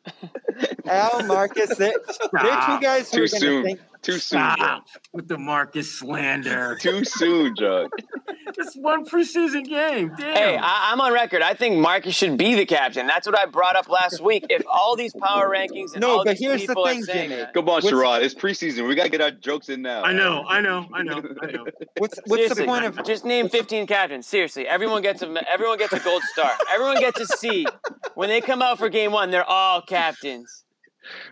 Al, 0.86 1.24
Marcus, 1.24 1.76
they're, 1.76 1.92
they're 2.32 2.66
two 2.66 2.80
guys 2.80 3.10
who 3.10 3.18
Too 3.18 3.24
are 3.24 3.28
going 3.28 3.28
to 3.28 3.38
soon. 3.38 3.64
think. 3.64 3.80
Too 4.02 4.18
soon, 4.18 4.40
John. 4.40 4.56
Stop 4.58 4.86
with 5.12 5.28
the 5.28 5.38
Marcus 5.38 5.98
slander. 5.98 6.74
Too 6.80 7.04
soon, 7.04 7.54
John. 7.56 7.88
it's 8.46 8.74
one 8.80 9.04
preseason 9.06 9.64
game. 9.64 10.12
Damn. 10.18 10.36
Hey, 10.36 10.56
I, 10.56 10.90
I'm 10.92 11.00
on 11.00 11.12
record. 11.12 11.40
I 11.42 11.54
think 11.54 11.76
Marcus 11.76 12.14
should 12.14 12.36
be 12.36 12.56
the 12.56 12.66
captain. 12.66 13.06
That's 13.06 13.26
what 13.26 13.38
I 13.38 13.46
brought 13.46 13.76
up 13.76 13.88
last 13.88 14.20
week. 14.20 14.46
If 14.50 14.64
all 14.68 14.96
these 14.96 15.12
power 15.14 15.48
rankings 15.48 15.92
and 15.92 16.00
No, 16.00 16.18
all 16.18 16.24
but 16.24 16.32
these 16.36 16.40
here's 16.40 16.60
the 16.62 16.66
people 16.68 16.86
thing, 16.86 17.02
are 17.02 17.06
saying 17.06 17.30
Jimmy. 17.30 17.44
Come 17.54 17.68
on, 17.68 17.74
What's- 17.82 17.86
Sherrod. 17.90 18.22
It's 18.22 18.34
preseason. 18.34 18.88
We 18.88 18.94
gotta 18.96 19.08
get 19.08 19.20
our 19.20 19.30
jokes 19.30 19.68
in 19.68 19.82
now. 19.82 20.02
I 20.02 20.12
know, 20.12 20.44
I 20.48 20.60
know, 20.60 20.86
I 20.92 21.02
know, 21.04 21.22
I 21.40 21.46
know. 21.52 21.66
What's 21.98 22.18
what's 22.26 22.54
the 22.56 22.64
point 22.64 22.84
of? 22.84 23.04
just 23.04 23.24
name 23.24 23.48
15 23.48 23.86
captains? 23.86 24.26
Seriously, 24.26 24.66
everyone 24.66 25.02
gets 25.02 25.22
a 25.22 25.32
everyone 25.48 25.78
gets 25.78 25.92
a 25.92 26.00
gold 26.00 26.22
star. 26.24 26.50
Everyone 26.72 26.98
gets 26.98 27.20
a 27.20 27.26
C. 27.26 27.66
When 28.14 28.28
they 28.28 28.40
come 28.40 28.62
out 28.62 28.78
for 28.78 28.88
game 28.88 29.12
one, 29.12 29.30
they're 29.30 29.48
all 29.48 29.80
captains. 29.82 30.64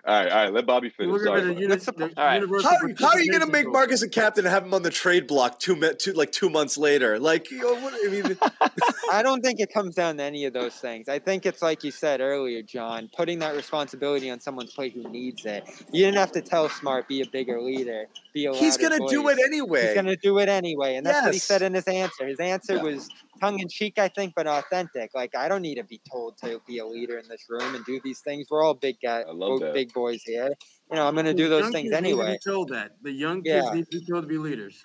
All 0.05 0.15
right, 0.23 0.31
all 0.33 0.45
right. 0.45 0.53
Let 0.53 0.67
Bobby 0.67 0.91
finish. 0.91 1.13
We're 1.13 1.25
Sorry, 1.25 1.41
gonna 1.43 1.53
bud. 1.55 1.61
uni- 1.63 1.73
What's 1.73 1.87
the- 1.87 1.93
the 1.93 2.05
All 2.17 2.25
right. 2.25 2.43
How, 2.63 2.79
how 2.99 3.09
are 3.15 3.21
you 3.21 3.31
going 3.31 3.45
to 3.47 3.51
make. 3.53 3.71
Marcus 3.71 4.03
a 4.03 4.09
captain 4.09 4.45
and 4.45 4.53
have 4.53 4.65
him 4.65 4.75
on 4.75 4.83
the 4.83 4.91
trade 4.91 5.27
block 5.27 5.59
two, 5.61 5.81
two 5.99 6.13
like 6.13 6.33
two 6.33 6.51
months 6.51 6.77
later? 6.77 7.19
Like, 7.19 7.51
you 7.51 7.59
know, 7.59 7.75
what, 7.75 7.95
I 7.95 8.09
mean, 8.11 8.37
I 9.13 9.23
don't 9.23 9.43
think 9.43 9.61
it 9.61 9.73
comes 9.73 9.95
down 9.95 10.17
to 10.17 10.23
any 10.23 10.45
of 10.45 10.53
those 10.53 10.75
things. 10.75 11.09
I 11.09 11.19
think 11.19 11.47
it's 11.47 11.63
like 11.63 11.85
you 11.85 11.91
said 11.91 12.21
earlier, 12.21 12.63
John, 12.63 13.09
putting 13.17 13.39
that 13.41 13.55
responsibility 13.55 14.31
on 14.31 14.41
someone's 14.41 14.73
plate 14.75 14.93
who 14.93 15.09
needs 15.09 15.45
it. 15.47 15.65
You 15.93 16.05
didn't 16.05 16.19
have 16.19 16.33
to 16.33 16.41
tell 16.41 16.69
Smart 16.69 17.07
be 17.09 17.21
a 17.23 17.27
bigger 17.27 17.61
leader. 17.61 18.07
Be 18.33 18.47
a 18.47 18.55
He's 18.55 18.77
gonna 18.77 18.99
do 19.09 19.29
it 19.29 19.39
anyway. 19.45 19.87
He's 19.87 19.95
gonna 19.95 20.17
do 20.17 20.39
it 20.39 20.49
anyway, 20.49 20.97
and 20.97 21.07
that's 21.07 21.25
what 21.25 21.35
he 21.35 21.41
said 21.41 21.63
in 21.63 21.75
his 21.75 21.87
answer. 21.87 22.27
His 22.27 22.41
answer 22.41 22.77
Yeah. 22.77 22.83
was 22.83 23.09
tongue 23.41 23.59
in 23.59 23.69
cheek, 23.69 23.99
I 23.99 24.09
think, 24.09 24.35
but 24.37 24.47
authentic. 24.47 25.11
Like 25.15 25.35
I 25.35 25.49
don't 25.49 25.63
need 25.63 25.77
to 25.77 25.85
be 25.85 26.01
told 26.11 26.37
to 26.39 26.61
be 26.67 26.79
a 26.79 26.87
leader 26.87 27.19
in 27.19 27.29
this 27.29 27.47
room 27.49 27.75
and 27.75 27.85
do 27.85 28.01
these 28.03 28.21
things. 28.21 28.47
We're 28.51 28.63
all 28.63 28.75
big 28.75 28.97
guys, 29.03 29.25
I 29.29 29.33
love 29.33 29.61
that. 29.61 29.75
big 29.75 29.93
boys 29.93 30.23
here. 30.25 30.51
You 30.91 30.97
know, 30.97 31.07
I'm 31.07 31.15
gonna 31.15 31.35
do 31.35 31.49
those 31.49 31.71
things 31.71 31.91
kids 31.91 32.03
need 32.03 32.11
to 32.11 32.17
be 32.17 32.23
anyway. 32.23 32.39
told 32.45 32.69
that 32.71 32.93
the 33.03 33.13
young 33.13 33.43
kids 33.43 33.67
Yeah. 33.67 33.75
need 33.75 33.91
to 33.91 34.01
be 34.01 34.07
told 34.07 34.25
to 34.25 34.29
be 34.29 34.39
leaders. 34.39 34.83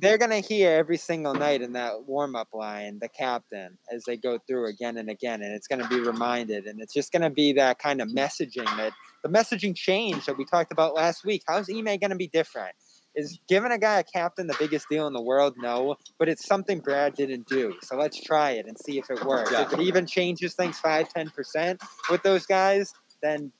They're 0.00 0.18
gonna 0.18 0.40
hear 0.40 0.70
every 0.70 0.96
single 0.96 1.34
night 1.34 1.60
in 1.60 1.72
that 1.72 2.04
warm 2.06 2.36
up 2.36 2.48
line 2.52 2.98
the 3.00 3.08
captain 3.08 3.76
as 3.92 4.04
they 4.04 4.16
go 4.16 4.38
through 4.46 4.66
again 4.66 4.96
and 4.96 5.10
again, 5.10 5.42
and 5.42 5.52
it's 5.52 5.66
gonna 5.66 5.88
be 5.88 5.98
reminded, 6.00 6.66
and 6.66 6.80
it's 6.80 6.94
just 6.94 7.12
gonna 7.12 7.30
be 7.30 7.52
that 7.54 7.78
kind 7.78 8.00
of 8.00 8.08
messaging 8.08 8.64
that 8.76 8.92
the 9.24 9.28
messaging 9.28 9.74
change 9.74 10.26
that 10.26 10.38
we 10.38 10.44
talked 10.44 10.70
about 10.70 10.94
last 10.94 11.24
week. 11.24 11.42
How's 11.48 11.68
Ime 11.68 11.98
gonna 11.98 12.16
be 12.16 12.28
different? 12.28 12.74
Is 13.16 13.40
giving 13.48 13.72
a 13.72 13.78
guy 13.78 13.98
a 13.98 14.04
captain 14.04 14.46
the 14.46 14.54
biggest 14.60 14.86
deal 14.88 15.08
in 15.08 15.12
the 15.12 15.22
world? 15.22 15.54
No, 15.58 15.96
but 16.20 16.28
it's 16.28 16.46
something 16.46 16.78
Brad 16.78 17.14
didn't 17.14 17.48
do. 17.48 17.74
So 17.82 17.96
let's 17.96 18.22
try 18.22 18.52
it 18.52 18.66
and 18.66 18.78
see 18.78 18.98
if 18.98 19.10
it 19.10 19.24
works. 19.24 19.50
Yeah. 19.50 19.62
If 19.62 19.72
it 19.72 19.80
even 19.80 20.06
changes 20.06 20.54
things 20.54 20.78
5 20.78 21.08
10% 21.08 21.80
with 22.10 22.22
those 22.22 22.46
guys, 22.46 22.92
then 23.20 23.50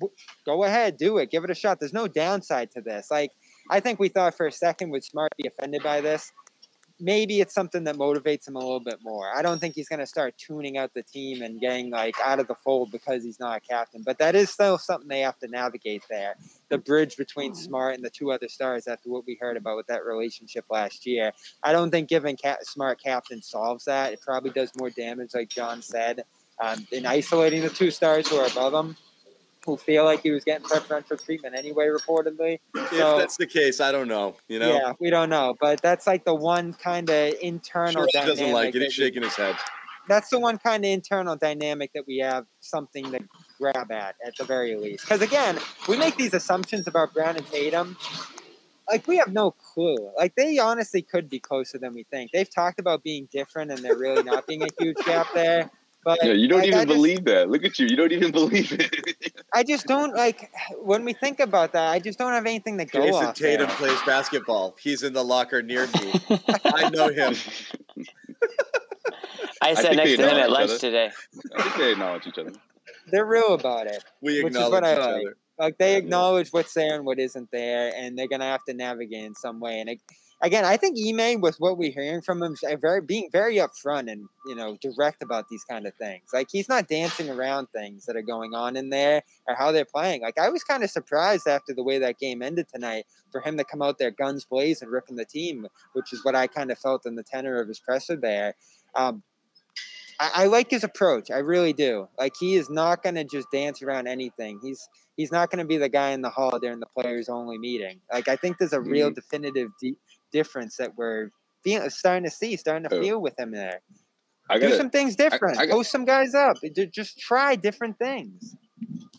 w- 0.00 0.14
go 0.44 0.64
ahead, 0.64 0.98
do 0.98 1.16
it. 1.16 1.30
Give 1.30 1.44
it 1.44 1.50
a 1.50 1.54
shot. 1.54 1.80
There's 1.80 1.94
no 1.94 2.08
downside 2.08 2.70
to 2.72 2.82
this. 2.82 3.10
Like, 3.10 3.30
I 3.70 3.80
think 3.80 3.98
we 3.98 4.08
thought 4.08 4.36
for 4.36 4.46
a 4.46 4.52
second 4.52 4.90
would 4.90 5.04
Smart 5.04 5.32
be 5.36 5.48
offended 5.48 5.82
by 5.82 6.00
this. 6.00 6.32
Maybe 6.98 7.42
it's 7.42 7.52
something 7.52 7.84
that 7.84 7.96
motivates 7.96 8.48
him 8.48 8.56
a 8.56 8.58
little 8.58 8.80
bit 8.80 9.00
more. 9.02 9.30
I 9.34 9.42
don't 9.42 9.58
think 9.58 9.74
he's 9.74 9.88
going 9.88 9.98
to 9.98 10.06
start 10.06 10.38
tuning 10.38 10.78
out 10.78 10.94
the 10.94 11.02
team 11.02 11.42
and 11.42 11.60
getting 11.60 11.90
like 11.90 12.14
out 12.24 12.40
of 12.40 12.46
the 12.46 12.54
fold 12.54 12.90
because 12.90 13.22
he's 13.22 13.38
not 13.38 13.58
a 13.58 13.60
captain. 13.60 14.02
But 14.02 14.16
that 14.16 14.34
is 14.34 14.48
still 14.48 14.78
something 14.78 15.06
they 15.06 15.20
have 15.20 15.38
to 15.40 15.48
navigate 15.48 16.04
there. 16.08 16.36
The 16.70 16.78
bridge 16.78 17.18
between 17.18 17.54
Smart 17.54 17.96
and 17.96 18.04
the 18.04 18.08
two 18.08 18.32
other 18.32 18.48
stars 18.48 18.88
after 18.88 19.10
what 19.10 19.26
we 19.26 19.36
heard 19.38 19.58
about 19.58 19.76
with 19.76 19.88
that 19.88 20.06
relationship 20.06 20.64
last 20.70 21.04
year. 21.04 21.32
I 21.62 21.72
don't 21.72 21.90
think 21.90 22.08
giving 22.08 22.34
Cap- 22.34 22.62
Smart 22.62 23.02
captain 23.02 23.42
solves 23.42 23.84
that. 23.84 24.14
It 24.14 24.22
probably 24.22 24.50
does 24.50 24.72
more 24.78 24.88
damage, 24.88 25.34
like 25.34 25.50
John 25.50 25.82
said, 25.82 26.24
um, 26.62 26.86
in 26.92 27.04
isolating 27.04 27.60
the 27.60 27.68
two 27.68 27.90
stars 27.90 28.26
who 28.26 28.36
are 28.36 28.46
above 28.46 28.72
him, 28.72 28.96
who 29.66 29.76
feel 29.76 30.04
like 30.04 30.22
he 30.22 30.30
was 30.30 30.44
getting 30.44 30.66
preferential 30.66 31.16
treatment 31.16 31.54
anyway, 31.56 31.88
reportedly. 31.88 32.60
if 32.74 32.90
So- 32.90 33.18
that's 33.18 33.36
the 33.36 33.46
case, 33.46 33.80
I 33.80 33.92
don't 33.92 34.08
know. 34.08 34.36
You 34.48 34.60
know, 34.60 34.72
Yeah, 34.72 34.92
we 35.00 35.10
don't 35.10 35.28
know, 35.28 35.54
but 35.60 35.82
that's 35.82 36.06
like 36.06 36.24
the 36.24 36.34
one 36.34 36.72
kind 36.72 37.10
of 37.10 37.34
internal 37.42 38.06
Sure, 38.08 38.22
he 38.22 38.26
doesn't 38.28 38.52
like 38.52 38.74
it. 38.74 38.82
He's 38.82 38.94
shaking 38.94 39.22
his 39.24 39.34
head. 39.34 39.56
that's 40.08 40.30
the 40.30 40.38
one 40.38 40.56
kind 40.56 40.84
of 40.84 40.90
internal 40.90 41.34
dynamic 41.34 41.90
that 41.92 42.06
we 42.06 42.18
have 42.18 42.46
something 42.60 43.10
to 43.10 43.18
grab 43.58 43.90
at, 43.90 44.14
at 44.24 44.36
the 44.36 44.44
very 44.44 44.76
least. 44.76 45.02
Because 45.04 45.20
again, 45.20 45.58
we 45.88 45.96
make 45.96 46.16
these 46.16 46.32
assumptions 46.32 46.86
about 46.86 47.12
Brown 47.12 47.36
and 47.36 47.46
Tatum. 47.50 47.96
Like 48.88 49.08
we 49.08 49.16
have 49.16 49.32
no 49.32 49.50
clue. 49.50 49.96
Like 50.16 50.36
they 50.36 50.58
honestly 50.58 51.02
could 51.02 51.28
be 51.28 51.40
closer 51.40 51.76
than 51.76 51.92
we 51.92 52.04
think. 52.04 52.30
They've 52.30 52.48
talked 52.48 52.78
about 52.78 53.02
being 53.02 53.28
different, 53.32 53.72
and 53.72 53.80
there 53.80 53.96
really 53.96 54.22
not 54.22 54.46
being 54.46 54.62
a 54.62 54.68
huge 54.78 54.96
gap 55.04 55.26
there. 55.34 55.68
But 56.06 56.20
Yeah, 56.22 56.32
you 56.34 56.46
don't 56.46 56.60
like, 56.60 56.68
even 56.68 56.78
I 56.78 56.84
just- 56.84 56.94
believe 56.96 57.24
that. 57.24 57.50
Look 57.50 57.64
at 57.64 57.80
you. 57.80 57.86
You 57.88 57.96
don't 57.96 58.12
even 58.12 58.30
believe 58.40 58.70
it. 58.72 59.32
I 59.52 59.64
just 59.64 59.86
don't 59.88 60.14
like 60.14 60.52
when 60.80 61.04
we 61.04 61.12
think 61.12 61.40
about 61.40 61.72
that. 61.72 61.88
I 61.90 61.98
just 61.98 62.16
don't 62.16 62.32
have 62.32 62.46
anything 62.46 62.78
to 62.78 62.84
go 62.84 63.00
Jason 63.02 63.24
off. 63.26 63.34
Tatum 63.34 63.66
there. 63.66 63.76
plays 63.76 63.98
basketball. 64.06 64.76
He's 64.80 65.02
in 65.02 65.12
the 65.12 65.24
locker 65.24 65.62
near 65.62 65.88
me. 65.88 66.12
I 66.64 66.88
know 66.90 67.08
him. 67.08 67.34
I 69.62 69.74
sat 69.74 69.82
think 69.84 69.96
next 69.96 70.10
they 70.10 70.16
to 70.18 70.22
him 70.30 70.36
at 70.38 70.50
lunch 70.50 70.70
other. 70.70 70.78
today. 70.78 71.10
I 71.56 71.62
think 71.62 71.76
they 71.76 71.92
acknowledge 71.92 72.26
each 72.28 72.38
other. 72.38 72.52
They're 73.10 73.24
real 73.26 73.54
about 73.54 73.86
it. 73.88 74.04
We 74.20 74.42
Which 74.44 74.52
is 74.52 74.56
acknowledge 74.56 74.72
what 74.72 74.84
I 74.84 74.92
each 74.92 74.98
like. 74.98 75.08
other. 75.08 75.36
Like 75.58 75.78
they 75.78 75.96
acknowledge 75.96 76.50
what's 76.50 76.74
there 76.74 76.94
and 76.94 77.04
what 77.04 77.18
isn't 77.18 77.50
there, 77.50 77.90
and 77.96 78.16
they're 78.16 78.28
gonna 78.28 78.44
have 78.44 78.62
to 78.68 78.74
navigate 78.74 79.24
in 79.24 79.34
some 79.34 79.58
way. 79.58 79.80
And 79.80 79.88
it, 79.88 80.00
again, 80.42 80.64
I 80.64 80.76
think 80.76 80.98
Ime, 80.98 81.40
with 81.40 81.56
what 81.58 81.78
we're 81.78 81.92
hearing 81.92 82.22
from 82.22 82.42
him, 82.42 82.56
very 82.80 83.00
being 83.00 83.28
very 83.32 83.56
upfront 83.56 84.10
and 84.10 84.28
you 84.46 84.54
know 84.54 84.76
direct 84.80 85.22
about 85.22 85.48
these 85.48 85.64
kind 85.64 85.86
of 85.86 85.94
things. 85.94 86.24
Like 86.32 86.48
he's 86.50 86.68
not 86.68 86.88
dancing 86.88 87.30
around 87.30 87.68
things 87.74 88.06
that 88.06 88.16
are 88.16 88.22
going 88.22 88.54
on 88.54 88.76
in 88.76 88.90
there 88.90 89.22
or 89.48 89.54
how 89.54 89.72
they're 89.72 89.84
playing. 89.84 90.22
Like 90.22 90.38
I 90.38 90.48
was 90.48 90.64
kind 90.64 90.82
of 90.82 90.90
surprised 90.90 91.46
after 91.46 91.74
the 91.74 91.82
way 91.82 91.98
that 91.98 92.18
game 92.18 92.42
ended 92.42 92.66
tonight 92.72 93.06
for 93.30 93.40
him 93.40 93.56
to 93.58 93.64
come 93.64 93.82
out 93.82 93.98
there 93.98 94.10
guns 94.10 94.44
blazing, 94.44 94.86
and 94.86 94.92
ripping 94.92 95.16
the 95.16 95.24
team, 95.24 95.66
which 95.94 96.12
is 96.12 96.24
what 96.24 96.34
I 96.34 96.46
kind 96.46 96.70
of 96.70 96.78
felt 96.78 97.06
in 97.06 97.14
the 97.14 97.22
tenor 97.22 97.60
of 97.60 97.68
his 97.68 97.80
presser 97.80 98.16
there. 98.16 98.54
Um, 98.94 99.22
I, 100.18 100.30
I 100.34 100.46
like 100.46 100.70
his 100.70 100.84
approach. 100.84 101.30
I 101.30 101.38
really 101.38 101.72
do. 101.72 102.08
Like 102.18 102.34
he 102.38 102.54
is 102.54 102.70
not 102.70 103.02
going 103.02 103.16
to 103.16 103.24
just 103.24 103.50
dance 103.50 103.82
around 103.82 104.06
anything. 104.06 104.60
He's 104.62 104.88
he's 105.16 105.32
not 105.32 105.50
going 105.50 105.58
to 105.58 105.66
be 105.66 105.76
the 105.76 105.88
guy 105.88 106.10
in 106.10 106.22
the 106.22 106.30
hall 106.30 106.58
during 106.58 106.80
the 106.80 106.86
players 106.86 107.28
only 107.28 107.58
meeting. 107.58 108.00
Like 108.12 108.28
I 108.28 108.36
think 108.36 108.58
there's 108.58 108.72
a 108.72 108.80
real 108.80 109.10
definitive 109.10 109.70
di- 109.80 109.96
difference 110.40 110.76
that 110.76 110.90
we're 110.96 111.30
starting 111.88 112.24
to 112.24 112.30
see, 112.30 112.56
starting 112.56 112.88
to 112.88 112.94
Oh. 112.96 113.00
feel 113.02 113.18
with 113.20 113.36
him 113.38 113.50
there. 113.52 113.80
I 114.48 114.58
Do 114.58 114.76
some 114.76 114.90
things 114.90 115.16
different. 115.16 115.58
I 115.58 115.66
got- 115.66 115.72
Post 115.76 115.90
some 115.90 116.04
guys 116.04 116.32
up. 116.34 116.56
Just 117.00 117.18
try 117.18 117.56
different 117.56 117.98
things. 117.98 118.54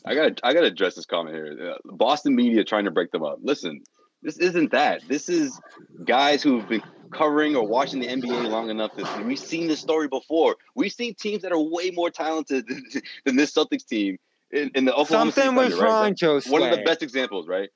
I 0.06 0.16
got 0.16 0.40
I 0.44 0.54
got 0.54 0.62
to 0.62 0.68
address 0.68 0.96
this 0.96 1.06
comment 1.06 1.36
here. 1.36 1.72
Uh, 1.72 1.78
Boston 2.06 2.34
media 2.36 2.64
trying 2.64 2.86
to 2.86 2.92
break 2.92 3.12
them 3.12 3.24
up. 3.24 3.40
Listen, 3.52 3.74
this 4.22 4.38
isn't 4.38 4.72
that. 4.72 5.02
This 5.10 5.28
is 5.28 5.60
guys 6.06 6.42
who've 6.42 6.68
been 6.70 6.84
covering 7.12 7.56
or 7.58 7.68
watching 7.68 8.00
the 8.00 8.08
NBA 8.08 8.50
long 8.50 8.70
enough 8.70 8.92
that 8.96 9.26
we've 9.26 9.40
seen 9.54 9.68
this 9.68 9.82
story 9.82 10.08
before. 10.08 10.56
We've 10.76 10.94
seen 11.02 11.14
teams 11.16 11.42
that 11.44 11.52
are 11.52 11.60
way 11.78 11.92
more 11.92 12.10
talented 12.10 12.68
than, 12.70 12.84
than 13.26 13.36
this 13.36 13.52
Celtics 13.54 13.86
team 13.86 14.18
in, 14.52 14.72
in 14.76 14.86
the 14.86 14.94
Oklahoma 14.94 15.32
City 15.34 15.48
Something 15.48 15.56
was 15.64 15.70
Thunder, 15.74 15.84
right? 15.86 15.92
wrong, 16.04 16.16
Joe. 16.16 16.40
One 16.48 16.64
of 16.64 16.72
the 16.78 16.84
best 16.86 17.02
examples, 17.04 17.48
right? 17.50 17.70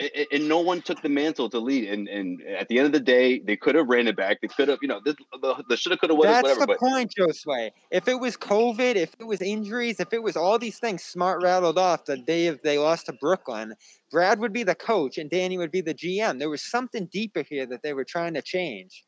And- 0.00 0.26
and- 0.32 0.48
no 0.48 0.60
one 0.60 0.80
took 0.80 1.02
the 1.02 1.08
mantle 1.10 1.50
to 1.50 1.58
lead. 1.58 1.88
And 1.90 2.08
and 2.08 2.40
at 2.42 2.68
the 2.68 2.78
end 2.78 2.86
of 2.86 2.92
the 2.92 3.00
day, 3.00 3.38
they 3.38 3.56
could 3.56 3.74
have 3.74 3.86
ran 3.88 4.08
it 4.08 4.16
back. 4.16 4.40
They 4.40 4.48
could 4.48 4.68
have, 4.68 4.78
you 4.80 4.88
know, 4.88 5.00
this, 5.04 5.14
the, 5.42 5.62
the 5.68 5.76
shoulda, 5.76 5.98
coulda, 5.98 6.14
woulda, 6.14 6.28
That's 6.28 6.42
whatever. 6.44 6.60
the 6.60 6.66
But 6.68 6.78
point, 6.78 7.12
Josue. 7.18 7.70
If 7.90 8.08
it 8.08 8.18
was 8.18 8.36
COVID, 8.36 8.96
if 8.96 9.14
it 9.20 9.26
was 9.26 9.42
injuries, 9.42 10.00
if 10.00 10.12
it 10.12 10.22
was 10.22 10.36
all 10.36 10.58
these 10.58 10.78
things 10.78 11.02
Smart 11.04 11.42
rattled 11.42 11.76
off 11.78 12.06
the 12.06 12.16
day 12.16 12.46
of 12.46 12.60
they 12.62 12.78
lost 12.78 13.06
to 13.06 13.12
Brooklyn, 13.12 13.74
Brad 14.10 14.38
would 14.40 14.52
be 14.54 14.62
the 14.62 14.74
coach 14.74 15.18
and 15.18 15.28
Danny 15.28 15.58
would 15.58 15.70
be 15.70 15.82
the 15.82 15.94
GM. 15.94 16.38
There 16.38 16.50
was 16.50 16.62
something 16.62 17.06
deeper 17.12 17.42
here 17.42 17.66
that 17.66 17.82
they 17.82 17.92
were 17.92 18.04
trying 18.04 18.34
to 18.34 18.42
change. 18.42 19.04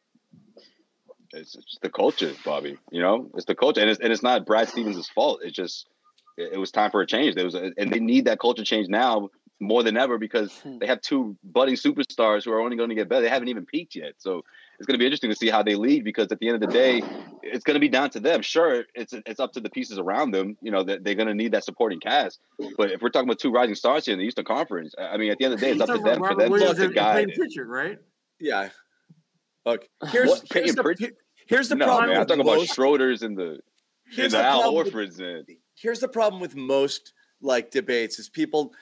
it's, 1.32 1.54
it's 1.56 1.78
the 1.80 1.88
culture, 1.88 2.32
Bobby. 2.44 2.76
You 2.90 3.00
know, 3.00 3.30
it's 3.34 3.46
the 3.46 3.54
culture, 3.54 3.80
and 3.80 3.88
it's 3.88 4.00
and 4.00 4.12
it's 4.12 4.22
not 4.22 4.44
Brad 4.46 4.68
Stevens' 4.68 5.08
fault. 5.08 5.40
It's 5.42 5.56
just 5.56 5.86
it, 6.36 6.52
it 6.54 6.58
was 6.58 6.70
time 6.70 6.90
for 6.90 7.00
a 7.00 7.06
change. 7.06 7.34
There 7.34 7.44
was, 7.46 7.54
a, 7.54 7.72
and 7.78 7.90
they 7.90 8.00
need 8.00 8.26
that 8.26 8.38
culture 8.38 8.64
change 8.64 8.88
now 8.88 9.30
more 9.62 9.82
than 9.82 9.96
ever 9.96 10.18
because 10.18 10.52
Hmm. 10.60 10.78
they 10.78 10.86
have 10.86 11.00
two 11.00 11.36
budding 11.44 11.76
superstars 11.76 12.44
who 12.44 12.52
are 12.52 12.60
only 12.60 12.76
going 12.76 12.88
to 12.88 12.94
get 12.94 13.08
better. 13.08 13.22
They 13.22 13.28
haven't 13.28 13.48
even 13.48 13.64
peaked 13.64 13.94
yet, 13.94 14.14
so 14.18 14.42
it's 14.78 14.86
going 14.86 14.94
to 14.94 14.98
be 14.98 15.06
interesting 15.06 15.30
to 15.30 15.36
see 15.36 15.48
how 15.48 15.62
they 15.62 15.76
lead 15.76 16.02
because 16.04 16.30
at 16.32 16.40
the 16.40 16.48
end 16.48 16.56
of 16.56 16.60
the 16.60 16.66
day, 16.74 17.02
it's 17.42 17.62
going 17.64 17.74
to 17.74 17.80
be 17.80 17.88
down 17.88 18.10
to 18.10 18.20
them. 18.20 18.42
Sure, 18.42 18.84
it's 18.94 19.12
it's 19.12 19.38
up 19.40 19.52
to 19.52 19.60
the 19.60 19.70
pieces 19.70 19.98
around 19.98 20.32
them. 20.32 20.56
You 20.60 20.72
know 20.72 20.82
that 20.82 21.04
they're 21.04 21.14
going 21.14 21.28
to 21.28 21.34
need 21.34 21.52
that 21.52 21.64
supporting 21.64 22.00
cast. 22.00 22.40
But 22.76 22.90
if 22.90 23.00
we're 23.00 23.10
talking 23.10 23.28
about 23.28 23.38
two 23.38 23.52
rising 23.52 23.76
stars 23.76 24.04
here 24.06 24.14
in 24.14 24.18
the 24.18 24.26
Eastern 24.26 24.44
Conference, 24.44 24.94
I 24.98 25.14
I 25.14 25.16
mean, 25.16 25.30
at 25.30 25.38
the 25.38 25.44
end 25.44 25.54
of 25.54 25.60
the 25.60 25.66
day, 25.66 25.72
it's 25.72 25.78
You 25.78 25.84
up 25.84 25.88
to 25.88 25.92
talking 25.98 26.06
about 26.06 26.12
them 26.14 26.18
for 26.22 26.28
Robert 26.28 26.42
them 26.42 26.52
Williams 26.52 26.78
to 26.78 26.88
guide. 26.88 27.26
Payton 27.28 27.34
Pritchard, 27.40 27.68
right? 27.68 27.98
Yeah. 28.40 28.68
Look, 29.64 29.86
here's 30.10 30.28
What? 30.30 30.38
here's 30.40 30.48
Payton 30.50 30.74
the, 30.76 30.82
Pritchard? 30.82 31.14
here's 31.46 31.68
the 31.68 31.76
no, 31.76 31.84
problem. 31.86 32.06
man, 32.08 32.14
I'm 32.16 32.20
with 32.22 32.28
talking 32.28 32.40
about 32.42 32.56
most- 32.58 32.74
Schroeder's 32.74 33.22
and 33.22 33.36
the 33.38 33.60
here's 34.10 34.32
and 34.32 34.32
the 34.32 34.38
the 34.38 34.44
Al 34.44 34.60
problem 34.62 34.84
with- 34.84 34.92
Horfords 35.14 35.56
here's 35.76 36.00
the 36.00 36.08
problem 36.08 36.40
with 36.40 36.56
most 36.56 37.12
like 37.40 37.70
debates 37.70 38.18
is 38.18 38.28
people 38.28 38.72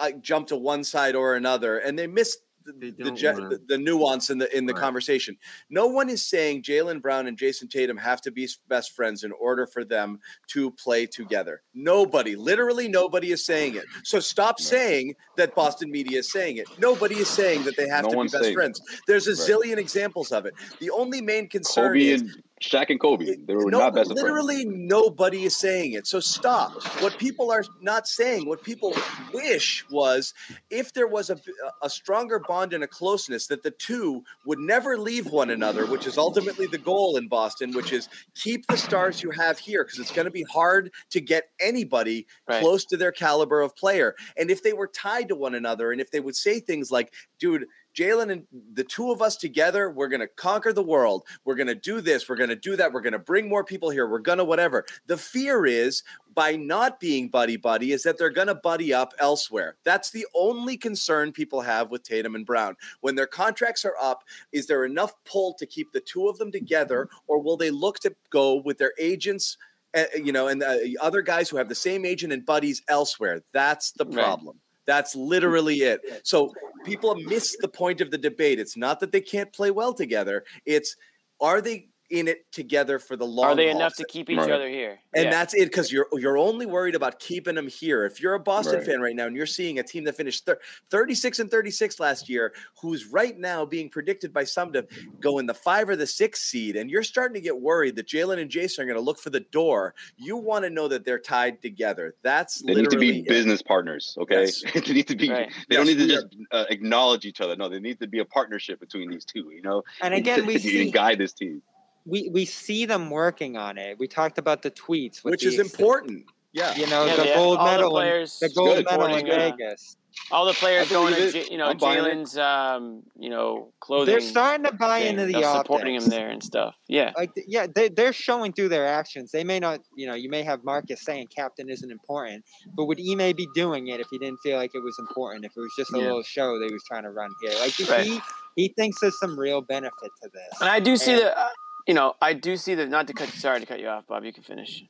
uh, 0.00 0.10
jump 0.20 0.46
to 0.48 0.56
one 0.56 0.84
side 0.84 1.14
or 1.14 1.34
another 1.36 1.78
and 1.78 1.98
they 1.98 2.06
miss 2.06 2.38
the, 2.64 2.72
the, 2.72 3.04
don't 3.04 3.16
ge- 3.16 3.24
wanna- 3.24 3.48
the, 3.50 3.60
the 3.68 3.78
nuance 3.78 4.28
in 4.30 4.38
the 4.38 4.56
in 4.56 4.66
the 4.66 4.72
Right. 4.74 4.82
conversation. 4.82 5.36
No 5.70 5.86
one 5.86 6.08
is 6.10 6.26
saying 6.26 6.64
Jaylen 6.64 7.00
Brown 7.00 7.28
and 7.28 7.38
Jayson 7.38 7.68
Tatum 7.70 7.96
have 7.96 8.20
to 8.22 8.32
be 8.32 8.48
best 8.66 8.90
friends 8.96 9.22
in 9.22 9.30
order 9.30 9.68
for 9.68 9.84
them 9.84 10.18
to 10.48 10.72
play 10.72 11.06
together. 11.06 11.62
Nobody, 11.74 12.34
literally 12.34 12.88
nobody 12.88 13.30
is 13.30 13.46
saying 13.46 13.76
it. 13.76 13.84
So 14.02 14.18
stop 14.18 14.56
Right. 14.58 14.66
saying 14.66 15.14
that 15.36 15.54
Boston 15.54 15.92
media 15.92 16.18
is 16.18 16.32
saying 16.32 16.56
it. 16.56 16.66
Nobody 16.80 17.14
is 17.18 17.28
saying 17.28 17.62
that 17.64 17.76
they 17.76 17.86
have 17.86 18.02
No 18.06 18.10
to 18.10 18.16
be 18.16 18.22
best 18.24 18.32
saying 18.42 18.52
it. 18.52 18.54
friends. 18.54 18.80
There's 19.06 19.28
a 19.28 19.30
Right. 19.30 19.38
zillion 19.48 19.76
examples 19.78 20.32
of 20.32 20.44
it. 20.46 20.54
The 20.80 20.90
only 20.90 21.20
main 21.20 21.48
concern 21.48 21.90
Kobe 21.90 22.04
is 22.08 22.22
and 22.22 22.42
Shaq 22.62 22.88
and 22.88 22.98
Kobe. 22.98 23.36
They 23.46 23.54
were 23.54 23.70
no, 23.70 23.80
not 23.80 23.94
best 23.94 24.10
of 24.10 24.18
friends. 24.18 24.22
literally 24.22 24.64
nobody 24.64 25.44
is 25.44 25.54
saying 25.54 25.92
it. 25.92 26.06
So 26.06 26.20
stop. 26.20 26.72
What 27.02 27.18
people 27.18 27.50
are 27.50 27.62
not 27.82 28.08
saying, 28.08 28.48
what 28.48 28.62
people 28.62 28.94
wish 29.34 29.84
was 29.90 30.32
if 30.70 30.94
there 30.94 31.06
was 31.06 31.28
a, 31.28 31.38
a 31.82 31.90
stronger 31.90 32.38
bond 32.38 32.72
and 32.72 32.82
a 32.82 32.86
closeness 32.86 33.46
that 33.48 33.62
the 33.62 33.72
two 33.72 34.24
would 34.46 34.58
never 34.58 34.96
leave 34.96 35.26
one 35.26 35.50
another, 35.50 35.84
which 35.84 36.06
is 36.06 36.16
ultimately 36.16 36.66
the 36.66 36.78
goal 36.78 37.18
in 37.18 37.28
Boston, 37.28 37.74
which 37.74 37.92
is 37.92 38.08
keep 38.34 38.66
the 38.68 38.78
stars 38.78 39.22
you 39.22 39.30
have 39.32 39.58
here 39.58 39.84
because 39.84 39.98
it's 39.98 40.12
going 40.12 40.24
to 40.24 40.30
be 40.30 40.44
hard 40.44 40.90
to 41.10 41.20
get 41.20 41.44
anybody 41.60 42.26
Right. 42.48 42.60
close 42.60 42.84
to 42.86 42.96
their 42.96 43.12
caliber 43.12 43.60
of 43.60 43.74
player. 43.76 44.14
And 44.36 44.50
if 44.50 44.62
they 44.62 44.72
were 44.72 44.86
tied 44.86 45.28
to 45.28 45.34
one 45.34 45.54
another 45.54 45.90
and 45.92 46.00
if 46.00 46.10
they 46.10 46.20
would 46.20 46.36
say 46.36 46.60
things 46.60 46.90
like, 46.92 47.12
dude, 47.40 47.66
Jaylen 47.96 48.30
and 48.30 48.46
the 48.74 48.84
two 48.84 49.10
of 49.10 49.22
us 49.22 49.36
together, 49.36 49.90
we're 49.90 50.08
going 50.08 50.20
to 50.20 50.26
conquer 50.26 50.72
the 50.72 50.82
world. 50.82 51.24
We're 51.44 51.54
going 51.54 51.66
to 51.68 51.74
do 51.74 52.00
this. 52.00 52.28
We're 52.28 52.36
going 52.36 52.50
to 52.50 52.56
do 52.56 52.76
that. 52.76 52.92
We're 52.92 53.00
going 53.00 53.14
to 53.14 53.18
bring 53.18 53.48
more 53.48 53.64
people 53.64 53.90
here. 53.90 54.08
We're 54.08 54.18
going 54.18 54.38
to 54.38 54.44
whatever. 54.44 54.84
The 55.06 55.16
fear 55.16 55.64
is 55.64 56.02
by 56.34 56.56
not 56.56 57.00
being 57.00 57.28
buddy 57.28 57.56
buddy 57.56 57.92
is 57.92 58.02
that 58.02 58.18
they're 58.18 58.28
going 58.28 58.48
to 58.48 58.54
buddy 58.54 58.92
up 58.92 59.14
elsewhere. 59.18 59.76
That's 59.84 60.10
the 60.10 60.26
only 60.34 60.76
concern 60.76 61.32
people 61.32 61.62
have 61.62 61.90
with 61.90 62.02
Tatum 62.02 62.34
and 62.34 62.44
Brown. 62.44 62.76
When 63.00 63.14
their 63.14 63.26
contracts 63.26 63.84
are 63.86 63.96
up, 64.00 64.24
is 64.52 64.66
there 64.66 64.84
enough 64.84 65.14
pull 65.24 65.54
to 65.54 65.64
keep 65.64 65.92
the 65.92 66.00
two 66.00 66.28
of 66.28 66.36
them 66.36 66.52
together, 66.52 67.08
or 67.26 67.40
will 67.40 67.56
they 67.56 67.70
look 67.70 67.98
to 68.00 68.14
go 68.30 68.56
with 68.56 68.76
their 68.76 68.92
agents? 68.98 69.56
uh, 69.96 70.04
you 70.22 70.32
know, 70.32 70.48
and 70.48 70.62
uh, 70.62 70.76
other 71.00 71.22
guys 71.22 71.48
who 71.48 71.56
have 71.56 71.68
the 71.68 71.74
same 71.74 72.04
agent 72.04 72.32
and 72.32 72.44
buddies 72.44 72.82
elsewhere. 72.88 73.40
That's 73.52 73.92
the 73.92 74.04
problem. 74.04 74.60
That's 74.86 75.14
literally 75.14 75.76
it. 75.76 76.00
So 76.24 76.52
people 76.84 77.14
miss 77.16 77.56
the 77.60 77.68
point 77.68 78.00
of 78.00 78.10
the 78.10 78.18
debate. 78.18 78.60
It's 78.60 78.76
not 78.76 79.00
that 79.00 79.12
they 79.12 79.20
can't 79.20 79.52
play 79.52 79.70
well 79.70 79.92
together. 79.92 80.44
It's 80.64 80.96
are 81.40 81.60
they 81.60 81.88
in 82.10 82.28
it 82.28 82.50
together 82.52 82.98
for 82.98 83.16
the 83.16 83.26
long 83.26 83.46
Are 83.52 83.54
they 83.56 83.68
haul? 83.68 83.76
enough 83.80 83.94
to 83.96 84.04
keep 84.08 84.30
each 84.30 84.38
Right. 84.38 84.50
other 84.50 84.68
here? 84.68 84.98
And 85.14 85.24
Yeah. 85.24 85.30
that's 85.30 85.54
it 85.54 85.64
because 85.66 85.90
you're 85.90 86.06
you're 86.12 86.38
only 86.38 86.66
worried 86.66 86.94
about 86.94 87.18
keeping 87.18 87.54
them 87.54 87.66
here. 87.68 88.04
If 88.04 88.20
you're 88.20 88.34
a 88.34 88.40
Boston 88.40 88.76
Right. 88.76 88.86
fan 88.86 89.00
right 89.00 89.14
now 89.16 89.26
and 89.26 89.36
you're 89.36 89.46
seeing 89.46 89.78
a 89.78 89.82
team 89.82 90.04
that 90.04 90.16
finished 90.16 90.44
thir- 90.46 90.60
36 90.90 91.38
and 91.38 91.50
36 91.50 91.98
last 92.00 92.28
year, 92.28 92.54
who's 92.80 93.06
right 93.06 93.38
now 93.38 93.64
being 93.64 93.88
predicted 93.88 94.32
by 94.32 94.44
some 94.44 94.72
to 94.72 94.86
go 95.20 95.38
in 95.38 95.46
the 95.46 95.54
five 95.54 95.88
or 95.88 95.96
the 95.96 96.06
six 96.06 96.42
seed, 96.42 96.76
and 96.76 96.90
you're 96.90 97.02
starting 97.02 97.34
to 97.34 97.40
get 97.40 97.58
worried 97.60 97.96
that 97.96 98.06
Jaylen 98.06 98.38
and 98.40 98.50
Jayson 98.50 98.82
are 98.84 98.86
going 98.86 98.96
to 98.96 99.02
look 99.04 99.18
for 99.18 99.30
the 99.30 99.40
door, 99.40 99.94
you 100.16 100.36
want 100.36 100.64
to 100.64 100.70
know 100.70 100.88
that 100.88 101.04
they're 101.04 101.18
tied 101.18 101.60
together. 101.62 102.14
That's 102.22 102.62
They 102.62 102.74
need 102.74 102.90
to 102.90 102.98
be 102.98 103.20
it. 103.20 103.28
business 103.28 103.62
partners, 103.62 104.16
okay? 104.20 104.42
Yes. 104.44 104.62
they 104.86 104.92
need 104.92 105.08
to 105.08 105.16
be. 105.16 105.30
Right. 105.30 105.50
They 105.68 105.76
don't 105.76 105.86
need 105.86 105.98
to 105.98 106.06
just 106.06 106.26
uh, 106.52 106.64
acknowledge 106.70 107.24
each 107.24 107.40
other. 107.40 107.56
No, 107.56 107.68
they 107.68 107.80
need 107.80 107.98
to 108.00 108.06
be 108.06 108.20
a 108.20 108.24
partnership 108.24 108.80
between 108.80 109.10
these 109.10 109.24
two. 109.24 109.50
You 109.50 109.62
know, 109.62 109.82
And 110.02 110.14
again, 110.20 110.46
we 110.46 110.54
to 110.54 110.60
see 110.60 110.90
guide 110.90 111.18
this 111.18 111.32
team. 111.32 111.62
We 112.06 112.28
we 112.32 112.44
see 112.44 112.86
them 112.86 113.10
working 113.10 113.56
on 113.56 113.78
it. 113.78 113.98
We 113.98 114.06
talked 114.08 114.38
about 114.38 114.62
the 114.62 114.70
tweets, 114.70 115.24
which 115.24 115.42
the 115.42 115.48
is 115.48 115.58
ex- 115.58 115.70
important. 115.72 116.24
Yeah. 116.52 116.74
You 116.74 116.86
know, 116.86 117.04
Yeah, 117.04 117.16
the 117.16 117.22
they- 117.24 117.34
gold 117.34 117.58
all 117.58 117.64
the 117.66 117.70
medal, 117.72 117.86
in, 117.98 118.02
players 118.06 118.38
the 118.38 118.48
gold 118.48 118.76
Good. 118.76 118.86
medal 118.86 119.06
in 119.14 119.26
good. 119.26 119.34
Vegas. 119.58 119.96
all 120.30 120.46
the 120.46 120.54
players 120.54 120.86
I 120.86 120.90
going 120.94 121.12
to 121.12 121.18
believe 121.18 121.32
J- 121.34 121.40
it. 121.40 121.50
you 121.50 121.58
know 121.58 121.66
I'm 121.66 121.76
buying 121.76 121.98
it. 121.98 122.08
Jaylen's 122.08 122.38
um 122.38 123.02
you 123.18 123.28
know 123.28 123.72
clothing. 123.80 124.06
They're 124.12 124.22
starting 124.22 124.64
to 124.64 124.72
buy 124.72 125.00
thing, 125.00 125.18
into 125.18 125.26
the 125.26 125.36
of 125.40 125.44
optics. 125.44 125.58
supporting 125.66 125.94
him 125.96 126.06
there 126.06 126.30
and 126.30 126.42
stuff. 126.42 126.74
Yeah. 126.88 127.12
Like, 127.14 127.32
yeah, 127.46 127.66
they, 127.66 127.90
they're 127.90 128.14
showing 128.14 128.54
through 128.54 128.70
their 128.70 128.86
actions. 128.86 129.30
They 129.30 129.44
may 129.44 129.58
not, 129.60 129.80
you 129.94 130.06
know, 130.06 130.14
you 130.14 130.30
may 130.30 130.42
have 130.44 130.64
Marcus 130.64 131.02
saying 131.02 131.26
captain 131.26 131.68
isn't 131.68 131.90
important, 131.90 132.44
but 132.74 132.86
would 132.86 132.98
Ime 132.98 133.36
be 133.36 133.46
doing 133.54 133.88
it 133.88 134.00
if 134.00 134.06
he 134.10 134.16
didn't 134.18 134.38
feel 134.38 134.56
like 134.56 134.70
it 134.74 134.82
was 134.82 134.96
important? 134.98 135.44
If 135.44 135.52
it 135.54 135.60
was 135.60 135.72
just 135.76 135.92
a 135.92 135.98
Yeah. 135.98 136.04
little 136.04 136.22
show 136.22 136.58
they 136.58 136.72
was 136.72 136.82
trying 136.88 137.02
to 137.02 137.10
run 137.10 137.30
here? 137.42 137.52
Like, 137.60 137.74
Right. 137.90 138.06
he 138.06 138.20
he 138.56 138.68
thinks 138.68 138.98
there's 139.02 139.18
some 139.20 139.38
real 139.38 139.60
benefit 139.60 140.10
to 140.22 140.30
this. 140.32 140.60
And 140.62 140.70
I 140.70 140.80
do 140.80 140.96
see 140.96 141.12
And- 141.12 141.20
the 141.20 141.38
uh, 141.38 141.48
you 141.86 141.94
know 141.94 142.14
I 142.20 142.32
do 142.32 142.56
see 142.56 142.74
the 142.74 142.86
not 142.86 143.06
to 143.08 143.12
cut 143.14 143.28
sorry 143.30 143.60
to 143.60 143.66
cut 143.66 143.80
you 143.80 143.88
off, 143.88 144.06
Bob. 144.06 144.24
You 144.24 144.32
can 144.32 144.42
finish. 144.42 144.84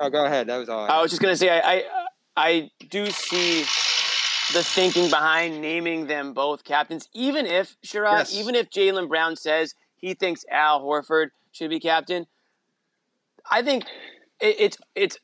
Oh, 0.00 0.10
go 0.10 0.24
ahead. 0.24 0.46
That 0.48 0.56
was 0.58 0.68
all. 0.68 0.90
I 0.90 1.00
was 1.02 1.10
just 1.10 1.20
gonna 1.22 1.36
say 1.36 1.50
I 1.50 1.72
I, 1.72 1.84
I 2.36 2.70
do 2.88 3.10
see 3.10 3.62
the 4.52 4.62
thinking 4.62 5.10
behind 5.10 5.60
naming 5.60 6.06
them 6.06 6.32
both 6.32 6.64
captains, 6.64 7.08
even 7.12 7.46
if 7.46 7.76
Sherrod, 7.84 8.18
Yes. 8.18 8.34
even 8.34 8.54
if 8.54 8.70
Jaylen 8.70 9.08
Brown 9.08 9.36
says 9.36 9.74
he 9.96 10.14
thinks 10.14 10.44
Al 10.50 10.80
Horford 10.82 11.28
should 11.52 11.70
be 11.70 11.80
captain. 11.80 12.26
I 13.50 13.62
think 13.62 13.84
it, 14.40 14.56
it's 14.58 14.78
it's 14.94 15.18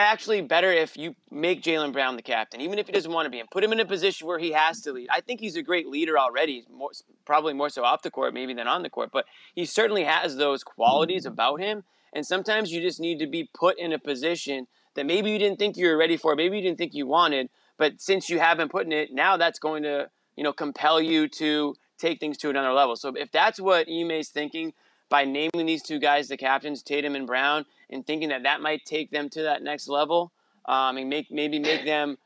actually 0.00 0.42
better 0.42 0.72
if 0.72 0.96
you 0.96 1.14
make 1.30 1.62
Jaylen 1.62 1.92
Brown 1.92 2.16
the 2.16 2.22
captain, 2.22 2.60
even 2.60 2.78
if 2.78 2.86
he 2.86 2.92
doesn't 2.92 3.12
want 3.12 3.26
to 3.26 3.30
be, 3.30 3.40
and 3.40 3.50
put 3.50 3.64
him 3.64 3.72
in 3.72 3.80
a 3.80 3.84
position 3.84 4.26
where 4.26 4.38
he 4.38 4.52
has 4.52 4.80
to 4.82 4.92
lead. 4.92 5.08
I 5.10 5.20
think 5.20 5.40
he's 5.40 5.56
a 5.56 5.62
great 5.62 5.88
leader 5.88 6.18
already, 6.18 6.64
more, 6.72 6.90
probably 7.24 7.52
more 7.52 7.68
so 7.68 7.84
off 7.84 8.02
the 8.02 8.10
court 8.10 8.34
maybe 8.34 8.54
than 8.54 8.68
on 8.68 8.82
the 8.82 8.90
court, 8.90 9.10
but 9.12 9.26
he 9.54 9.64
certainly 9.64 10.04
has 10.04 10.36
those 10.36 10.64
qualities 10.64 11.26
about 11.26 11.60
him. 11.60 11.84
And 12.12 12.26
sometimes 12.26 12.72
you 12.72 12.80
just 12.80 13.00
need 13.00 13.18
to 13.20 13.26
be 13.26 13.48
put 13.54 13.78
in 13.78 13.92
a 13.92 13.98
position 13.98 14.66
that 14.94 15.06
maybe 15.06 15.30
you 15.30 15.38
didn't 15.38 15.58
think 15.58 15.76
you 15.76 15.86
were 15.86 15.96
ready 15.96 16.16
for, 16.16 16.34
maybe 16.34 16.56
you 16.56 16.62
didn't 16.62 16.78
think 16.78 16.94
you 16.94 17.06
wanted, 17.06 17.48
but 17.78 18.00
since 18.00 18.28
you 18.28 18.40
have 18.40 18.58
been 18.58 18.68
put 18.68 18.86
in 18.86 18.92
it, 18.92 19.12
now 19.12 19.36
that's 19.36 19.58
going 19.58 19.84
to 19.84 20.10
you 20.36 20.44
know 20.44 20.52
compel 20.52 21.00
you 21.00 21.28
to 21.28 21.74
take 21.98 22.18
things 22.18 22.38
to 22.38 22.50
another 22.50 22.72
level. 22.72 22.96
So 22.96 23.14
if 23.14 23.30
that's 23.30 23.60
what 23.60 23.88
Ime's 23.88 24.28
thinking 24.28 24.72
by 25.10 25.24
naming 25.24 25.66
these 25.66 25.82
two 25.82 25.98
guys 25.98 26.28
the 26.28 26.36
captains, 26.36 26.82
Tatum 26.82 27.14
and 27.14 27.26
Brown, 27.26 27.66
and 27.90 28.06
thinking 28.06 28.30
that 28.30 28.44
that 28.44 28.62
might 28.62 28.84
take 28.86 29.10
them 29.10 29.28
to 29.30 29.42
that 29.42 29.62
next 29.62 29.88
level, 29.88 30.32
um, 30.64 30.96
and 30.96 31.10
make 31.10 31.30
maybe 31.30 31.58
make 31.58 31.84
them, 31.84 32.16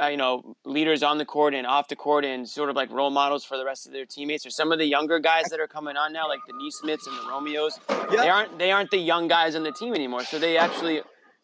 uh, 0.00 0.06
you 0.06 0.16
know, 0.16 0.54
leaders 0.64 1.02
on 1.02 1.18
the 1.18 1.24
court 1.24 1.54
and 1.54 1.66
off 1.66 1.88
the 1.88 1.96
court, 1.96 2.24
and 2.24 2.48
sort 2.48 2.70
of 2.70 2.76
like 2.76 2.90
role 2.90 3.10
models 3.10 3.44
for 3.44 3.56
the 3.56 3.64
rest 3.64 3.86
of 3.86 3.92
their 3.92 4.06
teammates, 4.06 4.46
or 4.46 4.50
some 4.50 4.70
of 4.70 4.78
the 4.78 4.86
younger 4.86 5.18
guys 5.18 5.46
that 5.50 5.58
are 5.58 5.66
coming 5.66 5.96
on 5.96 6.12
now, 6.12 6.28
like 6.28 6.40
the 6.46 6.54
Nesmiths 6.54 7.06
and 7.06 7.18
the 7.18 7.28
Romeos. 7.28 7.80
They 8.10 8.28
aren't 8.28 8.58
they 8.58 8.70
aren't 8.70 8.90
the 8.90 8.98
young 8.98 9.26
guys 9.26 9.56
on 9.56 9.64
the 9.64 9.72
team 9.72 9.94
anymore, 9.94 10.24
so 10.24 10.38
they 10.38 10.58
actually 10.58 11.02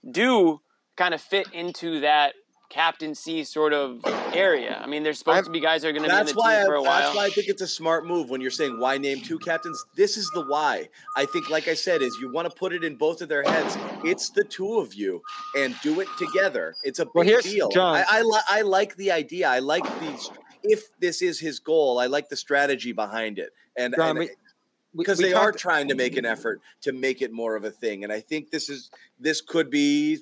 do 0.09 0.61
kind 0.97 1.15
of 1.15 1.20
fit 1.20 1.49
into 1.53 2.01
that 2.01 2.35
captaincy 2.93 3.44
sort 3.44 3.74
of 3.74 4.01
area. 4.32 4.81
I 4.82 4.86
mean, 4.86 5.03
there's 5.03 5.19
supposed 5.19 5.36
I've- 5.40 5.44
to 5.44 5.51
be 5.51 5.61
guys 5.61 5.82
that 5.82 5.89
are 5.89 5.93
going 5.93 6.05
to 6.05 6.09
be 6.09 6.19
in 6.20 6.27
the 6.27 6.32
why. 6.32 6.55
team 6.55 6.62
I, 6.62 6.65
for 6.66 6.74
a 6.77 6.82
while. 6.82 7.01
that's 7.03 7.15
why 7.16 7.27
I 7.27 7.31
think 7.31 7.49
it's 7.49 7.61
a 7.61 7.66
smart 7.66 8.07
move 8.07 8.31
when 8.31 8.40
you're 8.40 8.51
saying 8.51 8.81
why 8.81 8.97
name 8.97 9.20
two 9.20 9.39
captains. 9.39 9.85
This 9.94 10.16
is 10.16 10.31
the 10.35 10.40
why. 10.47 10.89
I 11.15 11.27
think, 11.27 11.51
like 11.51 11.69
I 11.69 11.74
said, 11.74 12.01
is 12.01 12.16
you 12.19 12.32
want 12.32 12.49
to 12.51 12.57
put 12.59 12.73
it 12.73 12.82
in 12.82 12.97
both 12.97 13.20
of 13.20 13.28
their 13.28 13.43
heads. 13.43 13.77
It's 14.05 14.31
the 14.31 14.43
two 14.44 14.78
of 14.78 14.94
you 14.94 15.20
and 15.55 15.74
do 15.82 16.01
it 16.01 16.09
together. 16.19 16.74
It's 16.82 16.99
a 16.99 17.05
big 17.05 17.12
Well, 17.15 17.40
deal. 17.43 17.69
John- 17.69 17.97
I, 17.97 18.05
I, 18.09 18.23
li- 18.23 18.40
I 18.49 18.62
like 18.62 18.97
the 18.97 19.12
idea. 19.12 19.49
I 19.49 19.59
like 19.59 19.85
these. 20.01 20.31
If 20.65 20.99
this 20.99 21.20
is 21.20 21.39
his 21.39 21.59
goal, 21.59 21.99
I 21.99 22.07
like 22.07 22.31
the 22.31 22.36
strategy 22.36 22.93
behind 22.93 23.39
it. 23.39 23.51
And, 23.77 23.94
John, 23.94 24.11
and 24.11 24.19
we- 24.20 24.24
we- 24.27 24.32
because 25.05 25.19
we 25.19 25.24
they 25.24 25.35
are 25.35 25.53
trying 25.53 25.89
to 25.89 25.94
make 25.94 26.16
an 26.16 26.24
effort 26.24 26.61
to 26.82 26.93
make 26.93 27.20
it 27.20 27.32
more 27.32 27.55
of 27.55 27.65
a 27.65 27.70
thing. 27.70 28.05
And 28.05 28.12
I 28.12 28.20
think 28.20 28.51
this 28.51 28.69
is 28.70 28.90
this 29.20 29.40
could 29.43 29.69
be 29.70 30.19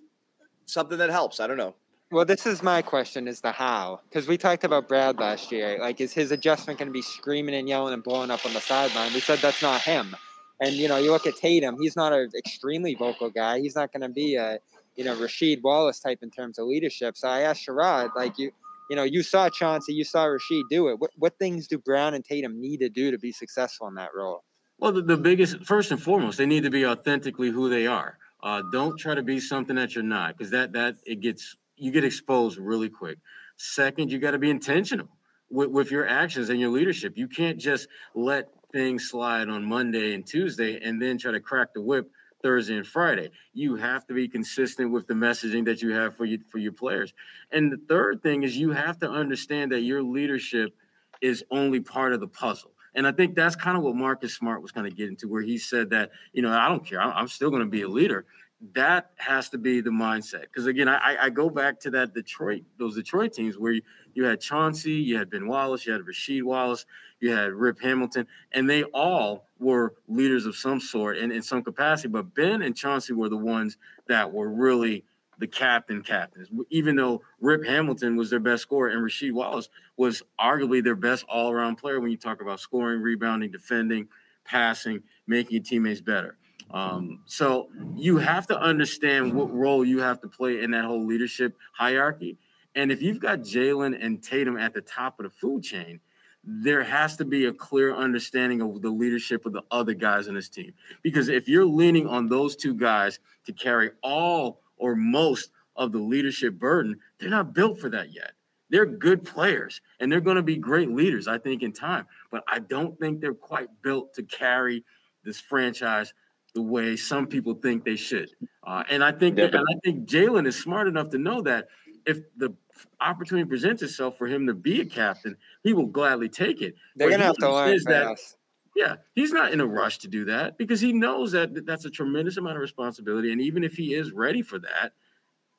something 0.66 0.98
that 0.98 1.10
helps. 1.10 1.38
I 1.40 1.46
don't 1.46 1.56
know. 1.56 1.74
Well, 2.12 2.24
this 2.24 2.44
is 2.44 2.60
my 2.60 2.82
question: 2.82 3.28
is 3.28 3.40
the 3.40 3.52
how? 3.52 4.00
Because 4.08 4.26
we 4.26 4.36
talked 4.36 4.64
about 4.64 4.88
Brad 4.88 5.18
last 5.20 5.52
year. 5.52 5.78
Like, 5.78 6.00
is 6.00 6.12
his 6.12 6.32
adjustment 6.32 6.78
going 6.78 6.88
to 6.88 6.92
be 6.92 7.02
screaming 7.02 7.54
and 7.54 7.68
yelling 7.68 7.94
and 7.94 8.02
blowing 8.02 8.32
up 8.32 8.44
on 8.44 8.52
the 8.52 8.60
sideline? 8.60 9.12
We 9.14 9.20
said 9.20 9.38
that's 9.38 9.62
not 9.62 9.80
him. 9.82 10.16
And 10.60 10.74
you 10.74 10.88
know, 10.88 10.96
you 10.96 11.12
look 11.12 11.28
at 11.28 11.36
Tatum; 11.36 11.76
he's 11.80 11.94
not 11.94 12.12
an 12.12 12.30
extremely 12.36 12.96
vocal 12.96 13.30
guy. 13.30 13.60
He's 13.60 13.76
not 13.76 13.92
going 13.92 14.02
to 14.02 14.08
be 14.08 14.34
a 14.34 14.58
you 14.96 15.04
know 15.04 15.14
Rasheed 15.14 15.62
Wallace 15.62 16.00
type 16.00 16.18
in 16.22 16.30
terms 16.30 16.58
of 16.58 16.66
leadership. 16.66 17.16
So 17.16 17.28
I 17.28 17.42
asked 17.42 17.64
Sherrod, 17.64 18.10
like 18.16 18.38
you, 18.38 18.50
you 18.88 18.96
know, 18.96 19.04
you 19.04 19.22
saw 19.22 19.48
Chauncey, 19.48 19.94
you 19.94 20.02
saw 20.02 20.26
Rasheed 20.26 20.64
do 20.68 20.88
it. 20.88 20.98
What 20.98 21.12
what 21.16 21.38
things 21.38 21.68
do 21.68 21.78
Brown 21.78 22.14
and 22.14 22.24
Tatum 22.24 22.60
need 22.60 22.78
to 22.78 22.88
do 22.88 23.12
to 23.12 23.18
be 23.18 23.30
successful 23.30 23.86
in 23.86 23.94
that 23.94 24.10
role? 24.16 24.42
Well, 24.80 24.92
the, 24.92 25.02
the 25.02 25.16
biggest, 25.16 25.64
first 25.64 25.92
and 25.92 26.02
foremost, 26.02 26.38
they 26.38 26.46
need 26.46 26.64
to 26.64 26.70
be 26.70 26.86
authentically 26.86 27.50
who 27.50 27.68
they 27.68 27.86
are. 27.86 28.16
Uh, 28.42 28.62
don't 28.72 28.98
try 28.98 29.14
to 29.14 29.22
be 29.22 29.38
something 29.38 29.76
that 29.76 29.94
you're 29.94 30.02
not, 30.02 30.36
because 30.36 30.50
that 30.50 30.72
that 30.72 30.96
it 31.06 31.20
gets 31.20 31.56
you 31.80 31.90
get 31.90 32.04
exposed 32.04 32.58
really 32.58 32.88
quick. 32.88 33.18
Second, 33.56 34.12
you 34.12 34.18
got 34.18 34.32
to 34.32 34.38
be 34.38 34.50
intentional 34.50 35.08
with, 35.50 35.70
with 35.70 35.90
your 35.90 36.06
actions 36.06 36.48
and 36.48 36.60
your 36.60 36.70
leadership. 36.70 37.16
You 37.16 37.28
can't 37.28 37.58
just 37.58 37.88
let 38.14 38.48
things 38.72 39.08
slide 39.08 39.48
on 39.48 39.64
Monday 39.64 40.14
and 40.14 40.26
Tuesday 40.26 40.80
and 40.82 41.00
then 41.00 41.18
try 41.18 41.32
to 41.32 41.40
crack 41.40 41.74
the 41.74 41.82
whip 41.82 42.10
Thursday 42.42 42.76
and 42.76 42.86
Friday. 42.86 43.30
You 43.52 43.76
have 43.76 44.06
to 44.06 44.14
be 44.14 44.28
consistent 44.28 44.92
with 44.92 45.06
the 45.06 45.14
messaging 45.14 45.64
that 45.66 45.82
you 45.82 45.92
have 45.92 46.16
for 46.16 46.24
you 46.24 46.38
for 46.50 46.58
your 46.58 46.72
players. 46.72 47.12
And 47.50 47.72
the 47.72 47.80
third 47.88 48.22
thing 48.22 48.42
is 48.42 48.56
you 48.56 48.70
have 48.70 48.98
to 49.00 49.10
understand 49.10 49.72
that 49.72 49.80
your 49.80 50.02
leadership 50.02 50.74
is 51.20 51.44
only 51.50 51.80
part 51.80 52.12
of 52.12 52.20
the 52.20 52.28
puzzle. 52.28 52.72
And 52.94 53.06
I 53.06 53.12
think 53.12 53.34
that's 53.34 53.56
kind 53.56 53.76
of 53.76 53.82
what 53.82 53.94
Marcus 53.94 54.34
Smart 54.34 54.62
was 54.62 54.72
kind 54.72 54.86
of 54.86 54.96
getting 54.96 55.16
to, 55.16 55.28
where 55.28 55.42
he 55.42 55.58
said 55.58 55.90
that, 55.90 56.10
you 56.32 56.42
know, 56.42 56.50
I 56.50 56.68
don't 56.68 56.84
care. 56.84 57.00
I'm 57.00 57.12
I'm 57.12 57.28
still 57.28 57.50
going 57.50 57.62
to 57.62 57.68
be 57.68 57.82
a 57.82 57.88
leader. 57.88 58.24
That 58.74 59.12
has 59.16 59.48
to 59.50 59.58
be 59.58 59.80
the 59.80 59.90
mindset. 59.90 60.42
Because 60.42 60.66
again, 60.66 60.86
I, 60.88 61.16
I- 61.18 61.30
go 61.30 61.48
back 61.48 61.80
to 61.80 61.90
that 61.92 62.12
Detroit, 62.12 62.62
those 62.78 62.94
Detroit 62.94 63.32
teams 63.32 63.56
where 63.56 63.72
you, 63.72 63.82
you 64.14 64.24
had 64.24 64.40
Chauncey, 64.40 64.92
you 64.92 65.16
had 65.16 65.30
Ben 65.30 65.46
Wallace, 65.46 65.86
you 65.86 65.92
had 65.94 66.02
Rasheed 66.02 66.42
Wallace, 66.42 66.84
you 67.20 67.30
had 67.32 67.52
Rip 67.52 67.80
Hamilton, 67.80 68.26
and 68.52 68.68
they 68.68 68.82
all 68.84 69.46
were 69.58 69.94
leaders 70.08 70.44
of 70.44 70.56
some 70.56 70.78
sort 70.78 71.16
and 71.16 71.32
in 71.32 71.40
some 71.42 71.62
capacity. 71.62 72.08
But 72.08 72.34
Ben 72.34 72.60
and 72.60 72.76
Chauncey 72.76 73.14
were 73.14 73.30
the 73.30 73.36
ones 73.36 73.78
that 74.08 74.30
were 74.30 74.50
really 74.50 75.04
the 75.38 75.46
captain 75.46 76.02
captains. 76.02 76.48
Even 76.68 76.96
though 76.96 77.22
Rip 77.40 77.64
Hamilton 77.64 78.14
was 78.14 78.28
their 78.28 78.40
best 78.40 78.60
scorer 78.60 78.90
and 78.90 79.00
Rasheed 79.02 79.32
Wallace 79.32 79.70
was 79.96 80.22
arguably 80.38 80.84
their 80.84 80.96
best 80.96 81.24
all-around 81.30 81.76
player 81.76 81.98
when 81.98 82.10
you 82.10 82.18
talk 82.18 82.42
about 82.42 82.60
scoring, 82.60 83.00
rebounding, 83.00 83.50
defending, 83.50 84.06
passing, 84.44 85.02
making 85.26 85.62
teammates 85.62 86.02
better. 86.02 86.36
Um, 86.72 87.22
so 87.26 87.68
you 87.96 88.18
have 88.18 88.46
to 88.48 88.58
understand 88.58 89.32
what 89.32 89.52
role 89.52 89.84
you 89.84 90.00
have 90.00 90.20
to 90.20 90.28
play 90.28 90.62
in 90.62 90.70
that 90.70 90.84
whole 90.84 91.04
leadership 91.04 91.56
hierarchy. 91.72 92.38
And 92.74 92.92
if 92.92 93.02
you've 93.02 93.20
got 93.20 93.40
Jaylen 93.40 93.98
and 94.00 94.22
Tatum 94.22 94.56
at 94.56 94.74
the 94.74 94.80
top 94.80 95.18
of 95.18 95.24
the 95.24 95.30
food 95.30 95.64
chain, 95.64 96.00
there 96.44 96.82
has 96.82 97.16
to 97.16 97.24
be 97.24 97.46
a 97.46 97.52
clear 97.52 97.94
understanding 97.94 98.62
of 98.62 98.80
the 98.80 98.90
leadership 98.90 99.44
of 99.44 99.52
the 99.52 99.62
other 99.70 99.94
guys 99.94 100.26
in 100.26 100.34
this 100.34 100.48
team. 100.48 100.72
Because 101.02 101.28
if 101.28 101.48
you're 101.48 101.66
leaning 101.66 102.06
on 102.06 102.28
those 102.28 102.56
two 102.56 102.74
guys 102.74 103.18
to 103.46 103.52
carry 103.52 103.90
all 104.02 104.60
or 104.76 104.94
most 104.94 105.50
of 105.76 105.92
the 105.92 105.98
leadership 105.98 106.54
burden, 106.54 106.98
they're 107.18 107.28
not 107.28 107.52
built 107.52 107.78
for 107.78 107.90
that 107.90 108.12
yet. 108.14 108.32
They're 108.70 108.86
good 108.86 109.24
players 109.24 109.80
and 109.98 110.10
they're 110.10 110.20
going 110.20 110.36
to 110.36 110.42
be 110.42 110.56
great 110.56 110.90
leaders, 110.90 111.26
I 111.26 111.38
think, 111.38 111.62
in 111.62 111.72
time. 111.72 112.06
But 112.30 112.44
I 112.46 112.60
don't 112.60 112.98
think 112.98 113.20
they're 113.20 113.34
quite 113.34 113.68
built 113.82 114.14
to 114.14 114.22
carry 114.22 114.84
this 115.24 115.40
franchise 115.40 116.14
the 116.54 116.62
way 116.62 116.96
some 116.96 117.26
people 117.26 117.54
think 117.54 117.84
they 117.84 117.96
should. 117.96 118.30
Uh, 118.66 118.82
and 118.90 119.02
I 119.04 119.12
think 119.12 119.36
that, 119.36 119.54
and 119.54 119.64
I 119.68 119.74
think 119.84 120.06
Jaylen 120.08 120.46
is 120.46 120.56
smart 120.56 120.88
enough 120.88 121.10
to 121.10 121.18
know 121.18 121.42
that 121.42 121.68
if 122.06 122.20
the 122.36 122.52
opportunity 123.00 123.46
presents 123.48 123.82
itself 123.82 124.16
for 124.18 124.26
him 124.26 124.46
to 124.46 124.54
be 124.54 124.80
a 124.80 124.84
captain, 124.84 125.36
he 125.62 125.72
will 125.72 125.86
gladly 125.86 126.28
take 126.28 126.62
it. 126.62 126.74
They're 126.96 127.08
But 127.08 127.12
gonna 127.14 127.24
have 127.24 127.36
to 127.36 127.52
learn 127.52 127.68
understands 127.70 127.84
that 127.84 128.04
fast. 128.18 128.36
yeah, 128.74 128.96
he's 129.14 129.32
not 129.32 129.52
in 129.52 129.60
a 129.60 129.66
rush 129.66 129.98
to 129.98 130.08
do 130.08 130.24
that 130.26 130.56
because 130.58 130.80
he 130.80 130.92
knows 130.92 131.32
that 131.32 131.66
that's 131.66 131.84
a 131.84 131.90
tremendous 131.90 132.36
amount 132.36 132.56
of 132.56 132.62
responsibility. 132.62 133.32
And 133.32 133.40
even 133.40 133.64
if 133.64 133.74
he 133.74 133.94
is 133.94 134.12
ready 134.12 134.42
for 134.42 134.58
that, 134.60 134.92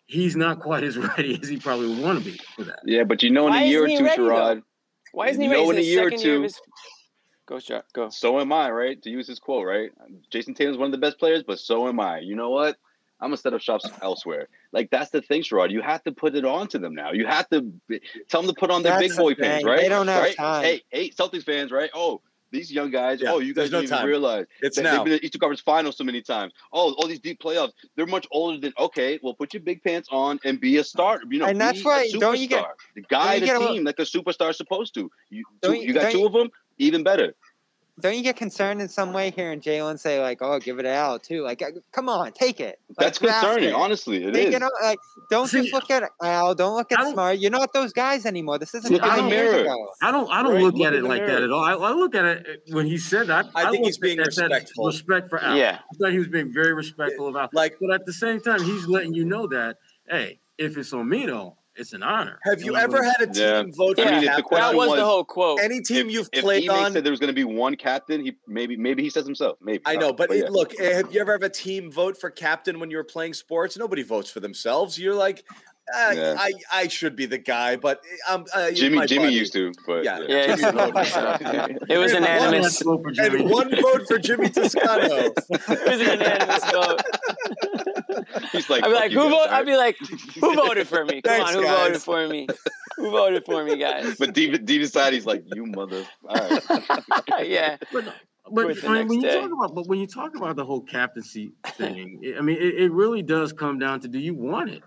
he's 0.08 0.36
not 0.36 0.60
quite 0.60 0.84
as 0.90 0.98
ready 0.98 1.40
as 1.42 1.48
he 1.48 1.58
probably 1.58 1.88
would 1.90 2.04
want 2.04 2.20
to 2.20 2.26
be 2.26 2.40
for 2.56 2.64
that. 2.66 2.80
Yeah, 2.86 3.04
but 3.04 3.22
you 3.24 3.30
know, 3.30 3.48
in 3.48 3.54
Why 3.54 3.64
a 3.64 3.68
year 3.68 3.84
or 3.86 3.88
two, 3.88 4.04
ready, 4.04 4.22
though? 4.22 4.30
Sherrod. 4.30 4.62
Why 5.14 5.28
isn't 5.30 5.42
he 5.42 5.48
you 5.48 5.54
ready? 5.54 5.64
know, 5.64 5.70
He's 5.72 5.78
in 5.78 5.84
a 5.84 5.88
year 5.88 6.08
or 6.08 6.10
second 6.12 6.26
year 6.26 6.36
of 6.36 6.40
two. 6.40 6.44
his- 6.44 6.62
Go, 7.52 7.60
Shark. 7.60 7.86
Go. 7.92 8.08
So 8.10 8.40
am 8.40 8.54
I, 8.54 8.72
right? 8.72 9.02
To 9.02 9.10
use 9.10 9.28
his 9.28 9.38
quote, 9.38 9.68
right? 9.68 9.92
Jayson 10.32 10.56
Tatum's 10.56 10.78
one 10.78 10.86
of 10.86 10.94
the 10.94 10.98
best 10.98 11.20
players, 11.20 11.44
but 11.44 11.60
so 11.60 11.86
am 11.90 12.00
I. 12.00 12.20
You 12.20 12.34
know 12.38 12.50
what? 12.50 12.78
I'm 13.20 13.28
gonna 13.28 13.38
set 13.38 13.54
up 13.54 13.60
shops 13.60 13.86
elsewhere. 14.02 14.48
Like 14.72 14.90
that's 14.90 15.10
the 15.12 15.22
thing, 15.22 15.42
Sherrod. 15.44 15.70
You 15.70 15.82
have 15.82 16.02
to 16.06 16.14
put 16.14 16.34
it 16.34 16.46
on 16.46 16.70
to 16.70 16.80
them 16.80 16.96
now. 16.96 17.12
You 17.12 17.28
have 17.28 17.50
to 17.50 17.62
be- 17.90 18.00
tell 18.30 18.42
them 18.42 18.50
to 18.56 18.58
put 18.58 18.72
on 18.72 18.84
their 18.84 18.94
That's 18.94 19.02
big 19.04 19.12
the 19.12 19.18
boy 19.22 19.36
pants, 19.36 19.66
right? 19.66 19.82
They 19.82 19.90
don't 19.90 20.08
have 20.08 20.24
right? 20.24 20.36
time. 20.36 20.64
Hey, 20.64 20.82
hey, 20.92 21.10
Celtics 21.10 21.44
fans, 21.44 21.72
right? 21.72 21.90
Oh, 21.94 22.22
these 22.52 22.72
young 22.72 22.90
guys. 22.90 23.22
Yeah, 23.22 23.32
oh, 23.34 23.40
you 23.40 23.54
guys 23.54 23.70
there's 23.70 23.72
no 23.72 23.78
don't 23.80 23.84
even 23.86 23.98
time. 23.98 24.08
realize 24.08 24.46
It's 24.62 24.76
that 24.78 24.84
now. 24.84 24.92
they've 24.96 25.04
been 25.04 25.14
in 25.14 25.20
the 25.20 25.26
Eastern 25.26 25.40
Conference 25.40 25.62
Finals 25.62 25.98
so 25.98 26.04
many 26.04 26.22
times. 26.22 26.52
Oh, 26.74 26.94
all 26.94 27.08
these 27.08 27.20
deep 27.20 27.40
playoffs. 27.42 27.72
They're 27.96 28.08
much 28.08 28.26
older 28.32 28.58
than. 28.60 28.74
Okay, 28.80 29.20
well, 29.22 29.34
put 29.36 29.54
your 29.54 29.62
big 29.62 29.84
pants 29.84 30.10
on 30.12 30.40
and 30.44 30.60
be 30.60 30.78
a 30.78 30.84
star. 30.84 31.20
You 31.30 31.40
know, 31.40 31.46
And 31.46 31.60
that's 31.62 31.80
be 31.80 31.84
why- 31.86 32.10
don't 32.18 32.40
you 32.40 32.48
get- 32.48 32.66
the 32.96 33.02
guy, 33.02 33.36
you 33.36 33.40
the 33.42 33.46
get 33.46 33.56
a 33.56 33.60
team, 33.60 33.68
little- 33.70 33.86
like 33.86 34.00
a 34.00 34.02
superstar 34.02 34.56
supposed 34.56 34.94
to. 34.96 35.12
You, 35.30 35.44
two, 35.62 35.74
you- 35.74 35.82
you 35.84 35.94
got 35.94 36.12
two 36.12 36.20
you- 36.20 36.26
of 36.26 36.34
them, 36.34 36.50
even 36.82 37.04
better. 37.04 37.34
Don't 38.00 38.16
you 38.16 38.24
get 38.24 38.36
concerned 38.38 38.82
in 38.82 38.90
some 38.90 39.14
way 39.14 39.30
hearing 39.32 39.62
Jaylen 39.62 40.00
say 40.00 40.20
like, 40.22 40.40
"Oh, 40.42 40.58
give 40.60 40.80
it 40.80 40.86
Al 40.88 41.20
too"? 41.20 41.44
Like, 41.44 41.62
uh, 41.62 41.68
come 41.92 42.10
on, 42.10 42.32
take 42.32 42.60
it. 42.60 42.80
Like, 42.98 42.98
That's 43.08 43.20
grasp 43.20 43.46
concerning. 43.46 43.70
it. 43.70 43.74
Honestly, 43.76 44.24
it 44.24 44.34
Take 44.34 44.48
is. 44.48 44.56
it 44.56 44.64
out, 44.64 44.72
like, 44.82 44.98
don't 45.30 45.48
See, 45.48 45.62
just 45.62 45.74
look 45.74 45.92
at 45.92 46.10
Al. 46.24 46.56
Don't 46.56 46.76
look 46.76 46.88
I 46.92 46.96
at 46.96 47.00
don't- 47.02 47.14
Smart. 47.14 47.38
You're 47.38 47.52
not 47.52 47.74
those 47.74 47.94
guys 47.94 48.26
anymore. 48.26 48.58
This 48.58 48.74
isn't 48.74 48.92
Look 48.92 49.04
in 49.06 49.16
the 49.18 49.24
mirror. 49.30 49.60
ago. 49.60 49.90
I 50.02 50.10
don't 50.10 50.32
I 50.32 50.42
don't 50.42 50.54
Right, 50.54 50.64
look, 50.64 50.76
look 50.76 50.88
at 50.88 50.94
it 50.94 51.04
the 51.04 51.08
like 51.08 51.26
that 51.28 51.44
at 51.44 51.52
all. 51.52 51.64
I, 51.64 51.74
I 51.74 51.92
look 51.92 52.16
at 52.16 52.26
it 52.26 52.62
when 52.72 52.88
he 52.88 52.98
said 52.98 53.28
that. 53.28 53.48
I 53.54 53.70
think 53.70 53.86
he's 53.86 54.00
being 54.00 54.18
respectful. 54.18 54.88
Respect 54.88 55.30
for 55.30 55.40
Al. 55.40 55.56
Yeah. 55.58 55.80
I 55.94 55.98
thought 56.00 56.12
he 56.12 56.18
was 56.18 56.30
being 56.30 56.52
very 56.52 56.74
respectful 56.74 57.28
of 57.28 57.36
Al. 57.36 57.50
Like, 57.54 57.76
But 57.80 57.92
at 57.94 58.06
the 58.06 58.14
same 58.14 58.40
time, 58.40 58.64
he's 58.64 58.88
letting 58.88 59.14
you 59.14 59.26
know 59.26 59.46
that, 59.48 59.78
hey, 60.10 60.40
if 60.58 60.76
it's 60.78 60.92
on 60.94 61.08
me 61.08 61.28
though, 61.28 61.58
it's 61.82 61.92
an 61.94 62.04
honor. 62.04 62.40
have 62.44 62.62
you 62.62 62.72
know, 62.72 62.80
ever 62.80 63.04
had 63.04 63.20
a 63.22 63.28
team 63.28 63.44
Yeah. 63.44 63.64
vote 63.76 63.98
for 63.98 64.04
Yeah, 64.04 64.08
I 64.08 64.12
mean, 64.12 64.18
if 64.20 64.22
the 64.22 64.28
captain? 64.28 64.44
question 64.46 64.68
That 64.72 64.76
was 64.78 64.90
was- 64.90 65.00
the 65.00 65.06
whole 65.06 65.26
quote. 65.26 65.60
Any 65.62 65.82
team 65.82 66.08
if, 66.08 66.14
you've 66.14 66.30
if 66.32 66.44
played 66.44 66.70
Ime 66.70 66.86
on? 66.86 66.94
said 66.94 67.04
there 67.04 67.12
was 67.12 67.20
going 67.20 67.28
to 67.30 67.34
be 67.34 67.44
one 67.44 67.76
captain, 67.76 68.24
he 68.24 68.34
maybe 68.48 68.78
maybe 68.78 69.04
he 69.04 69.10
says 69.10 69.26
himself. 69.26 69.58
Maybe 69.62 69.84
I 69.86 69.96
know, 69.98 70.14
but, 70.14 70.30
yeah. 70.36 70.46
look, 70.50 70.74
eh, 70.80 70.96
have 70.96 71.14
you 71.14 71.20
ever 71.20 71.34
have 71.34 71.44
a 71.44 71.50
team 71.50 71.92
vote 71.92 72.18
for 72.18 72.30
captain 72.30 72.80
when 72.80 72.90
you 72.90 72.98
were 72.98 73.04
playing 73.04 73.34
sports? 73.34 73.78
Nobody 73.78 74.04
votes 74.04 74.30
for 74.30 74.40
themselves. 74.40 74.98
You're 74.98 75.16
like, 75.16 75.44
ah, 75.94 76.12
Yeah. 76.12 76.36
I, 76.38 76.52
I 76.72 76.88
should 76.88 77.16
be 77.16 77.26
the 77.26 77.38
guy, 77.38 77.76
but 77.76 78.02
I'm 78.30 78.46
uh, 78.54 78.72
Jimmy 78.72 79.06
Jimmy 79.08 79.26
buddy. 79.26 79.36
used 79.36 79.54
to, 79.54 79.72
but 79.88 80.04
Yeah. 80.04 80.20
yeah. 80.20 80.26
Yeah, 80.28 80.48
he's 80.52 80.60
Jimmy 80.62 80.72
voted. 80.78 80.96
himself. 80.98 81.42
It 81.90 81.98
was 81.98 82.12
And 82.14 82.26
one 82.26 82.34
unanimous. 82.36 82.64
Let's 82.64 82.84
go 82.84 83.02
for 83.02 83.12
Jimmy. 83.12 83.40
and 83.42 83.50
one 83.50 83.70
vote 83.82 84.08
for 84.08 84.18
Jimmy 84.20 84.50
Toscano. 84.50 85.34
It 85.42 85.68
was 85.68 86.00
an 86.00 86.00
unanimous 86.00 86.46
vote. 86.46 86.51
He's 88.52 88.70
like, 88.70 88.84
I'd 88.84 88.90
be 88.90 88.94
like, 88.94 89.12
who 89.12 89.24
guys," 89.24 89.32
voted? 89.32 89.52
I'd 89.52 89.66
be 89.66 89.76
like, 89.78 89.98
who 90.40 90.56
voted 90.68 90.88
for 90.88 91.06
me? 91.06 91.22
Come 91.22 91.32
Thanks, 91.32 91.50
on, 91.52 91.56
who 91.58 91.64
guys. 91.64 91.78
voted 91.88 92.02
for 92.02 92.28
me? 92.28 92.48
Who 92.98 93.12
voted 93.12 93.46
for 93.46 93.64
me, 93.64 93.78
guys? 93.78 94.16
But 94.18 94.34
deep 94.34 94.66
deep 94.66 94.82
inside, 94.82 95.14
he's 95.14 95.26
like, 95.26 95.44
you 95.54 95.66
mother. 95.66 96.06
All 96.28 96.36
right. 96.50 96.64
yeah. 97.48 97.78
But, 97.94 98.06
but 98.52 98.84
I 98.86 98.94
mean, 99.00 99.08
when 99.08 99.22
you 99.22 99.28
day. 99.28 99.40
talk 99.42 99.52
about 99.52 99.76
but 99.76 99.88
when 99.88 100.00
you 100.00 100.08
talk 100.08 100.36
about 100.36 100.56
the 100.56 100.66
whole 100.66 100.82
captaincy 100.82 101.54
thing, 101.78 102.20
it- 102.22 102.38
I 102.38 102.42
mean, 102.42 102.58
it, 102.58 102.76
it 102.76 102.92
really 102.92 103.22
does 103.22 103.54
come 103.54 103.80
down 103.80 104.00
to 104.02 104.08
do 104.08 104.20
you 104.20 104.34
want 104.34 104.70
it? 104.70 104.84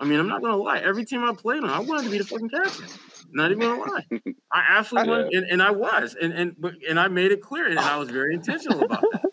I 0.00 0.04
mean, 0.04 0.20
I'm 0.20 0.28
not 0.28 0.40
gonna 0.40 0.56
lie. 0.56 0.78
Every 0.78 1.04
team 1.04 1.24
I 1.24 1.32
played 1.34 1.64
on, 1.64 1.70
I 1.70 1.80
wanted 1.80 2.04
to 2.04 2.10
be 2.10 2.18
the 2.18 2.24
fucking 2.24 2.50
captain. 2.50 2.86
Not 3.32 3.50
even 3.50 3.60
gonna 3.60 3.80
lie. 3.80 4.06
I 4.52 4.64
absolutely 4.68 5.10
wanted, 5.10 5.32
and, 5.32 5.46
and 5.50 5.62
I 5.62 5.72
was, 5.72 6.14
and 6.22 6.32
and 6.32 6.54
but 6.56 6.74
and 6.88 7.00
I 7.00 7.08
made 7.08 7.32
it 7.32 7.42
clear, 7.42 7.66
and 7.66 7.78
I 7.80 7.96
was 7.96 8.08
very 8.08 8.32
intentional 8.32 8.84
about 8.84 9.02
that. 9.12 9.24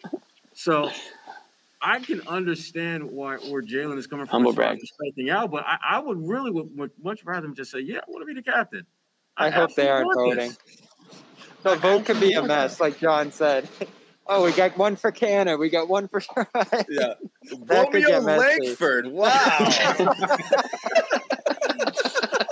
So 0.53 0.89
I 1.85 1.99
can 1.99 2.21
understand 2.27 3.03
why 3.03 3.37
where 3.37 3.61
Jaylen 3.61 3.97
is 3.97 4.07
coming 4.07 4.25
from 4.25 4.31
Humble 4.43 4.49
as 4.51 4.55
far 4.55 4.63
as 4.65 4.69
brag. 4.71 4.81
respecting 4.81 5.29
out, 5.29 5.51
but 5.51 5.63
I, 5.67 5.77
I 5.91 5.99
would 5.99 6.27
really 6.27 6.49
would, 6.51 6.75
would 6.77 6.91
much 7.03 7.23
rather 7.23 7.45
him 7.45 7.53
just 7.53 7.69
say, 7.71 7.79
"Yeah, 7.79 7.97
I 7.99 8.03
want 8.07 8.21
to 8.23 8.25
be 8.25 8.33
the 8.33 8.41
captain." 8.41 8.85
I 9.37 9.49
hope 9.51 9.75
they 9.75 9.87
aren't 9.89 10.11
voting. 10.15 10.37
this. 10.49 10.57
The 11.63 11.75
vote 11.75 12.05
could 12.05 12.19
be 12.19 12.33
a 12.33 12.41
mess, 12.43 12.79
like 12.79 12.99
John 12.99 13.31
said. 13.31 13.69
Oh, 14.27 14.43
we 14.43 14.51
got 14.53 14.75
one 14.75 14.95
for 14.95 15.11
Kanter. 15.11 15.59
We 15.59 15.69
got 15.69 15.87
one 15.87 16.07
for. 16.07 16.19
Yeah. 16.89 17.13
That 17.67 17.91
could 17.91 18.03
Romeo 18.03 18.09
get. 18.09 18.23
Langford. 18.23 19.05
Wow. 19.05 19.29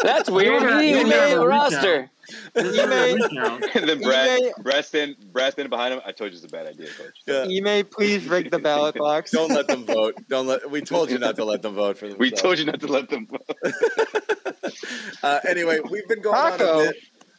That's 0.03 0.29
weird. 0.29 0.61
have- 0.61 0.81
He 0.81 0.91
you 0.99 1.07
made 1.07 1.31
a 1.33 1.35
the 1.39 1.45
recount. 1.47 1.49
roster. 1.49 2.11
There's 2.53 2.75
You 2.75 2.83
no 2.83 2.87
may- 2.89 3.13
recount. 3.13 3.65
and 3.75 3.89
then 3.89 4.01
Brad 4.01 4.41
may- 4.41 4.51
Brad 4.61 4.85
stand 4.85 5.15
Brad 5.31 5.53
standing 5.53 5.69
behind 5.69 5.93
him. 5.93 6.01
I 6.05 6.11
told 6.11 6.31
you 6.31 6.37
it's 6.37 6.45
a 6.45 6.49
bad 6.49 6.67
idea, 6.67 6.87
coach. 6.97 7.21
Yeah. 7.27 7.43
You 7.45 7.61
may 7.61 7.83
please 7.83 8.27
rig 8.27 8.51
the 8.51 8.59
ballot 8.59 8.95
box. 8.95 9.31
Don't 9.31 9.49
let 9.51 9.67
them 9.67 9.85
vote. 9.85 10.15
Don't 10.29 10.47
let. 10.47 10.69
We 10.69 10.81
told 10.81 11.09
you 11.09 11.17
not 11.19 11.35
to 11.37 11.45
let 11.45 11.61
them 11.61 11.75
vote 11.75 11.97
for 11.97 12.05
themselves. 12.07 12.19
We 12.19 12.31
told 12.31 12.59
you 12.59 12.65
not 12.65 12.79
to 12.79 12.87
let 12.87 13.09
them. 13.09 13.27
uh, 15.23 15.39
anyway, 15.47 15.79
we've 15.89 16.07
been 16.07 16.21
going 16.21 16.35
on 16.35 16.53
a 16.53 16.57
bit. 16.57 16.95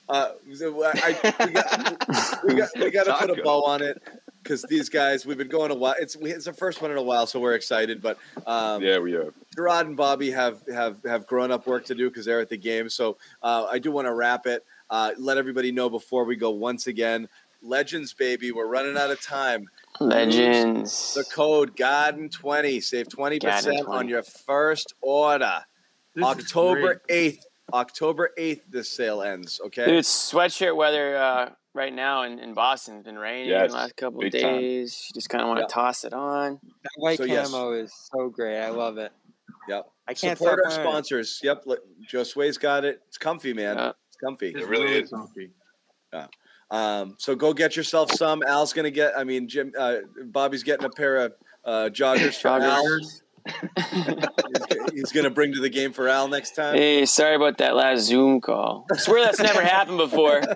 Uh, 0.07 0.33
so 0.53 0.85
I, 0.85 1.17
we 1.47 1.53
got 1.53 2.45
we 2.45 2.55
got 2.55 2.69
we 2.79 2.91
got 2.91 3.05
to 3.05 3.15
put 3.15 3.39
a 3.39 3.43
bow 3.43 3.63
on 3.65 3.81
it 3.81 4.03
because 4.43 4.63
these 4.65 4.91
guys 4.91 5.25
we've 5.25 5.39
been 5.39 5.49
going 5.49 5.71
a 5.71 5.75
while. 5.75 5.95
It's 5.99 6.15
it's 6.17 6.45
the 6.45 6.53
first 6.53 6.83
one 6.83 6.91
in 6.91 6.99
a 6.99 7.03
while, 7.03 7.27
so 7.27 7.41
we're 7.41 7.55
excited. 7.55 8.03
But 8.03 8.19
um, 8.47 8.83
yeah, 8.83 8.99
we 8.99 9.15
are. 9.15 9.33
Gerard 9.57 9.87
and 9.87 9.97
Bobby 9.97 10.31
have 10.31 10.61
have 10.71 10.99
have 11.07 11.27
grown 11.27 11.51
up 11.51 11.67
work 11.67 11.87
to 11.87 11.95
do 11.95 12.11
because 12.11 12.27
they're 12.27 12.41
at 12.41 12.51
the 12.51 12.59
game. 12.59 12.91
So 12.91 13.17
uh, 13.43 13.67
I 13.71 13.79
do 13.79 13.91
want 13.93 14.07
to 14.07 14.13
wrap 14.13 14.47
it. 14.47 14.63
Uh, 14.91 15.13
let 15.19 15.39
everybody 15.39 15.73
know 15.73 15.89
before 15.89 16.25
we 16.25 16.37
go 16.37 16.51
once 16.51 16.87
again. 16.87 17.29
Legends, 17.63 18.13
baby, 18.13 18.53
we're 18.53 18.67
running 18.67 18.97
out 18.99 19.11
of 19.11 19.21
time. 19.23 19.67
Legends. 20.01 21.15
The 21.15 21.25
code 21.25 21.77
Garden 21.77 22.29
twenty 22.29 22.81
save 22.81 23.09
twenty 23.09 23.39
percent 23.39 23.65
Garden 23.65 23.85
20. 23.85 23.99
on 23.99 24.09
your 24.09 24.23
first 24.23 24.95
order. 25.01 25.61
This 26.15 26.25
October 26.25 27.03
eighth. 27.09 27.45
October 27.73 28.31
eighth. 28.37 28.63
This 28.69 28.91
sale 28.91 29.23
ends. 29.23 29.61
Okay. 29.67 29.87
Dude, 29.87 29.95
it's 29.97 30.33
sweatshirt 30.33 30.77
weather 30.77 31.17
uh, 31.17 31.51
right 31.73 31.93
now 31.93 32.25
in, 32.25 32.39
in 32.39 32.53
Boston. 32.55 32.97
It's 32.97 33.05
been 33.07 33.19
raining 33.19 33.49
Yes, 33.49 33.71
the 33.71 33.77
last 33.79 33.97
couple 33.97 34.19
of 34.25 34.31
big 34.31 34.43
time. 34.43 34.61
days. 34.61 35.07
You 35.09 35.15
just 35.15 35.29
kind 35.31 35.41
of 35.43 35.49
want 35.49 35.59
to 35.59 35.63
Yeah. 35.63 35.69
toss 35.75 36.05
it 36.05 36.13
on. 36.13 36.61
That 36.83 36.91
white 36.97 37.19
So, 37.19 37.25
yes. 37.25 37.51
camo 37.51 37.73
is 37.73 37.93
so 38.13 38.29
great. 38.29 38.61
I 38.61 38.69
love 38.69 38.99
it. 38.99 39.11
Yep. 39.69 39.87
I 40.07 40.13
can't 40.13 40.37
Support 40.37 40.59
our 40.59 40.69
wearing 40.69 40.81
it. 40.81 40.85
sponsors. 40.91 41.41
Yep. 41.43 41.63
Look, 41.65 41.81
Josue's 42.13 42.59
got 42.59 42.85
it. 42.85 43.01
It's 43.09 43.17
comfy, 43.17 43.55
man. 43.55 43.77
Yeah. 43.79 43.93
It's 44.15 44.21
comfy. 44.23 44.51
It's 44.51 44.61
It 44.61 44.69
really 44.69 44.95
is. 44.99 45.11
comfy. 45.11 45.51
Um, 46.71 47.17
so 47.19 47.35
go 47.35 47.53
get 47.53 47.75
yourself 47.77 48.13
some. 48.13 48.43
Al's 48.47 48.73
gonna 48.73 48.91
get. 48.91 49.13
I 49.19 49.25
mean, 49.25 49.49
Jim. 49.49 49.73
Uh, 49.79 49.97
Bobby's 50.27 50.63
getting 50.63 50.85
a 50.87 50.91
pair 50.91 51.17
of 51.17 51.33
uh, 51.65 51.91
joggers 51.93 52.41
for 52.41 52.49
Al. 52.49 52.61
Joggers. 52.61 53.21
He's, 53.91 54.93
he's 54.93 55.13
gonna 55.13 55.31
bring 55.31 55.53
to 55.55 55.61
the 55.61 55.69
game 55.69 55.93
for 55.93 56.09
Al 56.09 56.29
next 56.29 56.53
time. 56.55 56.77
Hey, 56.77 57.05
sorry 57.07 57.35
about 57.35 57.59
that 57.59 57.75
last 57.77 58.03
Zoom 58.03 58.41
call. 58.41 58.87
I 58.93 58.97
swear 58.97 59.25
that's 59.25 59.41
never 59.41 59.63
happened 59.63 59.99
before. 59.99 60.41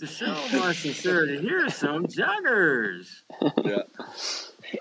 To 0.00 0.08
show 0.08 0.26
my 0.52 0.72
sincerity, 0.72 1.38
here 1.38 1.66
are 1.66 1.70
some 1.70 2.06
joggers. 2.06 3.06
Yeah. 3.62 3.82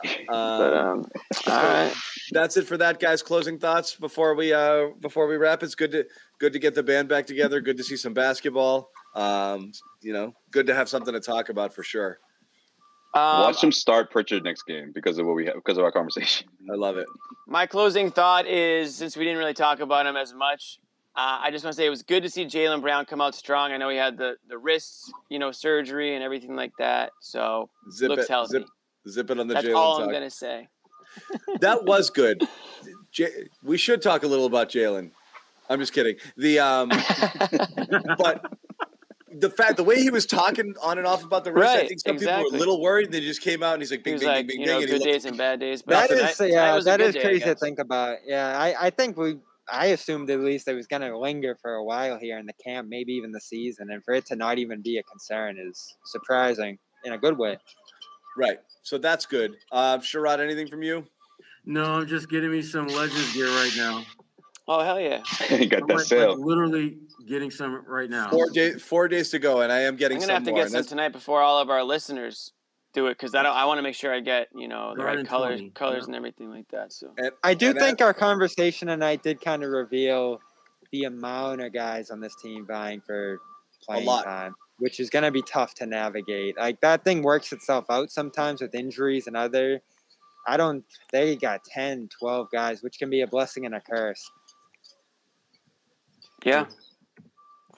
But 0.28 0.74
Um, 0.74 1.00
um, 1.00 1.06
all 1.48 1.64
right. 1.64 1.94
that's 2.32 2.58
it 2.58 2.66
for 2.68 2.78
that, 2.78 3.00
guys. 3.00 3.22
Closing 3.22 3.60
thoughts 3.60 3.96
before 3.96 4.36
we 4.36 4.54
uh 4.54 4.90
before 5.02 5.28
we 5.28 5.38
wrap. 5.38 5.64
It's 5.64 5.76
good 5.76 5.92
to 5.92 6.06
good 6.40 6.54
to 6.54 6.60
get 6.60 6.76
the 6.76 6.84
band 6.84 7.10
back 7.10 7.26
together. 7.26 7.62
Good 7.62 7.78
to 7.78 7.84
see 7.84 7.98
some 7.98 8.14
basketball. 8.14 8.90
Um, 9.16 9.72
you 10.02 10.14
know, 10.14 10.34
good 10.52 10.68
to 10.68 10.76
have 10.76 10.90
something 10.90 11.14
to 11.14 11.20
talk 11.20 11.50
about 11.50 11.74
for 11.74 11.84
sure. 11.84 12.20
Um, 13.16 13.42
Watch 13.42 13.64
him 13.64 13.72
start 13.72 14.10
Pritchard 14.10 14.44
next 14.44 14.64
game 14.64 14.92
because 14.94 15.20
of 15.20 15.28
what 15.28 15.36
we 15.36 15.46
have 15.46 15.56
because 15.56 15.78
of 15.78 15.84
our 15.84 15.92
conversation. 15.92 16.48
I 16.72 16.76
love 16.76 16.98
it. 16.98 17.06
My 17.48 17.68
closing 17.68 18.10
thought 18.10 18.48
is 18.48 18.96
since 18.96 19.16
we 19.16 19.24
didn't 19.24 19.38
really 19.38 19.54
talk 19.54 19.82
about 19.82 20.08
him 20.08 20.16
as 20.16 20.34
much, 20.34 20.80
uh, 21.16 21.38
I 21.44 21.52
just 21.52 21.64
want 21.64 21.76
to 21.76 21.78
say 21.78 21.86
it 21.86 21.92
was 21.92 22.02
good 22.02 22.24
to 22.24 22.30
see 22.30 22.44
Jaylen 22.46 22.82
Brown 22.82 23.06
come 23.06 23.22
out 23.22 23.36
strong. 23.36 23.72
I 23.72 23.78
know 23.78 23.90
he 23.90 23.98
had 23.98 24.18
the 24.18 24.38
the 24.50 24.58
wrist, 24.58 25.14
you 25.30 25.38
know, 25.38 25.52
surgery 25.52 26.16
and 26.16 26.24
everything 26.24 26.56
like 26.56 26.72
that. 26.80 27.12
So 27.22 27.70
Zip 27.92 28.10
looks 28.10 28.24
it. 28.24 28.30
healthy. 28.30 28.52
Zip, 28.60 28.68
zip 29.10 29.30
it 29.32 29.40
on 29.40 29.48
the 29.48 29.54
That's 29.56 29.68
Jaylen 29.68 29.76
all 29.76 29.98
talk. 29.98 30.08
I'm 30.08 30.14
gonna 30.14 30.30
say. 30.30 30.68
That 31.62 31.86
was 31.86 32.10
good. 32.10 32.48
J- 33.12 33.48
we 33.64 33.78
should 33.78 34.02
talk 34.02 34.24
a 34.24 34.28
little 34.28 34.46
about 34.48 34.70
Jaylen. 34.70 35.12
I'm 35.70 35.80
just 35.80 35.94
kidding. 35.94 36.16
The 36.38 36.60
um, 36.60 36.90
but 38.18 38.54
the 39.32 39.50
fact 39.50 39.78
the 39.78 39.84
way 39.84 40.02
he 40.02 40.10
was 40.10 40.26
talking 40.26 40.76
on 40.82 40.98
and 40.98 41.08
off 41.08 41.24
about 41.24 41.44
the 41.44 41.54
wrist, 41.54 41.72
I 41.74 41.88
think 41.88 42.00
some 42.00 42.18
people 42.18 42.34
were 42.36 42.56
a 42.56 42.58
little 42.60 42.82
worried. 42.82 43.12
They 43.12 43.22
just 43.22 43.42
came 43.42 43.64
out 43.64 43.74
and 43.74 43.82
he's 43.82 43.92
like, 43.92 44.00
He 44.00 44.04
bing, 44.04 44.14
was 44.14 44.22
bing, 44.22 44.30
like, 44.30 44.48
bing, 44.48 44.58
bing, 44.58 44.66
know, 44.68 44.74
bing, 44.80 44.84
and 44.84 44.90
he 44.90 44.92
good 45.00 45.02
looked- 45.06 45.12
days 45.14 45.26
and 45.26 45.38
bad 45.38 45.60
days. 45.60 45.82
But 45.82 45.92
That 45.94 46.10
tonight, 46.10 46.30
is, 46.32 46.38
tonight 46.38 46.52
yeah, 46.52 46.76
was 46.76 46.86
that 46.86 46.98
good 47.00 47.08
is 47.10 47.16
day, 47.16 47.22
crazy 47.22 47.46
to 47.46 47.56
think 47.56 47.80
about. 47.80 48.18
Yeah, 48.26 48.58
I, 48.58 48.88
I 48.88 48.90
think 48.90 49.18
we 49.18 49.38
I 49.72 49.88
assumed 49.88 50.30
at 50.30 50.42
least 50.42 50.68
it 50.68 50.74
was 50.74 50.88
going 50.88 51.04
to 51.04 51.18
linger 51.18 51.56
for 51.62 51.76
a 51.76 51.84
while 51.84 52.18
here 52.20 52.38
in 52.38 52.46
the 52.46 52.54
camp, 52.64 52.90
maybe 52.90 53.14
even 53.14 53.32
the 53.32 53.40
season, 53.40 53.90
and 53.92 54.04
for 54.04 54.14
it 54.14 54.26
to 54.28 54.36
not 54.36 54.58
even 54.58 54.82
be 54.82 54.98
a 54.98 55.04
concern 55.04 55.58
is 55.58 55.96
surprising 56.06 56.78
in 57.06 57.14
a 57.14 57.18
good 57.18 57.38
way. 57.38 57.58
Right. 58.38 58.58
So 58.82 58.98
that's 58.98 59.26
good. 59.26 59.56
Uh, 59.72 59.98
Sherrod, 60.00 60.40
anything 60.40 60.68
from 60.68 60.84
you? 60.84 61.06
No, 61.66 61.84
I'm 61.86 62.08
just 62.08 62.30
getting 62.30 62.52
me 62.52 62.62
some 62.62 62.88
Legends 62.88 63.34
gear 63.34 63.48
right 63.48 63.72
now. 63.78 64.04
Oh 64.68 64.82
hell 64.82 65.00
yeah! 65.00 65.22
you 65.50 65.68
got 65.68 65.82
I'm 65.82 65.88
that 65.88 65.98
like, 65.98 66.06
sale. 66.06 66.36
like 66.38 66.46
literally 66.46 66.98
getting 67.28 67.52
some 67.52 67.84
right 67.86 68.10
now. 68.10 68.30
Four 68.30 68.50
days. 68.50 68.82
Four 68.82 69.08
days 69.10 69.30
to 69.32 69.40
go, 69.40 69.62
and 69.62 69.72
I 69.72 69.82
am 69.82 69.98
getting 69.98 70.18
I'm 70.18 70.22
gonna 70.22 70.28
some 70.28 70.34
have 70.36 70.44
to 70.46 70.52
more. 70.52 70.64
get 70.64 70.72
some 70.72 70.86
tonight 70.86 71.10
before 71.10 71.42
all 71.42 71.60
of 71.60 71.70
our 71.70 71.84
listeners 71.84 72.54
do 72.94 73.08
it 73.08 73.18
because 73.18 73.36
I 73.36 73.44
don't. 73.44 73.56
I 73.56 73.66
want 73.66 73.80
to 73.80 73.82
make 73.82 73.96
sure 73.96 74.14
I 74.14 74.22
get 74.22 74.48
you 74.56 74.70
know 74.70 74.94
the 74.96 75.04
right 75.04 75.26
colors, 75.28 75.60
20, 75.60 75.72
colors 75.72 76.02
yeah. 76.02 76.06
and 76.06 76.16
everything 76.16 76.50
like 76.50 76.68
that. 76.70 76.94
So 76.94 77.12
and- 77.18 77.32
I 77.44 77.54
do 77.54 77.74
think 77.74 78.00
that- 78.00 78.06
our 78.06 78.14
conversation 78.14 78.88
tonight 78.88 79.22
did 79.22 79.42
kind 79.42 79.64
of 79.64 79.70
reveal 79.70 80.40
the 80.92 81.06
amount 81.06 81.62
of 81.62 81.74
guys 81.74 82.10
on 82.10 82.22
this 82.22 82.36
team 82.42 82.66
vying 82.66 83.02
for 83.02 83.40
playing 83.86 84.06
lot. 84.06 84.24
time, 84.24 84.54
which 84.84 85.00
is 85.00 85.10
going 85.10 85.24
to 85.24 85.32
be 85.32 85.42
tough 85.44 85.74
to 85.74 85.86
navigate. 85.86 86.58
Like 86.58 86.82
that 86.82 87.06
thing 87.06 87.24
works 87.24 87.54
itself 87.54 87.86
out 87.90 88.12
sometimes 88.12 88.60
with 88.62 88.76
injuries 88.76 89.28
and 89.28 89.38
other. 89.38 89.82
I 90.46 90.58
don't. 90.58 90.84
They 91.14 91.38
got 91.38 91.64
10, 91.64 92.10
12 92.20 92.48
guys, 92.52 92.84
which 92.84 93.00
can 93.00 93.10
be 93.10 93.22
a 93.22 93.28
blessing 93.28 93.66
and 93.66 93.76
a 93.76 93.80
curse. 93.80 94.30
yeah, 96.44 96.66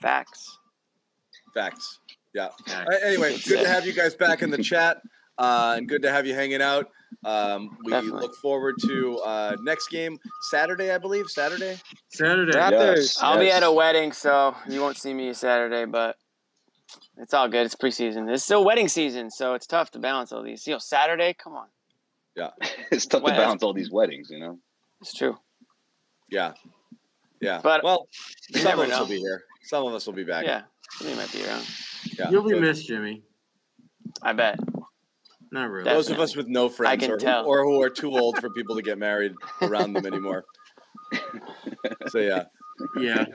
facts. 0.01 0.57
Facts. 1.53 1.99
Yeah. 2.33 2.49
Facts. 2.65 2.73
All 2.73 2.85
right, 2.85 3.01
anyway, 3.03 3.33
Good 3.33 3.43
good 3.49 3.61
to 3.61 3.69
have 3.69 3.85
you 3.85 3.93
guys 3.93 4.15
back 4.15 4.41
in 4.41 4.49
the 4.49 4.63
chat, 4.63 4.97
uh, 5.37 5.75
and 5.77 5.87
good 5.87 6.01
to 6.01 6.11
have 6.11 6.25
you 6.25 6.33
hanging 6.33 6.63
out. 6.63 6.89
Um, 7.23 7.77
we 7.83 7.91
Definitely. 7.91 8.21
look 8.21 8.35
forward 8.37 8.77
to 8.87 9.19
uh, 9.19 9.55
next 9.61 9.89
game 9.89 10.17
Saturday, 10.49 10.91
I 10.91 10.97
believe. 10.97 11.27
Saturday. 11.27 11.77
Saturday. 12.09 12.57
Yes. 12.57 13.21
I'll 13.21 13.39
be 13.39 13.51
at 13.51 13.61
a 13.61 13.71
wedding, 13.71 14.11
so 14.11 14.55
you 14.67 14.81
won't 14.81 14.97
see 14.97 15.13
me 15.13 15.31
Saturday, 15.33 15.85
but 15.85 16.17
it's 17.17 17.33
all 17.33 17.47
good. 17.47 17.65
It's 17.65 17.75
preseason. 17.75 18.31
It's 18.31 18.43
still 18.43 18.63
wedding 18.65 18.87
season, 18.87 19.29
so 19.29 19.53
it's 19.53 19.67
tough 19.67 19.91
to 19.91 19.99
balance 19.99 20.31
all 20.31 20.43
these. 20.43 20.65
You 20.67 20.73
know, 20.73 20.79
Saturday, 20.79 21.33
come 21.33 21.53
on, 21.53 21.67
Yeah, 22.35 22.49
it's 22.91 23.05
tough 23.05 23.23
to 23.23 23.31
balance 23.31 23.63
all 23.63 23.73
these 23.73 23.91
weddings, 23.91 24.29
you 24.29 24.39
know. 24.39 24.59
it's 25.01 25.13
true. 25.13 25.37
Yeah. 26.29 26.53
Yeah. 27.41 27.59
But 27.61 27.83
well, 27.83 28.07
you 28.49 28.61
some 28.61 28.71
never 28.71 28.83
of 28.83 28.91
us 28.91 28.99
will 28.99 29.07
be 29.07 29.19
here. 29.19 29.43
Some 29.63 29.85
of 29.85 29.93
us 29.93 30.05
will 30.05 30.13
be 30.13 30.23
back. 30.23 30.45
Yeah, 30.45 30.61
you 31.01 31.15
might 31.15 31.31
be 31.31 31.45
around. 31.45 31.65
Yeah. 32.17 32.29
You'll 32.29 32.43
be 32.43 32.51
So 32.51 32.59
missed, 32.59 32.87
Jimmy. 32.87 33.23
I 34.21 34.33
bet. 34.33 34.59
Not 35.51 35.69
really. 35.69 35.83
Those 35.85 36.09
of 36.09 36.19
us 36.19 36.35
with 36.35 36.47
no 36.47 36.69
friends, 36.69 37.01
can 37.01 37.11
or, 37.11 37.13
who, 37.15 37.19
tell. 37.19 37.45
or 37.45 37.63
who 37.63 37.81
are 37.81 37.89
too 37.89 38.11
old 38.11 38.39
for 38.39 38.49
people 38.49 38.75
to 38.75 38.81
get 38.81 38.97
married 38.97 39.33
around 39.61 39.93
them 39.93 40.05
anymore. 40.05 40.45
so 42.07 42.19
yeah. 42.19 42.45
yeah. 42.99 43.25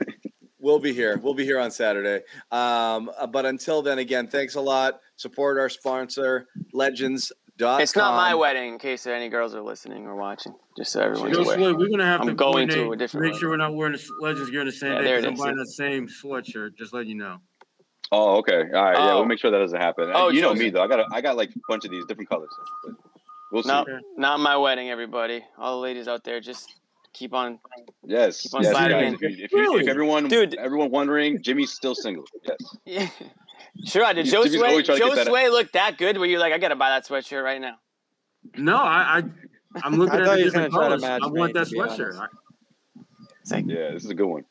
We'll 0.61 0.79
be 0.79 0.93
here. 0.93 1.17
We'll 1.17 1.33
be 1.33 1.43
here 1.43 1.59
on 1.59 1.71
Saturday. 1.71 2.23
Um, 2.51 3.09
uh, 3.17 3.25
but 3.27 3.45
until 3.45 3.81
then, 3.81 3.97
again, 3.99 4.27
thanks 4.27 4.55
a 4.55 4.61
lot. 4.61 4.99
Support 5.15 5.57
our 5.59 5.69
sponsor, 5.69 6.47
Legends. 6.73 7.31
It's 7.63 7.95
not 7.95 8.15
my 8.15 8.33
wedding, 8.33 8.73
in 8.73 8.79
case 8.79 9.05
any 9.05 9.29
girls 9.29 9.53
are 9.53 9.61
listening 9.61 10.07
or 10.07 10.15
watching. 10.15 10.55
Just 10.77 10.93
so 10.93 11.01
everyone's 11.01 11.35
Joe 11.35 11.43
aware. 11.43 11.57
Slade, 11.57 11.77
we're 11.77 11.89
gonna 11.89 12.05
have 12.05 12.21
I'm 12.21 12.27
to 12.27 12.33
going 12.33 12.67
to 12.69 12.91
a 12.91 12.97
different 12.97 13.27
Make 13.27 13.39
sure 13.39 13.49
we're 13.49 13.57
not 13.57 13.75
wearing 13.75 13.93
the 13.93 14.03
Legends 14.19 14.49
gear 14.49 14.61
on 14.61 14.65
the 14.65 14.71
same 14.71 14.93
Yeah, 14.93 15.01
day 15.01 15.21
there 15.21 15.29
I'm 15.29 15.35
buying 15.35 15.57
the 15.57 15.65
same 15.67 16.07
sweatshirt. 16.07 16.75
Just 16.75 16.91
let 16.93 17.05
you 17.05 17.13
know. 17.15 17.37
Oh, 18.11 18.37
okay. 18.37 18.63
All 18.73 18.83
right. 18.83 18.97
Yeah, 18.97 19.11
Oh. 19.11 19.15
we'll 19.17 19.25
make 19.25 19.37
sure 19.39 19.51
that 19.51 19.59
doesn't 19.59 19.79
happen. 19.79 20.11
Oh, 20.13 20.29
you 20.29 20.41
know 20.41 20.55
me 20.55 20.69
though. 20.71 20.81
I 20.81 20.87
got 20.87 21.01
a, 21.01 21.05
I 21.11 21.21
got 21.21 21.37
like 21.37 21.49
a 21.55 21.59
bunch 21.67 21.85
of 21.85 21.91
these 21.91 22.05
different 22.05 22.29
colors. 22.29 22.49
But 22.83 22.95
we'll 23.51 23.63
see. 23.63 23.69
No, 23.69 23.81
Okay. 23.81 23.97
not 24.17 24.39
my 24.39 24.57
wedding, 24.57 24.89
everybody. 24.89 25.43
All 25.59 25.75
the 25.75 25.81
ladies 25.83 26.07
out 26.07 26.23
there, 26.23 26.39
just 26.39 26.80
keep 27.13 27.33
on. 27.33 27.59
Yes. 28.03 28.41
Keep 28.41 28.53
on 28.55 28.63
yes, 28.63 28.71
sliding 28.71 28.97
guys. 28.97 29.07
in. 29.07 29.13
If, 29.15 29.21
you, 29.21 29.45
if, 29.45 29.51
you, 29.51 29.59
Really? 29.59 29.81
if 29.83 29.87
everyone, 29.87 30.27
Dude. 30.27 30.55
everyone 30.55 30.91
wondering, 30.91 31.41
Jimmy's 31.41 31.71
still 31.71 31.95
single. 31.95 32.25
Yes. 32.43 32.57
Yeah. 32.85 33.07
Sure, 33.85 34.05
did 34.13 34.25
Jimmy's 34.25 34.31
Joe 34.31 34.37
always 34.65 34.85
Sway, 34.85 34.97
Joe 34.97 35.07
get 35.07 35.15
that- 35.15 35.27
Sway 35.27 35.49
look 35.49 35.71
that 35.73 35.97
good? 35.97 36.17
Where 36.17 36.27
you're 36.27 36.39
like, 36.39 36.51
I 36.51 36.57
gotta 36.57 36.75
buy 36.75 36.89
that 36.89 37.07
sweatshirt 37.07 37.41
right 37.43 37.61
now. 37.61 37.75
No, 38.57 38.75
I, 38.75 39.19
I 39.19 39.23
I'm 39.83 39.95
looking 39.95 40.15
I 40.15 40.21
at 40.21 40.25
thought 40.25 40.37
the 40.37 40.43
different 40.43 40.73
gonna 40.73 40.89
try 40.89 40.95
to 40.97 41.01
colors. 41.01 41.21
I 41.23 41.27
want 41.27 41.53
me, 41.53 41.59
that 41.59 41.67
sweatshirt. 41.67 42.17
honest. 42.17 43.51
Like 43.51 43.65
Yeah, 43.67 43.91
this 43.91 44.03
is 44.03 44.09
a 44.09 44.13
good 44.15 44.25
one. 44.27 44.43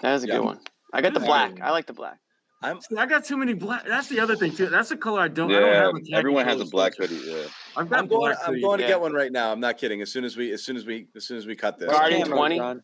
that 0.00 0.14
is 0.14 0.24
a 0.24 0.26
Yeah. 0.26 0.36
good 0.38 0.44
one. 0.44 0.60
I 0.92 1.00
got 1.02 1.14
the 1.14 1.20
black. 1.20 1.60
I 1.60 1.70
like 1.70 1.86
the 1.86 1.92
black. 1.92 2.18
I'm 2.60 2.80
See, 2.80 2.96
I 2.96 3.06
got 3.06 3.24
too 3.24 3.36
many 3.36 3.54
black. 3.54 3.86
That's 3.86 4.08
the 4.08 4.18
other 4.18 4.34
thing 4.34 4.50
too. 4.52 4.66
That's 4.66 4.88
the 4.88 4.96
color 4.96 5.20
I 5.20 5.28
don't. 5.28 5.48
Yeah, 5.48 5.58
I 5.58 5.60
don't 5.60 5.74
have 5.74 5.88
a 5.94 5.98
khaki 6.00 6.14
everyone 6.14 6.44
has 6.44 6.60
a 6.60 6.64
black 6.64 6.96
hoodie. 6.96 7.20
Yeah. 7.24 7.44
I've 7.76 7.88
got 7.88 8.00
I'm 8.00 8.06
going. 8.08 8.32
black 8.32 8.38
I'm 8.44 8.54
hoodies. 8.54 8.62
going 8.62 8.78
to 8.78 8.82
Yeah. 8.84 8.88
get 8.88 9.00
one 9.00 9.12
right 9.12 9.30
now. 9.30 9.52
I'm 9.52 9.60
not 9.60 9.78
kidding. 9.78 10.02
As 10.02 10.10
soon 10.10 10.24
as 10.24 10.36
we, 10.36 10.52
as 10.52 10.64
soon 10.64 10.76
as 10.76 10.84
we, 10.84 11.06
as 11.14 11.24
soon 11.24 11.36
as 11.38 11.46
we 11.46 11.54
cut 11.54 11.78
this. 11.78 11.88
Garden 11.88 12.24
20? 12.26 12.58
All 12.60 12.74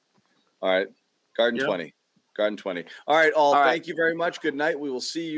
right. 0.63 0.87
Garden 1.37 1.59
Yep. 1.59 1.67
twenty. 1.67 1.95
Garden 2.37 2.57
twenty. 2.57 2.85
All 3.09 3.17
right, 3.17 3.33
all. 3.33 3.55
All 3.55 3.61
right. 3.61 3.71
Thank 3.73 3.87
you 3.89 3.95
very 3.97 4.15
much. 4.15 4.41
Good 4.41 4.55
night. 4.55 4.79
We 4.79 4.91
will 4.91 5.01
see 5.01 5.25
you. 5.27 5.33